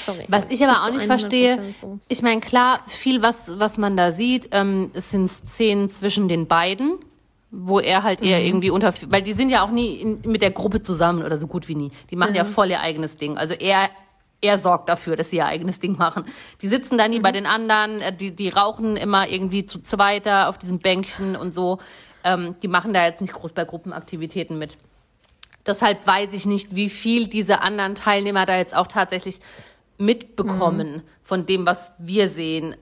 Sorry. 0.06 0.26
Was 0.28 0.50
ich 0.50 0.64
aber 0.66 0.84
auch 0.84 0.92
nicht 0.92 1.06
100% 1.06 1.08
verstehe, 1.08 1.60
so. 1.80 2.00
ich 2.08 2.22
meine, 2.22 2.42
klar, 2.42 2.82
viel, 2.88 3.22
was, 3.24 3.60
was 3.60 3.78
man 3.78 3.98
da 3.98 4.12
sieht, 4.12 4.50
ähm, 4.52 4.92
es 4.94 5.12
sind 5.12 5.30
Szenen 5.30 5.90
zwischen 5.90 6.28
den 6.28 6.48
beiden, 6.48 7.00
wo 7.52 7.80
er 7.80 8.04
halt 8.04 8.22
eher 8.22 8.44
irgendwie 8.44 8.70
unter, 8.70 8.94
weil 9.08 9.22
die 9.22 9.34
sind 9.34 9.50
ja 9.50 9.64
auch 9.64 9.72
nie 9.72 9.96
in, 9.96 10.22
mit 10.26 10.42
der 10.42 10.52
Gruppe 10.52 10.84
zusammen 10.84 11.24
oder 11.24 11.38
so 11.38 11.48
gut 11.48 11.68
wie 11.68 11.76
nie. 11.76 11.92
Die 12.10 12.16
machen 12.16 12.36
ja 12.36 12.44
voll 12.44 12.70
ihr 12.70 12.82
eigenes 12.82 13.18
Ding. 13.18 13.38
Also 13.38 13.54
er, 13.54 13.90
er 14.42 14.58
sorgt 14.58 14.90
dafür, 14.90 15.16
dass 15.16 15.30
sie 15.30 15.38
ihr 15.38 15.46
eigenes 15.46 15.80
Ding 15.80 15.98
machen. 15.98 16.26
Die 16.62 16.68
sitzen 16.68 16.98
da 16.98 17.08
nie 17.08 17.20
bei 17.20 17.32
den 17.32 17.46
anderen, 17.46 18.02
äh, 18.02 18.16
die, 18.16 18.32
die 18.32 18.50
rauchen 18.50 18.98
immer 18.98 19.30
irgendwie 19.30 19.66
zu 19.66 19.80
zweiter 19.80 20.50
auf 20.50 20.58
diesem 20.58 20.80
Bänkchen 20.80 21.36
und 21.36 21.54
so. 21.54 21.80
Ähm, 22.24 22.56
die 22.62 22.68
machen 22.68 22.94
da 22.94 23.06
jetzt 23.06 23.22
nicht 23.22 23.34
groß 23.34 23.54
bei 23.54 23.64
Gruppenaktivitäten 23.64 24.58
mit. 24.58 24.78
Deshalb 25.68 26.06
weiß 26.08 26.34
ich 26.34 26.46
nicht, 26.46 26.76
wie 26.76 26.90
viel 26.90 27.28
diese 27.28 27.62
anderen 27.62 27.96
Teilnehmer 27.96 28.46
da 28.46 28.58
jetzt 28.58 28.76
auch 28.76 28.88
tatsächlich 28.88 29.40
mitbekommen 29.98 31.04
von 31.24 31.46
dem, 31.46 31.66
was 31.66 31.94
wir 32.00 32.30
sehen. 32.30 32.76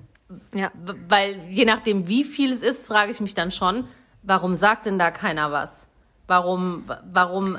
Ja. 0.54 0.72
Weil 1.10 1.40
je 1.50 1.66
nachdem, 1.66 2.08
wie 2.08 2.24
viel 2.24 2.52
es 2.52 2.62
ist, 2.62 2.86
frage 2.86 3.12
ich 3.12 3.22
mich 3.22 3.34
dann 3.34 3.52
schon, 3.52 3.86
warum 4.24 4.56
sagt 4.56 4.86
denn 4.86 5.00
da 5.00 5.12
keiner 5.12 5.52
was? 5.52 5.88
Warum, 6.28 6.84
wa- 6.88 7.02
warum, 7.12 7.58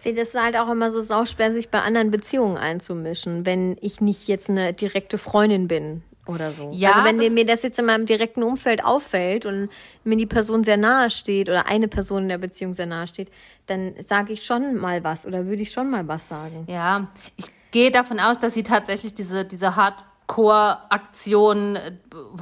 finde 0.00 0.22
es 0.22 0.34
halt 0.34 0.56
auch 0.56 0.70
immer 0.70 0.90
so 0.90 1.00
sauschwer, 1.00 1.52
sich 1.52 1.70
bei 1.70 1.80
anderen 1.80 2.10
Beziehungen 2.10 2.56
einzumischen, 2.56 3.44
wenn 3.44 3.76
ich 3.80 4.00
nicht 4.00 4.28
jetzt 4.28 4.48
eine 4.50 4.72
direkte 4.72 5.18
Freundin 5.18 5.68
bin 5.68 6.02
oder 6.26 6.52
so. 6.52 6.70
Ja, 6.72 6.92
also 6.92 7.04
wenn 7.04 7.18
das- 7.18 7.32
mir 7.32 7.46
das 7.46 7.62
jetzt 7.62 7.78
in 7.78 7.86
meinem 7.86 8.06
direkten 8.06 8.42
Umfeld 8.42 8.84
auffällt 8.84 9.46
und 9.46 9.68
mir 10.04 10.16
die 10.16 10.26
Person 10.26 10.64
sehr 10.64 10.76
nahe 10.76 11.10
steht 11.10 11.48
oder 11.48 11.68
eine 11.68 11.88
Person 11.88 12.24
in 12.24 12.28
der 12.30 12.38
Beziehung 12.38 12.74
sehr 12.74 12.86
nahe 12.86 13.06
steht, 13.06 13.30
dann 13.66 13.94
sage 14.06 14.32
ich 14.32 14.44
schon 14.44 14.74
mal 14.76 15.04
was 15.04 15.26
oder 15.26 15.46
würde 15.46 15.62
ich 15.62 15.72
schon 15.72 15.90
mal 15.90 16.06
was 16.08 16.28
sagen. 16.28 16.64
ja, 16.68 17.08
ich 17.36 17.46
gehe 17.70 17.90
davon 17.90 18.20
aus, 18.20 18.38
dass 18.38 18.54
sie 18.54 18.62
tatsächlich 18.62 19.14
diese, 19.14 19.44
diese 19.44 19.74
Hardcore-Aktion 19.74 21.76
äh, 21.76 21.92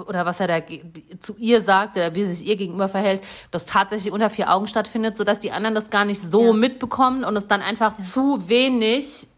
oder 0.07 0.27
was 0.27 0.41
er 0.41 0.49
da 0.49 0.59
zu 1.21 1.37
ihr 1.39 1.61
sagt 1.61 1.97
oder 1.97 2.15
wie 2.15 2.23
er 2.23 2.35
sich 2.35 2.47
ihr 2.47 2.57
gegenüber 2.57 2.89
verhält, 2.89 3.23
das 3.51 3.67
tatsächlich 3.67 4.13
unter 4.13 4.31
vier 4.31 4.53
Augen 4.53 4.67
stattfindet, 4.67 5.17
sodass 5.19 5.39
die 5.39 5.53
anderen 5.53 5.75
das 5.75 5.91
gar 5.91 6.05
nicht 6.05 6.21
so 6.21 6.47
Ja. 6.49 6.53
mitbekommen 6.53 7.25
und 7.25 7.37
es 7.37 7.47
dann 7.49 7.63
einfach 7.63 7.97
zu 7.99 8.49
wenig 8.49 9.29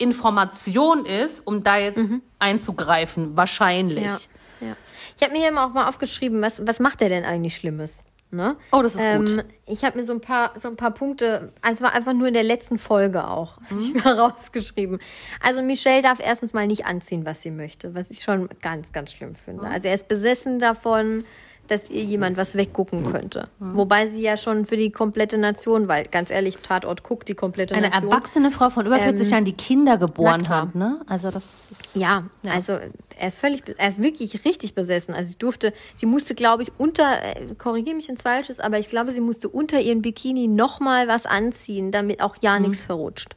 Information 0.00 1.04
ist, 1.04 1.46
um 1.46 1.62
da 1.62 1.76
jetzt 1.76 2.00
einzugreifen, 2.38 3.36
wahrscheinlich. 3.36 4.28
Ja. 4.60 4.76
Ich 5.16 5.22
habe 5.22 5.32
mir 5.32 5.42
hier 5.42 5.52
mal 5.52 5.66
auch 5.66 5.74
mal 5.74 5.88
aufgeschrieben, 5.88 6.40
was, 6.40 6.66
was 6.66 6.80
macht 6.80 7.02
er 7.02 7.10
denn 7.10 7.24
eigentlich 7.24 7.56
Schlimmes? 7.56 8.04
Ne? 8.32 8.56
Oh, 8.70 8.80
das 8.80 8.94
ist 8.94 9.04
gut. 9.16 9.44
Ich 9.66 9.84
habe 9.84 9.98
mir 9.98 10.04
so 10.04 10.12
ein 10.12 10.20
paar 10.20 10.52
so 10.56 10.68
ein 10.68 10.76
paar 10.76 10.92
Punkte, 10.92 11.52
also 11.62 11.78
es 11.78 11.82
war 11.82 11.94
einfach 11.94 12.12
nur 12.12 12.28
in 12.28 12.34
der 12.34 12.44
letzten 12.44 12.78
Folge 12.78 13.26
auch, 13.26 13.58
mir 13.70 14.06
rausgeschrieben. 14.06 15.00
Also 15.40 15.62
Michelle 15.62 16.00
darf 16.00 16.20
erstens 16.20 16.52
mal 16.52 16.68
nicht 16.68 16.86
anziehen, 16.86 17.26
was 17.26 17.42
sie 17.42 17.50
möchte, 17.50 17.92
was 17.94 18.10
ich 18.10 18.22
schon 18.22 18.48
ganz, 18.62 18.92
ganz 18.92 19.12
schlimm 19.12 19.34
finde. 19.34 19.64
Also 19.64 19.88
er 19.88 19.94
ist 19.94 20.06
besessen 20.06 20.60
davon, 20.60 21.24
dass 21.70 21.88
ihr 21.88 22.02
jemand 22.02 22.36
was 22.36 22.56
weggucken 22.56 23.12
könnte. 23.12 23.48
Wobei 23.58 24.06
sie 24.08 24.22
ja 24.22 24.36
schon 24.36 24.66
für 24.66 24.76
die 24.76 24.90
komplette 24.90 25.38
Nation, 25.38 25.86
weil 25.86 26.06
ganz 26.06 26.30
ehrlich, 26.30 26.58
Tatort 26.58 27.02
guckt 27.02 27.28
die 27.28 27.34
komplette 27.34 27.74
Eine 27.74 27.90
Nation. 27.90 28.10
erwachsene 28.10 28.50
Frau 28.50 28.70
von 28.70 28.86
über 28.86 28.98
40 28.98 29.30
Jahren, 29.30 29.44
die 29.44 29.52
Kinder 29.52 29.98
geboren 29.98 30.48
hat, 30.48 30.74
ne? 30.74 31.00
Also 31.06 31.30
das 31.30 31.44
ist 31.70 31.96
Ja, 31.96 32.24
also 32.48 32.78
er 33.18 33.28
ist 33.28 33.38
völlig, 33.38 33.62
er 33.76 33.88
ist 33.88 34.02
wirklich 34.02 34.44
richtig 34.44 34.74
besessen. 34.74 35.14
Also 35.14 35.30
sie 35.30 35.38
durfte, 35.38 35.72
sie 35.96 36.06
musste, 36.06 36.34
glaube 36.34 36.62
ich, 36.64 36.72
unter, 36.78 37.22
äh, 37.22 37.54
korrigiere 37.56 37.94
mich, 37.96 38.08
wenn 38.08 38.16
es 38.16 38.22
falsch 38.22 38.50
ist, 38.50 38.60
aber 38.60 38.78
ich 38.78 38.88
glaube, 38.88 39.12
sie 39.12 39.20
musste 39.20 39.48
unter 39.48 39.80
ihren 39.80 40.02
Bikini 40.02 40.48
noch 40.48 40.80
mal 40.80 41.06
was 41.06 41.26
anziehen, 41.26 41.92
damit 41.92 42.20
auch 42.20 42.36
ja 42.40 42.58
nichts 42.58 42.82
verrutscht. 42.82 43.36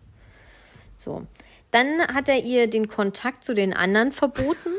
So, 0.98 1.28
dann 1.72 2.02
hat 2.14 2.30
er 2.30 2.44
ihr 2.44 2.68
den 2.68 2.88
Kontakt 2.88 3.44
zu 3.44 3.54
den 3.54 3.74
anderen 3.74 4.12
verboten 4.12 4.72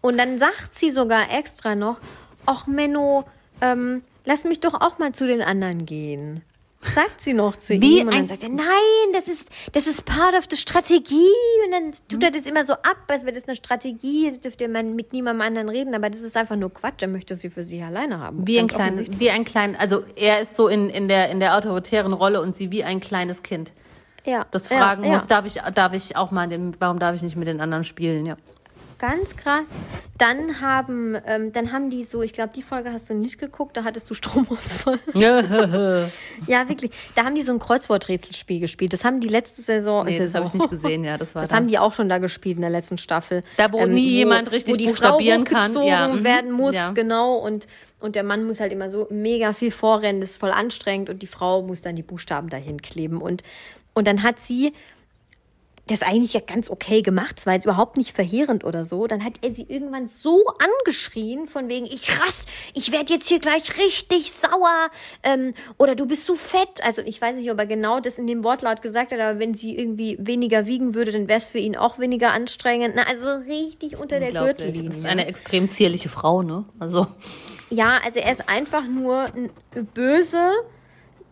und 0.00 0.18
dann 0.18 0.38
sagt 0.38 0.78
sie 0.78 0.90
sogar 0.90 1.32
extra 1.32 1.74
noch, 1.74 2.00
ach 2.46 2.66
Menno, 2.66 3.24
ähm, 3.60 4.02
lass 4.24 4.44
mich 4.44 4.60
doch 4.60 4.74
auch 4.74 4.98
mal 4.98 5.12
zu 5.12 5.26
den 5.26 5.42
anderen 5.42 5.86
gehen. 5.86 6.42
Sagt 6.82 7.20
sie 7.20 7.34
noch 7.34 7.56
zu 7.56 7.78
Wie 7.78 8.00
ihm 8.00 8.08
und 8.08 8.14
dann 8.14 8.26
sagt 8.26 8.42
er, 8.42 8.48
nein, 8.48 8.64
das 9.12 9.28
ist, 9.28 9.50
das 9.72 9.86
ist 9.86 10.06
part 10.06 10.34
of 10.34 10.44
the 10.50 10.56
Strategie. 10.56 11.28
Und 11.66 11.72
dann 11.72 11.92
tut 12.08 12.22
er 12.22 12.30
das 12.30 12.46
immer 12.46 12.64
so 12.64 12.72
ab, 12.72 12.96
als 13.08 13.22
wäre 13.24 13.34
das 13.34 13.46
eine 13.46 13.54
Strategie, 13.54 14.38
dürfte 14.42 14.66
man 14.66 14.96
mit 14.96 15.12
niemandem 15.12 15.46
anderen 15.46 15.68
reden, 15.68 15.94
aber 15.94 16.08
das 16.08 16.22
ist 16.22 16.38
einfach 16.38 16.56
nur 16.56 16.72
Quatsch. 16.72 17.02
Er 17.02 17.08
möchte 17.08 17.34
sie 17.34 17.50
für 17.50 17.62
sich 17.62 17.82
alleine 17.84 18.18
haben. 18.20 18.46
wie 18.46 18.58
ein 18.58 18.66
kleines, 18.66 19.08
wie 19.18 19.28
ein 19.28 19.44
klein, 19.44 19.76
also 19.76 20.04
er 20.16 20.40
ist 20.40 20.56
so 20.56 20.68
in, 20.68 20.88
in 20.88 21.08
der 21.08 21.28
in 21.30 21.38
der 21.38 21.54
autoritären 21.54 22.14
Rolle 22.14 22.40
und 22.40 22.56
sie 22.56 22.72
wie 22.72 22.82
ein 22.82 23.00
kleines 23.00 23.42
Kind, 23.42 23.72
Ja, 24.24 24.46
das 24.50 24.70
ja, 24.70 24.78
fragen 24.78 25.04
ja. 25.04 25.10
muss, 25.12 25.26
darf 25.26 25.44
ich 25.44 25.60
darf 25.74 25.92
ich 25.92 26.16
auch 26.16 26.30
mal 26.30 26.48
den, 26.48 26.74
warum 26.80 26.98
darf 26.98 27.14
ich 27.14 27.22
nicht 27.22 27.36
mit 27.36 27.46
den 27.46 27.60
anderen 27.60 27.84
spielen, 27.84 28.24
ja. 28.24 28.36
Ganz 29.00 29.34
krass. 29.34 29.76
Dann 30.18 30.60
haben, 30.60 31.16
ähm, 31.26 31.52
dann 31.52 31.72
haben 31.72 31.88
die 31.88 32.04
so, 32.04 32.20
ich 32.20 32.34
glaube, 32.34 32.50
die 32.54 32.60
Folge 32.60 32.92
hast 32.92 33.08
du 33.08 33.14
nicht 33.14 33.38
geguckt, 33.38 33.74
da 33.74 33.84
hattest 33.84 34.10
du 34.10 34.14
Stromausfall. 34.14 35.00
ja, 35.14 36.68
wirklich. 36.68 36.90
Da 37.14 37.24
haben 37.24 37.34
die 37.34 37.40
so 37.40 37.52
ein 37.54 37.58
Kreuzworträtselspiel 37.58 38.60
gespielt. 38.60 38.92
Das 38.92 39.02
haben 39.02 39.20
die 39.20 39.28
letzte 39.28 39.62
Saison. 39.62 40.04
Nee, 40.04 40.18
das 40.18 40.34
habe 40.34 40.44
ich 40.44 40.52
nicht 40.52 40.68
gesehen, 40.68 41.02
ja, 41.04 41.16
das 41.16 41.34
war 41.34 41.40
Das 41.40 41.48
dann. 41.48 41.60
haben 41.60 41.66
die 41.68 41.78
auch 41.78 41.94
schon 41.94 42.10
da 42.10 42.18
gespielt 42.18 42.56
in 42.56 42.60
der 42.60 42.68
letzten 42.68 42.98
Staffel. 42.98 43.42
Da, 43.56 43.72
wo 43.72 43.86
nie 43.86 44.10
jemand 44.10 44.52
richtig 44.52 44.74
wo 44.74 44.78
die 44.78 44.86
buchstabieren 44.88 45.46
Frau 45.46 45.58
kann. 45.60 45.82
Ja, 45.86 46.08
mhm. 46.08 46.22
werden 46.22 46.52
muss, 46.52 46.74
Ja. 46.74 46.90
genau. 46.90 47.36
Und, 47.36 47.68
und 48.00 48.16
der 48.16 48.22
Mann 48.22 48.44
muss 48.44 48.60
halt 48.60 48.70
immer 48.70 48.90
so 48.90 49.06
mega 49.08 49.54
viel 49.54 49.70
vorrennen, 49.70 50.20
das 50.20 50.32
ist 50.32 50.36
voll 50.40 50.52
anstrengend. 50.52 51.08
Und 51.08 51.22
die 51.22 51.26
Frau 51.26 51.62
muss 51.62 51.80
dann 51.80 51.96
die 51.96 52.02
Buchstaben 52.02 52.50
dahin 52.50 52.82
kleben. 52.82 53.22
Und, 53.22 53.44
und 53.94 54.06
dann 54.06 54.22
hat 54.22 54.40
sie 54.40 54.74
das 55.90 56.02
eigentlich 56.02 56.32
ja 56.32 56.40
ganz 56.40 56.70
okay 56.70 57.02
gemacht, 57.02 57.38
es 57.38 57.46
war 57.46 57.54
jetzt 57.54 57.64
überhaupt 57.64 57.96
nicht 57.96 58.12
verheerend 58.12 58.64
oder 58.64 58.84
so. 58.84 59.06
Dann 59.06 59.24
hat 59.24 59.34
er 59.42 59.54
sie 59.54 59.66
irgendwann 59.68 60.08
so 60.08 60.44
angeschrien, 60.80 61.48
von 61.48 61.68
wegen, 61.68 61.86
ich 61.86 62.10
rass, 62.20 62.44
ich 62.74 62.92
werde 62.92 63.14
jetzt 63.14 63.28
hier 63.28 63.40
gleich 63.40 63.76
richtig 63.78 64.32
sauer 64.32 64.90
ähm, 65.22 65.54
oder 65.78 65.94
du 65.94 66.06
bist 66.06 66.24
zu 66.24 66.34
fett. 66.34 66.82
Also 66.82 67.02
ich 67.02 67.20
weiß 67.20 67.36
nicht, 67.36 67.50
ob 67.50 67.58
er 67.58 67.66
genau 67.66 68.00
das 68.00 68.18
in 68.18 68.26
dem 68.26 68.44
Wortlaut 68.44 68.82
gesagt 68.82 69.12
hat, 69.12 69.20
aber 69.20 69.38
wenn 69.38 69.54
sie 69.54 69.76
irgendwie 69.76 70.16
weniger 70.20 70.66
wiegen 70.66 70.94
würde, 70.94 71.12
dann 71.12 71.28
wäre 71.28 71.38
es 71.38 71.48
für 71.48 71.58
ihn 71.58 71.76
auch 71.76 71.98
weniger 71.98 72.32
anstrengend. 72.32 72.94
Na, 72.96 73.02
also 73.02 73.30
richtig 73.46 73.98
unter 73.98 74.18
der. 74.18 74.30
Gürtellinie. 74.32 74.88
Das 74.88 74.98
ist 74.98 75.04
eine 75.04 75.26
extrem 75.26 75.68
zierliche 75.70 76.08
Frau, 76.08 76.42
ne? 76.42 76.64
Also 76.78 77.06
Ja, 77.70 78.00
also 78.04 78.18
er 78.20 78.32
ist 78.32 78.48
einfach 78.48 78.86
nur 78.86 79.28
böse. 79.94 80.52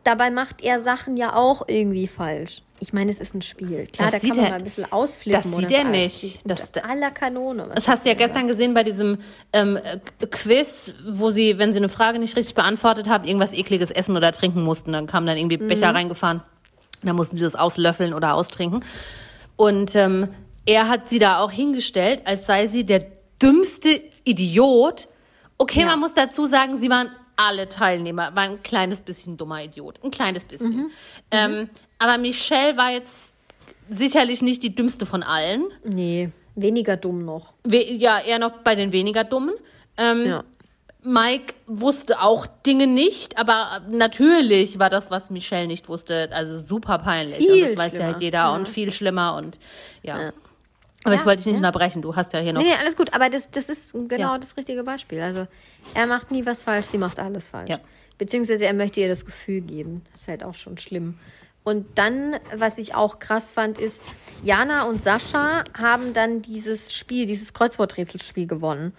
Dabei 0.04 0.30
macht 0.30 0.62
er 0.62 0.80
Sachen 0.80 1.16
ja 1.16 1.34
auch 1.34 1.68
irgendwie 1.68 2.06
falsch. 2.06 2.62
Ich 2.80 2.92
meine, 2.92 3.10
es 3.10 3.18
ist 3.18 3.34
ein 3.34 3.42
Spiel. 3.42 3.86
Klar, 3.86 4.10
Das 4.10 4.12
da 4.12 4.20
sieht 4.20 4.30
kann 4.34 4.36
man 4.38 4.44
er- 4.46 4.50
mal 4.50 4.56
ein 4.58 4.64
bisschen 4.64 4.92
ausflippen. 4.92 5.42
das 5.42 5.56
sieht 5.58 5.70
er 5.72 5.82
so. 5.82 5.88
nicht. 5.88 6.38
Das, 6.44 6.70
das 6.72 6.84
aller 6.84 7.10
Kanone. 7.10 7.68
Das 7.74 7.88
hast 7.88 8.04
du 8.04 8.08
ja 8.08 8.14
er 8.14 8.18
gestern 8.18 8.46
gesehen 8.48 8.72
bei 8.74 8.84
diesem 8.84 9.18
ähm, 9.52 9.76
äh, 9.76 9.98
Quiz, 10.26 10.94
wo 11.08 11.30
sie, 11.30 11.58
wenn 11.58 11.72
sie 11.72 11.78
eine 11.78 11.88
Frage 11.88 12.18
nicht 12.18 12.36
richtig 12.36 12.54
beantwortet 12.54 13.08
haben, 13.08 13.24
irgendwas 13.24 13.52
ekliges 13.52 13.90
essen 13.90 14.16
oder 14.16 14.30
trinken 14.32 14.62
mussten. 14.62 14.92
Dann 14.92 15.06
kamen 15.06 15.26
dann 15.26 15.36
irgendwie 15.36 15.58
Mhm. 15.58 15.68
Becher 15.68 15.92
reingefahren. 15.94 16.42
Dann 17.02 17.16
mussten 17.16 17.36
sie 17.36 17.42
das 17.42 17.54
auslöffeln 17.56 18.14
oder 18.14 18.34
austrinken. 18.34 18.84
Und 19.56 19.94
ähm, 19.96 20.28
er 20.66 20.88
hat 20.88 21.08
sie 21.08 21.18
da 21.18 21.40
auch 21.40 21.50
hingestellt, 21.50 22.22
als 22.26 22.46
sei 22.46 22.66
sie 22.68 22.84
der 22.84 23.06
dümmste 23.42 24.00
Idiot. 24.24 25.08
Okay, 25.58 25.80
Ja. 25.80 25.86
man 25.86 26.00
muss 26.00 26.14
dazu 26.14 26.46
sagen, 26.46 26.76
sie 26.78 26.90
waren 26.90 27.10
alle 27.36 27.68
Teilnehmer, 27.68 28.34
war 28.36 28.44
ein 28.44 28.62
kleines 28.62 29.00
bisschen 29.00 29.36
dummer 29.36 29.62
Idiot. 29.64 29.98
Ein 30.04 30.10
kleines 30.10 30.44
bisschen. 30.44 30.76
Mhm. 30.76 30.90
Ähm, 31.30 31.70
aber 31.98 32.18
Michelle 32.18 32.76
war 32.76 32.90
jetzt 32.90 33.32
sicherlich 33.88 34.42
nicht 34.42 34.62
die 34.62 34.74
dümmste 34.74 35.06
von 35.06 35.22
allen. 35.22 35.64
Nee, 35.84 36.30
weniger 36.54 36.96
dumm 36.96 37.24
noch. 37.24 37.52
We 37.64 37.84
ja, 37.92 38.18
eher 38.20 38.38
noch 38.38 38.58
bei 38.64 38.74
den 38.74 38.92
weniger 38.92 39.24
Dummen. 39.24 39.54
Ähm, 39.96 40.26
Ja. 40.26 40.44
Mike 41.02 41.54
wusste 41.68 42.20
auch 42.20 42.46
Dinge 42.66 42.86
nicht, 42.88 43.38
aber 43.38 43.80
natürlich 43.88 44.78
war 44.80 44.90
das, 44.90 45.10
was 45.12 45.30
Michelle 45.30 45.68
nicht 45.68 45.88
wusste, 45.88 46.28
also 46.32 46.58
super 46.58 46.98
peinlich. 46.98 47.36
Viel 47.38 47.62
und 47.64 47.70
das 47.72 47.78
weiß 47.78 47.98
ja 47.98 48.04
halt 48.06 48.20
jeder 48.20 48.38
Ja. 48.40 48.54
und 48.54 48.66
viel 48.66 48.92
schlimmer 48.92 49.36
und 49.36 49.58
ja. 50.02 50.20
Ja. 50.20 50.32
Aber 51.04 51.14
ich 51.14 51.20
Ja, 51.20 51.26
wollte 51.26 51.36
dich 51.38 51.46
nicht 51.46 51.54
ja. 51.62 51.68
unterbrechen, 51.68 52.02
du 52.02 52.16
hast 52.16 52.32
ja 52.32 52.40
hier 52.40 52.52
noch. 52.52 52.60
Nee, 52.60 52.68
nee, 52.70 52.74
alles 52.80 52.96
gut. 52.96 53.14
Aber 53.14 53.30
das, 53.30 53.48
das 53.50 53.68
ist 53.68 53.92
genau 54.08 54.36
das 54.38 54.56
richtige 54.56 54.82
Beispiel. 54.82 55.20
Also 55.20 55.46
er 55.94 56.06
macht 56.08 56.32
nie 56.32 56.44
was 56.44 56.62
falsch, 56.62 56.86
sie 56.86 56.98
macht 56.98 57.20
alles 57.20 57.48
falsch. 57.48 57.70
Beziehungsweise 58.18 58.66
er 58.66 58.74
möchte 58.74 59.00
ihr 59.00 59.08
das 59.08 59.24
Gefühl 59.24 59.60
geben. 59.60 60.02
Das 60.10 60.22
ist 60.22 60.28
halt 60.28 60.42
auch 60.42 60.54
schon 60.54 60.76
schlimm. 60.78 61.16
Und 61.68 61.84
dann, 61.96 62.36
was 62.56 62.78
ich 62.78 62.94
auch 62.94 63.18
krass 63.18 63.52
fand, 63.52 63.78
ist, 63.78 64.02
Jana 64.42 64.84
und 64.84 65.02
Sascha 65.02 65.64
haben 65.76 66.14
dann 66.14 66.40
dieses 66.40 66.94
Spiel, 66.94 67.26
dieses 67.26 67.52
Kreuzworträtselspiel 67.52 68.46
gewonnen. 68.46 68.94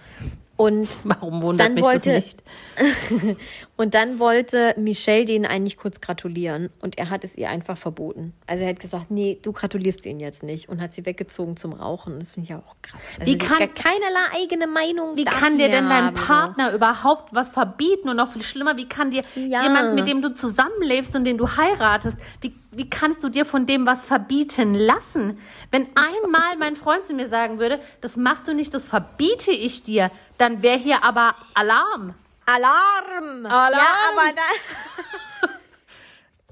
Und 0.56 0.88
Warum 1.04 1.42
wundert 1.42 1.74
mich 1.74 1.84
wollte- 1.84 2.14
das 2.14 2.24
nicht? 2.24 2.44
Und 3.80 3.94
dann 3.94 4.20
wollte 4.20 4.76
Michelle 4.78 5.24
denen 5.24 5.46
eigentlich 5.46 5.78
kurz 5.78 6.02
gratulieren 6.02 6.70
und 6.82 6.98
er 6.98 7.10
hat 7.10 7.24
es 7.24 7.38
ihr 7.38 7.50
einfach 7.50 7.78
verboten. 7.78 8.34
Also 8.46 8.66
er 8.66 8.72
hat 8.72 8.82
gesagt, 8.82 9.10
nee, 9.10 9.40
du 9.42 9.54
gratulierst 9.54 10.06
ihnen 10.06 10.20
jetzt 10.20 10.44
nicht 10.44 10.68
und 10.68 10.82
hat 10.82 10.94
sie 10.94 11.06
weggezogen 11.06 11.56
zum 11.56 11.72
Rauchen. 11.72 12.20
Das 12.20 12.34
finde 12.34 12.44
ich 12.44 12.50
ja 12.50 12.58
auch 12.58 12.76
krass. 12.82 13.14
Also 13.18 13.32
Wie 13.32 13.38
kann- 13.38 13.74
keinerlei 13.74 14.20
eigene 14.36 14.68
Meinung. 14.68 15.16
Wie 15.16 15.24
kann 15.24 15.58
dir 15.58 15.70
denn 15.70 15.88
dein 15.88 16.08
haben, 16.08 16.16
so. 16.18 16.26
Partner 16.26 16.74
überhaupt 16.74 17.34
was 17.34 17.52
verbieten? 17.52 18.10
Und 18.10 18.18
noch 18.18 18.34
viel 18.34 18.42
schlimmer, 18.42 18.76
wie 18.76 18.90
kann 18.90 19.12
dir 19.12 19.22
Ja. 19.36 19.64
jemand, 19.64 19.96
mit 19.96 20.10
dem 20.10 20.22
du 20.22 20.34
zusammenlebst 20.34 21.16
und 21.16 21.24
den 21.24 21.38
du 21.38 21.48
heiratest, 21.56 22.18
wie, 22.42 22.54
wie 22.74 22.90
kannst 22.90 23.24
du 23.24 23.30
dir 23.30 23.46
von 23.46 23.66
dem 23.66 23.88
was 23.88 24.04
verbieten 24.04 24.74
lassen? 24.76 25.38
Wenn 25.72 25.88
einmal 25.96 26.58
mein 26.60 26.76
Freund 26.76 27.08
zu 27.08 27.14
mir 27.14 27.30
sagen 27.30 27.60
würde, 27.60 27.80
das 28.02 28.18
machst 28.18 28.46
du 28.50 28.54
nicht, 28.54 28.74
das 28.74 28.88
verbiete 28.90 29.52
ich 29.52 29.84
dir, 29.84 30.12
dann 30.38 30.64
wäre 30.64 30.78
hier 30.78 31.06
aber 31.06 31.34
Alarm. 31.54 32.14
Alarm! 32.56 33.46
Alarm! 33.46 33.74
Ja, 33.74 33.94
aber 34.12 34.34
da. 34.36 35.50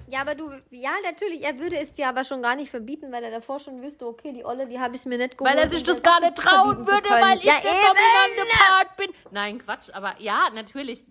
Ja, 0.10 0.22
aber 0.22 0.36
du, 0.36 0.50
ja, 0.72 0.92
natürlich, 1.04 1.44
er 1.44 1.60
würde 1.60 1.78
es 1.78 1.92
dir 1.92 2.08
aber 2.08 2.24
schon 2.24 2.42
gar 2.42 2.56
nicht 2.56 2.70
verbieten, 2.70 3.12
weil 3.12 3.26
er 3.26 3.32
davor 3.32 3.60
schon 3.60 3.82
wüsste, 3.82 4.08
okay, 4.08 4.32
die 4.32 4.46
Olle, 4.46 4.66
die 4.66 4.80
habe 4.80 4.96
ich 4.96 5.06
mir 5.06 5.18
nicht 5.18 5.38
geholt. 5.38 5.54
Weil 5.54 5.62
er 5.62 5.70
sich 5.70 5.84
das 5.84 6.02
gar 6.02 6.22
nicht 6.22 6.38
trauen 6.38 6.88
würde, 6.88 7.10
weil 7.10 7.40
ich 7.40 7.44
ja, 7.44 7.56
der 7.62 8.90
bin. 8.96 9.14
Nein, 9.32 9.60
Quatsch, 9.60 9.90
aber 9.94 10.16
ja, 10.20 10.50
natürlich 10.54 11.04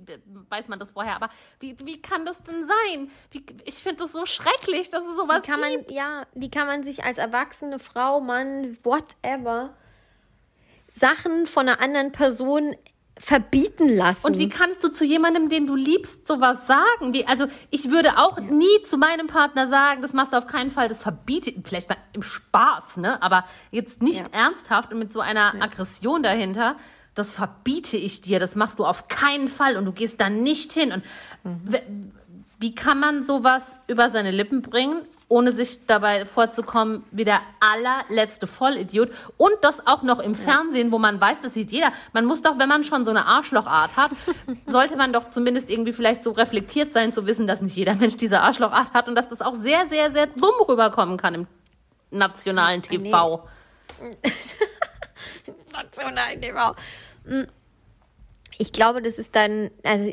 weiß 0.48 0.68
man 0.68 0.78
das 0.78 0.92
vorher. 0.92 1.16
Aber 1.16 1.28
wie, 1.60 1.76
wie 1.84 2.00
kann 2.00 2.24
das 2.24 2.42
denn 2.42 2.66
sein? 2.66 3.10
Wie, 3.32 3.44
ich 3.64 3.74
finde 3.74 3.96
das 3.96 4.12
so 4.12 4.24
schrecklich, 4.24 4.88
dass 4.88 5.04
es 5.04 5.14
sowas 5.14 5.46
Wie 5.46 5.50
kann 5.50 5.60
man, 5.60 5.72
gibt. 5.72 5.90
ja, 5.90 6.26
wie 6.32 6.50
kann 6.50 6.66
man 6.66 6.82
sich 6.82 7.04
als 7.04 7.18
erwachsene 7.18 7.78
Frau, 7.78 8.20
Mann, 8.20 8.78
whatever, 8.82 9.76
Sachen 10.88 11.46
von 11.46 11.68
einer 11.68 11.82
anderen 11.82 12.12
Person 12.12 12.74
verbieten 13.18 13.88
lassen? 13.88 14.24
Und 14.26 14.38
wie 14.38 14.48
kannst 14.48 14.84
du 14.84 14.88
zu 14.88 15.04
jemandem, 15.04 15.48
den 15.48 15.66
du 15.66 15.74
liebst, 15.74 16.28
sowas 16.28 16.66
sagen? 16.66 17.14
Wie, 17.14 17.26
also 17.26 17.46
ich 17.70 17.90
würde 17.90 18.18
auch 18.18 18.38
nie 18.40 18.82
zu 18.84 18.98
meinem 18.98 19.26
Partner 19.26 19.68
sagen, 19.68 20.02
das 20.02 20.12
machst 20.12 20.32
du 20.32 20.36
auf 20.36 20.46
keinen 20.46 20.70
Fall, 20.70 20.88
das 20.88 21.02
verbietet, 21.02 21.56
vielleicht 21.66 21.88
mal 21.88 21.96
im 22.12 22.22
Spaß, 22.22 22.98
ne? 22.98 23.22
Aber 23.22 23.44
jetzt 23.70 24.02
nicht 24.02 24.20
Ja. 24.34 24.44
ernsthaft 24.46 24.92
und 24.92 24.98
mit 24.98 25.12
so 25.12 25.20
einer 25.20 25.54
Aggression 25.62 26.22
dahinter. 26.22 26.76
Das 27.14 27.34
verbiete 27.34 27.96
ich 27.96 28.20
dir, 28.20 28.38
das 28.38 28.54
machst 28.56 28.78
du 28.78 28.84
auf 28.84 29.08
keinen 29.08 29.48
Fall 29.48 29.78
und 29.78 29.86
du 29.86 29.92
gehst 29.92 30.20
da 30.20 30.28
nicht 30.28 30.72
hin. 30.74 30.92
Und 30.92 31.02
Mhm. 31.44 32.12
wie 32.60 32.74
kann 32.74 33.00
man 33.00 33.22
sowas 33.22 33.76
über 33.86 34.10
seine 34.10 34.30
Lippen 34.30 34.60
bringen, 34.60 35.06
ohne 35.28 35.52
sich 35.52 35.86
dabei 35.86 36.24
vorzukommen 36.24 37.04
wie 37.10 37.24
der 37.24 37.40
allerletzte 37.60 38.46
Vollidiot 38.46 39.10
und 39.36 39.52
das 39.62 39.84
auch 39.86 40.02
noch 40.02 40.20
im 40.20 40.36
Fernsehen, 40.36 40.92
wo 40.92 40.98
man 40.98 41.20
weiß, 41.20 41.40
das 41.40 41.54
sieht 41.54 41.72
jeder. 41.72 41.92
Man 42.12 42.26
muss 42.26 42.42
doch, 42.42 42.58
wenn 42.58 42.68
man 42.68 42.84
schon 42.84 43.04
so 43.04 43.10
eine 43.10 43.26
Arschlochart 43.26 43.96
hat, 43.96 44.12
sollte 44.66 44.96
man 44.96 45.12
doch 45.12 45.28
zumindest 45.28 45.68
irgendwie 45.68 45.92
vielleicht 45.92 46.22
so 46.22 46.30
reflektiert 46.30 46.92
sein, 46.92 47.12
zu 47.12 47.26
wissen, 47.26 47.46
dass 47.46 47.60
nicht 47.60 47.76
jeder 47.76 47.96
Mensch 47.96 48.16
diese 48.16 48.40
Arschlochart 48.40 48.92
hat 48.92 49.08
und 49.08 49.16
dass 49.16 49.28
das 49.28 49.42
auch 49.42 49.54
sehr, 49.54 49.86
sehr, 49.88 50.12
sehr 50.12 50.26
dumm 50.26 50.54
rüberkommen 50.68 51.16
kann 51.16 51.34
im 51.34 51.46
nationalen 52.10 52.82
TV. 52.82 53.48
National 55.72 56.40
TV. 56.40 56.76
Mm. 57.24 57.42
Ich 58.58 58.72
glaube, 58.72 59.02
das 59.02 59.18
ist 59.18 59.36
dann, 59.36 59.70
also 59.82 60.12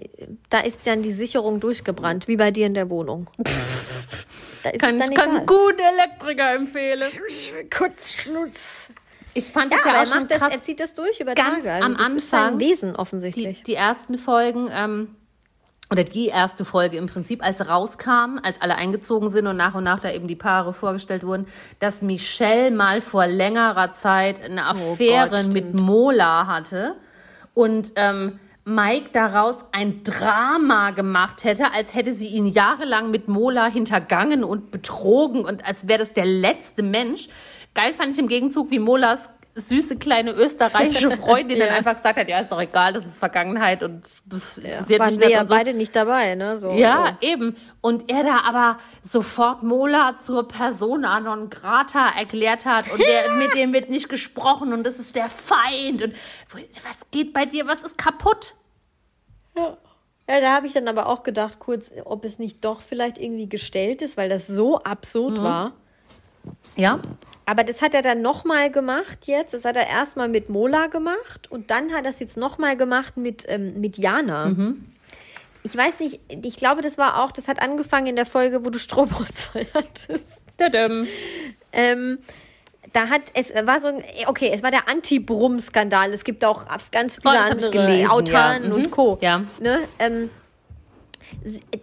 da 0.49 0.59
ist 0.59 0.85
dann 0.85 1.01
die 1.01 1.13
Sicherung 1.13 1.61
durchgebrannt, 1.61 2.27
wie 2.27 2.35
bei 2.35 2.51
dir 2.51 2.65
in 2.65 2.73
der 2.73 2.89
Wohnung. 2.89 3.29
Da 4.63 4.71
kann, 4.71 4.99
es 4.99 5.09
ich 5.09 5.15
kann 5.15 5.45
guten 5.45 5.79
Elektriker 5.79 6.53
empfehlen. 6.53 7.09
Kurzschluss. 7.75 8.91
Ich 9.33 9.51
fand 9.51 9.73
das 9.73 9.83
ja, 9.83 9.93
ja 9.93 10.01
auch 10.01 10.05
schon 10.05 10.27
krass. 10.27 10.39
Das, 10.39 10.53
er 10.53 10.61
zieht 10.61 10.79
das 10.79 10.93
durch 10.93 11.19
über 11.19 11.33
Ganz 11.33 11.65
Tage. 11.65 11.71
Also 11.71 11.85
am 11.85 11.95
Anfang. 11.95 12.59
Wesen 12.59 12.95
offensichtlich. 12.95 13.57
Die, 13.57 13.63
die 13.63 13.75
ersten 13.75 14.17
Folgen, 14.17 14.69
ähm, 14.71 15.15
oder 15.91 16.03
die 16.03 16.27
erste 16.27 16.65
Folge 16.65 16.97
im 16.97 17.07
Prinzip, 17.07 17.43
als 17.43 17.67
rauskam, 17.67 18.39
als 18.41 18.61
alle 18.61 18.75
eingezogen 18.75 19.29
sind 19.29 19.47
und 19.47 19.57
nach 19.57 19.75
und 19.75 19.83
nach 19.83 19.99
da 19.99 20.11
eben 20.11 20.27
die 20.27 20.35
Paare 20.35 20.73
vorgestellt 20.73 21.23
wurden, 21.23 21.45
dass 21.79 22.01
Michelle 22.01 22.71
mal 22.71 23.01
vor 23.01 23.27
längerer 23.27 23.93
Zeit 23.93 24.41
eine 24.41 24.61
oh 24.61 24.71
Affäre 24.71 25.35
oh 25.35 25.43
Gott, 25.43 25.53
mit 25.53 25.73
Mola 25.73 26.47
hatte 26.47 26.95
und 27.53 27.93
ähm, 27.95 28.39
Mike 28.65 29.09
daraus 29.11 29.57
ein 29.73 30.03
Drama 30.03 30.91
gemacht 30.91 31.43
hätte, 31.43 31.73
als 31.73 31.93
hätte 31.93 32.13
sie 32.13 32.27
ihn 32.27 32.45
jahrelang 32.45 33.11
mit 33.11 33.27
Mola 33.27 33.65
hintergangen 33.67 34.45
und 34.45 34.71
betrogen 34.71 35.43
und 35.43 35.65
als 35.65 35.89
wäre 35.89 35.99
das 35.99 36.13
der 36.13 36.25
letzte 36.25 36.81
Mensch. 36.81 37.27
Geil 37.73 37.91
fand 37.91 38.13
ich 38.13 38.19
im 38.19 38.27
Gegenzug, 38.27 38.71
wie 38.71 38.79
Molas 38.79 39.29
süße 39.55 39.97
kleine 39.97 40.31
österreichische 40.31 41.11
Freundin 41.17 41.57
ja. 41.57 41.65
dann 41.67 41.75
einfach 41.75 41.93
gesagt 41.93 42.17
hat, 42.17 42.27
ja, 42.27 42.39
ist 42.39 42.51
doch 42.51 42.61
egal, 42.61 42.93
das 42.93 43.05
ist 43.05 43.19
Vergangenheit 43.19 43.83
und 43.83 44.03
ja, 44.63 44.83
sie 44.83 44.99
waren 44.99 45.19
wir 45.19 45.29
ja 45.29 45.41
so. 45.41 45.47
beide 45.47 45.73
nicht 45.73 45.95
dabei, 45.95 46.35
ne? 46.35 46.57
So, 46.57 46.71
ja, 46.71 47.17
so. 47.21 47.27
eben. 47.27 47.55
Und 47.81 48.11
er 48.11 48.23
da 48.23 48.41
aber 48.47 48.77
sofort 49.03 49.61
Mola 49.61 50.17
zur 50.19 50.47
Persona 50.47 51.19
non 51.19 51.49
grata 51.49 52.09
erklärt 52.17 52.65
hat 52.65 52.91
und 52.91 52.99
der, 52.99 53.31
mit 53.37 53.53
dem 53.53 53.73
wird 53.73 53.89
nicht 53.89 54.09
gesprochen 54.09 54.73
und 54.73 54.83
das 54.83 54.99
ist 54.99 55.15
der 55.15 55.29
Feind 55.29 56.01
und 56.01 56.13
was 56.51 57.09
geht 57.11 57.33
bei 57.33 57.45
dir, 57.45 57.67
was 57.67 57.81
ist 57.81 57.97
kaputt? 57.97 58.55
Ja. 59.55 59.77
Ja, 60.27 60.39
da 60.39 60.53
habe 60.53 60.67
ich 60.67 60.73
dann 60.73 60.87
aber 60.87 61.07
auch 61.07 61.23
gedacht, 61.23 61.59
kurz, 61.59 61.91
ob 62.05 62.23
es 62.23 62.39
nicht 62.39 62.63
doch 62.63 62.79
vielleicht 62.79 63.17
irgendwie 63.17 63.49
gestellt 63.49 64.01
ist, 64.01 64.15
weil 64.15 64.29
das 64.29 64.47
so 64.47 64.81
absurd 64.81 65.37
mhm. 65.37 65.43
war. 65.43 65.73
Ja. 66.75 66.99
Aber 67.45 67.63
das 67.63 67.81
hat 67.81 67.93
er 67.93 68.01
dann 68.01 68.21
nochmal 68.21 68.71
gemacht 68.71 69.27
jetzt. 69.27 69.53
Das 69.53 69.65
hat 69.65 69.75
er 69.75 69.87
erstmal 69.87 70.29
mit 70.29 70.49
Mola 70.49 70.87
gemacht 70.87 71.49
und 71.49 71.71
dann 71.71 71.91
hat 71.91 72.05
er 72.05 72.11
es 72.11 72.19
jetzt 72.19 72.37
nochmal 72.37 72.77
gemacht 72.77 73.17
mit, 73.17 73.45
ähm, 73.47 73.79
mit 73.81 73.97
Jana. 73.97 74.47
Mhm. 74.47 74.85
Ich 75.63 75.75
weiß 75.75 75.99
nicht, 75.99 76.19
ich 76.29 76.57
glaube, 76.57 76.81
das 76.81 76.97
war 76.97 77.23
auch, 77.23 77.31
das 77.31 77.47
hat 77.47 77.61
angefangen 77.61 78.07
in 78.07 78.15
der 78.15 78.25
Folge, 78.25 78.65
wo 78.65 78.69
du 78.69 78.79
Stromausfall 78.79 79.65
hattest. 79.73 80.43
Ähm, 81.71 82.19
da 82.91 83.07
hat 83.07 83.21
es 83.33 83.53
war 83.65 83.79
so 83.79 83.87
ein, 83.87 84.03
okay, 84.27 84.51
es 84.53 84.61
war 84.61 84.71
der 84.71 84.89
Anti-Brumm-Skandal. 84.89 86.13
Es 86.13 86.23
gibt 86.23 86.43
auch 86.45 86.65
ganz 86.91 87.19
viele 87.21 87.35
oh, 87.35 87.37
andere 87.37 87.71
gelesen, 87.71 88.09
Autan 88.09 88.63
ja. 88.65 88.73
und 88.73 88.85
mhm. 88.87 88.91
Co. 88.91 89.17
Ja. 89.21 89.43
Ne? 89.59 89.87
Ähm, 89.99 90.29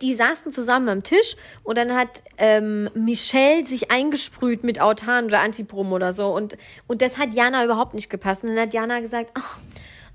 die 0.00 0.14
saßen 0.14 0.52
zusammen 0.52 0.88
am 0.88 1.02
Tisch 1.02 1.36
und 1.62 1.76
dann 1.76 1.94
hat 1.94 2.22
ähm, 2.38 2.88
Michelle 2.94 3.66
sich 3.66 3.90
eingesprüht 3.90 4.64
mit 4.64 4.80
Autan 4.80 5.26
oder 5.26 5.40
Antibrum 5.40 5.92
oder 5.92 6.14
so 6.14 6.34
und, 6.34 6.56
und 6.86 7.02
das 7.02 7.18
hat 7.18 7.34
Jana 7.34 7.64
überhaupt 7.64 7.94
nicht 7.94 8.10
gepasst. 8.10 8.42
Und 8.42 8.50
dann 8.50 8.60
hat 8.60 8.74
Jana 8.74 9.00
gesagt, 9.00 9.30
ach, 9.34 9.58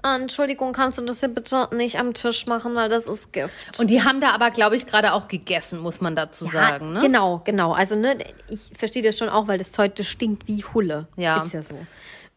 ah, 0.01 0.15
Entschuldigung, 0.15 0.73
kannst 0.73 0.99
du 0.99 1.05
das 1.05 1.19
hier 1.19 1.29
bitte 1.29 1.69
nicht 1.73 1.99
am 1.99 2.13
Tisch 2.13 2.45
machen, 2.45 2.75
weil 2.75 2.89
das 2.89 3.07
ist 3.07 3.33
Gift. 3.33 3.79
Und 3.79 3.89
die 3.89 4.03
haben 4.03 4.21
da 4.21 4.31
aber, 4.31 4.51
glaube 4.51 4.75
ich, 4.75 4.85
gerade 4.85 5.13
auch 5.13 5.27
gegessen, 5.27 5.79
muss 5.79 6.01
man 6.01 6.15
dazu 6.15 6.45
ja, 6.45 6.51
sagen. 6.51 6.93
Ne? 6.93 6.99
Genau, 6.99 7.41
genau. 7.43 7.73
Also, 7.73 7.95
ne, 7.95 8.17
ich 8.49 8.71
verstehe 8.77 9.01
das 9.01 9.17
schon 9.17 9.29
auch, 9.29 9.47
weil 9.47 9.57
das 9.57 9.71
Zeug, 9.71 9.95
das 9.95 10.07
stinkt 10.07 10.47
wie 10.47 10.63
Hulle. 10.63 11.07
Ja. 11.17 11.43
Ist 11.43 11.53
ja 11.53 11.61
so. 11.61 11.75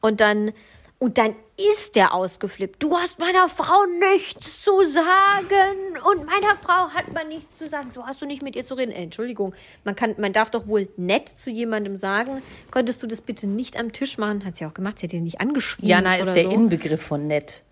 Und 0.01 0.21
dann 0.21 0.53
und 0.99 1.19
dann 1.19 1.35
ist 1.75 1.97
der 1.97 2.15
ausgeflippt. 2.15 2.83
Du 2.83 2.97
hast 2.97 3.19
meiner 3.19 3.49
Frau 3.49 3.85
nichts 3.99 4.63
zu 4.63 4.85
sagen. 4.85 5.99
Und 6.11 6.27
meiner 6.27 6.57
Frau 6.63 6.91
hat 6.91 7.13
man 7.13 7.29
nichts 7.29 7.57
zu 7.57 7.67
sagen. 7.67 7.91
So 7.91 8.07
hast 8.07 8.23
du 8.23 8.27
nicht 8.27 8.43
mit 8.43 8.55
ihr 8.55 8.65
zu 8.65 8.75
reden. 8.75 8.93
Äh, 8.93 9.03
Entschuldigung, 9.03 9.55
man, 9.85 9.97
kann, 9.97 10.15
man 10.19 10.33
darf 10.33 10.51
doch 10.51 10.67
wohl 10.67 10.89
nett 10.97 11.29
zu 11.29 11.51
jemandem 11.51 11.97
sagen. 11.97 12.43
Könntest 12.71 13.03
du 13.03 13.07
das 13.07 13.21
bitte 13.21 13.47
nicht 13.47 13.79
am 13.79 13.93
Tisch 13.93 14.19
machen? 14.19 14.45
Hat 14.45 14.57
sie 14.57 14.67
auch 14.67 14.75
gemacht. 14.75 14.99
Sie 14.99 15.07
hat 15.07 15.13
ihn 15.13 15.25
nicht 15.25 15.41
angeschrieben. 15.41 15.89
Jana 15.89 16.17
ist 16.17 16.33
der 16.33 16.45
so. 16.45 16.51
Inbegriff 16.51 17.03
von 17.03 17.27
nett. 17.27 17.65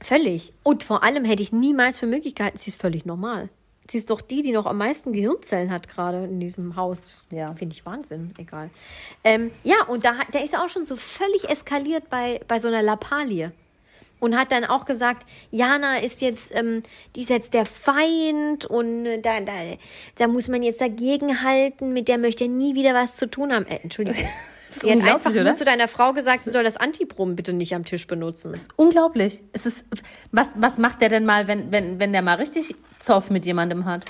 Völlig. 0.00 0.52
Und 0.62 0.84
vor 0.84 1.02
allem 1.02 1.24
hätte 1.24 1.42
ich 1.42 1.52
niemals 1.52 1.98
für 1.98 2.06
möglich 2.06 2.34
gehalten, 2.34 2.58
sie 2.58 2.70
ist 2.70 2.80
völlig 2.80 3.06
normal. 3.06 3.48
Sie 3.90 3.98
ist 3.98 4.10
doch 4.10 4.20
die, 4.20 4.42
die 4.42 4.52
noch 4.52 4.66
am 4.66 4.78
meisten 4.78 5.12
Gehirnzellen 5.12 5.70
hat, 5.70 5.88
gerade 5.88 6.24
in 6.24 6.40
diesem 6.40 6.76
Haus. 6.76 7.26
Ja. 7.30 7.54
Finde 7.54 7.74
ich 7.74 7.86
Wahnsinn. 7.86 8.34
Egal. 8.38 8.70
Ähm, 9.22 9.50
ja, 9.64 9.84
und 9.86 10.04
da, 10.04 10.14
der 10.32 10.44
ist 10.44 10.56
auch 10.56 10.68
schon 10.68 10.84
so 10.84 10.96
völlig 10.96 11.48
eskaliert 11.48 12.10
bei, 12.10 12.40
bei 12.48 12.58
so 12.58 12.68
einer 12.68 12.82
Lappalie. 12.82 13.52
Und 14.18 14.34
hat 14.34 14.50
dann 14.50 14.64
auch 14.64 14.86
gesagt, 14.86 15.26
Jana 15.50 15.98
ist 15.98 16.22
jetzt, 16.22 16.54
ähm, 16.54 16.82
die 17.14 17.20
ist 17.20 17.28
jetzt 17.28 17.52
der 17.52 17.66
Feind 17.66 18.64
und 18.64 19.04
äh, 19.04 19.20
da, 19.20 19.40
da, 19.40 19.52
da 20.16 20.26
muss 20.26 20.48
man 20.48 20.62
jetzt 20.62 20.80
dagegen 20.80 21.42
halten, 21.42 21.92
mit 21.92 22.08
der 22.08 22.16
möchte 22.16 22.44
er 22.44 22.50
nie 22.50 22.74
wieder 22.74 22.94
was 22.94 23.14
zu 23.14 23.28
tun 23.28 23.52
haben. 23.52 23.66
Äh, 23.66 23.80
Entschuldigung. 23.82 24.24
Sie 24.70 24.90
hat 24.90 25.02
einfach 25.04 25.32
nur 25.32 25.54
zu 25.54 25.64
deiner 25.64 25.88
Frau 25.88 26.12
gesagt, 26.12 26.44
sie 26.44 26.50
soll 26.50 26.64
das 26.64 26.76
Antibrom 26.76 27.36
bitte 27.36 27.52
nicht 27.52 27.74
am 27.74 27.84
Tisch 27.84 28.06
benutzen. 28.06 28.52
Das 28.52 28.62
ist 28.62 28.70
unglaublich. 28.76 29.42
Es 29.52 29.66
ist, 29.66 29.84
was, 30.32 30.48
was 30.56 30.78
macht 30.78 31.00
der 31.00 31.08
denn 31.08 31.24
mal, 31.24 31.48
wenn, 31.48 31.72
wenn, 31.72 32.00
wenn 32.00 32.12
der 32.12 32.22
mal 32.22 32.36
richtig 32.36 32.74
Zoff 32.98 33.30
mit 33.30 33.46
jemandem 33.46 33.84
hat? 33.84 34.06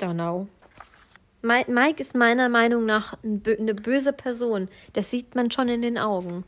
Don't 0.00 0.14
know. 0.14 0.48
Mike 1.42 2.02
ist 2.02 2.14
meiner 2.14 2.48
Meinung 2.48 2.84
nach 2.84 3.16
eine 3.22 3.74
böse 3.74 4.12
Person. 4.12 4.68
Das 4.92 5.10
sieht 5.10 5.34
man 5.34 5.50
schon 5.50 5.68
in 5.68 5.80
den 5.80 5.96
Augen. 5.96 6.44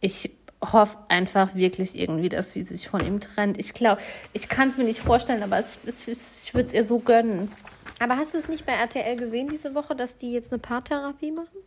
Ich 0.00 0.30
hoffe 0.62 0.98
einfach 1.08 1.54
wirklich 1.54 1.98
irgendwie, 1.98 2.28
dass 2.28 2.52
sie 2.52 2.62
sich 2.62 2.88
von 2.88 3.04
ihm 3.04 3.20
trennt. 3.20 3.58
Ich 3.58 3.74
glaube, 3.74 4.00
ich 4.32 4.48
kann 4.48 4.68
es 4.68 4.76
mir 4.76 4.84
nicht 4.84 5.00
vorstellen, 5.00 5.42
aber 5.42 5.58
es, 5.58 5.80
es, 5.84 6.42
ich 6.44 6.54
würde 6.54 6.68
es 6.68 6.74
ihr 6.74 6.84
so 6.84 7.00
gönnen. 7.00 7.52
Aber 8.00 8.16
hast 8.16 8.34
du 8.34 8.38
es 8.38 8.48
nicht 8.48 8.66
bei 8.66 8.72
RTL 8.72 9.16
gesehen 9.16 9.48
diese 9.48 9.74
Woche, 9.74 9.96
dass 9.96 10.16
die 10.16 10.32
jetzt 10.32 10.52
eine 10.52 10.58
Paartherapie 10.58 11.32
machen? 11.32 11.58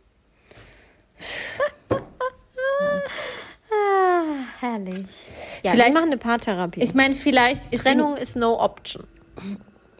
Ah, 3.70 4.44
herrlich. 4.60 5.06
Ja, 5.62 5.72
vielleicht 5.72 5.94
machen 5.94 6.06
eine 6.06 6.18
Paartherapie. 6.18 6.80
Ich 6.82 6.94
meine, 6.94 7.14
vielleicht 7.14 7.72
ist 7.72 7.82
Trennung 7.82 8.16
ihm, 8.16 8.22
ist 8.22 8.36
no 8.36 8.60
option. 8.60 9.06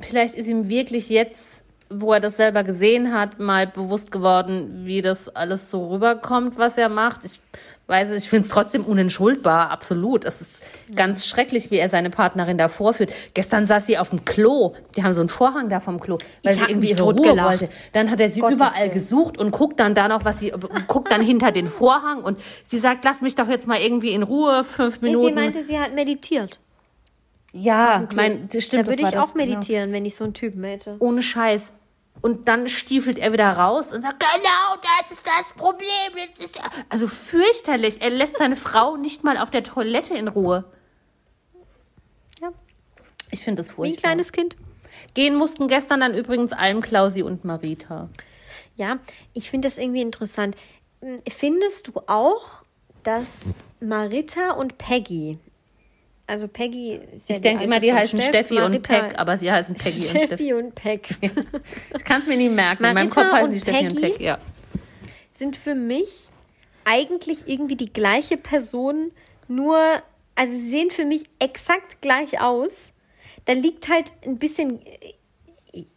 Vielleicht 0.00 0.34
ist 0.34 0.48
ihm 0.48 0.68
wirklich 0.68 1.08
jetzt, 1.08 1.64
wo 1.92 2.12
er 2.12 2.20
das 2.20 2.36
selber 2.36 2.62
gesehen 2.62 3.12
hat, 3.12 3.40
mal 3.40 3.66
bewusst 3.66 4.12
geworden, 4.12 4.82
wie 4.84 5.02
das 5.02 5.28
alles 5.28 5.70
so 5.70 5.88
rüberkommt, 5.88 6.56
was 6.56 6.78
er 6.78 6.88
macht. 6.88 7.24
Ich 7.24 7.40
weiß 7.88 8.10
es, 8.10 8.24
ich 8.24 8.30
finde 8.30 8.46
es 8.46 8.52
trotzdem 8.52 8.84
unentschuldbar, 8.84 9.70
absolut. 9.70 10.24
Es 10.24 10.40
ist 10.40 10.62
ganz 10.94 11.26
schrecklich, 11.26 11.72
wie 11.72 11.78
er 11.78 11.88
seine 11.88 12.08
Partnerin 12.08 12.56
da 12.56 12.68
vorführt. 12.68 13.12
Gestern 13.34 13.66
saß 13.66 13.86
sie 13.86 13.98
auf 13.98 14.10
dem 14.10 14.24
Klo. 14.24 14.74
Die 14.96 15.02
haben 15.02 15.14
so 15.14 15.20
einen 15.20 15.28
Vorhang 15.28 15.68
da 15.68 15.80
vom 15.80 15.98
Klo, 15.98 16.18
weil 16.44 16.54
ich 16.54 16.60
sie 16.60 16.70
irgendwie 16.70 16.90
ihre 16.90 17.02
Ruhe 17.02 17.14
gelacht. 17.14 17.60
wollte. 17.60 17.72
Dann 17.92 18.08
hat 18.10 18.20
er 18.20 18.30
sie 18.30 18.40
Gottes 18.40 18.54
überall 18.54 18.82
Willen. 18.82 18.92
gesucht 18.92 19.38
und 19.38 19.50
guckt 19.50 19.80
dann 19.80 19.94
da 19.96 20.06
noch, 20.06 20.24
was 20.24 20.38
sie, 20.38 20.52
guckt 20.86 21.10
dann 21.10 21.20
hinter 21.20 21.50
den 21.50 21.66
Vorhang 21.66 22.22
und 22.22 22.38
sie 22.64 22.78
sagt, 22.78 23.04
lass 23.04 23.20
mich 23.20 23.34
doch 23.34 23.48
jetzt 23.48 23.66
mal 23.66 23.80
irgendwie 23.80 24.12
in 24.12 24.22
Ruhe, 24.22 24.62
fünf 24.62 25.00
Minuten. 25.00 25.26
Sie 25.26 25.34
meinte, 25.34 25.64
sie 25.64 25.78
hat 25.78 25.92
meditiert. 25.92 26.60
Ja, 27.52 28.06
mein, 28.14 28.48
das 28.48 28.64
stimmt. 28.64 28.86
Da 28.86 28.92
würde 28.92 29.02
ich 29.02 29.18
auch 29.18 29.32
genau. 29.32 29.46
meditieren, 29.46 29.86
genau. 29.86 29.96
wenn 29.96 30.04
ich 30.04 30.14
so 30.14 30.22
einen 30.22 30.34
Typen 30.34 30.62
hätte. 30.62 30.94
Ohne 31.00 31.20
Scheiß. 31.20 31.72
Und 32.22 32.48
dann 32.48 32.68
stiefelt 32.68 33.18
er 33.18 33.32
wieder 33.32 33.50
raus 33.50 33.92
und 33.92 34.02
sagt, 34.02 34.20
genau, 34.20 34.76
das 34.98 35.10
ist 35.10 35.26
das 35.26 35.52
Problem. 35.56 35.88
Das 36.38 36.44
ist 36.46 36.60
also 36.88 37.08
fürchterlich. 37.08 38.02
Er 38.02 38.10
lässt 38.10 38.36
seine 38.36 38.56
Frau 38.68 38.96
nicht 38.96 39.24
mal 39.24 39.38
auf 39.38 39.50
der 39.50 39.62
Toilette 39.62 40.14
in 40.14 40.28
Ruhe. 40.28 40.64
Ja. 42.40 42.52
Ich 43.30 43.40
finde 43.40 43.62
das 43.62 43.70
furchtbar. 43.70 43.86
Wie 43.86 43.96
ein 43.96 44.02
kleines 44.02 44.32
Kind. 44.32 44.56
Gehen 45.14 45.36
mussten 45.36 45.68
gestern 45.68 46.00
dann 46.00 46.14
übrigens 46.14 46.52
allen 46.52 46.82
Klausi 46.82 47.22
und 47.22 47.44
Marita. 47.44 48.08
Ja, 48.76 48.98
ich 49.32 49.50
finde 49.50 49.68
das 49.68 49.78
irgendwie 49.78 50.02
interessant. 50.02 50.56
Findest 51.28 51.88
du 51.88 52.02
auch, 52.06 52.64
dass 53.02 53.26
Marita 53.80 54.52
und 54.52 54.78
Peggy 54.78 55.38
also 56.30 56.46
Peggy 56.46 57.00
ist 57.12 57.28
ja 57.28 57.34
Ich 57.34 57.40
denke 57.40 57.64
immer, 57.64 57.80
die 57.80 57.92
heißen 57.92 58.20
Steff, 58.20 58.46
Steffi 58.46 58.54
Marita, 58.54 58.76
und 58.76 58.82
Peck, 59.08 59.18
aber 59.18 59.36
sie 59.36 59.50
heißen 59.50 59.74
Peggy 59.74 60.02
Steffi 60.02 60.12
und 60.20 60.26
Steffi. 60.26 60.52
und 60.54 60.74
Peck. 60.76 61.08
ich 61.96 62.04
kann 62.04 62.20
es 62.20 62.28
mir 62.28 62.36
nie 62.36 62.48
merken. 62.48 62.82
Marita 62.84 62.88
In 62.88 62.94
meinem 62.94 63.10
Kopf 63.10 63.32
heißen 63.32 63.52
die 63.52 63.58
Steffi 63.60 63.88
Peggy 63.88 63.96
und 63.96 64.00
Peck, 64.00 64.20
ja. 64.20 64.38
Sind 65.32 65.56
für 65.56 65.74
mich 65.74 66.28
eigentlich 66.84 67.48
irgendwie 67.48 67.74
die 67.74 67.92
gleiche 67.92 68.36
Person, 68.36 69.10
nur, 69.48 69.76
also 70.36 70.52
sie 70.52 70.70
sehen 70.70 70.90
für 70.92 71.04
mich 71.04 71.24
exakt 71.40 72.00
gleich 72.00 72.40
aus. 72.40 72.94
Da 73.46 73.52
liegt 73.52 73.88
halt 73.88 74.14
ein 74.24 74.38
bisschen, 74.38 74.78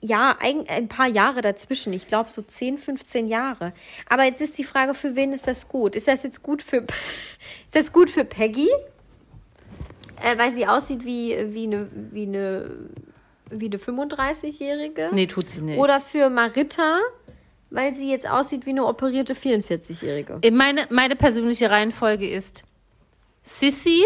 ja, 0.02 0.36
ein, 0.40 0.68
ein 0.68 0.88
paar 0.88 1.08
Jahre 1.08 1.42
dazwischen. 1.42 1.94
Ich 1.94 2.08
glaube 2.08 2.32
so 2.32 2.42
10, 2.42 2.80
15 2.80 3.28
Jahre. 3.28 3.74
Aber 4.10 4.24
jetzt 4.24 4.42
ist 4.42 4.58
die 4.58 4.64
Frage, 4.64 4.96
für 4.96 5.16
wen 5.16 5.32
ist 5.32 5.46
das 5.46 5.68
gut? 5.68 5.96
Ist 5.96 6.08
das 6.08 6.24
jetzt 6.24 6.42
gut 6.42 6.64
für, 6.64 6.78
ist 7.68 7.76
das 7.76 7.94
gut 7.94 8.10
für 8.10 8.26
Peggy? 8.26 8.70
Äh, 10.22 10.38
weil 10.38 10.54
sie 10.54 10.68
aussieht 10.68 11.06
wie, 11.06 11.36
wie 11.54 11.64
eine, 11.66 11.88
wie 12.12 12.24
eine, 12.24 12.70
wie 13.50 13.66
eine 13.66 13.78
35-Jährige. 13.78 15.10
Nee, 15.12 15.28
tut 15.28 15.50
sie 15.50 15.62
nicht. 15.62 15.80
Oder 15.80 16.00
für 16.02 16.30
Marita, 16.30 17.00
weil 17.70 17.94
sie 17.94 18.10
jetzt 18.10 18.30
aussieht 18.30 18.66
wie 18.66 18.72
eine 18.72 18.86
operierte 18.86 19.34
44-Jährige. 19.34 20.40
Meine, 20.52 20.88
meine 20.90 21.16
persönliche 21.16 21.70
Reihenfolge 21.72 22.30
ist 22.30 22.64
Sissy, 23.42 24.04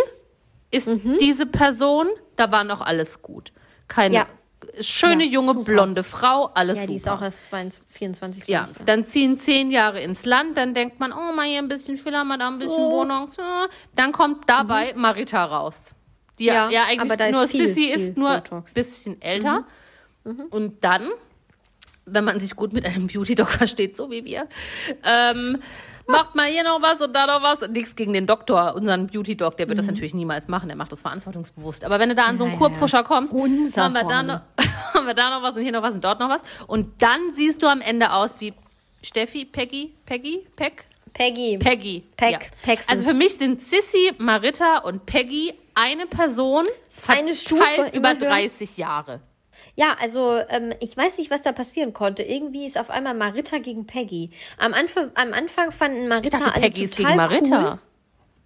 ist 0.71 0.89
diese 1.19 1.45
Person, 1.45 2.07
da 2.35 2.51
war 2.51 2.63
noch 2.63 2.81
alles 2.81 3.21
gut. 3.21 3.51
Keine 3.87 4.15
Ja. 4.15 4.27
schöne, 4.81 5.23
Ja, 5.25 5.31
junge, 5.31 5.53
super. 5.53 5.63
blonde 5.63 6.03
Frau, 6.03 6.49
alles 6.55 6.77
Ja, 6.77 6.83
super. 6.83 6.91
die 6.91 6.95
ist 6.97 7.07
auch 7.09 7.21
erst 7.21 7.45
22, 7.45 7.83
24, 7.89 8.47
Ja, 8.47 8.67
ich, 8.71 8.85
dann 8.85 9.03
ziehen 9.05 9.37
zehn 9.37 9.69
Jahre 9.71 10.01
ins 10.01 10.25
Land, 10.25 10.57
dann 10.57 10.73
denkt 10.73 10.99
man, 10.99 11.13
oh, 11.13 11.33
mal 11.35 11.45
hier 11.45 11.59
ein 11.59 11.67
bisschen 11.67 11.95
Filler, 11.97 12.23
mal 12.23 12.37
da 12.37 12.47
ein 12.47 12.57
bisschen 12.57 12.75
Oh. 12.77 12.89
Bonus. 12.89 13.37
ja. 13.37 13.67
Dann 13.95 14.11
kommt 14.11 14.49
dabei 14.49 14.93
Marita 14.95 15.45
raus. 15.45 15.93
Die 16.39 16.45
ja, 16.45 16.69
Ja, 16.69 16.85
eigentlich 16.85 17.01
aber 17.01 17.17
da 17.17 17.25
ist 17.25 17.33
nur 17.33 17.47
viel, 17.47 17.67
Sissy 17.67 17.87
viel 17.87 17.95
ist 17.95 18.17
nur 18.17 18.29
ein 18.31 18.63
bisschen 18.73 19.21
älter. 19.21 19.65
Und 20.49 20.83
dann, 20.83 21.09
wenn 22.05 22.23
man 22.23 22.39
sich 22.39 22.55
gut 22.55 22.73
mit 22.73 22.85
einem 22.85 23.07
Beauty-Doc 23.07 23.49
versteht, 23.49 23.97
so 23.97 24.11
wie 24.11 24.25
wir, 24.25 24.47
ähm, 25.03 25.59
macht 26.07 26.35
mal 26.35 26.47
hier 26.47 26.63
noch 26.63 26.81
was 26.81 27.01
und 27.01 27.13
da 27.13 27.27
noch 27.27 27.41
was. 27.41 27.67
Nichts 27.69 27.95
gegen 27.95 28.13
den 28.13 28.25
Doktor, 28.25 28.75
unseren 28.75 29.07
Beauty-Doc, 29.07 29.57
der 29.57 29.67
wird 29.67 29.77
das 29.77 29.87
natürlich 29.87 30.13
niemals 30.13 30.47
machen, 30.47 30.67
der 30.67 30.77
macht 30.77 30.91
das 30.91 31.01
verantwortungsbewusst. 31.01 31.83
Aber 31.83 31.99
wenn 31.99 32.09
du 32.09 32.15
da 32.15 32.25
an 32.25 32.37
so 32.37 32.45
einen 32.45 32.53
Ja, 32.53 32.59
ja. 32.59 32.67
Kurpfuscher 32.67 33.03
kommst, 33.03 33.33
Unser 33.33 33.83
haben 33.83 33.93
wir, 33.93 34.03
da 34.03 34.23
noch, 34.23 34.41
haben 34.93 35.05
wir 35.07 35.13
da 35.13 35.29
noch 35.29 35.43
was 35.43 35.55
und 35.55 35.63
hier 35.63 35.71
noch 35.71 35.81
was 35.81 35.93
und 35.93 36.03
dort 36.03 36.19
noch 36.19 36.29
was. 36.29 36.41
Und 36.67 37.01
dann 37.01 37.33
siehst 37.33 37.61
du 37.63 37.67
am 37.67 37.81
Ende 37.81 38.11
aus 38.13 38.39
wie 38.39 38.53
Steffi, 39.01 39.45
Peggy, 39.45 39.93
Peggy, 40.05 40.45
Peck, 40.55 40.85
Peggy. 41.17 41.57
Peggy. 41.57 42.03
Peck, 42.15 42.31
ja. 42.31 42.39
Paxton. 42.63 42.93
Also 42.93 43.09
für 43.09 43.15
mich 43.15 43.37
sind 43.37 43.61
Sissy, 43.61 44.11
Marita 44.19 44.77
und 44.79 45.05
Peggy 45.07 45.53
eine 45.73 46.05
Person, 46.05 46.65
Eine 47.07 47.35
Stufe 47.35 47.63
über 47.93 48.11
immer 48.11 48.19
höher. 48.19 48.29
30 48.29 48.77
Jahre. 48.77 49.21
Ja, 49.75 49.95
also 49.99 50.39
ähm, 50.49 50.73
ich 50.79 50.95
weiß 50.95 51.17
nicht, 51.17 51.31
was 51.31 51.41
da 51.41 51.51
passieren 51.51 51.93
konnte. 51.93 52.23
Irgendwie 52.23 52.65
ist 52.65 52.77
auf 52.77 52.89
einmal 52.89 53.15
Marita 53.15 53.57
gegen 53.57 53.85
Peggy. 53.85 54.31
Am 54.57 54.73
Anfang, 54.73 55.11
am 55.15 55.33
Anfang 55.33 55.71
fanden 55.71 56.03
Ich 56.03 56.09
Marita 56.09 56.37
dachte, 56.37 56.53
alle 56.53 56.61
Peggy 56.61 56.83
ist 56.83 56.97
total 56.97 57.11
gegen 57.11 57.17
Marita. 57.17 57.71
Cool. 57.71 57.79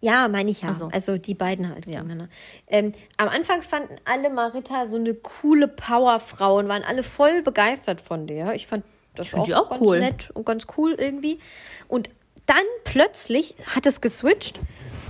Ja, 0.02 0.28
meine 0.30 0.50
ich 0.50 0.62
ja. 0.62 0.74
So. 0.74 0.90
Also 0.92 1.18
die 1.18 1.36
beiden 1.36 1.70
halt 1.70 1.86
gegeneinander. 1.86 2.28
Ähm, 2.68 2.94
am 3.18 3.28
Anfang 3.28 3.62
fanden 3.64 3.96
alle 4.06 4.30
Marita 4.30 4.88
so 4.88 4.96
eine 4.96 5.14
coole 5.14 5.68
Powerfrau 5.68 6.58
und 6.58 6.68
waren 6.68 6.84
alle 6.84 7.04
voll 7.04 7.44
begeistert 7.44 8.02
von 8.02 8.28
der. 8.28 8.56
Ich 8.56 8.66
fand 8.66 8.84
das 9.16 9.30
find 9.30 9.42
auch, 9.42 9.46
die 9.46 9.56
auch 9.56 9.70
ganz 9.70 9.82
cool. 9.82 10.00
nett 10.00 10.32
und 10.32 10.46
ganz 10.46 10.66
cool 10.78 10.96
irgendwie. 10.98 11.40
Und 11.88 12.10
dann 12.46 12.64
plötzlich 12.84 13.56
hat 13.66 13.86
es 13.86 14.02
geswitcht 14.02 14.60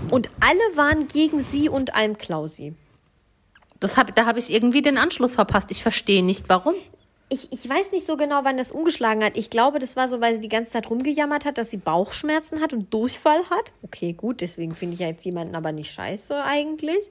und 0.09 0.29
alle 0.39 0.77
waren 0.77 1.07
gegen 1.07 1.41
sie 1.41 1.69
und 1.69 1.95
Almklausi. 1.95 2.73
Das 3.79 3.97
hab, 3.97 4.15
da 4.15 4.25
habe 4.25 4.39
ich 4.39 4.51
irgendwie 4.51 4.81
den 4.81 4.97
Anschluss 4.97 5.35
verpasst. 5.35 5.71
Ich 5.71 5.81
verstehe 5.81 6.23
nicht, 6.23 6.49
warum. 6.49 6.75
Ich, 7.33 7.47
ich 7.53 7.67
weiß 7.69 7.91
nicht 7.93 8.05
so 8.05 8.17
genau, 8.17 8.41
wann 8.43 8.57
das 8.57 8.73
umgeschlagen 8.73 9.23
hat. 9.23 9.37
Ich 9.37 9.49
glaube, 9.49 9.79
das 9.79 9.95
war 9.95 10.09
so, 10.09 10.19
weil 10.19 10.35
sie 10.35 10.41
die 10.41 10.49
ganze 10.49 10.71
Zeit 10.71 10.89
rumgejammert 10.89 11.45
hat, 11.45 11.57
dass 11.57 11.71
sie 11.71 11.77
Bauchschmerzen 11.77 12.59
hat 12.59 12.73
und 12.73 12.93
Durchfall 12.93 13.39
hat. 13.49 13.71
Okay, 13.83 14.11
gut, 14.11 14.41
deswegen 14.41 14.75
finde 14.75 14.95
ich 14.95 14.99
ja 14.99 15.07
jetzt 15.07 15.23
jemanden 15.23 15.55
aber 15.55 15.71
nicht 15.71 15.89
scheiße 15.91 16.43
eigentlich. 16.43 17.09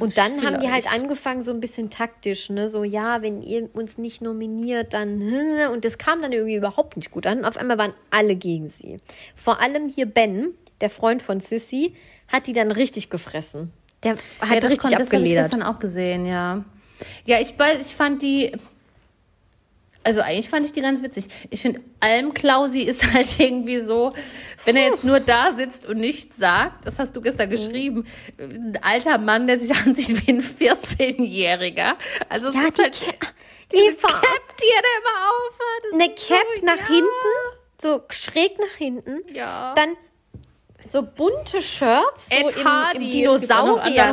Und 0.00 0.18
dann 0.18 0.44
haben 0.44 0.58
die 0.58 0.70
halt 0.70 0.84
Vielleicht. 0.84 1.02
angefangen, 1.04 1.42
so 1.42 1.52
ein 1.52 1.60
bisschen 1.60 1.90
taktisch, 1.90 2.50
ne? 2.50 2.68
So, 2.68 2.82
ja, 2.82 3.22
wenn 3.22 3.40
ihr 3.42 3.68
uns 3.72 3.98
nicht 3.98 4.20
nominiert, 4.20 4.94
dann. 4.94 5.22
Und 5.72 5.84
das 5.84 5.96
kam 5.96 6.20
dann 6.22 6.32
irgendwie 6.32 6.56
überhaupt 6.56 6.96
nicht 6.96 7.12
gut 7.12 7.26
an. 7.26 7.44
Auf 7.44 7.56
einmal 7.56 7.78
waren 7.78 7.94
alle 8.10 8.34
gegen 8.34 8.68
sie. 8.68 8.96
Vor 9.36 9.60
allem 9.60 9.88
hier 9.88 10.06
Ben, 10.06 10.54
der 10.80 10.90
Freund 10.90 11.22
von 11.22 11.38
Sissy, 11.38 11.94
hat 12.26 12.48
die 12.48 12.52
dann 12.52 12.72
richtig 12.72 13.10
gefressen. 13.10 13.72
Der 14.02 14.16
hat 14.40 14.54
ja, 14.54 14.60
das, 14.60 14.70
richtig 14.72 14.78
kon- 14.80 14.90
das 14.90 14.92
habe 14.92 15.02
ich 15.02 15.06
abgeledert. 15.12 15.44
gestern 15.44 15.62
auch 15.62 15.78
gesehen, 15.78 16.26
ja. 16.26 16.64
Ja, 17.26 17.38
ich, 17.40 17.54
ich 17.80 17.94
fand 17.94 18.22
die. 18.22 18.50
Also 20.04 20.20
eigentlich 20.20 20.48
fand 20.48 20.66
ich 20.66 20.72
die 20.72 20.80
ganz 20.80 21.02
witzig. 21.02 21.26
Ich 21.50 21.62
finde, 21.62 21.80
Almklausi 22.00 22.80
ist 22.80 23.04
halt 23.12 23.28
irgendwie 23.38 23.80
so, 23.80 24.12
wenn 24.64 24.76
er 24.76 24.88
jetzt 24.90 25.04
nur 25.04 25.20
da 25.20 25.52
sitzt 25.52 25.86
und 25.86 25.98
nichts 25.98 26.36
sagt, 26.36 26.86
das 26.86 26.98
hast 26.98 27.14
du 27.16 27.20
gestern 27.20 27.46
Mhm. 27.48 27.50
geschrieben, 27.52 28.06
ein 28.38 28.78
alter 28.82 29.18
Mann, 29.18 29.46
der 29.46 29.58
sich 29.60 29.74
ansieht 29.74 30.26
wie 30.26 30.32
ein 30.32 30.40
14-Jähriger. 30.42 31.94
Also 32.28 32.48
es 32.48 32.54
Ja, 32.54 32.62
ist 32.62 32.78
die 32.78 32.82
halt 32.82 33.00
Ca- 33.00 33.26
diese 33.72 33.84
Eva. 33.84 34.08
Cap, 34.08 34.56
die 34.60 34.66
er 34.74 34.82
da 34.82 34.88
immer 34.98 35.30
aufhat. 35.30 35.82
das 35.84 35.92
eine 35.94 36.08
Cap 36.14 36.46
so, 36.60 36.66
nach 36.66 36.76
ja. 36.88 36.94
hinten, 36.94 37.10
so 37.80 38.02
schräg 38.10 38.58
nach 38.60 38.76
hinten. 38.76 39.34
Ja. 39.34 39.74
Dann 39.76 39.90
so 40.90 41.02
bunte 41.02 41.62
Shirts, 41.62 42.28
so 42.28 42.36
Ed 42.36 42.56
im, 42.56 42.64
Hardy. 42.64 43.22
im 43.24 43.30
andere 43.30 43.46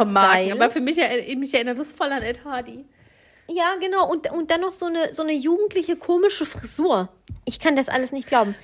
Marken, 0.06 0.52
aber 0.52 0.70
Dinosaurier-Style. 0.70 0.70
für 0.72 0.80
mich, 0.82 0.98
mich 1.38 1.54
erinnert 1.54 1.80
das 1.80 1.92
voll 1.92 2.12
an 2.12 2.22
Ed 2.22 2.46
Hardy. 2.46 2.86
Ja, 3.50 3.76
genau. 3.80 4.10
Und, 4.10 4.32
und 4.32 4.52
dann 4.52 4.62
noch 4.62 4.72
so 4.72 4.86
eine, 4.86 5.12
so 5.14 5.24
eine 5.24 5.34
jugendliche, 5.34 5.96
komische 5.96 6.46
Frisur. 6.46 7.10
Ich 7.46 7.60
kann 7.60 7.76
das 7.76 7.90
alles 7.90 8.12
nicht 8.12 8.28
glauben. 8.28 8.56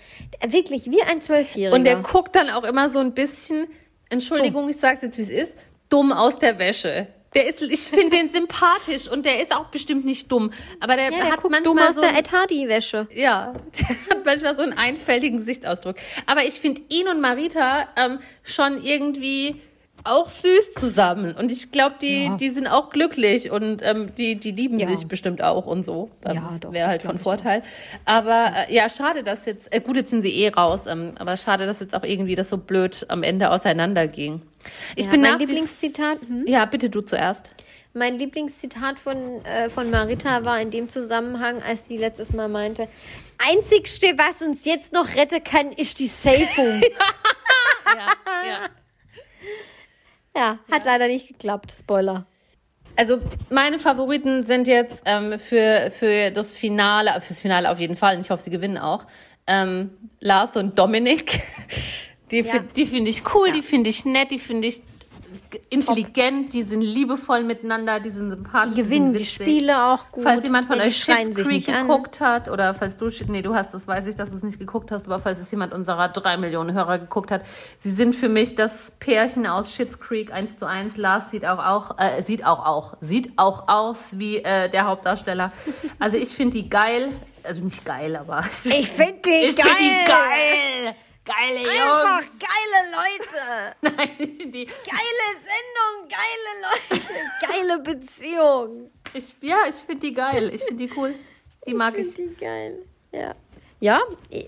Wirklich, 0.47 0.89
wie 0.91 1.01
ein 1.01 1.21
Zwölfjähriger. 1.21 1.75
Und 1.75 1.85
der 1.85 1.97
guckt 1.97 2.35
dann 2.35 2.49
auch 2.49 2.63
immer 2.63 2.89
so 2.89 2.99
ein 2.99 3.13
bisschen, 3.13 3.67
Entschuldigung, 4.09 4.69
ich 4.69 4.77
sag's 4.77 5.01
jetzt, 5.01 5.17
wie 5.17 5.23
es 5.23 5.29
ist, 5.29 5.57
dumm 5.89 6.11
aus 6.11 6.37
der 6.37 6.59
Wäsche. 6.59 7.07
Der 7.33 7.47
ist, 7.47 7.61
ich 7.61 7.81
finde 7.81 8.17
den 8.17 8.29
sympathisch 8.29 9.09
und 9.09 9.25
der 9.25 9.41
ist 9.41 9.53
auch 9.53 9.65
bestimmt 9.65 10.05
nicht 10.05 10.31
dumm. 10.31 10.51
Aber 10.79 10.95
der, 10.95 11.11
ja, 11.11 11.17
der 11.17 11.25
hat 11.31 11.41
guckt 11.41 11.65
dumm 11.65 11.75
manchmal 11.75 11.89
aus 11.89 11.95
so. 11.95 12.01
der 12.01 12.17
Ed 12.17 12.31
Hardy-Wäsche. 12.31 13.07
ja, 13.11 13.53
der 13.79 13.89
hat 13.89 14.25
manchmal 14.25 14.55
so 14.55 14.61
einen 14.61 14.73
einfältigen 14.73 15.37
Gesichtsausdruck. 15.37 15.97
Aber 16.27 16.45
ich 16.45 16.53
finde 16.53 16.81
ihn 16.89 17.09
und 17.09 17.19
Marita 17.19 17.89
ähm, 17.97 18.19
schon 18.43 18.81
irgendwie 18.81 19.61
auch 20.05 20.29
süß 20.29 20.73
zusammen. 20.73 21.35
Und 21.35 21.51
ich 21.51 21.71
glaube, 21.71 21.95
die, 22.01 22.25
Ja. 22.25 22.37
die 22.37 22.49
sind 22.49 22.67
auch 22.67 22.89
glücklich 22.89 23.51
und 23.51 23.81
ähm, 23.83 24.13
die, 24.15 24.35
die 24.39 24.51
lieben 24.51 24.79
Ja. 24.79 24.87
sich 24.87 25.07
bestimmt 25.07 25.41
auch 25.43 25.65
und 25.65 25.85
so. 25.85 26.09
Ähm, 26.25 26.35
Ja, 26.35 26.49
das 26.61 26.71
wäre 26.71 26.87
halt 26.89 27.01
von 27.01 27.17
Vorteil. 27.19 27.63
Aber 28.05 28.51
äh, 28.69 28.73
ja, 28.73 28.87
schade, 28.89 29.23
dass 29.23 29.45
jetzt, 29.45 29.73
äh, 29.73 29.81
gut, 29.81 29.97
jetzt 29.97 30.09
sind 30.11 30.21
sie 30.21 30.33
eh 30.43 30.49
raus, 30.49 30.87
ähm, 30.87 31.11
aber 31.19 31.35
schade, 31.37 31.65
dass 31.65 31.79
jetzt 31.79 31.95
auch 31.95 32.03
irgendwie 32.03 32.35
das 32.35 32.49
so 32.49 32.57
blöd 32.57 33.05
am 33.09 33.23
Ende 33.23 33.49
auseinanderging. 33.51 34.41
Ich 34.95 35.05
ja, 35.05 35.11
bin 35.11 35.21
mein 35.21 35.33
nach 35.33 35.39
Lieblingszitat. 35.39 36.19
Hm? 36.27 36.45
Ja, 36.47 36.65
bitte 36.65 36.89
du 36.89 37.01
zuerst. 37.01 37.51
Mein 37.93 38.17
Lieblingszitat 38.19 38.99
von, 38.99 39.45
äh, 39.45 39.69
von 39.69 39.89
Marita 39.89 40.43
war 40.43 40.59
in 40.59 40.69
dem 40.69 40.89
Zusammenhang, 40.89 41.61
als 41.63 41.87
sie 41.87 41.95
letztes 41.97 42.33
Mal 42.33 42.49
meinte, 42.49 42.89
das 43.37 43.49
Einzigste, 43.55 44.07
was 44.17 44.41
uns 44.45 44.65
jetzt 44.65 44.91
noch 44.91 45.15
retten 45.15 45.41
kann, 45.43 45.71
ist 45.71 45.99
die 45.99 46.07
Safung. 46.07 46.81
Ja, 47.95 48.07
ja. 48.49 48.57
Ja, 50.35 50.59
hat 50.71 50.85
leider 50.85 51.07
nicht 51.07 51.27
geklappt. 51.27 51.75
Spoiler. 51.79 52.25
Also 52.97 53.19
meine 53.49 53.77
Favoriten 53.79 54.45
sind 54.45 54.67
jetzt 54.67 55.03
ähm, 55.05 55.37
für, 55.37 55.91
für 55.91 56.31
das 56.31 56.53
Finale, 56.53 57.19
fürs 57.21 57.41
Finale 57.41 57.69
auf 57.69 57.79
jeden 57.79 57.95
Fall, 57.97 58.15
und 58.15 58.21
ich 58.21 58.29
hoffe, 58.29 58.41
sie 58.43 58.49
gewinnen 58.51 58.77
auch, 58.77 59.05
ähm, 59.47 59.91
Lars 60.19 60.55
und 60.55 60.77
Dominik. 60.79 61.41
Die, 62.31 62.39
Ja. 62.39 62.57
die 62.75 62.87
finde 62.87 63.11
ich 63.11 63.21
cool, 63.35 63.51
die 63.51 63.61
finde 63.61 63.87
ich 63.91 64.03
nett, 64.03 64.31
die 64.31 64.39
finde 64.39 64.67
ich 64.67 64.81
intelligent, 65.69 66.53
die 66.53 66.63
sind 66.63 66.81
liebevoll 66.81 67.43
miteinander, 67.43 67.99
die 67.99 68.09
sind 68.09 68.29
sympathisch. 68.29 68.73
Die 68.75 68.81
gewinnen 68.83 69.13
die 69.13 69.19
witzig. 69.19 69.35
Spiele 69.35 69.83
auch 69.85 70.11
gut. 70.11 70.23
Falls 70.23 70.43
jemand 70.43 70.67
von 70.67 70.77
die 70.77 70.85
euch 70.85 71.03
sich 71.03 71.35
Creek 71.35 71.47
nicht 71.47 71.69
an. 71.69 71.87
geguckt 71.87 72.19
hat 72.21 72.49
oder 72.49 72.73
falls 72.73 72.97
du, 72.97 73.09
nee, 73.27 73.41
du 73.41 73.53
hast, 73.55 73.73
das 73.73 73.87
weiß 73.87 74.07
ich, 74.07 74.15
dass 74.15 74.31
du 74.31 74.37
es 74.37 74.43
nicht 74.43 74.59
geguckt 74.59 74.91
hast, 74.91 75.05
aber 75.07 75.19
falls 75.19 75.39
es 75.39 75.49
jemand 75.51 75.73
unserer 75.73 76.09
drei 76.09 76.37
Millionen 76.37 76.73
Hörer 76.73 76.99
geguckt 76.99 77.31
hat, 77.31 77.41
sie 77.77 77.91
sind 77.91 78.15
für 78.15 78.29
mich 78.29 78.55
das 78.55 78.91
Pärchen 78.99 79.45
aus 79.47 79.73
Schitt's 79.73 79.99
Creek 79.99 80.33
1 80.33 80.57
zu 80.57 80.67
1. 80.67 80.97
Lars 80.97 81.31
sieht 81.31 81.45
auch, 81.45 81.59
auch 81.59 81.97
äh, 81.99 82.21
sieht 82.21 82.45
auch 82.45 82.65
auch, 82.65 82.97
sieht 83.01 83.33
auch 83.37 83.67
aus 83.67 84.17
wie 84.17 84.37
äh, 84.37 84.69
der 84.69 84.85
Hauptdarsteller. 84.85 85.51
Also 85.99 86.17
ich 86.17 86.29
finde 86.29 86.57
die 86.57 86.69
geil, 86.69 87.13
also 87.43 87.63
nicht 87.63 87.85
geil, 87.85 88.15
aber 88.15 88.41
Ich 88.63 88.89
finde 88.91 89.15
die 89.25 89.29
ich 89.49 89.55
geil. 89.55 89.65
finde 89.65 89.83
die 89.83 90.11
geil. 90.11 90.95
Geile 91.25 91.59
Jungs. 91.59 91.71
Einfach 91.75 92.21
geile 92.39 92.91
Leute. 92.95 93.75
Nein, 93.97 94.09
ich 94.19 94.51
die, 94.51 94.65
Geile 94.65 95.25
Sendung, 95.41 96.09
geile 96.09 96.99
Leute, 96.99 97.03
geile 97.41 97.79
Beziehung. 97.79 98.91
ich, 99.13 99.35
ja, 99.41 99.57
ich 99.67 99.75
finde 99.75 100.01
die 100.07 100.13
geil. 100.13 100.51
Ich 100.53 100.63
finde 100.63 100.87
die 100.87 100.91
cool. 100.95 101.15
Die 101.67 101.73
mag 101.73 101.97
ich. 101.97 102.09
Finde 102.09 102.31
die 102.35 102.39
geil. 102.39 102.77
Ja. 103.11 103.33
Ja, 103.81 104.01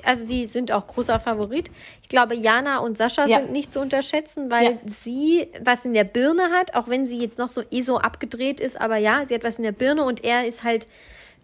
also 0.05 0.25
die 0.25 0.45
sind 0.45 0.71
auch 0.71 0.87
großer 0.87 1.19
Favorit. 1.19 1.69
Ich 2.01 2.09
glaube, 2.09 2.33
Jana 2.35 2.77
und 2.79 2.97
Sascha 2.97 3.25
Ja. 3.25 3.39
sind 3.39 3.51
nicht 3.51 3.73
zu 3.73 3.79
unterschätzen, 3.81 4.49
weil 4.49 4.63
Ja. 4.65 4.77
sie 4.85 5.51
was 5.61 5.83
in 5.83 5.93
der 5.93 6.05
Birne 6.05 6.51
hat, 6.51 6.75
auch 6.75 6.87
wenn 6.87 7.05
sie 7.05 7.19
jetzt 7.19 7.37
noch 7.37 7.49
so 7.49 7.61
eh 7.69 7.81
so 7.81 7.97
abgedreht 7.97 8.59
ist, 8.59 8.79
aber 8.79 8.97
ja, 8.97 9.25
sie 9.27 9.35
hat 9.35 9.43
was 9.43 9.57
in 9.57 9.63
der 9.63 9.73
Birne 9.73 10.05
und 10.05 10.23
er 10.23 10.47
ist 10.47 10.63
halt 10.63 10.87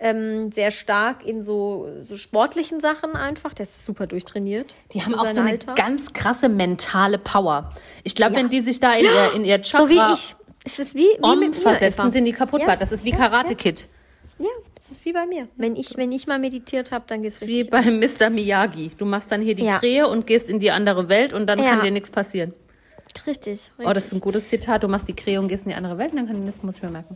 ähm, 0.03 0.51
sehr 0.51 0.69
stark 0.69 1.25
in 1.25 1.41
so, 1.41 1.87
so 2.01 2.17
sportlichen 2.17 2.79
Sachen 2.81 3.15
einfach. 3.15 3.53
Der 3.53 3.63
ist 3.63 3.83
super 3.85 4.05
durchtrainiert. 4.05 4.75
Die 4.93 5.01
haben 5.03 5.15
auch 5.15 5.25
so 5.25 5.39
eine 5.39 5.51
Alter. 5.51 5.73
ganz 5.75 6.13
krasse 6.13 6.49
mentale 6.49 7.17
Power. 7.17 7.71
Ich 8.03 8.13
glaube, 8.13 8.33
Ja. 8.33 8.39
wenn 8.39 8.49
die 8.49 8.59
sich 8.61 8.79
da 8.79 8.93
in 8.93 9.05
ihr, 9.05 9.31
in 9.35 9.45
ihr 9.45 9.61
Chakra 9.61 9.83
So 9.85 9.89
wie 9.89 10.13
ich. 10.13 10.35
Es 10.65 10.79
ist 10.79 10.95
wie, 10.95 11.01
wie 11.21 11.35
mit 11.37 11.55
versetzen, 11.55 12.11
sind 12.11 12.25
die 12.25 12.31
kaputt. 12.33 12.61
Ja. 12.61 12.75
Das 12.75 12.91
ist 12.91 13.03
wie 13.03 13.09
Ja, 13.11 13.17
Karate 13.17 13.55
Kid. 13.55 13.87
Ja, 14.39 14.47
das 14.75 14.91
ist 14.91 15.05
wie 15.05 15.13
bei 15.13 15.25
mir. 15.25 15.47
Wenn 15.57 15.75
ich, 15.75 15.95
wenn 15.97 16.11
ich 16.11 16.27
mal 16.27 16.39
meditiert 16.39 16.91
habe, 16.91 17.05
dann 17.07 17.21
geht's 17.21 17.41
Wie 17.41 17.61
richtig. 17.61 17.69
beim 17.71 17.99
Mr. 17.99 18.29
Miyagi. 18.29 18.91
Du 18.97 19.05
machst 19.05 19.31
dann 19.31 19.41
hier 19.41 19.55
die 19.55 19.65
Ja. 19.65 19.79
Krähe 19.79 20.07
und 20.07 20.27
gehst 20.27 20.49
in 20.49 20.59
die 20.59 20.71
andere 20.71 21.07
Welt 21.09 21.33
und 21.33 21.47
dann 21.47 21.59
Ja. 21.59 21.71
kann 21.71 21.81
dir 21.81 21.91
nichts 21.91 22.11
passieren. 22.11 22.53
richtig, 23.27 23.71
richtig. 23.77 23.87
Oh, 23.87 23.93
das 23.93 24.07
ist 24.07 24.13
ein 24.13 24.21
gutes 24.21 24.47
Zitat. 24.47 24.83
Du 24.83 24.87
machst 24.87 25.07
die 25.07 25.15
Krähe 25.15 25.39
und 25.39 25.47
gehst 25.47 25.63
in 25.65 25.69
die 25.69 25.75
andere 25.75 25.97
Welt 25.97 26.11
und 26.11 26.17
dann 26.17 26.27
kann 26.27 26.45
das 26.47 26.63
muss 26.63 26.77
ich 26.77 26.81
mir 26.81 26.89
merken. 26.91 27.15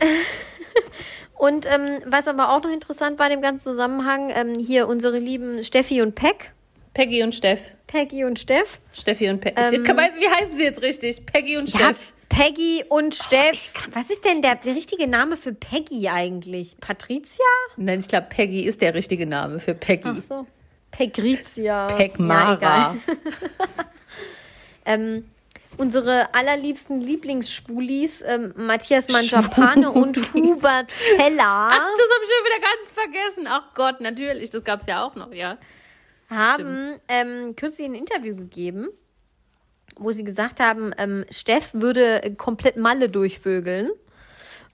Und 1.38 1.66
ähm, 1.66 2.02
was 2.04 2.26
aber 2.26 2.52
auch 2.52 2.62
noch 2.62 2.70
interessant 2.70 3.18
war 3.18 3.26
in 3.26 3.32
dem 3.32 3.42
ganzen 3.42 3.64
Zusammenhang, 3.64 4.30
ähm, 4.34 4.54
hier 4.58 4.88
unsere 4.88 5.18
lieben 5.18 5.62
Steffi 5.62 6.02
und 6.02 6.14
Peck. 6.14 6.52
Peggy 6.94 7.22
und 7.22 7.32
Steff. 7.32 7.70
Peggy 7.86 8.24
und 8.24 8.40
Steff. 8.40 8.80
Steffi 8.92 9.28
und 9.30 9.40
Peggy. 9.40 9.76
Ähm, 9.76 9.84
wie 9.84 10.28
heißen 10.28 10.56
sie 10.56 10.64
jetzt 10.64 10.82
richtig? 10.82 11.24
Peggy 11.26 11.56
und 11.56 11.72
Ja, 11.72 11.78
Steff. 11.78 12.12
Peggy 12.28 12.84
und 12.88 13.14
Steff. 13.14 13.72
Was 13.92 14.10
ist 14.10 14.24
denn 14.24 14.42
der, 14.42 14.56
der 14.56 14.74
richtige 14.74 15.06
Name 15.06 15.36
für 15.36 15.52
Peggy 15.52 16.08
eigentlich? 16.08 16.76
Patricia? 16.80 17.44
Nein, 17.76 18.00
ich 18.00 18.08
glaube, 18.08 18.26
Peggy 18.28 18.62
ist 18.62 18.82
der 18.82 18.94
richtige 18.94 19.26
Name 19.26 19.60
für 19.60 19.74
Peggy. 19.74 20.08
Ach 20.08 20.22
so. 20.28 20.46
Pegrizia. 20.90 21.86
Pegmara. 21.86 22.60
Ja, 22.60 22.96
ähm, 24.84 25.24
unsere 25.78 26.34
allerliebsten 26.34 27.00
Lieblingsschwulis, 27.00 28.22
ähm, 28.26 28.52
Matthias 28.56 29.08
Manjapane 29.08 29.90
und 29.90 30.16
Hubert 30.34 30.92
Feller, 30.92 31.68
Ach, 31.70 31.70
das 31.70 31.80
habe 31.80 32.24
ich 32.24 32.30
schon 32.30 32.44
wieder 32.44 32.60
ganz 32.60 32.92
vergessen. 32.92 33.46
Ach 33.48 33.74
Gott, 33.74 34.00
natürlich, 34.00 34.50
das 34.50 34.64
gab 34.64 34.80
es 34.80 34.86
ja 34.86 35.04
auch 35.04 35.14
noch, 35.14 35.32
ja. 35.32 35.56
haben 36.28 36.94
ähm, 37.08 37.56
kürzlich 37.56 37.86
ein 37.88 37.94
Interview 37.94 38.36
gegeben, 38.36 38.88
wo 39.96 40.12
sie 40.12 40.24
gesagt 40.24 40.60
haben, 40.60 40.92
ähm, 40.98 41.24
Steff 41.30 41.70
würde 41.72 42.34
komplett 42.36 42.76
Malle 42.76 43.08
durchvögeln. 43.08 43.90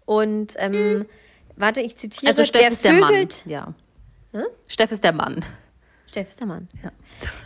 Und 0.07 0.55
ähm, 0.59 1.07
warte, 1.57 1.81
ich 1.81 1.97
zitiere, 1.97 2.29
Also 2.31 2.45
Steff 2.45 2.61
der 2.61 2.71
ist 2.73 2.85
der 2.85 2.93
Mann. 2.95 3.11
vögelt, 3.11 3.43
Ja. 3.47 3.75
Steff 4.67 4.91
ist 4.91 5.05
der 5.05 5.13
Mann. 5.13 5.45
Steff 6.09 6.29
ist 6.29 6.41
der 6.41 6.47
Mann. 6.47 6.69
Ja. 6.83 6.91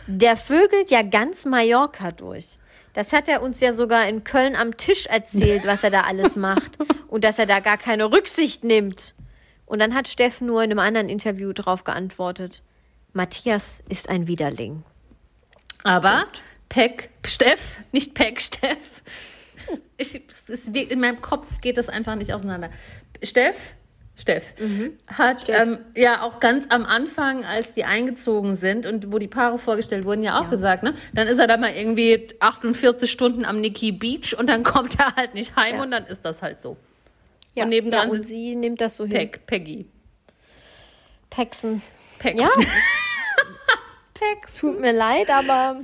Der 0.07 0.35
vögelt 0.37 0.89
ja 0.91 1.03
ganz 1.03 1.45
Mallorca 1.45 2.11
durch. 2.11 2.57
Das 2.99 3.13
hat 3.13 3.29
er 3.29 3.41
uns 3.41 3.61
ja 3.61 3.71
sogar 3.71 4.09
in 4.09 4.25
Köln 4.25 4.57
am 4.57 4.75
Tisch 4.75 5.05
erzählt, 5.05 5.65
was 5.65 5.85
er 5.85 5.89
da 5.89 6.01
alles 6.01 6.35
macht. 6.35 6.77
Und 7.07 7.23
dass 7.23 7.39
er 7.39 7.45
da 7.45 7.61
gar 7.61 7.77
keine 7.77 8.11
Rücksicht 8.11 8.65
nimmt. 8.65 9.15
Und 9.65 9.79
dann 9.79 9.95
hat 9.95 10.09
Steff 10.09 10.41
nur 10.41 10.61
in 10.63 10.71
einem 10.71 10.79
anderen 10.79 11.07
Interview 11.07 11.53
drauf 11.53 11.85
geantwortet. 11.85 12.61
Matthias 13.13 13.81
ist 13.87 14.09
ein 14.09 14.27
Widerling. 14.27 14.83
Aber 15.85 16.25
Peck, 16.67 17.09
Steff, 17.25 17.77
nicht 17.93 18.15
Peck, 18.15 18.41
Steff. 18.41 19.01
Ich, 19.95 20.21
es 20.49 20.73
wie- 20.73 20.83
in 20.83 20.99
meinem 20.99 21.21
Kopf 21.21 21.61
geht 21.61 21.77
das 21.77 21.87
einfach 21.87 22.15
nicht 22.15 22.33
auseinander. 22.33 22.69
Steff, 23.23 23.75
Steff, 24.19 24.53
hat 25.07 25.45
Ähm, 25.47 25.79
ja 25.95 26.23
auch 26.23 26.41
ganz 26.41 26.65
am 26.69 26.85
Anfang, 26.85 27.45
als 27.45 27.71
die 27.71 27.85
eingezogen 27.85 28.57
sind 28.57 28.85
und 28.85 29.13
wo 29.13 29.17
die 29.17 29.29
Paare 29.29 29.57
vorgestellt 29.57 30.03
wurden, 30.05 30.23
ja 30.23 30.41
auch 30.41 30.49
gesagt, 30.49 30.83
ne? 30.83 30.93
Dann 31.13 31.27
ist 31.27 31.39
er 31.39 31.47
da 31.47 31.55
mal 31.55 31.71
irgendwie 31.71 32.27
48 32.41 33.09
Stunden 33.09 33.45
am 33.45 33.61
Nikki 33.61 33.93
Beach 33.93 34.35
und 34.37 34.47
dann 34.47 34.63
kommt 34.63 34.99
er 34.99 35.15
halt 35.15 35.35
nicht 35.35 35.55
heim 35.55 35.75
Ja. 35.75 35.83
und 35.83 35.91
dann 35.91 36.05
ist 36.05 36.25
das 36.25 36.41
halt 36.41 36.61
so. 36.61 36.75
Ja, 37.55 37.63
Und 37.63 37.69
nebendran 37.69 38.09
ja, 38.09 38.13
und 38.13 38.27
sie 38.27 38.55
nimmt 38.55 38.81
das 38.81 38.97
so 38.97 39.05
hin. 39.05 39.13
Peck, 39.13 39.45
Peggy. 39.47 39.85
Pexen. 41.29 41.81
Peck. 42.19 42.37
Ja. 42.39 42.49
Tut 44.59 44.81
mir 44.81 44.91
leid, 44.91 45.29
aber 45.29 45.81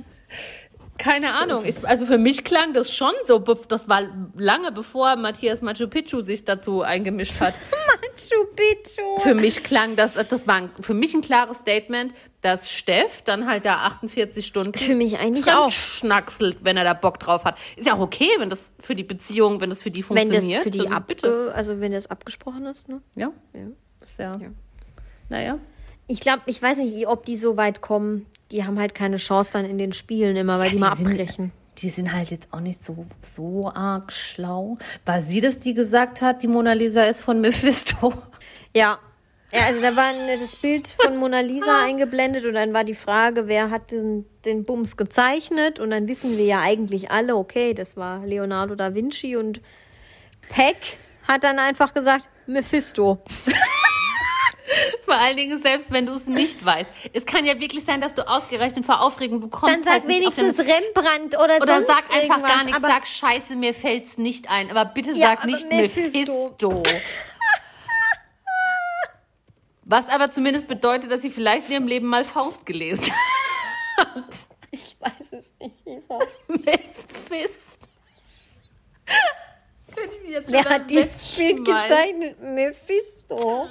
Keine 0.98 1.34
Ahnung. 1.34 1.64
Ich, 1.64 1.86
also 1.86 2.06
für 2.06 2.18
mich 2.18 2.44
klang 2.44 2.72
das 2.72 2.92
schon 2.92 3.12
so. 3.26 3.38
Das 3.38 3.88
war 3.88 4.02
lange 4.36 4.72
bevor 4.72 5.16
Matthias 5.16 5.62
Machu 5.62 5.88
Picchu 5.88 6.22
sich 6.22 6.44
dazu 6.44 6.82
eingemischt 6.82 7.40
hat. 7.40 7.54
Machu 8.02 8.44
Picchu. 8.54 9.18
Für 9.20 9.34
mich 9.34 9.62
klang 9.62 9.96
das, 9.96 10.14
das 10.14 10.46
war 10.46 10.54
ein, 10.56 10.70
für 10.80 10.94
mich 10.94 11.14
ein 11.14 11.20
klares 11.20 11.58
Statement, 11.58 12.14
dass 12.40 12.70
Steff 12.70 13.22
dann 13.22 13.46
halt 13.46 13.64
da 13.66 13.76
48 13.78 14.46
Stunden 14.46 14.76
Für 14.78 14.94
mich 14.94 15.18
eigentlich 15.18 15.52
auch. 15.52 15.70
schnackselt, 15.70 16.58
wenn 16.62 16.76
er 16.76 16.84
da 16.84 16.94
Bock 16.94 17.18
drauf 17.18 17.44
hat. 17.44 17.58
Ist 17.76 17.86
ja 17.86 17.94
auch 17.94 18.00
okay, 18.00 18.28
wenn 18.38 18.50
das 18.50 18.70
für 18.80 18.94
die 18.94 19.04
Beziehung, 19.04 19.60
wenn 19.60 19.70
das 19.70 19.82
für 19.82 19.90
die 19.90 20.00
Wenn 20.08 20.18
funktioniert. 20.28 20.58
das 20.58 20.62
für 20.64 20.70
die 20.70 20.88
ab, 20.88 21.06
bitte. 21.08 21.52
also 21.54 21.80
wenn 21.80 21.92
das 21.92 22.06
abgesprochen 22.10 22.66
ist, 22.66 22.88
ne? 22.88 23.00
Ja, 23.16 23.32
Ja. 23.52 23.60
ist 24.02 24.18
ja. 24.18 24.32
Ja. 24.40 24.48
Naja. 25.28 25.58
Ich 26.08 26.20
glaube, 26.20 26.42
ich 26.46 26.62
weiß 26.62 26.78
nicht, 26.78 27.06
ob 27.08 27.24
die 27.26 27.36
so 27.36 27.56
weit 27.56 27.80
kommen. 27.80 28.26
Die 28.52 28.64
haben 28.64 28.78
halt 28.78 28.94
keine 28.94 29.16
Chance 29.16 29.50
dann 29.52 29.64
in 29.64 29.78
den 29.78 29.92
Spielen 29.92 30.36
immer, 30.36 30.58
weil 30.58 30.70
die 30.70 30.78
mal 30.78 30.96
sind- 30.96 31.06
abbrechen. 31.08 31.52
Die 31.78 31.90
sind 31.90 32.10
halt 32.12 32.30
jetzt 32.30 32.48
auch 32.52 32.60
nicht 32.60 32.82
so, 32.84 33.04
so 33.20 33.70
arg 33.74 34.10
schlau. 34.10 34.78
War 35.04 35.20
sie 35.20 35.42
das, 35.42 35.58
die 35.58 35.74
gesagt 35.74 36.22
hat, 36.22 36.42
die 36.42 36.46
Mona 36.48 36.72
Lisa 36.72 37.04
ist 37.04 37.20
von 37.20 37.40
Mephisto? 37.42 38.14
Ja. 38.74 38.98
Ja, 39.52 39.66
also 39.66 39.80
da 39.80 39.94
war 39.94 40.10
das 40.40 40.56
Bild 40.56 40.88
von 40.88 41.16
Mona 41.18 41.40
Lisa 41.40 41.84
eingeblendet 41.84 42.44
und 42.46 42.54
dann 42.54 42.72
war 42.72 42.82
die 42.82 42.94
Frage, 42.94 43.46
wer 43.46 43.70
hat 43.70 43.92
den, 43.92 44.24
den 44.44 44.64
Bums 44.64 44.96
gezeichnet? 44.96 45.78
Und 45.78 45.90
dann 45.90 46.08
wissen 46.08 46.36
wir 46.36 46.44
ja 46.46 46.60
eigentlich 46.60 47.10
alle, 47.12 47.36
okay, 47.36 47.72
das 47.74 47.96
war 47.96 48.24
Leonardo 48.26 48.74
da 48.74 48.94
Vinci 48.94 49.36
und 49.36 49.60
Peck 50.48 50.96
hat 51.28 51.44
dann 51.44 51.58
einfach 51.58 51.92
gesagt, 51.94 52.28
Mephisto. 52.46 53.18
Vor 55.04 55.14
allen 55.14 55.36
Dingen, 55.36 55.60
selbst 55.62 55.90
wenn 55.92 56.06
du 56.06 56.14
es 56.14 56.26
nicht 56.26 56.64
weißt. 56.64 56.90
Es 57.12 57.24
kann 57.26 57.46
ja 57.46 57.58
wirklich 57.60 57.84
sein, 57.84 58.00
dass 58.00 58.14
du 58.14 58.26
ausgerechnet 58.28 58.84
vor 58.84 59.00
Aufregung, 59.00 59.40
du 59.40 59.48
kommst 59.48 59.74
Dann 59.76 59.82
sag 59.84 59.92
halt 59.92 60.02
auf 60.02 60.08
den- 60.08 60.16
wenigstens 60.22 60.58
Rembrandt 60.58 61.34
oder, 61.36 61.56
Oder 61.62 61.66
sonst 61.66 61.86
sag 61.86 62.10
einfach 62.12 62.42
gar 62.42 62.64
nichts, 62.64 62.80
sag 62.80 63.06
Scheiße, 63.06 63.54
mir 63.56 63.74
fällt's 63.74 64.18
nicht 64.18 64.50
ein. 64.50 64.70
Aber 64.70 64.84
bitte 64.86 65.12
Ja, 65.12 65.28
sag 65.28 65.38
aber 65.44 65.46
nicht 65.52 65.68
Mephisto. 65.68 66.70
Mephisto. 66.70 66.82
Was 69.84 70.08
aber 70.08 70.30
zumindest 70.32 70.66
bedeutet, 70.66 71.10
dass 71.12 71.22
sie 71.22 71.30
vielleicht 71.30 71.66
in 71.68 71.74
ihrem 71.74 71.86
Leben 71.86 72.06
mal 72.08 72.24
Faust 72.24 72.66
gelesen 72.66 73.06
hat. 73.98 74.34
Ich 74.72 74.96
weiß 74.98 75.32
es 75.32 75.54
nicht. 75.60 75.76
Eva. 75.86 76.18
Mephisto. 76.48 77.86
Könnte 79.94 80.16
ich 80.16 80.22
mich 80.22 80.30
jetzt 80.32 80.50
Wer 80.50 80.64
hat 80.64 80.90
dieses 80.90 81.36
Bild 81.36 81.64
gezeichnet? 81.64 82.42
Mephisto. 82.42 83.68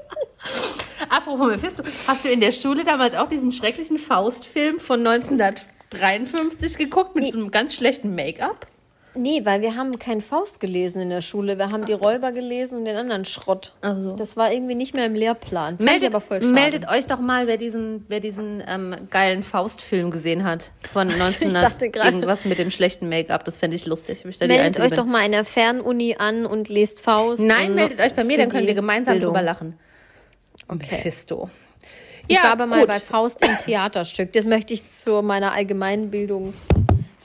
Apropos 1.08 1.46
Mephisto, 1.46 1.82
hast 2.06 2.24
du 2.24 2.30
in 2.30 2.40
der 2.40 2.52
Schule 2.52 2.84
damals 2.84 3.14
auch 3.14 3.28
diesen 3.28 3.52
schrecklichen 3.52 3.98
Faustfilm 3.98 4.80
von 4.80 5.06
1953 5.06 6.78
geguckt 6.78 7.14
mit 7.14 7.32
so 7.32 7.38
einem 7.38 7.50
ganz 7.50 7.74
schlechten 7.74 8.14
Make-up? 8.14 8.66
Nee, 9.14 9.42
weil 9.44 9.60
wir 9.60 9.76
haben 9.76 9.98
keinen 9.98 10.20
Faust 10.22 10.58
gelesen 10.58 11.00
in 11.02 11.10
der 11.10 11.20
Schule. 11.20 11.58
Wir 11.58 11.70
haben 11.70 11.84
die 11.84 11.92
Räuber 11.92 12.32
gelesen 12.32 12.78
und 12.78 12.84
den 12.86 12.96
anderen 12.96 13.24
Schrott. 13.26 13.74
Ach 13.82 13.94
so. 13.94 14.16
Das 14.16 14.36
war 14.36 14.52
irgendwie 14.52 14.74
nicht 14.74 14.94
mehr 14.94 15.04
im 15.06 15.14
Lehrplan. 15.14 15.76
Fand 15.76 15.80
Meldet, 15.82 16.08
aber 16.14 16.20
voll 16.20 16.40
schade. 16.40 16.52
meldet 16.54 16.88
euch 16.88 17.06
doch 17.06 17.20
mal, 17.20 17.46
wer 17.46 17.58
diesen, 17.58 18.04
wer 18.08 18.20
diesen 18.20 18.62
ähm, 18.66 18.94
geilen 19.10 19.42
Faustfilm 19.42 20.10
gesehen 20.10 20.44
hat. 20.44 20.72
Von 20.90 21.08
ich 21.10 21.14
1900 21.14 21.62
dachte 21.62 21.90
gerade- 21.90 22.08
irgendwas 22.08 22.44
mit 22.46 22.58
dem 22.58 22.70
schlechten 22.70 23.08
Make-up. 23.10 23.44
Das 23.44 23.58
fände 23.58 23.76
ich 23.76 23.84
lustig. 23.86 24.24
ich 24.26 24.40
Meldet 24.40 24.80
euch 24.80 24.88
bin. 24.88 24.96
doch 24.96 25.04
mal 25.06 25.26
in 25.26 25.32
der 25.32 25.44
Fernuni 25.44 26.16
an 26.18 26.46
und 26.46 26.68
lest 26.70 27.00
Faust. 27.00 27.42
Nein, 27.42 27.74
meldet 27.74 28.00
euch 28.00 28.14
bei 28.14 28.24
mir, 28.24 28.38
dann 28.38 28.48
können 28.48 28.66
wir 28.66 28.74
gemeinsam 28.74 29.14
Bildung. 29.14 29.34
drüber 29.34 29.42
lachen. 29.42 29.78
Mephisto. 30.70 31.50
Ich 32.28 32.42
war 32.42 32.52
aber 32.52 32.66
mal 32.66 32.78
gut. 32.80 32.88
bei 32.88 33.00
Faust 33.00 33.42
im 33.42 33.58
Theaterstück. 33.58 34.32
Das 34.32 34.46
möchte 34.46 34.72
ich 34.72 34.88
zu 34.88 35.22
meiner 35.22 35.52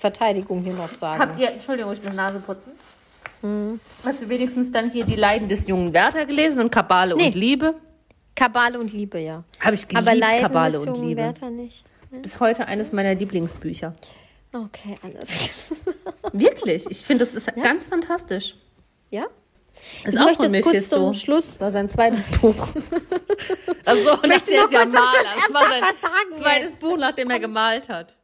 Allgemeinbildungsverteidigung 0.02 0.64
hier 0.64 0.74
noch 0.74 0.90
sagen. 0.90 1.22
Habt 1.22 1.40
ihr, 1.40 1.52
Entschuldigung, 1.52 1.94
ich 1.94 2.04
muss 2.04 2.14
Nase 2.14 2.40
putzen. 2.40 2.72
Hast 4.04 4.22
du 4.22 4.30
wenigstens 4.30 4.72
dann 4.72 4.90
hier 4.90 5.06
die 5.06 5.16
Leiden 5.16 5.48
des 5.48 5.68
jungen 5.68 5.94
Werther 5.94 6.26
gelesen 6.26 6.60
und 6.60 6.72
Kabale 6.72 7.16
Nee. 7.16 7.28
und 7.28 7.36
Liebe? 7.36 7.76
Kabale 8.36 8.80
und 8.80 8.92
Liebe, 8.92 9.20
ja. 9.20 9.44
Habe 9.60 9.76
ich 9.76 9.88
geliebt, 9.88 10.08
aber 10.08 10.16
Leiden 10.18 10.42
Kabale 10.42 10.72
des 10.74 10.82
und 10.82 10.96
jungen 10.96 11.08
Liebe. 11.10 11.22
Werther 11.22 11.50
nicht. 11.50 11.84
Bis 12.22 12.40
heute 12.40 12.68
eines 12.68 12.92
meiner 12.94 13.16
Lieblingsbücher. 13.16 13.94
Okay, 14.54 14.98
alles. 15.04 15.72
Wirklich, 16.34 16.86
ich 16.90 17.00
finde, 17.00 17.26
das 17.26 17.36
ist 17.36 17.54
ganz 17.56 17.86
fantastisch. 17.86 18.56
ja? 19.12 19.26
Ist 20.04 20.16
Ich 20.16 20.20
auch 20.20 20.26
möchte 20.26 20.44
von 20.46 20.54
jetzt 20.54 20.64
kurz 20.64 20.74
Mephisto. 20.76 20.96
zum 20.98 21.14
Schluss 21.14 21.46
Das 21.52 21.60
war 21.62 21.72
sein 21.72 21.90
zweites 21.90 22.26
Buch. 22.42 22.68
Also, 23.86 24.10
nach 24.14 24.24
möchte 24.24 24.52
der 24.52 24.60
nur 24.62 24.66
ist 24.68 24.74
ja. 24.74 24.82
Schluss 24.82 24.94
Das 24.94 25.54
war 25.54 25.64
sein 25.64 26.42
zweites 26.42 26.74
Buch, 26.74 26.98
nachdem 26.98 27.30
er 27.30 27.40
gemalt 27.40 27.88
hat. 27.88 28.16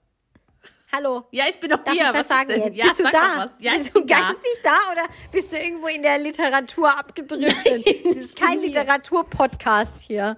Hallo. 0.95 1.23
Ja, 1.31 1.45
ich 1.49 1.59
bin 1.59 1.71
doch 1.71 1.83
Darf 1.83 1.95
hier. 1.95 2.05
was, 2.05 2.13
was 2.19 2.27
sagen 2.27 2.49
ist 2.51 2.55
denn? 2.57 2.63
jetzt? 2.65 2.77
Ja, 2.77 2.85
bist 2.85 2.99
du 2.99 3.03
da? 3.05 3.37
was. 3.37 3.51
Ja, 3.59 3.73
bist 3.73 3.89
du 3.89 3.93
bin 3.99 4.07
da. 4.07 4.19
geistig 4.19 4.59
da 4.63 4.91
oder 4.91 5.03
bist 5.31 5.51
du 5.51 5.57
irgendwo 5.57 5.87
in 5.87 6.03
der 6.03 6.19
Literatur 6.19 6.87
abgedriftet? 6.97 7.83
Das 8.05 8.15
ist 8.15 8.35
kein. 8.35 8.61
Literaturpodcast 8.61 9.99
hier. 9.99 10.37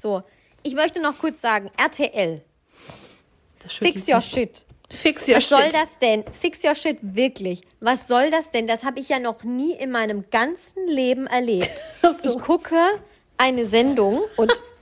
So, 0.00 0.22
ich 0.62 0.74
möchte 0.74 1.00
noch 1.00 1.18
kurz 1.18 1.40
sagen, 1.42 1.70
RTL, 1.76 2.42
fix 3.66 4.08
your 4.08 4.22
shit. 4.22 4.64
Fix 4.90 5.28
your 5.28 5.36
Was 5.36 5.48
soll 5.50 5.64
shit. 5.64 5.74
das 5.74 5.98
denn? 5.98 6.24
Fix 6.40 6.64
your 6.64 6.74
shit, 6.74 6.98
wirklich. 7.02 7.60
Was 7.80 8.06
soll 8.08 8.30
das 8.30 8.50
denn? 8.52 8.66
Das 8.66 8.84
habe 8.84 9.00
ich 9.00 9.08
ja 9.10 9.18
noch 9.18 9.42
nie 9.44 9.72
in 9.72 9.90
meinem 9.90 10.30
ganzen 10.30 10.86
Leben 10.88 11.26
erlebt. 11.26 11.82
So. 12.22 12.36
Ich 12.36 12.38
gucke 12.38 12.76
eine 13.36 13.66
Sendung 13.66 14.20
und 14.36 14.52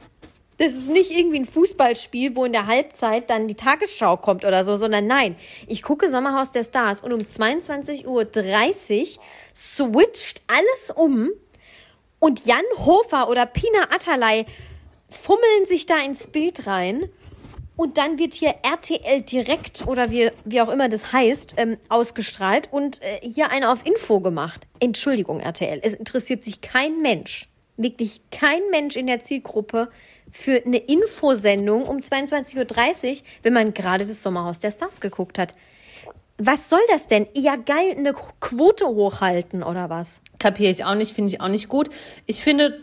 das 0.64 0.72
ist 0.72 0.88
nicht 0.88 1.10
irgendwie 1.10 1.40
ein 1.40 1.44
Fußballspiel, 1.44 2.34
wo 2.34 2.44
in 2.46 2.52
der 2.52 2.66
Halbzeit 2.66 3.28
dann 3.28 3.48
die 3.48 3.54
Tagesschau 3.54 4.16
kommt 4.16 4.44
oder 4.44 4.64
so, 4.64 4.76
sondern 4.76 5.06
nein, 5.06 5.36
ich 5.66 5.82
gucke 5.82 6.10
Sommerhaus 6.10 6.50
der 6.50 6.64
Stars 6.64 7.00
und 7.00 7.12
um 7.12 7.20
22.30 7.20 8.06
Uhr 8.06 9.22
switcht 9.54 10.40
alles 10.46 10.90
um 10.96 11.30
und 12.18 12.46
Jan 12.46 12.64
Hofer 12.78 13.28
oder 13.28 13.44
Pina 13.44 13.82
Atalay 13.94 14.46
fummeln 15.10 15.66
sich 15.66 15.84
da 15.84 15.98
ins 15.98 16.28
Bild 16.28 16.66
rein 16.66 17.10
und 17.76 17.98
dann 17.98 18.18
wird 18.18 18.32
hier 18.32 18.54
RTL 18.62 19.20
direkt 19.22 19.86
oder 19.86 20.10
wie, 20.10 20.30
wie 20.46 20.60
auch 20.62 20.70
immer 20.70 20.88
das 20.88 21.12
heißt, 21.12 21.56
ähm, 21.58 21.76
ausgestrahlt 21.90 22.68
und 22.72 23.02
äh, 23.02 23.20
hier 23.20 23.50
eine 23.50 23.70
auf 23.70 23.86
Info 23.86 24.20
gemacht. 24.20 24.66
Entschuldigung, 24.80 25.40
RTL, 25.40 25.80
es 25.82 25.92
interessiert 25.92 26.42
sich 26.42 26.62
kein 26.62 27.02
Mensch, 27.02 27.50
wirklich 27.76 28.22
kein 28.30 28.62
Mensch 28.70 28.96
in 28.96 29.06
der 29.06 29.22
Zielgruppe 29.22 29.90
für 30.36 30.60
eine 30.66 30.78
Infosendung 30.78 31.84
um 31.84 31.98
22.30 31.98 32.56
Uhr, 33.12 33.16
wenn 33.44 33.52
man 33.52 33.72
gerade 33.72 34.04
das 34.04 34.20
Sommerhaus 34.20 34.58
der 34.58 34.72
Stars 34.72 35.00
geguckt 35.00 35.38
hat. 35.38 35.54
Was 36.38 36.68
soll 36.68 36.80
das 36.90 37.06
denn? 37.06 37.28
Ja, 37.36 37.54
geil, 37.54 37.94
eine 37.96 38.12
Quote 38.40 38.84
hochhalten 38.86 39.62
oder 39.62 39.90
was? 39.90 40.20
Kapiere 40.40 40.72
ich 40.72 40.84
auch 40.84 40.96
nicht, 40.96 41.14
finde 41.14 41.32
ich 41.32 41.40
auch 41.40 41.46
nicht 41.48 41.68
gut. 41.68 41.88
Ich 42.26 42.42
finde, 42.42 42.80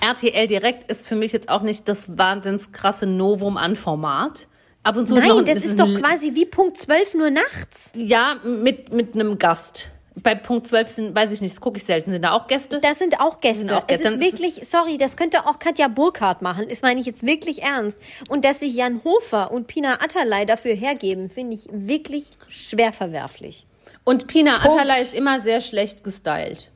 RTL 0.00 0.46
Direkt 0.46 0.88
ist 0.88 1.08
für 1.08 1.16
mich 1.16 1.32
jetzt 1.32 1.48
auch 1.48 1.62
nicht 1.62 1.88
das 1.88 2.16
wahnsinns 2.16 2.70
krasse 2.70 3.06
Novum 3.06 3.56
an 3.56 3.74
Format. 3.74 4.46
Ab 4.84 4.96
und 4.96 5.08
zu 5.08 5.16
ist 5.16 5.22
noch 5.24 5.38
Nein, 5.38 5.48
ein, 5.48 5.54
das 5.54 5.64
ist 5.64 5.80
ein- 5.80 5.94
doch 5.94 6.00
quasi 6.00 6.36
wie 6.36 6.46
Punkt 6.46 6.76
12 6.78 7.14
nur 7.14 7.30
nachts. 7.30 7.90
Ja, 7.96 8.36
mit, 8.44 8.92
mit 8.92 9.14
einem 9.14 9.36
Gast. 9.38 9.90
Bei 10.22 10.34
Punkt 10.34 10.66
12 10.66 10.88
sind, 10.88 11.14
weiß 11.14 11.32
ich 11.32 11.40
nicht, 11.40 11.54
das 11.54 11.60
gucke 11.60 11.76
ich 11.76 11.84
selten. 11.84 12.12
Sind 12.12 12.22
da 12.22 12.32
auch 12.32 12.46
Gäste? 12.46 12.80
Das 12.80 12.98
sind 12.98 13.20
auch 13.20 13.40
Gäste. 13.40 13.66
sind 13.66 13.72
auch 13.72 13.86
Gäste. 13.86 14.08
Es 14.08 14.14
ist 14.14 14.20
wirklich, 14.20 14.54
sorry, 14.68 14.96
das 14.96 15.16
könnte 15.16 15.46
auch 15.46 15.58
Katja 15.58 15.88
Burkhardt 15.88 16.40
machen. 16.40 16.66
Das 16.68 16.82
meine 16.82 17.00
ich 17.00 17.06
jetzt 17.06 17.24
wirklich 17.26 17.62
ernst. 17.62 17.98
Und 18.28 18.44
dass 18.44 18.60
sich 18.60 18.74
Jan 18.74 19.02
Hofer 19.02 19.50
und 19.50 19.66
Pina 19.66 19.94
Atterlei 19.94 20.44
dafür 20.44 20.74
hergeben, 20.74 21.28
finde 21.28 21.54
ich 21.54 21.68
wirklich 21.72 22.30
schwer 22.48 22.92
verwerflich. 22.92 23.66
Und 24.04 24.28
Pina 24.28 24.58
Punkt. 24.58 24.80
Atalay 24.80 25.00
ist 25.00 25.14
immer 25.14 25.40
sehr 25.40 25.60
schlecht 25.60 26.04
gestylt. 26.04 26.70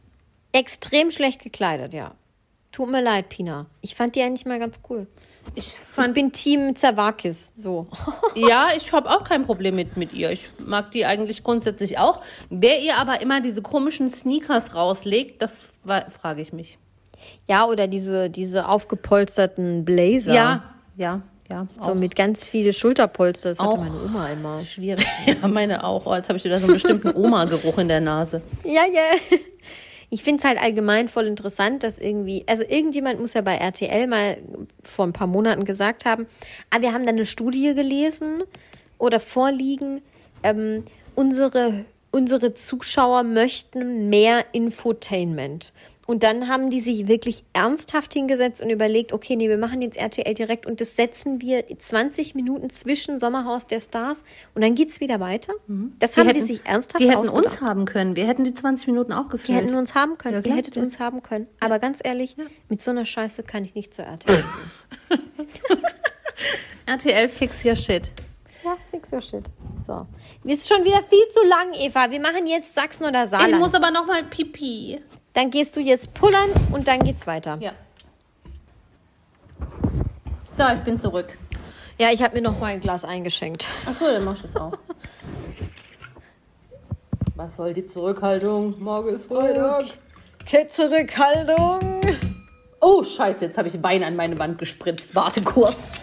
Extrem 0.52 1.10
schlecht 1.10 1.42
gekleidet, 1.42 1.94
ja. 1.94 2.14
Tut 2.72 2.90
mir 2.90 3.02
leid, 3.02 3.28
Pina. 3.28 3.66
Ich 3.82 3.94
fand 3.94 4.16
die 4.16 4.22
eigentlich 4.22 4.46
mal 4.46 4.58
ganz 4.58 4.80
cool. 4.88 5.06
Ich 5.54 5.66
Ich 5.68 5.78
fand, 5.78 6.14
bin 6.14 6.32
Team 6.32 6.76
Zawakis, 6.76 7.52
so. 7.56 7.86
ja, 8.34 8.68
ich 8.76 8.92
habe 8.92 9.10
auch 9.10 9.24
kein 9.24 9.44
Problem 9.44 9.74
mit, 9.74 9.96
mit 9.96 10.12
ihr. 10.12 10.30
Ich 10.30 10.50
mag 10.58 10.90
die 10.92 11.04
eigentlich 11.04 11.42
grundsätzlich 11.42 11.98
auch. 11.98 12.20
Wer 12.50 12.80
ihr 12.80 12.96
aber 12.96 13.20
immer 13.20 13.40
diese 13.40 13.62
komischen 13.62 14.10
Sneakers 14.10 14.74
rauslegt, 14.74 15.42
das 15.42 15.68
frage 16.20 16.40
ich 16.40 16.52
mich. 16.52 16.78
Ja, 17.48 17.66
oder 17.66 17.86
diese, 17.88 18.30
diese 18.30 18.68
aufgepolsterten 18.68 19.84
Blazer. 19.84 20.34
Ja, 20.34 20.62
ja, 20.96 21.22
ja. 21.50 21.66
So 21.80 21.90
auch. 21.90 21.94
mit 21.94 22.14
ganz 22.14 22.44
viele 22.44 22.72
Schulterpolster. 22.72 23.50
Das 23.50 23.58
hatte 23.58 23.70
Auch. 23.70 23.78
meine 23.78 23.94
Oma 24.04 24.28
immer. 24.28 24.60
Schwierig. 24.60 25.06
Ja, 25.26 25.48
meine 25.48 25.84
auch. 25.84 26.06
Oh, 26.06 26.14
jetzt 26.14 26.28
habe 26.28 26.36
ich 26.36 26.44
wieder 26.44 26.58
so 26.58 26.66
einen 26.66 26.74
bestimmten 26.74 27.14
Oma-Geruch 27.14 27.78
in 27.78 27.88
der 27.88 28.00
Nase. 28.00 28.42
Ja, 28.64 28.82
ja. 28.92 29.38
Ich 30.10 30.22
finde 30.22 30.38
es 30.38 30.44
halt 30.44 30.58
allgemein 30.58 31.08
voll 31.08 31.26
interessant, 31.26 31.82
dass 31.82 31.98
irgendwie, 31.98 32.44
also 32.46 32.62
irgendjemand 32.62 33.20
muss 33.20 33.34
ja 33.34 33.42
bei 33.42 33.56
RTL 33.56 34.06
mal 34.06 34.38
vor 34.82 35.06
ein 35.06 35.12
paar 35.12 35.26
Monaten 35.26 35.64
gesagt 35.64 36.06
haben, 36.06 36.26
ah, 36.70 36.80
wir 36.80 36.92
haben 36.92 37.04
da 37.04 37.10
eine 37.10 37.26
Studie 37.26 37.74
gelesen 37.74 38.42
oder 38.96 39.20
vorliegen, 39.20 40.00
ähm, 40.42 40.84
unsere, 41.14 41.84
unsere 42.10 42.54
Zuschauer 42.54 43.22
möchten 43.22 44.08
mehr 44.08 44.46
Infotainment. 44.52 45.72
Und 46.10 46.22
dann 46.22 46.48
haben 46.48 46.70
die 46.70 46.80
sich 46.80 47.06
wirklich 47.06 47.44
ernsthaft 47.52 48.14
hingesetzt 48.14 48.62
und 48.62 48.70
überlegt, 48.70 49.12
okay, 49.12 49.36
nee, 49.36 49.50
wir 49.50 49.58
machen 49.58 49.82
jetzt 49.82 49.98
RTL 49.98 50.32
direkt 50.32 50.64
und 50.64 50.80
das 50.80 50.96
setzen 50.96 51.42
wir 51.42 51.64
20 51.68 52.34
Minuten 52.34 52.70
zwischen 52.70 53.18
Sommerhaus 53.18 53.66
der 53.66 53.78
Stars 53.78 54.24
und 54.54 54.62
dann 54.62 54.74
geht's 54.74 55.00
wieder 55.00 55.20
weiter. 55.20 55.52
Das 55.98 56.16
haben 56.16 56.32
die 56.32 56.40
sich 56.40 56.62
ernsthaft 56.64 57.04
Die 57.04 57.10
hätten 57.10 57.18
ausgedacht. 57.18 57.44
uns 57.44 57.60
haben 57.60 57.84
können. 57.84 58.16
Wir 58.16 58.26
hätten 58.26 58.44
die 58.44 58.54
20 58.54 58.86
Minuten 58.86 59.12
auch 59.12 59.24
Die 59.24 59.32
gefüllt. 59.32 59.58
hätten 59.58 59.74
uns 59.76 59.94
haben 59.94 60.16
können. 60.16 60.32
Ja, 60.32 60.38
Ihr 60.38 60.42
klar. 60.44 60.56
hättet 60.56 60.78
uns 60.78 60.98
haben 60.98 61.22
können. 61.22 61.46
Aber 61.60 61.78
ganz 61.78 62.00
ehrlich, 62.02 62.36
mit 62.70 62.80
so 62.80 62.90
einer 62.90 63.04
Scheiße 63.04 63.42
kann 63.42 63.66
ich 63.66 63.74
nicht 63.74 63.92
zur 63.92 64.06
RTL. 64.06 64.42
RTL 66.86 67.28
fix 67.28 67.64
your 67.66 67.76
shit. 67.76 68.10
ja, 68.64 68.78
fix 68.90 69.12
your 69.12 69.20
shit. 69.20 69.44
So. 69.86 70.06
Ist 70.44 70.68
schon 70.68 70.84
wieder 70.84 71.02
viel 71.02 71.28
zu 71.34 71.44
lang, 71.46 71.74
Eva. 71.74 72.10
Wir 72.10 72.20
machen 72.20 72.46
jetzt 72.46 72.74
Sachsen 72.74 73.04
oder 73.04 73.26
Saarland. 73.26 73.52
Ich 73.52 73.58
muss 73.58 73.74
aber 73.74 73.90
noch 73.90 74.06
mal 74.06 74.24
pipi. 74.24 75.00
Dann 75.32 75.50
gehst 75.50 75.76
du 75.76 75.80
jetzt 75.80 76.14
pullern 76.14 76.50
und 76.72 76.88
dann 76.88 77.00
geht's 77.00 77.26
weiter. 77.26 77.58
Ja. 77.60 77.72
So, 80.50 80.66
ich 80.68 80.80
bin 80.80 80.98
zurück. 80.98 81.36
Ja, 81.98 82.10
ich 82.12 82.22
habe 82.22 82.36
mir 82.36 82.42
noch 82.42 82.58
mal 82.58 82.66
ein 82.66 82.80
Glas 82.80 83.04
eingeschenkt. 83.04 83.66
Achso, 83.86 84.06
dann 84.06 84.24
machst 84.24 84.42
du 84.44 84.48
es 84.48 84.56
auch. 84.56 84.72
Was 87.36 87.56
soll 87.56 87.74
die 87.74 87.84
Zurückhaltung? 87.84 88.80
Morgen 88.82 89.10
ist 89.14 89.26
Freitag. 89.26 89.84
Zurückhaltung. 90.70 92.00
Oh, 92.80 93.02
scheiße, 93.02 93.44
jetzt 93.44 93.58
habe 93.58 93.68
ich 93.68 93.82
Wein 93.82 94.02
an 94.02 94.16
meine 94.16 94.38
Wand 94.38 94.58
gespritzt. 94.58 95.14
Warte 95.14 95.42
kurz. 95.42 96.00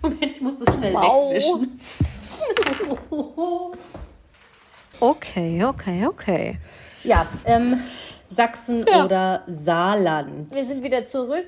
Moment, 0.00 0.24
ich 0.24 0.40
muss 0.40 0.58
das 0.58 0.74
schnell 0.74 0.94
Wow. 0.94 1.30
wegwischen. 1.30 1.80
Okay, 5.00 5.64
okay, 5.64 6.06
okay. 6.06 6.58
Ja, 7.04 7.26
ähm, 7.44 7.80
Sachsen 8.34 8.86
Ja. 8.88 9.04
oder 9.04 9.42
Saarland. 9.46 10.54
Wir 10.54 10.64
sind 10.64 10.82
wieder 10.82 11.06
zurück. 11.06 11.46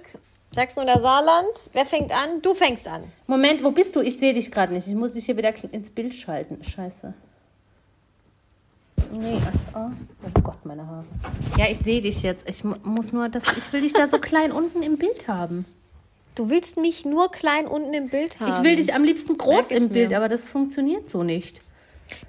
Sachsen 0.55 0.81
oder 0.83 1.01
Saarland? 1.01 1.71
Wer 1.73 1.85
fängt 1.87 2.13
an? 2.13 2.41
Du 2.43 2.55
fängst 2.55 2.87
an. 2.87 3.03
Moment, 3.27 3.65
wo 3.65 3.71
bist 3.73 3.97
du? 3.97 4.01
Ich 4.01 4.19
sehe 4.19 4.35
dich 4.35 4.51
gerade 4.53 4.73
nicht. 4.73 4.87
Ich 4.87 4.95
muss 4.95 5.13
dich 5.13 5.25
hier 5.27 5.37
wieder 5.37 5.53
ins 5.73 5.91
Bild 5.91 6.15
schalten. 6.15 6.63
Scheiße. 6.63 7.13
Nee, 9.13 9.41
ach, 9.75 9.91
oh. 9.91 9.91
oh 10.27 10.41
Gott, 10.43 10.65
meine 10.65 10.87
Haare. 10.87 11.05
Ja, 11.59 11.67
ich 11.69 11.79
sehe 11.79 12.01
dich 12.01 12.23
jetzt. 12.23 12.49
Ich 12.49 12.65
mu- 12.65 12.77
muss 12.85 13.13
nur, 13.13 13.29
das, 13.29 13.45
ich 13.57 13.73
will 13.73 13.81
dich 13.83 13.93
da 13.93 14.07
so 14.09 14.19
klein 14.19 14.53
unten 14.53 14.83
im 14.83 14.97
Bild 14.99 15.29
haben. 15.29 15.65
Du 16.35 16.51
willst 16.51 16.77
mich 16.77 17.05
nur 17.05 17.31
klein 17.31 17.67
unten 17.67 17.95
im 17.95 18.09
Bild 18.09 18.41
haben. 18.41 18.51
Ich 18.51 18.63
will 18.63 18.77
dich 18.77 18.93
am 18.95 19.05
liebsten 19.05 19.37
groß 19.39 19.71
im 19.71 19.89
Bild, 19.89 20.11
mir. 20.11 20.17
aber 20.17 20.29
das 20.29 20.49
funktioniert 20.49 21.09
so 21.11 21.23
nicht. 21.23 21.61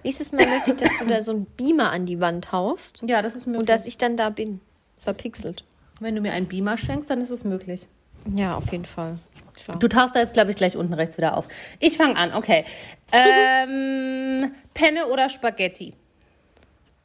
Nächstes 0.03 0.31
Mal 0.31 0.47
möchte 0.47 0.71
ich, 0.71 0.77
dass 0.77 0.89
du 0.99 1.05
da 1.05 1.21
so 1.21 1.31
einen 1.31 1.45
Beamer 1.45 1.91
an 1.91 2.05
die 2.05 2.19
Wand 2.19 2.51
haust 2.51 3.01
Ja, 3.05 3.21
das 3.21 3.35
ist 3.35 3.45
möglich. 3.45 3.59
und 3.59 3.69
dass 3.69 3.85
ich 3.85 3.97
dann 3.97 4.17
da 4.17 4.29
bin. 4.29 4.61
Verpixelt. 4.99 5.63
Wenn 5.99 6.15
du 6.15 6.21
mir 6.21 6.33
einen 6.33 6.47
Beamer 6.47 6.77
schenkst, 6.77 7.09
dann 7.09 7.21
ist 7.21 7.29
es 7.29 7.43
möglich. 7.43 7.87
Ja, 8.33 8.55
auf 8.55 8.71
jeden 8.71 8.85
Fall. 8.85 9.15
Klar. 9.53 9.79
Du 9.79 9.87
tauchst 9.87 10.15
da 10.15 10.19
jetzt, 10.19 10.33
glaube 10.33 10.51
ich, 10.51 10.57
gleich 10.57 10.75
unten 10.75 10.93
rechts 10.93 11.17
wieder 11.17 11.37
auf. 11.37 11.47
Ich 11.79 11.95
fange 11.97 12.17
an, 12.17 12.33
okay. 12.33 12.65
Ähm, 13.11 14.51
Penne 14.73 15.05
oder 15.07 15.29
Spaghetti? 15.29 15.93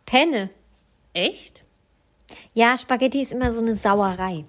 Penne. 0.07 0.51
Echt? 1.13 1.63
Ja, 2.55 2.77
Spaghetti 2.79 3.21
ist 3.23 3.33
immer 3.33 3.53
so 3.53 3.61
eine 3.61 3.75
Sauerei. 3.77 4.45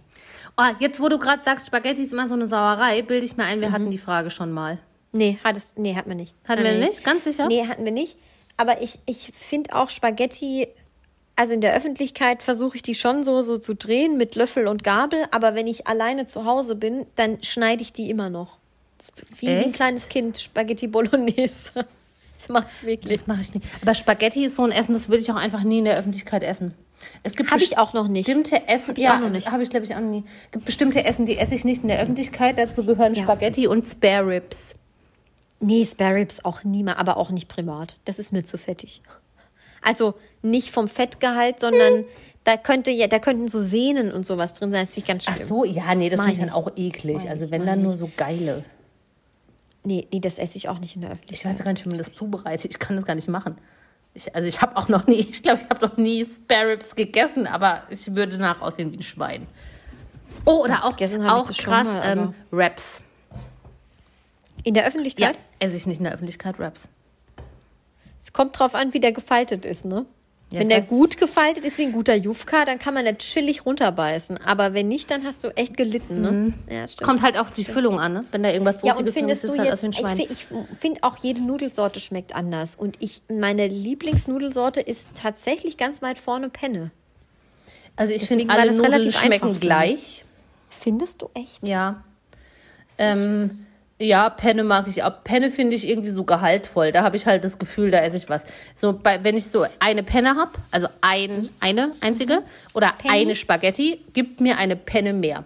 Oh, 0.57 0.63
jetzt, 0.80 0.99
wo 0.99 1.09
du 1.09 1.19
gerade 1.19 1.43
sagst, 1.43 1.67
Spaghetti 1.67 2.01
ist 2.03 2.13
immer 2.13 2.28
so 2.28 2.34
eine 2.36 2.47
Sauerei, 2.47 3.01
bilde 3.03 3.26
ich 3.26 3.38
mir 3.38 3.43
ein, 3.45 3.61
wir 3.61 3.72
hatten 3.72 3.91
die 3.91 3.97
Frage 3.97 4.32
schon 4.32 4.51
mal. 4.51 4.80
Nee, 5.12 5.38
hattest, 5.43 5.78
nee, 5.78 5.95
hatten 5.95 6.09
wir 6.09 6.16
nicht. 6.16 6.34
Hatten 6.47 6.64
wir 6.64 6.78
nicht? 6.78 7.03
Ganz 7.03 7.26
sicher? 7.26 7.47
Nee, 7.47 7.68
hatten 7.68 7.84
wir 7.84 7.91
nicht. 7.91 8.16
Aber 8.57 8.82
ich, 8.82 8.99
ich 9.05 9.32
finde 9.34 9.76
auch 9.76 9.89
Spaghetti, 9.89 10.68
also 11.36 11.53
in 11.53 11.62
der 11.62 11.76
Öffentlichkeit 11.76 12.43
versuche 12.43 12.78
ich 12.78 12.82
die 12.82 12.95
schon 12.95 13.24
so, 13.24 13.41
so 13.41 13.57
zu 13.57 13.76
drehen 13.76 14.18
mit 14.18 14.36
Löffel 14.36 14.68
und 14.68 14.84
Gabel. 14.84 15.26
Aber 15.32 15.55
wenn 15.55 15.68
ich 15.68 15.88
alleine 15.88 16.28
zu 16.28 16.45
Hause 16.45 16.76
bin, 16.76 17.05
dann 17.16 17.43
schneide 17.43 17.82
ich 17.82 17.91
die 17.93 18.09
immer 18.09 18.30
noch. 18.30 18.57
Wie, 19.39 19.47
wie 19.47 19.49
ein 19.49 19.57
Echt? 19.64 19.74
kleines 19.74 20.09
Kind, 20.09 20.38
Spaghetti 20.38 20.88
Bolognese. 20.88 21.72
Das 22.41 22.49
mache 22.49 22.66
ich 22.76 22.88
wirklich. 22.88 23.18
Das 23.20 23.28
mache 23.28 23.41
ich 23.43 23.53
nicht. 23.53 23.68
Aber 23.84 23.93
Spaghetti 23.93 24.43
ist 24.45 24.55
so 24.55 24.64
ein 24.64 24.72
Essen, 24.72 24.93
das 24.95 25.09
würde 25.09 25.22
ich 25.22 25.30
auch 25.32 25.36
einfach 25.36 25.62
nie 25.62 25.78
in 25.78 25.86
der 25.86 25.95
Öffentlichkeit 25.95 26.41
essen. 26.41 26.74
Es 27.22 27.36
gibt 27.36 27.51
Habe 27.51 27.62
ich 27.62 27.78
auch 27.78 27.93
noch 27.93 28.07
nicht. 28.07 28.26
bestimmte 28.26 28.68
Essen, 28.68 28.95
ich 28.97 29.03
ja, 29.03 29.16
auch 29.16 29.20
noch 29.20 29.30
nicht. 29.30 29.51
habe 29.51 29.62
ich 29.62 29.70
glaube 29.70 29.86
ich 29.86 29.93
auch 29.93 29.99
nie. 29.99 30.24
Es 30.47 30.51
gibt 30.53 30.66
bestimmte 30.66 31.05
Essen, 31.05 31.28
die 31.28 31.38
esse 31.38 31.53
ich 31.53 31.66
nicht 31.66 31.84
in 31.84 31.89
der 31.89 31.99
Öffentlichkeit. 31.99 32.57
Dazu 32.57 32.84
gehören 32.84 33.14
Ja. 33.14 33.22
Spaghetti 33.22 33.68
und 33.68 33.86
Spare 33.86 34.26
Ribs. 34.26 34.74
Nee, 35.62 35.86
Spare 35.86 36.16
Ribs 36.16 36.43
auch 36.43 36.64
nie 36.64 36.84
mehr, 36.84 36.97
aber 36.97 37.18
auch 37.18 37.30
nicht 37.30 37.47
privat. 37.47 37.99
Das 38.05 38.20
ist 38.20 38.34
mir 38.34 38.43
zu 38.43 38.57
fettig. 38.57 39.01
Also 39.82 40.16
nicht 40.41 40.72
vom 40.72 40.88
Fettgehalt, 40.88 41.59
sondern 41.59 42.05
da 42.43 42.57
könnte 42.57 42.91
ja, 42.91 43.07
da 43.07 43.20
könnten 43.20 43.47
so 43.47 43.62
Sehnen 43.62 44.12
und 44.12 44.26
sowas 44.26 44.55
drin 44.55 44.72
sein. 44.72 44.82
Das 44.82 44.93
finde 44.93 45.05
ich 45.05 45.07
ganz 45.07 45.24
schlimm. 45.24 45.38
Ach 45.39 45.45
so, 45.45 45.64
ja, 45.64 45.95
nee, 45.95 46.09
das 46.09 46.20
finde 46.20 46.34
ich 46.34 46.39
ich 46.39 46.45
dann 46.45 46.53
auch 46.53 46.70
eklig. 46.76 47.30
Also 47.30 47.45
ich, 47.45 47.51
wenn 47.51 47.66
dann 47.66 47.80
ich 47.80 47.86
nur 47.86 47.97
so 47.97 48.09
geile. 48.18 48.64
Nee, 49.84 50.07
nee, 50.12 50.20
das 50.20 50.38
esse 50.38 50.57
ich 50.57 50.70
auch 50.70 50.80
nicht 50.80 50.95
in 50.95 51.01
der 51.01 51.12
Ich 51.12 51.16
Öffentlichkeit. 51.16 51.51
weiß 51.51 51.59
ja 51.59 51.66
gar 51.66 51.72
nicht, 51.74 51.86
wie 51.86 51.89
man 51.89 51.97
das 51.97 52.12
zubereitet. 52.12 52.72
Ich 52.72 52.80
kann 52.80 52.95
das 52.95 53.05
gar 53.05 53.16
nicht 53.16 53.30
machen. 53.30 53.55
Ich, 54.14 54.36
also 54.36 54.47
ich 54.47 54.62
habe 54.62 54.76
auch 54.78 54.89
noch 54.89 55.07
nie, 55.07 55.20
ich 55.32 55.41
glaube, 55.41 55.62
ich 55.64 55.70
habe 55.70 55.86
noch 55.86 55.97
nie 55.97 56.26
Spare 56.26 56.70
Ribs 56.70 56.95
gegessen, 56.95 57.47
aber 57.47 57.84
ich 57.89 58.14
würde 58.16 58.34
danach 58.34 58.62
aussehen 58.62 58.91
wie 58.91 58.97
ein 58.97 59.01
Schwein. 59.01 59.47
Oh, 60.45 60.64
oder 60.64 60.86
auch, 60.86 60.99
ich 60.99 61.16
auch 61.16 61.51
krass, 61.53 61.88
mal, 61.88 62.01
ähm, 62.03 62.34
Wraps. 62.51 63.03
In 64.64 64.74
der 64.74 64.84
Ja, 64.84 64.89
Öffentlichkeit? 64.89 65.39
esse 65.59 65.78
ich 65.78 65.88
nicht 65.88 65.97
in 65.97 66.03
der 66.05 66.14
Öffentlichkeit 66.14 66.59
Wraps. 66.59 66.89
Es 68.22 68.34
kommt 68.34 68.57
drauf 68.59 68.76
an, 68.76 68.93
wie 68.93 68.99
der 68.99 69.12
gefaltet 69.12 69.66
ist, 69.66 69.86
ne? 69.86 70.05
Ja, 70.51 70.59
wenn 70.59 70.68
der 70.70 70.82
gut 70.82 71.18
gefaltet 71.18 71.64
ist, 71.64 71.78
wie 71.78 71.84
ein 71.84 71.93
guter 71.93 72.14
Jufka, 72.14 72.66
dann 72.66 72.78
kann 72.78 72.93
man 72.93 73.05
da 73.05 73.14
chillig 73.14 73.66
runterbeißen. 73.66 74.38
Aber 74.45 74.74
wenn 74.74 74.89
nicht, 74.89 75.09
dann 75.09 75.24
hast 75.24 75.45
du 75.45 75.47
echt 75.55 75.78
gelitten, 75.78 76.22
ne? 76.22 76.53
Ja, 76.70 76.88
stimmt. 76.89 77.07
Kommt 77.07 77.22
halt 77.22 77.38
auf 77.39 77.51
die 77.51 77.64
Füllung 77.64 77.99
an, 78.01 78.12
ne? 78.14 78.26
Wenn 78.32 78.43
da 78.43 78.49
irgendwas 78.51 78.84
Ja, 78.84 78.93
und 78.95 79.07
Soßiges 79.07 79.14
drin 79.16 79.30
ist, 79.30 79.39
findest 79.41 79.43
ist 79.45 79.49
halt 79.57 79.70
jetzt, 79.70 79.74
aus 79.74 79.82
wie 79.82 79.86
ein 79.88 79.91
ich, 79.91 79.97
Schwein. 79.97 80.18
fi- 80.18 80.28
ich 80.74 80.78
finde 80.78 81.03
auch 81.03 81.18
jede 81.24 81.41
Nudelsorte 81.41 82.01
schmeckt 82.01 82.36
anders. 82.36 82.76
Und 82.76 82.97
ich, 82.99 83.22
meine 83.30 83.68
Lieblingsnudelsorte 83.68 84.82
ist 84.82 85.07
tatsächlich 85.16 85.78
ganz 85.78 86.01
weit 86.01 86.20
vorne 86.20 86.49
Penne. 86.49 86.91
Also 87.95 88.14
ich 88.14 88.28
finde, 88.28 88.49
alle 88.53 88.72
Nudeln 88.74 88.91
relativ 88.93 89.24
einfach 89.24 89.26
schmecken 89.26 89.59
gleich. 89.59 90.26
Findest 90.70 91.22
du 91.22 91.30
echt? 91.34 91.66
Ja. 91.66 92.03
Ähm, 92.97 93.66
ja, 94.02 94.30
Penne 94.30 94.64
mag 94.64 94.88
ich 94.88 95.04
auch. 95.04 95.24
Penne 95.24 95.52
finde 95.52 95.76
ich 95.76 95.88
irgendwie 95.88 96.10
so 96.10 96.24
gehaltvoll. 96.24 96.91
Da 96.91 97.04
habe 97.04 97.18
ich 97.18 97.26
halt 97.26 97.43
das 97.43 97.60
Gefühl, 97.60 97.91
da 97.91 97.99
esse 97.99 98.18
ich 98.18 98.30
was. 98.30 98.41
So, 98.76 98.93
bei, 98.93 99.24
wenn 99.24 99.38
ich 99.38 99.47
so 99.47 99.66
eine 99.80 100.04
Penne 100.04 100.36
habe, 100.36 100.52
also 100.72 100.88
ein, 101.02 101.49
eine 101.60 101.91
einzige, 102.02 102.43
oder 102.74 102.93
Penny? 102.97 103.22
eine 103.22 103.36
Spaghetti, 103.36 104.02
gibt 104.14 104.41
mir 104.41 104.58
eine 104.58 104.76
Penne 104.76 105.14
mehr. 105.14 105.45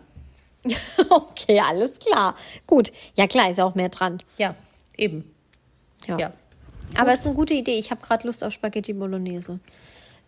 okay, 1.10 1.60
alles 1.60 2.00
klar. 2.00 2.36
Gut. 2.66 2.92
Ja, 3.16 3.28
klar, 3.28 3.50
ist 3.50 3.60
auch 3.60 3.76
mehr 3.76 3.90
dran. 3.90 4.20
Ja, 4.38 4.56
eben. 4.98 5.32
Ja. 6.08 6.18
Ja. 6.18 6.34
Aber 6.98 7.14
es 7.14 7.20
ist 7.20 7.26
eine 7.26 7.36
gute 7.36 7.54
Idee. 7.54 7.78
Ich 7.78 7.92
habe 7.92 8.02
gerade 8.02 8.26
Lust 8.26 8.44
auf 8.44 8.54
Spaghetti 8.54 8.94
Bolognese. 8.94 9.60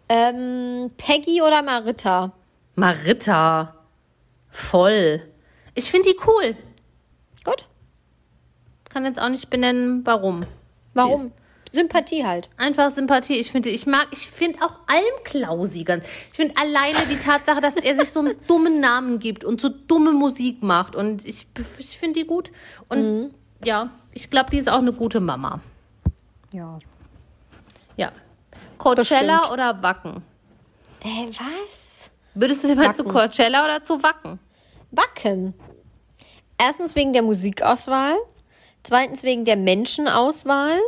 Ähm, 0.09 0.91
Peggy 0.97 1.41
oder 1.41 1.61
Marita? 1.61 2.31
Marita. 2.75 3.73
Voll. 4.49 5.21
Ich 5.75 5.89
finde 5.89 6.09
die 6.09 6.17
cool. 6.25 6.55
Kann 8.89 9.05
jetzt 9.05 9.19
auch 9.19 9.29
nicht 9.29 9.49
benennen, 9.49 10.05
warum. 10.05 10.45
Warum? 10.93 11.31
Sympathie 11.71 12.25
halt. 12.25 12.49
Einfach 12.57 12.91
Sympathie. 12.91 13.35
Ich 13.35 13.51
finde, 13.51 13.69
ich 13.69 13.85
mag, 13.85 14.07
ich 14.11 14.27
finde 14.27 14.59
auch 14.63 14.79
Almklausi 14.87 15.83
ganz. 15.83 16.05
Ich 16.31 16.37
finde 16.37 16.55
alleine 16.57 16.99
die 17.09 17.17
Tatsache, 17.17 17.61
dass 17.61 17.75
er 17.75 17.97
sich 17.97 18.11
so 18.11 18.21
einen 18.21 18.35
dummen 18.47 18.79
Namen 18.79 19.19
gibt 19.19 19.43
und 19.43 19.59
so 19.59 19.69
dumme 19.69 20.11
Musik 20.11 20.63
macht. 20.63 20.95
Und 20.95 21.25
ich, 21.25 21.47
ich 21.77 21.97
finde 21.97 22.21
die 22.21 22.25
gut. 22.25 22.51
Und 22.87 23.31
ja, 23.63 23.89
ich 24.13 24.29
glaube, 24.29 24.51
die 24.51 24.57
ist 24.57 24.69
auch 24.69 24.79
eine 24.79 24.93
gute 24.93 25.19
Mama. 25.19 25.59
Ja. 26.51 26.79
Ja. 27.97 28.11
Coachella 28.77 29.51
oder 29.51 29.81
Wacken? 29.81 30.23
Äh, 31.03 31.27
was? 31.27 32.09
Würdest 32.33 32.63
du 32.63 32.67
lieber 32.69 32.93
zu 32.93 33.03
Wacken. 33.05 33.11
Coachella 33.11 33.65
oder 33.65 33.83
zu 33.83 34.01
Wacken? 34.01 34.39
Backen. 34.91 35.53
Erstens 36.57 36.95
wegen 36.95 37.13
der 37.13 37.23
Musikauswahl. 37.23 38.15
Zweitens 38.87 39.23
wegen 39.23 39.43
der 39.43 39.57
Menschenauswahl. 39.57 40.79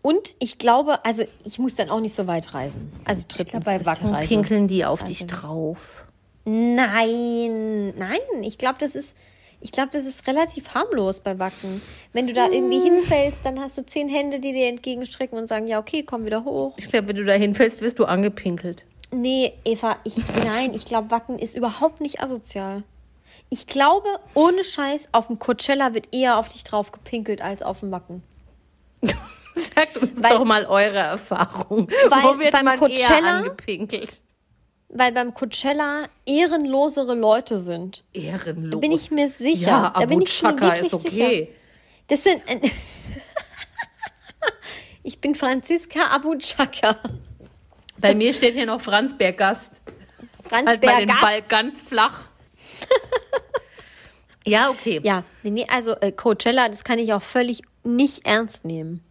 Und 0.00 0.34
ich 0.38 0.56
glaube, 0.56 1.04
also 1.04 1.24
ich 1.44 1.58
muss 1.58 1.74
dann 1.74 1.90
auch 1.90 2.00
nicht 2.00 2.14
so 2.14 2.26
weit 2.26 2.54
reisen. 2.54 2.90
Also 3.04 3.22
drittens 3.28 3.66
Bei 3.66 3.84
Wacken 3.84 4.14
pinkeln 4.26 4.66
die 4.66 4.82
auf 4.86 5.04
dich 5.04 5.26
drauf. 5.26 6.04
Nein, 6.46 7.88
nein, 7.98 8.18
ich 8.40 8.56
glaube, 8.56 8.78
das 8.78 8.94
ist, 8.94 9.14
ich 9.60 9.72
glaube, 9.72 9.90
das 9.92 10.06
ist 10.06 10.26
relativ 10.26 10.72
harmlos 10.72 11.20
bei 11.20 11.38
Wacken. 11.38 11.82
Wenn 12.14 12.28
du 12.28 12.32
da 12.32 12.48
irgendwie 12.48 12.80
hinfällst, 12.80 13.40
dann 13.44 13.60
hast 13.60 13.76
du 13.76 13.84
zehn 13.84 14.08
Hände, 14.08 14.40
die 14.40 14.54
dir 14.54 14.68
entgegenstrecken 14.68 15.36
und 15.36 15.48
sagen, 15.48 15.66
ja, 15.66 15.78
okay, 15.78 16.02
komm 16.02 16.24
wieder 16.24 16.46
hoch. 16.46 16.72
Ich 16.78 16.88
glaube, 16.88 17.08
wenn 17.08 17.16
du 17.16 17.26
da 17.26 17.34
hinfällst, 17.34 17.82
wirst 17.82 17.98
du 17.98 18.06
angepinkelt. 18.06 18.86
Nee, 19.12 19.52
Eva, 19.66 19.98
ich, 20.04 20.16
nein, 20.42 20.72
ich 20.72 20.86
glaube, 20.86 21.10
Wacken 21.10 21.38
ist 21.38 21.56
überhaupt 21.56 22.00
nicht 22.00 22.22
asozial. 22.22 22.84
Ich 23.48 23.66
glaube, 23.66 24.08
ohne 24.34 24.64
Scheiß, 24.64 25.08
auf 25.12 25.28
dem 25.28 25.38
Coachella 25.38 25.94
wird 25.94 26.14
eher 26.14 26.36
auf 26.38 26.48
dich 26.48 26.64
drauf 26.64 26.90
gepinkelt 26.92 27.40
als 27.42 27.62
auf 27.62 27.80
dem 27.80 27.92
Wacken. 27.92 28.22
Sagt 29.54 29.96
uns 29.98 30.22
Weil- 30.22 30.30
doch 30.36 30.44
mal 30.44 30.66
eure 30.66 30.98
Erfahrung. 30.98 31.88
Weil 32.08 32.22
Wo 32.24 32.38
wird 32.38 32.52
beim 32.52 32.64
man 32.64 32.74
eher 32.80 32.88
Coachella- 32.88 33.38
angepinkelt? 33.38 34.20
Weil 34.88 35.12
beim 35.12 35.34
Coachella 35.34 36.04
ehrenlosere 36.26 37.14
Leute 37.14 37.58
sind. 37.58 38.04
Ehrenlos. 38.12 38.72
Da 38.72 38.78
bin 38.78 38.92
ich 38.92 39.10
mir 39.10 39.28
sicher. 39.28 39.68
Ja, 39.68 39.92
da 39.98 40.06
bin 40.06 40.22
ich 40.22 40.42
mir 40.42 40.60
wirklich 40.60 40.86
ist 40.86 40.94
okay. 40.94 41.08
sicher. 41.10 41.46
Das 42.08 42.22
sind. 42.22 42.42
ich 45.02 45.20
bin 45.20 45.34
Franziska 45.34 46.00
Abu 46.12 46.36
Chaka. 46.38 46.96
Bei 47.98 48.14
mir 48.14 48.32
steht 48.34 48.54
hier 48.54 48.66
noch 48.66 48.80
Franz 48.80 49.16
Bergast. 49.16 49.80
Franz 50.48 50.68
Halt 50.68 50.84
mal 50.84 50.98
den 50.98 51.06
Bergast. 51.08 51.20
Ball 51.20 51.42
ganz 51.42 51.82
flach. 51.82 52.28
ja, 54.46 54.70
okay. 54.70 55.00
Ja, 55.02 55.24
nee, 55.42 55.50
nee, 55.50 55.66
also 55.68 55.96
äh, 56.00 56.12
Coachella, 56.12 56.68
das 56.68 56.84
kann 56.84 56.98
ich 56.98 57.12
auch 57.12 57.22
völlig 57.22 57.62
nicht 57.84 58.26
ernst 58.26 58.64
nehmen. 58.64 59.02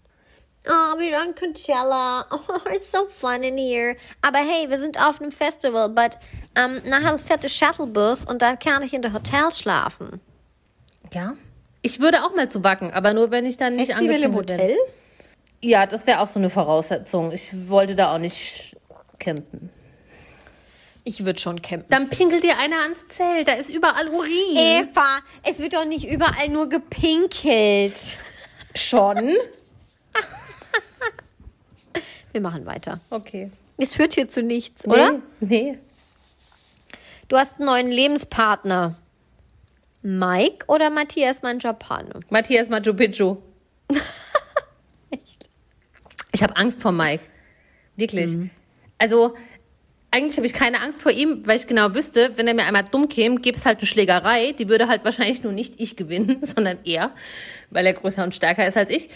Oh, 0.67 0.97
wir 0.97 1.19
sind 1.19 1.39
Coachella. 1.39 2.25
Oh, 2.31 2.69
it's 2.73 2.91
so 2.91 3.07
fun 3.07 3.43
in 3.43 3.57
here. 3.57 3.95
Aber 4.21 4.39
hey, 4.39 4.69
wir 4.69 4.79
sind 4.79 4.99
auf 4.99 5.21
einem 5.21 5.31
Festival, 5.31 5.89
but 5.89 6.17
ähm, 6.55 6.81
nachher 6.85 7.17
fährt 7.17 7.43
der 7.43 7.49
Shuttlebus 7.49 8.25
und 8.25 8.41
dann 8.41 8.57
kann 8.57 8.81
ich 8.81 8.93
in 8.93 9.01
der 9.01 9.13
Hotel 9.13 9.51
schlafen. 9.51 10.19
Ja. 11.13 11.35
Ich 11.81 11.99
würde 11.99 12.23
auch 12.23 12.35
mal 12.35 12.49
zu 12.49 12.63
Wacken, 12.63 12.91
aber 12.91 13.13
nur 13.13 13.29
wenn 13.29 13.45
ich 13.45 13.57
dann 13.57 13.75
nicht 13.75 13.91
Festival 13.91 14.23
im 14.23 14.35
Hotel? 14.35 14.57
bin. 14.57 14.77
Ja, 15.61 15.85
das 15.85 16.07
wäre 16.07 16.19
auch 16.19 16.27
so 16.27 16.39
eine 16.39 16.49
Voraussetzung. 16.49 17.31
Ich 17.31 17.51
wollte 17.69 17.95
da 17.95 18.13
auch 18.13 18.17
nicht 18.17 18.75
campen. 19.19 19.69
Ich 21.07 21.23
würde 21.23 21.39
schon 21.39 21.61
campen. 21.61 21.85
Dann 21.89 22.09
pinkelt 22.09 22.43
dir 22.43 22.57
einer 22.57 22.81
ans 22.81 23.05
Zelt. 23.07 23.47
Da 23.47 23.53
ist 23.53 23.69
überall 23.69 24.07
Urin. 24.09 24.57
Eva, 24.57 25.19
es 25.43 25.59
wird 25.59 25.73
doch 25.73 25.85
nicht 25.85 26.09
überall 26.09 26.49
nur 26.49 26.67
gepinkelt. 26.67 28.17
Schon? 28.73 29.17
Wir 32.31 32.41
machen 32.41 32.65
weiter. 32.65 32.99
Okay. 33.11 33.51
Es 33.77 33.93
führt 33.93 34.15
hier 34.15 34.27
zu 34.27 34.41
nichts, 34.41 34.87
oder? 34.87 35.21
Nee. 35.39 35.77
Du 37.27 37.37
hast 37.37 37.57
einen 37.59 37.67
neuen 37.67 37.91
Lebenspartner. 37.91 38.95
Mike 40.01 40.65
oder 40.67 40.89
Matthias 40.89 41.43
Manjapane? 41.43 42.19
Matthias 42.29 42.67
Machu 42.67 42.95
Picchu. 42.95 43.37
Echt? 45.11 45.49
Ich 46.31 46.41
habe 46.41 46.57
Angst 46.57 46.81
vor 46.81 46.91
Mike. 46.91 47.23
Wirklich. 47.95 48.35
Also, 48.97 49.35
eigentlich 50.15 50.37
habe 50.37 50.47
ich 50.47 50.53
keine 50.53 50.79
Angst 50.79 51.01
vor 51.01 51.11
ihm, 51.11 51.45
weil 51.45 51.57
ich 51.57 51.67
genau 51.67 51.93
wüsste, 51.93 52.31
wenn 52.37 52.47
er 52.47 52.53
mir 52.53 52.63
einmal 52.65 52.85
dumm 52.89 53.09
käme, 53.09 53.41
gäbe 53.41 53.57
es 53.57 53.65
halt 53.65 53.79
eine 53.79 53.85
Schlägerei. 53.85 54.53
Die 54.53 54.69
würde 54.69 54.87
halt 54.87 55.03
wahrscheinlich 55.03 55.43
nur 55.43 55.51
nicht 55.51 55.81
ich 55.81 55.97
gewinnen, 55.97 56.39
sondern 56.41 56.77
er, 56.85 57.11
weil 57.69 57.85
er 57.85 57.91
größer 57.91 58.23
und 58.23 58.33
stärker 58.33 58.65
ist 58.65 58.77
als 58.77 58.89
ich. 58.89 59.09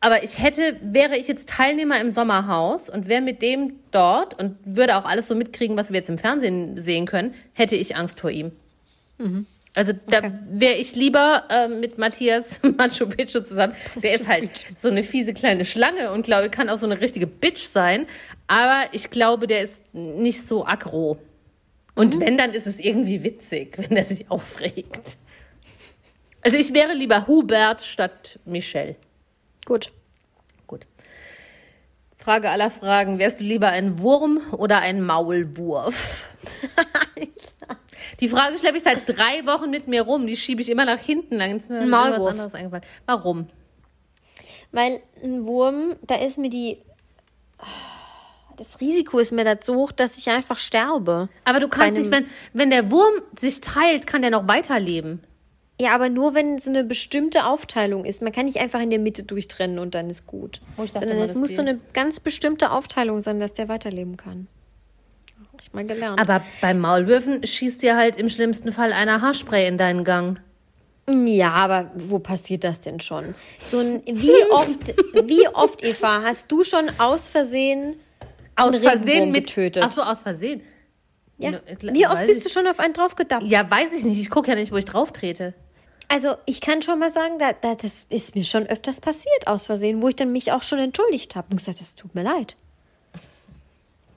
Aber 0.00 0.24
ich 0.24 0.42
hätte, 0.42 0.76
wäre 0.82 1.16
ich 1.16 1.28
jetzt 1.28 1.48
Teilnehmer 1.48 2.00
im 2.00 2.10
Sommerhaus 2.10 2.90
und 2.90 3.08
wäre 3.08 3.22
mit 3.22 3.40
dem 3.40 3.74
dort 3.92 4.38
und 4.38 4.56
würde 4.64 4.96
auch 4.96 5.04
alles 5.04 5.28
so 5.28 5.36
mitkriegen, 5.36 5.76
was 5.76 5.90
wir 5.90 5.96
jetzt 5.98 6.10
im 6.10 6.18
Fernsehen 6.18 6.76
sehen 6.76 7.06
können, 7.06 7.32
hätte 7.52 7.76
ich 7.76 7.94
Angst 7.94 8.20
vor 8.20 8.30
ihm. 8.30 8.50
Also 9.76 9.92
da 10.06 10.18
Okay. 10.18 10.32
wäre 10.50 10.74
ich 10.74 10.94
lieber 10.94 11.44
äh, 11.50 11.68
mit 11.68 11.98
Matthias 11.98 12.60
Machu 12.76 13.06
Picchu 13.08 13.40
zusammen. 13.40 13.74
Der 13.96 14.14
ist 14.14 14.28
halt 14.28 14.50
so 14.76 14.88
eine 14.88 15.02
fiese 15.02 15.34
kleine 15.34 15.64
Schlange 15.64 16.12
und 16.12 16.24
glaube, 16.24 16.48
kann 16.48 16.68
auch 16.70 16.78
so 16.78 16.86
eine 16.86 17.00
richtige 17.00 17.26
Bitch 17.26 17.66
sein. 17.66 18.06
Aber 18.46 18.84
ich 18.92 19.10
glaube, 19.10 19.46
der 19.46 19.62
ist 19.62 19.82
nicht 19.92 20.46
so 20.46 20.64
aggro. 20.64 21.18
Und 21.96 22.20
wenn, 22.20 22.38
dann 22.38 22.52
ist 22.52 22.66
es 22.66 22.78
irgendwie 22.78 23.24
witzig, 23.24 23.76
wenn 23.78 23.96
er 23.96 24.04
sich 24.04 24.30
aufregt. 24.30 25.16
Also 26.42 26.56
ich 26.56 26.72
wäre 26.72 26.92
lieber 26.92 27.26
Hubert 27.26 27.82
statt 27.82 28.38
Michelle. 28.44 28.96
Gut. 29.64 29.90
Gut. 30.66 30.86
Frage 32.18 32.50
aller 32.50 32.70
Fragen. 32.70 33.18
Wärst 33.18 33.40
du 33.40 33.44
lieber 33.44 33.68
ein 33.68 33.98
Wurm 33.98 34.40
oder 34.52 34.80
ein 34.80 35.02
Maulwurf? 35.02 36.28
Die 38.20 38.28
Frage 38.28 38.58
schleppe 38.58 38.76
ich 38.76 38.82
seit 38.82 39.08
drei 39.08 39.44
Wochen 39.46 39.70
mit 39.70 39.88
mir 39.88 40.02
rum. 40.02 40.26
Die 40.26 40.36
schiebe 40.36 40.60
ich 40.62 40.70
immer 40.70 40.84
nach 40.84 40.98
hinten. 40.98 41.38
Dann 41.38 41.56
ist 41.56 41.70
mir 41.70 41.86
Maulwurf. 41.86 42.30
anderes 42.30 42.54
eingefallen. 42.54 42.84
Warum? 43.06 43.48
Weil 44.72 45.00
ein 45.22 45.46
Wurm, 45.46 45.96
da 46.02 46.16
ist 46.16 46.36
mir 46.38 46.50
die. 46.50 46.78
Das 48.56 48.80
Risiko 48.80 49.18
ist 49.18 49.32
mir 49.32 49.44
das 49.44 49.66
so 49.66 49.74
hoch, 49.74 49.92
dass 49.92 50.16
ich 50.16 50.30
einfach 50.30 50.58
sterbe. 50.58 51.28
Aber 51.44 51.60
du 51.60 51.68
kannst 51.68 51.98
nicht, 51.98 52.10
wenn, 52.10 52.26
wenn 52.52 52.70
der 52.70 52.90
Wurm 52.90 53.14
sich 53.36 53.60
teilt, 53.60 54.06
kann 54.06 54.22
der 54.22 54.30
noch 54.30 54.46
weiterleben. 54.46 55.20
Ja, 55.80 55.92
aber 55.94 56.08
nur 56.08 56.34
wenn 56.34 56.58
so 56.58 56.70
eine 56.70 56.84
bestimmte 56.84 57.46
Aufteilung 57.46 58.04
ist. 58.04 58.22
Man 58.22 58.30
kann 58.30 58.46
nicht 58.46 58.58
einfach 58.60 58.80
in 58.80 58.90
der 58.90 59.00
Mitte 59.00 59.24
durchtrennen 59.24 59.80
und 59.80 59.94
dann 59.94 60.08
ist 60.08 60.26
gut. 60.26 60.60
Oh, 60.76 60.86
Sondern 60.86 61.18
es 61.18 61.34
muss 61.34 61.56
so 61.56 61.62
eine 61.62 61.80
ganz 61.92 62.20
bestimmte 62.20 62.70
Aufteilung 62.70 63.22
sein, 63.22 63.40
dass 63.40 63.54
der 63.54 63.68
weiterleben 63.68 64.16
kann. 64.16 64.46
Hab 65.54 65.60
ich 65.62 65.72
mal 65.72 65.86
gelernt. 65.86 66.20
Aber 66.20 66.42
beim 66.60 66.80
Maulwürfen 66.80 67.46
schießt 67.46 67.80
dir 67.82 67.96
halt 67.96 68.16
im 68.16 68.28
schlimmsten 68.28 68.72
Fall 68.72 68.92
einer 68.92 69.20
Haarspray 69.20 69.68
in 69.68 69.78
deinen 69.78 70.02
Gang. 70.02 70.40
Ja, 71.08 71.52
aber 71.52 71.92
wo 71.94 72.18
passiert 72.18 72.64
das 72.64 72.80
denn 72.80 72.98
schon? 72.98 73.34
So 73.64 73.78
ein, 73.78 74.02
wie 74.06 74.32
oft, 74.50 74.88
wie 75.28 75.46
oft, 75.48 75.84
Eva, 75.84 76.22
hast 76.22 76.50
du 76.50 76.64
schon 76.64 76.90
aus 76.98 77.30
Versehen 77.30 77.96
Aus 78.56 78.76
Versehen 78.78 79.30
mit. 79.30 79.46
getötet? 79.46 79.82
Ach 79.86 79.90
so, 79.92 80.02
aus 80.02 80.22
Versehen. 80.22 80.62
Ja. 81.38 81.52
Klar, 81.52 81.94
Wie 81.94 82.06
oft 82.06 82.16
weiß 82.18 82.26
bist 82.26 82.38
ich. 82.38 82.44
du 82.44 82.50
schon 82.58 82.66
auf 82.66 82.80
einen 82.80 82.94
draufgedappt? 82.94 83.44
Ja, 83.44 83.70
weiß 83.70 83.92
ich 83.92 84.04
nicht. 84.04 84.20
Ich 84.20 84.30
gucke 84.30 84.50
ja 84.50 84.56
nicht, 84.56 84.72
wo 84.72 84.76
ich 84.76 84.84
drauf 84.84 85.12
trete. 85.12 85.54
Also 86.08 86.34
ich 86.46 86.60
kann 86.60 86.80
schon 86.82 86.98
mal 86.98 87.10
sagen, 87.10 87.38
da, 87.38 87.52
da, 87.52 87.74
das 87.74 88.06
ist 88.08 88.34
mir 88.34 88.44
schon 88.44 88.66
öfters 88.66 89.00
passiert 89.00 89.46
aus 89.46 89.66
Versehen, 89.66 90.00
wo 90.02 90.08
ich 90.08 90.16
dann 90.16 90.32
mich 90.32 90.52
auch 90.52 90.62
schon 90.62 90.78
entschuldigt 90.78 91.34
habe 91.36 91.48
und 91.50 91.56
gesagt, 91.58 91.80
es 91.80 91.94
tut 91.96 92.14
mir 92.14 92.22
leid. 92.22 92.56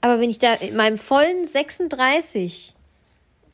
Aber 0.00 0.20
wenn 0.20 0.30
ich 0.30 0.38
da 0.38 0.54
in 0.54 0.76
meinem 0.76 0.98
vollen 0.98 1.46
36 1.46 2.74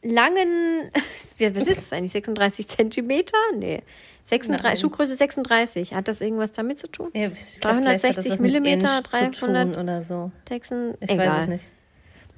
langen, 0.03 0.90
was 1.38 1.66
ist 1.66 1.78
das 1.78 1.92
eigentlich, 1.92 2.12
36 2.12 2.68
Zentimeter? 2.68 3.38
Nee, 3.57 3.82
36, 4.24 4.62
Nein. 4.62 4.76
Schuhgröße 4.76 5.14
36. 5.14 5.95
Hat 5.95 6.09
das 6.09 6.20
irgendwas 6.20 6.53
damit 6.53 6.78
zu 6.78 6.88
tun? 6.88 7.11
Ja, 7.12 7.28
ich 7.28 7.61
glaub, 7.61 7.76
vielleicht 7.76 8.05
hat 8.05 8.16
das 8.16 8.24
360 8.24 8.32
was 8.32 8.40
mit 8.40 8.53
Millimeter, 8.53 8.97
Inch 8.99 9.34
zu 9.34 9.40
tun 9.40 9.49
300 9.55 9.78
oder 9.78 10.03
so. 10.03 10.30
Texen, 10.45 10.95
Ich 11.01 11.11
egal. 11.11 11.28
weiß 11.28 11.42
es 11.42 11.49
nicht. 11.49 11.70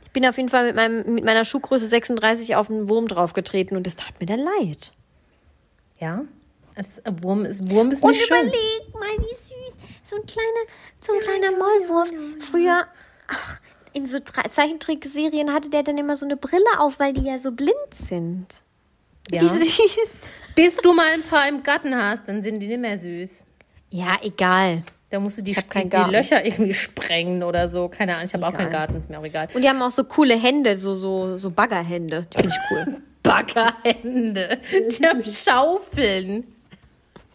Ich 0.05 0.11
bin 0.13 0.27
auf 0.27 0.37
jeden 0.37 0.49
Fall 0.49 0.67
mit, 0.67 0.75
meinem, 0.77 1.15
mit 1.15 1.25
meiner 1.25 1.45
Schuhgröße 1.45 1.87
36 1.87 2.57
auf 2.57 2.71
einen 2.71 2.89
Wurm 2.89 3.07
draufgetreten 3.07 3.77
und 3.77 3.87
es 3.87 3.97
tat 3.97 4.19
mir 4.19 4.27
dann 4.27 4.41
leid. 4.41 4.93
Ja? 6.01 6.25
Es, 6.75 7.01
Wurm 7.23 7.45
ist, 7.45 7.71
Wurm 7.71 7.91
ist 7.91 8.03
Und 8.03 8.11
nicht 8.13 8.27
schön. 8.27 8.37
überleg 8.43 8.95
mal, 8.95 9.25
wie 9.25 9.35
süß. 9.35 9.77
So 10.03 10.17
ein 10.17 10.27
kleiner, 10.27 10.65
so 11.01 11.13
ein 11.13 11.21
kleiner 11.21 11.51
Maulwurf. 11.57 12.09
Früher, 12.51 12.87
ach, 13.29 13.61
in 13.97 14.07
so 14.07 14.19
Zeichentrickserien 14.21 15.53
hatte 15.53 15.71
der 15.71 15.83
dann 15.83 15.97
immer 15.97 16.17
so 16.17 16.27
eine 16.27 16.37
Brille 16.37 16.79
auf, 16.79 16.99
weil 16.99 17.15
die 17.15 17.23
ja 17.23 17.39
so 17.39 17.53
blind 17.53 17.75
sind. 18.09 18.47
Ja. 19.31 19.41
Wie 19.41 19.49
süß. 19.49 20.29
Bis 20.55 20.77
du 20.77 20.93
mal 20.93 21.07
ein 21.13 21.23
paar 21.23 21.49
im 21.49 21.63
Garten 21.63 21.95
hast, 21.95 22.29
dann 22.29 22.43
sind 22.43 22.61
die 22.61 22.67
nicht 22.67 22.81
mehr 22.81 22.99
süß. 22.99 23.45
Ja, 23.91 24.17
egal. 24.23 24.83
Da 25.09 25.21
musst 25.21 25.39
du 25.39 25.43
die, 25.43 25.55
die. 25.55 26.11
Löcher 26.11 26.45
irgendwie 26.45 26.75
sprengen 26.75 27.43
oder 27.43 27.71
so. 27.71 27.89
Keine 27.89 28.15
Ahnung, 28.15 28.27
ich 28.27 28.35
habe 28.35 28.47
auch 28.47 28.53
keinen 28.53 28.71
Garten, 28.71 28.97
ist 28.97 29.09
mir 29.09 29.19
auch 29.19 29.25
egal. 29.25 29.49
Und 29.55 29.63
die 29.63 29.69
haben 29.69 29.81
auch 29.81 29.91
so 29.91 30.05
coole 30.05 30.37
Hände, 30.37 30.79
so, 30.79 30.95
so, 30.95 31.37
so 31.37 31.51
Baggerhände. 31.51 32.27
Die 32.33 32.37
finde 32.37 32.55
ich 32.55 32.71
cool. 32.71 33.03
Baggerhände. 33.23 34.59
Die 34.73 35.07
haben 35.07 35.25
Schaufeln. 35.25 36.45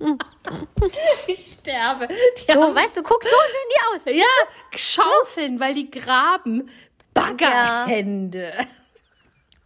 ich 1.27 1.57
sterbe. 1.59 2.07
Die 2.07 2.51
So, 2.51 2.59
weißt 2.59 2.97
du, 2.97 3.03
guck, 3.03 3.23
so 3.23 3.29
sehen 3.29 4.05
die 4.07 4.11
aus. 4.11 4.17
ja, 4.17 4.77
Schaufeln, 4.77 5.59
weil 5.59 5.75
die 5.75 5.89
graben. 5.91 6.69
Baggerhände. 7.13 8.53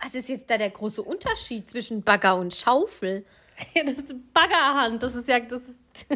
Was 0.02 0.14
ist 0.14 0.30
jetzt 0.30 0.50
da 0.50 0.58
der 0.58 0.72
große 0.72 1.02
Unterschied 1.02 1.70
zwischen 1.70 2.04
Bagger 2.04 2.36
und 2.36 2.54
Schaufel? 2.54 3.26
Ja, 3.74 3.84
das 3.86 3.96
ist 3.96 4.34
Baggerhand. 4.34 5.02
Das 5.02 5.16
ist 5.16 5.28
ja, 5.28 5.40
das 5.40 5.62
ist. 5.62 6.06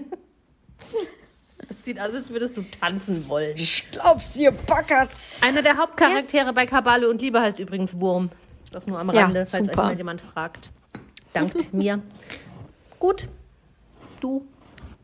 Das 1.67 1.83
sieht 1.83 1.99
aus, 1.99 2.13
als 2.13 2.29
würdest 2.31 2.57
du 2.57 2.63
tanzen 2.63 3.27
wollen. 3.27 3.55
Glaubst 3.91 4.35
ihr 4.37 4.49
Baggerts? 4.51 5.43
Einer 5.43 5.61
der 5.61 5.77
Hauptcharaktere 5.77 6.51
bei 6.53 6.65
Kabale 6.65 7.07
und 7.07 7.21
Liebe 7.21 7.39
heißt 7.41 7.59
übrigens 7.59 7.99
Wurm. 7.99 8.31
Das 8.71 8.87
nur 8.87 8.97
am 8.97 9.11
Ja, 9.11 9.23
Rande, 9.23 9.45
falls 9.45 9.69
euch 9.69 9.75
mal 9.75 9.95
jemand 9.95 10.21
fragt. 10.21 10.69
Dankt 11.33 11.71
mir. 11.73 12.01
Gut. 12.97 13.27
Du. 14.19 14.45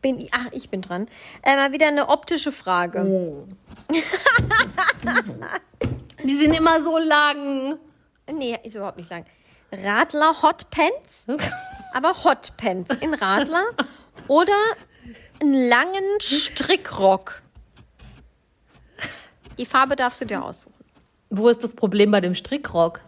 Bin, 0.02 0.28
ah, 0.32 0.46
ich 0.52 0.68
bin 0.70 0.82
dran. 0.82 1.08
Äh, 1.42 1.56
mal 1.56 1.72
wieder 1.72 1.88
eine 1.88 2.08
optische 2.08 2.52
Frage. 2.52 3.46
Die 6.24 6.36
sind 6.36 6.54
immer 6.54 6.82
so 6.82 6.98
lang. 6.98 7.78
Nee, 8.32 8.58
ist 8.62 8.74
überhaupt 8.74 8.98
nicht 8.98 9.10
lang. 9.10 9.24
Radler 9.72 10.42
Hotpants, 10.42 11.26
aber 11.92 12.24
Hotpants 12.24 12.94
in 13.00 13.14
Radler 13.14 13.66
oder 14.28 14.52
einen 15.40 15.68
langen 15.68 16.20
Strickrock. 16.20 17.42
Die 19.58 19.66
Farbe 19.66 19.96
darfst 19.96 20.20
du 20.20 20.24
dir 20.26 20.42
aussuchen. 20.44 20.74
Wo 21.30 21.48
ist 21.48 21.64
das 21.64 21.72
Problem 21.72 22.10
bei 22.10 22.20
dem 22.20 22.34
Strickrock? 22.34 23.00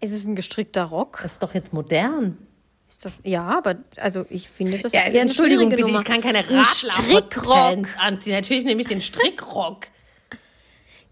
Es 0.00 0.12
ist 0.12 0.26
ein 0.26 0.34
gestrickter 0.34 0.84
Rock. 0.84 1.20
Das 1.22 1.32
ist 1.32 1.42
doch 1.42 1.54
jetzt 1.54 1.72
modern. 1.72 2.38
Ist 2.90 3.04
das? 3.04 3.20
Ja, 3.24 3.46
aber 3.46 3.76
also 3.98 4.26
ich 4.30 4.48
finde 4.48 4.78
das 4.78 4.92
Ja, 4.92 5.02
eine 5.02 5.20
Entschuldigung 5.20 5.68
bitte, 5.68 5.88
ich 5.88 6.04
kann 6.04 6.20
keine. 6.20 6.40
Radler-Hotpants 6.40 7.90
anziehen. 7.96 8.34
Natürlich 8.34 8.64
nehme 8.64 8.80
ich 8.80 8.88
den 8.88 9.00
Strickrock. 9.00 9.86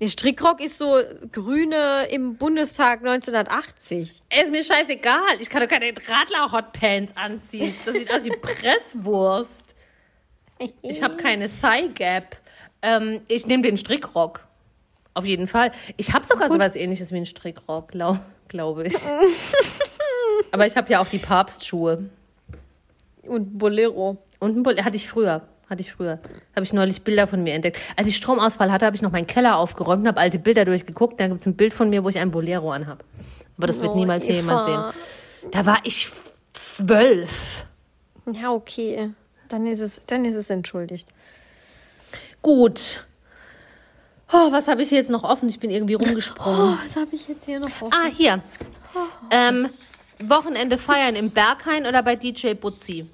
Der 0.01 0.09
Strickrock 0.09 0.61
ist 0.61 0.79
so 0.79 1.01
grüne 1.33 2.09
im 2.11 2.37
Bundestag 2.37 2.99
1980. 3.01 4.01
Ist 4.01 4.23
mir 4.51 4.65
scheißegal. 4.65 5.41
Ich 5.41 5.49
kann 5.51 5.63
doch 5.63 5.69
keine 5.69 5.87
Radler-Hotpants 5.87 7.17
anziehen. 7.17 7.75
Das 7.85 7.95
sieht 7.97 8.13
aus 8.13 8.25
wie 8.25 8.31
Presswurst. 8.31 9.77
Ich 10.83 11.01
habe 11.01 11.17
keine 11.17 11.49
Thigh 11.49 11.95
Gap. 11.95 12.37
Ähm, 12.83 13.21
ich 13.29 13.47
nehme 13.47 13.63
den 13.63 13.77
Strickrock. 13.77 14.45
Auf 15.15 15.25
jeden 15.25 15.47
Fall. 15.47 15.71
Ich 15.97 16.13
habe 16.13 16.25
sogar 16.25 16.51
sowas 16.51 16.75
ähnliches 16.75 17.13
wie 17.13 17.17
einen 17.17 17.27
Strickrock, 17.27 17.89
glaube 17.89 18.21
glaub 18.49 18.81
ich. 18.81 18.95
Aber 20.53 20.67
ich 20.67 20.77
habe 20.77 20.91
ja 20.91 21.01
auch 21.01 21.09
die 21.09 21.19
Papstschuhe. 21.19 22.09
Und 23.23 23.59
Bolero. 23.59 24.19
Und 24.39 24.53
einen 24.53 24.63
Bull 24.63 24.77
hatte 24.83 24.97
ich 24.97 25.09
früher. 25.09 25.43
Hatte 25.69 25.83
ich 25.83 25.93
früher. 25.93 26.19
Habe 26.57 26.65
ich 26.65 26.73
neulich 26.73 27.03
Bilder 27.03 27.27
von 27.27 27.43
mir 27.43 27.53
entdeckt. 27.53 27.79
Als 27.97 28.09
ich 28.09 28.17
Stromausfall 28.17 28.73
hatte, 28.73 28.87
habe 28.87 28.97
ich 28.97 29.03
noch 29.03 29.13
meinen 29.13 29.27
Keller 29.27 29.59
aufgeräumt 29.59 30.03
und 30.03 30.09
habe 30.09 30.19
alte 30.21 30.39
Bilder 30.39 30.65
durchgeguckt. 30.65 31.21
Da 31.21 31.29
gibt 31.29 31.43
es 31.43 31.47
ein 31.47 31.57
Bild 31.57 31.75
von 31.75 31.91
mir, 31.91 32.05
wo 32.05 32.09
ich 32.09 32.19
ein 32.19 32.31
Bolero 32.31 32.73
anhab. 32.73 33.05
Aber 33.59 33.67
das 33.67 33.83
wird 33.83 33.93
Oh, 33.93 33.97
niemals 33.97 34.25
hier 34.25 34.37
jemand 34.37 34.65
sehen. 34.67 35.51
Da 35.51 35.67
war 35.67 35.79
ich 35.85 36.09
zwölf. 36.55 37.67
Ja, 38.33 38.53
okay. 38.53 39.11
Dann 39.49 39.67
ist 39.67 39.81
es, 39.81 40.01
dann 40.07 40.25
ist 40.25 40.37
es 40.37 40.49
entschuldigt. 40.51 41.09
Gut. 42.41 43.05
Oh, 44.33 44.53
was 44.53 44.69
habe 44.69 44.83
ich 44.83 44.91
hier 44.91 44.99
jetzt 44.99 45.11
noch 45.11 45.25
offen? 45.25 45.49
Ich 45.49 45.59
bin 45.59 45.71
irgendwie 45.71 45.95
rumgesprungen. 45.95 46.75
Oh, 46.75 46.77
was 46.83 46.97
habe 46.97 47.15
ich 47.15 47.27
jetzt 47.29 47.45
hier 47.47 47.61
noch 47.61 47.83
auf? 47.83 47.93
Ah, 47.93 48.07
hier. 48.11 48.43
Ähm, 49.31 49.69
Wochenende 50.21 50.79
feiern 50.79 51.17
im 51.17 51.31
Berghain 51.31 51.87
oder 51.87 52.03
bei 52.03 52.17
DJ 52.17 52.55
Butzi? 52.55 53.09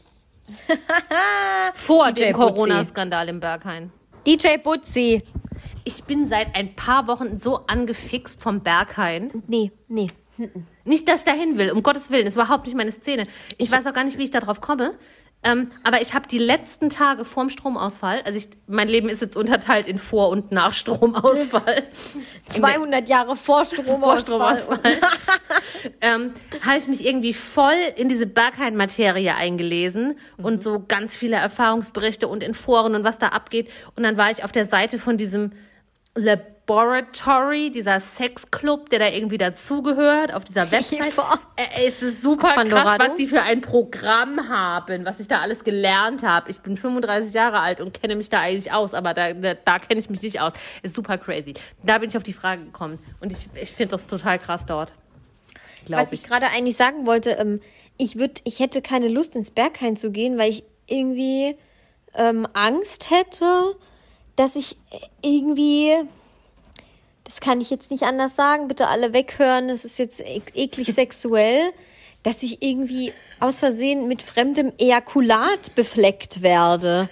Vor 1.75 2.13
DJ 2.13 2.25
dem. 2.25 2.33
Corona-Skandal 2.35 3.29
im 3.29 3.41
Berghain. 3.41 3.93
DJ 4.27 4.57
Butzi. 4.63 5.23
Ich 5.85 6.05
bin 6.05 6.29
seit 6.29 6.55
ein 6.57 6.75
paar 6.75 7.07
Wochen 7.07 7.39
so 7.39 7.67
angefixt 7.67 8.41
vom 8.43 8.61
Berghain. 8.61 9.31
Nee, 9.47 9.71
nee. 9.89 10.11
Nicht, 10.85 11.07
dass 11.09 11.21
ich 11.21 11.27
dahin 11.27 11.59
will, 11.59 11.71
um 11.71 11.83
Gottes 11.83 12.11
Willen, 12.11 12.27
ist 12.27 12.35
überhaupt 12.35 12.67
nicht 12.67 12.75
meine 12.77 12.91
Szene. 12.91 13.27
Ich 13.57 13.71
weiß 13.71 13.87
auch 13.87 13.93
gar 13.93 14.05
nicht, 14.05 14.19
wie 14.19 14.25
ich 14.25 14.31
da 14.31 14.41
drauf 14.41 14.61
komme. 14.61 14.95
Ähm, 15.45 15.71
aber 15.83 16.01
ich 16.01 16.15
habe 16.15 16.27
die 16.27 16.39
letzten 16.39 16.89
Tage 16.91 17.25
vorm 17.25 17.51
Stromausfall, 17.51 18.23
also 18.25 18.39
ich, 18.39 18.49
mein 18.67 18.89
Leben 18.89 19.09
ist 19.09 19.21
jetzt 19.21 19.37
unterteilt 19.37 19.87
in 19.87 19.99
Vor- 19.99 20.31
und 20.31 20.53
nach 20.53 20.73
Stromausfall. 20.73 21.83
200 22.51 23.09
Jahre 23.09 23.37
vor 23.37 23.65
Vor 23.65 23.65
Stromausfall. 23.65 24.21
Stromausfall. 24.21 24.81
ähm, 26.01 26.33
habe 26.65 26.79
ich 26.79 26.89
mich 26.89 27.05
irgendwie 27.05 27.35
voll 27.35 27.77
in 27.97 28.09
diese 28.09 28.27
Berghain-Materie 28.27 29.35
eingelesen 29.35 30.19
und 30.39 30.63
so 30.63 30.83
ganz 30.87 31.15
viele 31.15 31.37
Erfahrungsberichte 31.37 32.27
und 32.27 32.43
in 32.43 32.55
Foren 32.55 32.95
und 32.95 33.05
was 33.05 33.19
da 33.19 33.29
abgeht. 33.29 33.69
Und 33.97 34.03
dann 34.03 34.17
war 34.17 34.31
ich 34.31 34.45
auf 34.45 34.53
der 34.53 34.65
Seite 34.65 34.99
von 34.99 35.19
diesem 35.19 35.53
Laboratory, 36.67 37.71
dieser 37.71 38.01
Sexclub, 38.01 38.89
der 38.89 38.99
da 38.99 39.09
irgendwie 39.09 39.39
dazugehört, 39.39 40.33
auf 40.33 40.45
dieser 40.45 40.71
Website. 40.71 41.13
Äh, 41.57 41.87
es 41.87 42.03
ist 42.03 42.23
super 42.23 42.55
krass, 42.55 42.69
Dorado? 42.69 43.05
was 43.05 43.15
die 43.17 43.27
für 43.27 43.43
ein 43.43 43.61
Programm 43.61 44.49
haben, 44.49 45.05
was 45.05 45.21
ich 45.21 45.29
da 45.29 45.41
alles 45.41 45.65
gelernt 45.65 46.23
habe. 46.23 46.51
Ich 46.51 46.61
bin 46.61 46.77
35 46.77 47.35
Jahre 47.35 47.61
alt 47.61 47.81
und 47.81 48.01
kenne 48.01 48.17
mich 48.17 48.31
da 48.31 48.41
eigentlich 48.41 48.73
aus, 48.73 48.95
aber 48.95 49.15
da, 49.15 49.33
da, 49.35 49.55
da 49.55 49.79
kenne 49.79 50.01
ich 50.01 50.09
mich 50.09 50.23
nicht 50.23 50.41
aus. 50.41 50.53
Ist 50.83 50.97
super 50.97 51.19
crazy. 51.19 51.55
Da 51.83 51.99
bin 51.99 52.09
ich 52.09 52.17
auf 52.17 52.23
die 52.23 52.33
Frage 52.33 52.65
gekommen 52.65 52.99
und 53.21 53.33
ich, 53.33 53.49
ich 53.61 53.73
finde 53.73 53.93
das 53.93 54.07
total 54.07 54.39
krass 54.39 54.67
dort. 54.67 54.95
Was 55.89 56.13
ich 56.13 56.23
ich. 56.23 56.29
gerade 56.29 56.47
eigentlich 56.47 56.77
sagen 56.77 57.07
wollte, 57.07 57.33
ähm, 57.33 57.61
ich 57.99 58.17
würd, 58.17 58.41
ich 58.45 58.61
hätte 58.61 58.81
keine 58.81 59.09
Lust 59.09 59.37
ins 59.37 59.51
Berghain 59.51 59.97
zu 59.97 60.11
gehen, 60.11 60.39
weil 60.39 60.51
ich 60.51 60.65
irgendwie 60.87 61.57
ähm, 62.15 62.49
Angst 62.55 63.11
hätte, 63.11 63.77
dass 64.37 64.57
ich 64.57 64.77
irgendwie, 65.23 65.95
das 67.35 67.41
kann 67.41 67.61
ich 67.61 67.69
jetzt 67.69 67.91
nicht 67.91 68.05
anders 68.05 68.37
sagen, 68.37 68.69
bitte 68.69 68.87
alle 68.87 69.13
weghören, 69.13 69.67
das 69.67 69.85
ist 69.85 69.99
jetzt 69.99 70.21
e 70.21 70.41
eklig 70.55 70.87
sexuell, 70.95 71.73
dass 72.23 72.45
ich 72.45 72.63
irgendwie 72.63 73.13
aus 73.41 73.59
Versehen 73.59 74.07
mit 74.07 74.23
fremdem 74.23 74.73
Ejakulat 74.79 75.75
befleckt 75.75 76.43
werde, 76.43 77.09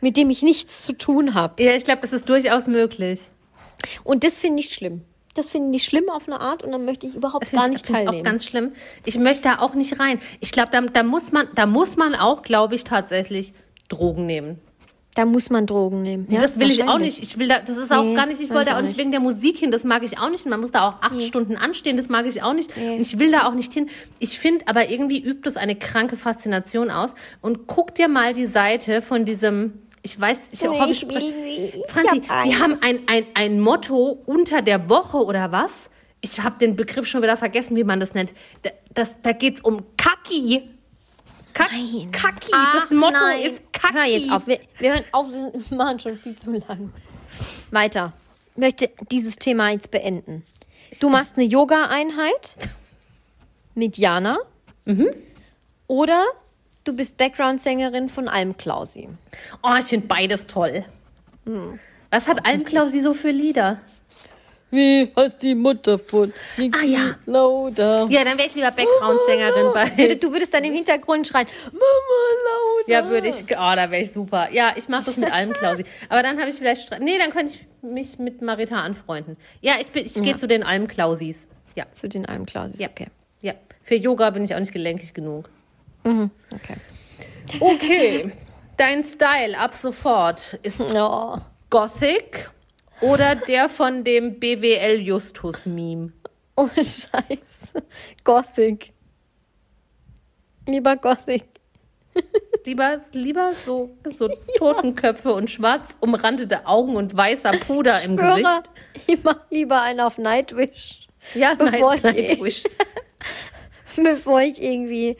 mit 0.00 0.16
dem 0.16 0.30
ich 0.30 0.42
nichts 0.42 0.84
zu 0.84 0.92
tun 0.92 1.34
habe. 1.34 1.60
Ja, 1.60 1.74
ich 1.74 1.82
glaube, 1.82 2.02
das 2.02 2.12
ist 2.12 2.28
durchaus 2.28 2.68
möglich. 2.68 3.28
Und 4.04 4.22
das 4.22 4.38
finde 4.38 4.60
ich 4.60 4.72
schlimm. 4.72 5.02
Das 5.34 5.50
finde 5.50 5.76
ich 5.76 5.82
schlimm 5.82 6.08
auf 6.08 6.28
eine 6.28 6.40
Art 6.40 6.62
und 6.62 6.70
dann 6.70 6.84
möchte 6.84 7.08
ich 7.08 7.16
überhaupt 7.16 7.42
Das 7.42 7.50
gar 7.50 7.66
ich, 7.66 7.72
nicht 7.72 7.86
find 7.86 7.98
ich 7.98 8.04
auch 8.04 8.12
teilnehmen. 8.12 8.24
ganz 8.24 8.44
schlimm. 8.44 8.74
Ich 9.04 9.18
möchte 9.18 9.48
da 9.48 9.58
auch 9.58 9.74
nicht 9.74 9.98
rein. 9.98 10.20
Ich 10.38 10.52
glaube, 10.52 10.70
da, 10.70 10.82
da, 10.82 11.02
muss 11.02 11.32
man, 11.32 11.48
da 11.56 11.66
muss 11.66 11.96
man 11.96 12.14
auch, 12.14 12.42
glaube 12.42 12.76
ich, 12.76 12.84
tatsächlich 12.84 13.54
Drogen 13.88 14.24
nehmen. 14.24 14.60
Da 15.16 15.24
muss 15.24 15.48
man 15.48 15.66
Drogen 15.66 16.02
nehmen. 16.02 16.26
Ja, 16.30 16.42
das 16.42 16.60
will 16.60 16.70
ich 16.70 16.84
auch 16.84 16.98
nicht. 16.98 17.22
Ich 17.22 17.38
will 17.38 17.48
da, 17.48 17.58
das 17.60 17.78
ist 17.78 17.90
auch 17.90 18.02
Nee, 18.04 18.14
gar 18.14 18.26
nicht, 18.26 18.38
ich 18.40 18.50
wollte 18.50 18.72
auch 18.72 18.76
auch 18.76 18.80
nicht 18.82 18.90
nicht. 18.90 18.98
wegen 19.00 19.12
der 19.12 19.20
Musik 19.20 19.56
hin, 19.56 19.70
das 19.70 19.82
mag 19.82 20.02
ich 20.02 20.18
auch 20.18 20.28
nicht. 20.28 20.44
Man 20.44 20.60
muss 20.60 20.72
da 20.72 20.86
auch 20.86 21.00
acht 21.00 21.22
Stunden 21.22 21.56
anstehen, 21.56 21.96
das 21.96 22.10
mag 22.10 22.26
ich 22.26 22.42
auch 22.42 22.52
nicht. 22.52 22.76
Und 22.76 23.00
ich 23.00 23.18
will 23.18 23.32
da 23.32 23.46
auch 23.48 23.54
nicht 23.54 23.72
hin. 23.72 23.88
Ich 24.18 24.38
finde 24.38 24.68
aber 24.68 24.90
irgendwie 24.90 25.18
übt 25.18 25.48
es 25.48 25.56
eine 25.56 25.74
kranke 25.74 26.16
Faszination 26.18 26.90
aus. 26.90 27.14
Und 27.40 27.66
guck 27.66 27.94
dir 27.94 28.08
mal 28.08 28.34
die 28.34 28.44
Seite 28.44 29.00
von 29.00 29.24
diesem, 29.24 29.72
ich 30.02 30.20
weiß, 30.20 30.38
ich 30.52 30.60
Nee, 30.60 30.68
hoffe, 30.68 30.92
ich 30.92 31.02
ich 31.08 31.74
Franzi, 31.88 32.20
hab 32.28 32.44
die 32.44 32.56
haben 32.56 32.76
ein, 32.82 33.00
ein, 33.06 33.24
ein 33.32 33.58
Motto 33.60 34.22
unter 34.26 34.60
der 34.60 34.90
Woche 34.90 35.16
oder 35.16 35.50
was? 35.50 35.88
Ich 36.20 36.42
habe 36.42 36.58
den 36.58 36.76
Begriff 36.76 37.06
schon 37.06 37.22
wieder 37.22 37.38
vergessen, 37.38 37.74
wie 37.74 37.84
man 37.84 38.00
das 38.00 38.12
nennt. 38.12 38.34
Da, 38.62 38.70
das, 38.92 39.14
da 39.22 39.32
geht's 39.32 39.62
um 39.62 39.82
Kaki. 39.96 40.62
Kack, 41.56 41.72
Nein. 41.72 42.10
Kaki. 42.12 42.52
Ach, 42.52 42.74
das 42.74 42.90
Motto 42.90 43.18
nein. 43.18 43.40
ist 43.40 43.72
Kaki. 43.72 43.94
Hör 43.94 44.04
jetzt 44.04 44.30
auf. 44.30 44.46
Wir, 44.46 44.60
wir 44.78 44.92
hören 44.92 45.04
auf, 45.12 45.26
wir 45.30 45.76
machen 45.76 45.98
schon 45.98 46.18
viel 46.18 46.36
zu 46.36 46.50
lang. 46.50 46.92
Weiter. 47.70 48.12
Ich 48.54 48.58
möchte 48.58 48.90
dieses 49.10 49.36
Thema 49.36 49.70
jetzt 49.70 49.90
beenden. 49.90 50.44
Du 51.00 51.08
machst 51.08 51.38
eine 51.38 51.46
Yoga-Einheit 51.46 52.56
mit 53.74 53.96
Jana. 53.96 54.36
Mhm. 54.84 55.08
Oder 55.86 56.26
du 56.84 56.92
bist 56.92 57.16
Background-Sängerin 57.16 58.10
von 58.10 58.28
Almklausi. 58.28 59.08
Oh, 59.62 59.74
ich 59.78 59.86
finde 59.86 60.08
beides 60.08 60.46
toll. 60.46 60.84
Hm. 61.46 61.78
Was 62.10 62.28
hat 62.28 62.44
Almklausi 62.44 63.00
so 63.00 63.14
für 63.14 63.30
Lieder? 63.30 63.80
Wie 64.70 65.10
heißt 65.16 65.42
die 65.42 65.54
Mutter 65.54 65.96
von 65.98 66.32
Ah, 66.58 66.84
ja. 66.84 67.14
Lauda? 67.24 68.06
Ja, 68.08 68.24
dann 68.24 68.36
wäre 68.36 68.48
ich 68.48 68.54
lieber 68.56 68.72
Background-Sängerin 68.72 69.72
bei. 69.72 70.14
Du 70.16 70.32
würdest 70.32 70.52
dann 70.52 70.64
im 70.64 70.72
Hintergrund 70.72 71.26
schreien, 71.28 71.46
Mama 71.66 71.80
Lauda. 72.44 72.92
Ja, 72.92 73.08
würde 73.08 73.28
ich. 73.28 73.36
Oh, 73.52 73.74
da 73.76 73.90
wäre 73.90 74.02
ich 74.02 74.12
super. 74.12 74.48
Ja, 74.52 74.72
ich 74.76 74.88
mache 74.88 75.04
das 75.04 75.16
mit 75.16 75.32
Almklausi. 75.32 75.84
Aber 76.08 76.22
dann 76.22 76.38
habe 76.40 76.50
ich 76.50 76.56
vielleicht. 76.56 76.98
Nee, 77.00 77.16
dann 77.18 77.30
könnte 77.30 77.54
ich 77.54 77.66
mich 77.88 78.18
mit 78.18 78.42
Marita 78.42 78.80
anfreunden. 78.82 79.36
Ja, 79.60 79.74
ich, 79.80 79.88
bin- 79.92 80.04
ich 80.04 80.14
gehe 80.14 80.36
zu 80.36 80.48
den 80.48 80.62
Almklausis. 80.64 81.46
Ja. 81.76 81.84
Zu 81.92 82.08
den 82.08 82.26
Almklausis, 82.26 82.80
ja. 82.80 82.88
okay. 82.88 83.06
Ja. 83.42 83.52
Für 83.82 83.94
Yoga 83.94 84.30
bin 84.30 84.42
ich 84.42 84.54
auch 84.54 84.58
nicht 84.60 84.72
gelenkig 84.72 85.14
genug. 85.14 85.48
Okay. 86.04 86.76
Okay. 87.60 88.32
Dein 88.76 89.04
Style 89.04 89.56
ab 89.58 89.74
sofort 89.74 90.58
ist 90.62 90.80
Ja. 90.92 91.40
Gothic 91.70 92.50
oder 93.00 93.34
der 93.36 93.68
von 93.68 94.04
dem 94.04 94.38
BWL 94.40 95.00
Justus 95.00 95.66
Meme? 95.66 96.12
Oh, 96.56 96.68
Scheiße. 96.76 97.82
Gothic. 98.24 98.92
Lieber 100.66 100.96
Gothic. 100.96 101.44
Lieber, 102.64 102.98
lieber 103.12 103.52
so, 103.64 103.96
so 104.16 104.28
Totenköpfe 104.58 105.32
und 105.32 105.50
schwarz 105.50 105.96
umrandete 106.00 106.66
Augen 106.66 106.96
und 106.96 107.14
weißer 107.16 107.52
Puder 107.52 108.00
im 108.02 108.18
Hörer, 108.20 108.36
Gesicht. 108.38 108.70
ich 109.06 109.22
mach 109.22 109.38
lieber 109.50 109.82
einen 109.82 110.00
auf 110.00 110.16
Nightwish, 110.18 111.06
Ja, 111.34 111.54
Bevor 111.54 111.94
nein, 112.02 112.16
ich- 112.16 112.28
Nightwish. 112.30 112.64
bevor 114.02 114.40
ich 114.40 114.60
irgendwie 114.60 115.16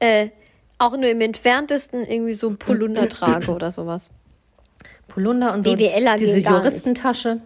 äh, 0.00 0.30
auch 0.78 0.92
nur 0.96 1.08
im 1.10 1.20
entferntesten 1.20 2.04
irgendwie 2.04 2.34
so 2.34 2.48
ein 2.48 2.56
Polunder 2.58 3.08
trage 3.10 3.52
oder 3.52 3.70
sowas. 3.70 4.10
Polunder 5.18 5.52
und 5.52 5.64
so 5.64 5.74
BWLer 5.74 6.16
diese. 6.16 6.38
Juristentasche. 6.38 7.40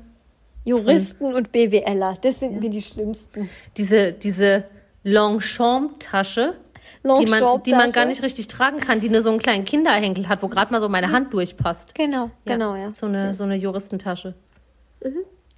Juristen 0.64 1.34
und 1.34 1.50
BWLer, 1.50 2.16
das 2.20 2.38
sind 2.38 2.60
mir 2.60 2.70
die 2.70 2.82
schlimmsten. 2.82 3.48
Diese, 3.76 4.12
diese 4.12 4.64
Longchamp-Tasche, 5.02 6.54
die 7.02 7.30
man, 7.30 7.62
die 7.64 7.72
man 7.72 7.90
gar 7.90 8.04
nicht 8.04 8.22
richtig 8.22 8.46
tragen 8.46 8.78
kann, 8.78 9.00
die 9.00 9.08
nur 9.08 9.22
so 9.22 9.30
einen 9.30 9.40
kleinen 9.40 9.64
Kinderhenkel 9.64 10.28
hat, 10.28 10.42
wo 10.42 10.48
gerade 10.48 10.70
mal 10.70 10.80
so 10.80 10.88
meine 10.88 11.10
Hand 11.10 11.32
durchpasst. 11.32 11.94
Genau, 11.96 12.30
genau, 12.44 12.76
ja. 12.76 12.90
So 12.90 13.06
eine, 13.06 13.34
so 13.34 13.42
eine 13.42 13.56
Juristentasche. 13.56 14.34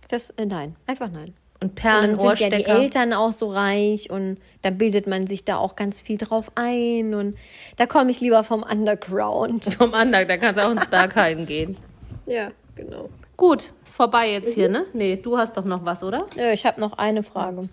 Das, 0.09 0.31
äh, 0.31 0.47
nein, 0.47 0.77
einfach 0.86 1.11
nein. 1.11 1.35
Und 1.61 1.70
Und 1.70 1.74
Perlen, 1.74 2.16
dann 2.16 2.36
sind 2.36 2.41
ja 2.41 2.57
die. 2.57 2.65
Eltern 2.65 3.12
auch 3.12 3.32
so 3.32 3.51
reich 3.51 4.11
und 4.11 4.39
da 4.62 4.70
bildet 4.70 5.07
man 5.07 5.27
sich 5.27 5.45
da 5.45 5.57
auch 5.57 5.77
ganz 5.77 6.01
viel 6.01 6.16
drauf 6.16 6.51
ein 6.55 7.15
und 7.15 7.36
da 7.77 7.86
komme 7.86 8.11
ich 8.11 8.20
lieber 8.20 8.43
vom 8.45 8.62
Underground. 8.62 9.66
Vom 9.74 9.93
Andern, 9.93 10.27
da 10.28 10.36
kannst 10.39 10.61
du 10.61 10.66
auch 10.66 10.73
ins 10.73 10.86
Berghain 10.86 11.45
gehen. 11.45 11.77
Ja, 12.27 12.51
genau. 12.75 13.09
Gut, 13.37 13.73
ist 13.85 13.97
vorbei 13.97 14.31
jetzt 14.33 14.55
hier, 14.55 14.69
ne? 14.69 14.87
Nee, 14.93 15.17
du 15.17 15.37
hast 15.37 15.57
doch 15.57 15.65
noch 15.65 15.85
was, 15.85 16.03
oder? 16.03 16.27
Ich 16.53 16.65
habe 16.65 16.81
noch 16.81 16.97
eine 16.99 17.23
Frage. 17.23 17.69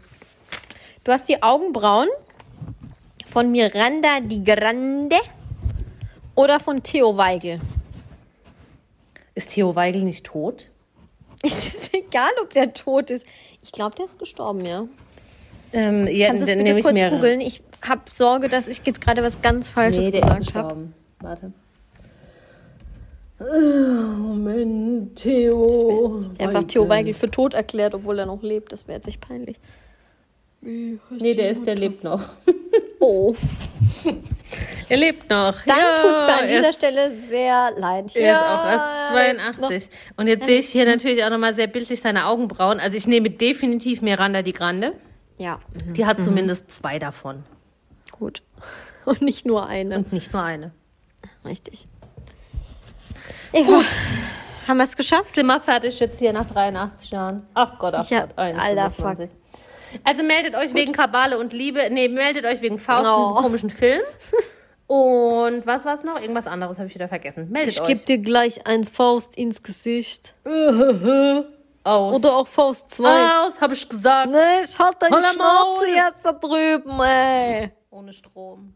Du 1.03 1.11
hast 1.11 1.29
die 1.29 1.41
Augenbrauen 1.41 2.07
von 3.27 3.51
Miranda 3.51 4.19
Di 4.21 4.43
Grande 4.43 5.17
oder 6.35 6.59
von 6.59 6.81
Theo 6.83 7.15
Weigel? 7.15 7.59
Ist 9.35 9.51
Theo 9.53 9.75
Weigel 9.75 10.01
nicht 10.03 10.25
tot? 10.25 10.67
Es 11.43 11.65
ist 11.67 11.93
egal, 11.95 12.29
ob 12.41 12.51
der 12.53 12.73
tot 12.73 13.09
ist. 13.09 13.25
Ich 13.63 13.71
glaube, 13.71 13.95
der 13.95 14.05
ist 14.05 14.19
gestorben, 14.19 14.63
ja. 14.65 14.85
Ähm, 15.73 16.05
ja, 16.07 16.27
Kannst 16.27 16.41
du 16.41 16.43
es 16.43 16.49
dann 16.49 16.57
bitte 16.57 16.63
nehme 16.63 16.79
ich 16.79 16.85
kurz 16.85 16.93
mir. 16.99 17.09
googeln? 17.09 17.41
Ich 17.41 17.63
habe 17.81 18.01
Sorge, 18.11 18.49
dass 18.49 18.67
ich 18.67 18.81
jetzt 18.85 19.01
gerade 19.01 19.23
was 19.23 19.41
ganz 19.41 19.69
Falsches 19.69 20.05
Nee, 20.05 20.11
der 20.11 20.21
ist 20.21 20.27
gesagt 20.37 20.55
habe. 20.55 20.67
gestorben. 20.67 20.93
Warte. 21.21 21.53
Moment, 23.41 25.15
Theo. 25.15 26.21
Einfach 26.37 26.63
Theo 26.65 26.87
Weigel 26.89 27.13
für 27.13 27.29
tot 27.29 27.53
erklärt, 27.53 27.93
obwohl 27.93 28.19
er 28.19 28.25
noch 28.25 28.41
lebt. 28.43 28.71
Das 28.71 28.87
wäre 28.87 28.97
jetzt 28.97 29.07
echt 29.07 29.21
peinlich. 29.21 29.57
Nee, 30.61 30.99
der 31.33 31.49
ist, 31.49 31.65
der 31.65 31.75
lebt 31.75 32.03
noch. 32.03 32.21
Oh. 33.03 33.33
Er 34.87 34.95
lebt 34.97 35.27
noch. 35.27 35.59
Dann 35.65 35.75
ja, 35.75 35.95
tut's 35.95 36.21
mir 36.21 36.33
an 36.35 36.39
er 36.43 36.47
dieser 36.59 36.69
ist- 36.69 36.75
Stelle 36.75 37.09
sehr 37.15 37.71
leid. 37.75 38.15
Er 38.15 38.33
ist 38.33 38.39
auch 38.43 38.65
erst 38.69 38.85
noch- 38.85 39.15
82. 39.49 39.89
Und 40.17 40.27
jetzt 40.27 40.45
sehe 40.45 40.59
ich 40.59 40.67
hier 40.69 40.85
natürlich 40.85 41.23
auch 41.23 41.31
nochmal 41.31 41.55
sehr 41.55 41.65
bildlich 41.65 41.99
seine 41.99 42.27
Augenbrauen. 42.27 42.79
Also 42.79 42.97
ich 42.97 43.07
nehme 43.07 43.31
definitiv 43.31 44.03
Miranda 44.03 44.43
die 44.43 44.53
Grande. 44.53 44.93
Ja, 45.39 45.57
mhm. 45.87 45.93
Die 45.95 46.05
hat 46.05 46.23
zumindest 46.23 46.69
zwei 46.71 46.99
davon. 46.99 47.43
gut. 48.11 48.43
Und 49.05 49.23
nicht 49.23 49.47
nur 49.47 49.65
eine. 49.65 49.97
Und 49.97 50.13
nicht 50.13 50.31
nur 50.31 50.43
eine. 50.43 50.71
Richtig. 51.43 51.87
Ja, 53.53 53.61
gut. 53.63 53.85
Haben 54.67 54.77
wir 54.77 54.83
es 54.85 54.95
geschafft? 54.95 55.29
Slimmer 55.29 55.59
fertig 55.59 55.99
jetzt 55.99 56.19
hier 56.19 56.31
nach 56.33 56.45
83 56.45 57.09
Jahren. 57.11 57.47
Ach 57.55 57.77
Gott, 57.79 57.93
ach 57.95 58.09
Ja, 58.09 58.21
Gott. 58.25 58.37
1, 58.37 58.59
alter 58.59 58.91
25. 58.91 59.29
Also 60.03 60.23
meldet 60.23 60.55
euch 60.55 60.73
wegen 60.73 60.93
Kabale 60.93 61.37
und 61.37 61.51
Liebe. 61.51 61.89
Nee, 61.91 62.07
meldet 62.07 62.45
euch 62.45 62.61
wegen 62.61 62.77
Faust, 62.79 63.03
Oh. 63.05 63.25
einem 63.33 63.35
komischen 63.43 63.69
Film. 63.69 64.01
Und 64.87 65.65
was 65.65 65.83
war's 65.83 66.03
noch? 66.03 66.19
Irgendwas 66.21 66.47
anderes 66.47 66.77
habe 66.77 66.87
ich 66.87 66.95
wieder 66.95 67.07
vergessen. 67.09 67.49
Meldet 67.49 67.73
Ich 67.73 67.81
euch. 67.81 67.87
gebe 67.87 67.99
dir 68.01 68.17
gleich 68.19 68.65
ein 68.67 68.85
Faust 68.85 69.35
ins 69.37 69.61
Gesicht. 69.63 70.35
Aus. 71.83 72.15
Oder 72.15 72.35
auch 72.35 72.47
Faust 72.47 72.91
2. 72.91 73.09
Aus, 73.41 73.59
habe 73.59 73.73
ich 73.73 73.89
gesagt. 73.89 74.29
Nee, 74.31 74.37
ich 74.63 74.77
halt 74.77 74.95
deine 74.99 75.21
Schnauze 75.21 75.87
jetzt 75.87 76.23
da 76.23 76.31
drüben, 76.33 76.99
ey. 77.01 77.71
Ohne 77.89 78.13
Strom. 78.13 78.75